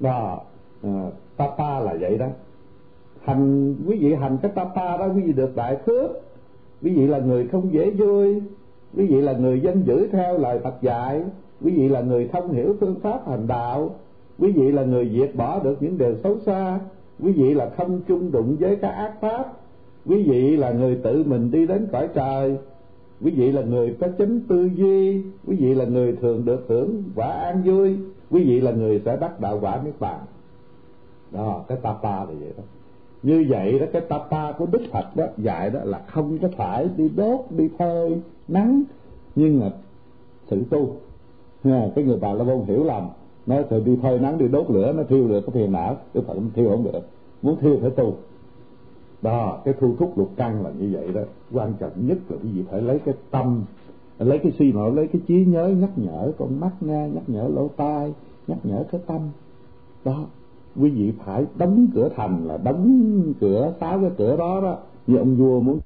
Đó 0.00 0.40
à, 0.82 1.10
tapa 1.36 1.78
ờ, 1.78 1.84
là 1.84 1.94
vậy 2.00 2.18
đó. 2.18 2.26
Hành 3.22 3.74
quý 3.86 3.98
vị 4.00 4.14
hành 4.14 4.38
cái 4.42 4.52
tapa 4.54 4.96
đó 4.96 5.06
quý 5.14 5.22
vị 5.22 5.32
được 5.32 5.56
đại 5.56 5.76
phước. 5.86 6.10
Quý 6.82 6.94
vị 6.96 7.06
là 7.06 7.18
người 7.18 7.48
không 7.48 7.72
dễ 7.72 7.90
vui 7.90 8.42
quý 8.96 9.06
vị 9.06 9.20
là 9.20 9.32
người 9.32 9.60
dân 9.60 9.86
giữ 9.86 10.08
theo 10.12 10.38
lời 10.38 10.58
Phật 10.58 10.82
dạy. 10.82 11.22
Quý 11.64 11.72
vị 11.72 11.88
là 11.88 12.00
người 12.00 12.28
thông 12.32 12.52
hiểu 12.52 12.76
phương 12.80 13.00
pháp 13.02 13.28
hành 13.28 13.46
đạo. 13.46 13.90
Quý 14.38 14.52
vị 14.52 14.72
là 14.72 14.84
người 14.84 15.10
diệt 15.14 15.34
bỏ 15.36 15.58
được 15.58 15.82
những 15.82 15.98
điều 15.98 16.14
xấu 16.22 16.38
xa. 16.38 16.80
Quý 17.20 17.32
vị 17.32 17.54
là 17.54 17.70
không 17.76 18.00
chung 18.08 18.32
đụng 18.32 18.56
với 18.60 18.76
các 18.76 18.88
ác 18.88 19.12
pháp. 19.20 19.52
Quý 20.06 20.22
vị 20.22 20.56
là 20.56 20.70
người 20.70 21.00
tự 21.04 21.24
mình 21.26 21.50
đi 21.50 21.66
đến 21.66 21.88
cõi 21.92 22.08
trời. 22.14 22.56
Quý 23.20 23.30
vị 23.30 23.52
là 23.52 23.62
người 23.62 23.96
có 24.00 24.08
chính 24.18 24.40
tư 24.48 24.70
duy. 24.74 25.22
Quý 25.46 25.56
vị 25.56 25.74
là 25.74 25.84
người 25.84 26.16
thường 26.20 26.44
được 26.44 26.64
hưởng 26.68 27.02
quả 27.14 27.28
an 27.28 27.62
vui. 27.64 27.96
Quý 28.30 28.44
vị 28.44 28.60
là 28.60 28.72
người 28.72 29.02
sẽ 29.04 29.16
đắc 29.20 29.40
đạo 29.40 29.58
quả 29.62 29.80
niết 29.84 30.00
bàn. 30.00 30.20
Đó, 31.30 31.64
cái 31.68 31.78
tapa 31.82 32.18
là 32.18 32.30
vậy 32.40 32.52
đó 32.56 32.62
như 33.26 33.46
vậy 33.48 33.78
đó 33.78 33.86
cái 33.92 34.02
tapa 34.02 34.52
của 34.52 34.66
đức 34.66 34.82
phật 34.92 35.16
đó 35.16 35.24
dạy 35.38 35.70
đó 35.70 35.80
là 35.84 36.02
không 36.06 36.38
có 36.38 36.48
phải 36.56 36.88
đi 36.96 37.08
đốt 37.08 37.40
đi 37.50 37.68
phơi 37.78 38.20
nắng 38.48 38.82
nhưng 39.34 39.60
mà 39.60 39.70
sự 40.50 40.64
tu. 40.70 40.96
À, 41.64 41.88
cái 41.94 42.04
người 42.04 42.18
bà 42.20 42.32
la 42.32 42.44
môn 42.44 42.64
hiểu 42.66 42.84
lầm 42.84 43.08
nói 43.46 43.64
thời 43.70 43.80
đi 43.80 43.98
phơi 44.02 44.18
nắng 44.18 44.38
đi 44.38 44.48
đốt 44.48 44.70
lửa 44.70 44.92
nó 44.92 45.02
thiêu 45.02 45.28
được 45.28 45.40
có 45.46 45.52
phiền 45.52 45.72
não 45.72 45.96
đức 46.14 46.22
phật 46.26 46.34
không 46.34 46.50
thiêu 46.54 46.70
không 46.70 46.84
được 46.84 47.08
muốn 47.42 47.56
thiêu 47.60 47.78
phải 47.80 47.90
tu. 47.90 48.16
Đó 49.22 49.60
cái 49.64 49.74
thu 49.80 49.96
thúc 49.98 50.18
lục 50.18 50.30
căn 50.36 50.62
là 50.64 50.70
như 50.78 50.90
vậy 50.92 51.12
đó. 51.14 51.22
Quan 51.52 51.72
trọng 51.78 52.06
nhất 52.06 52.18
là 52.28 52.36
cái 52.42 52.52
gì 52.52 52.64
phải 52.70 52.82
lấy 52.82 52.98
cái 52.98 53.14
tâm 53.30 53.64
lấy 54.18 54.38
cái 54.38 54.52
suy 54.58 54.72
nghĩ 54.72 54.90
lấy 54.94 55.06
cái 55.06 55.22
trí 55.28 55.44
nhớ 55.44 55.68
nhắc 55.68 55.90
nhở 55.96 56.32
con 56.38 56.60
mắt 56.60 56.72
nghe 56.80 57.08
nhắc 57.14 57.22
nhở 57.26 57.48
lỗ 57.54 57.68
tai 57.76 58.14
nhắc 58.46 58.58
nhở 58.64 58.84
cái 58.92 59.00
tâm. 59.06 59.20
Đó 60.04 60.26
quý 60.80 60.90
vị 60.90 61.12
phải 61.24 61.44
đóng 61.58 61.86
cửa 61.94 62.08
thành 62.16 62.46
là 62.46 62.56
đóng 62.56 63.22
cửa 63.40 63.72
sáu 63.80 64.00
cái 64.00 64.10
cửa 64.18 64.36
đó 64.36 64.60
đó. 64.60 64.78
Như 65.06 65.16
ông 65.16 65.36
vua 65.36 65.60
muốn 65.60 65.78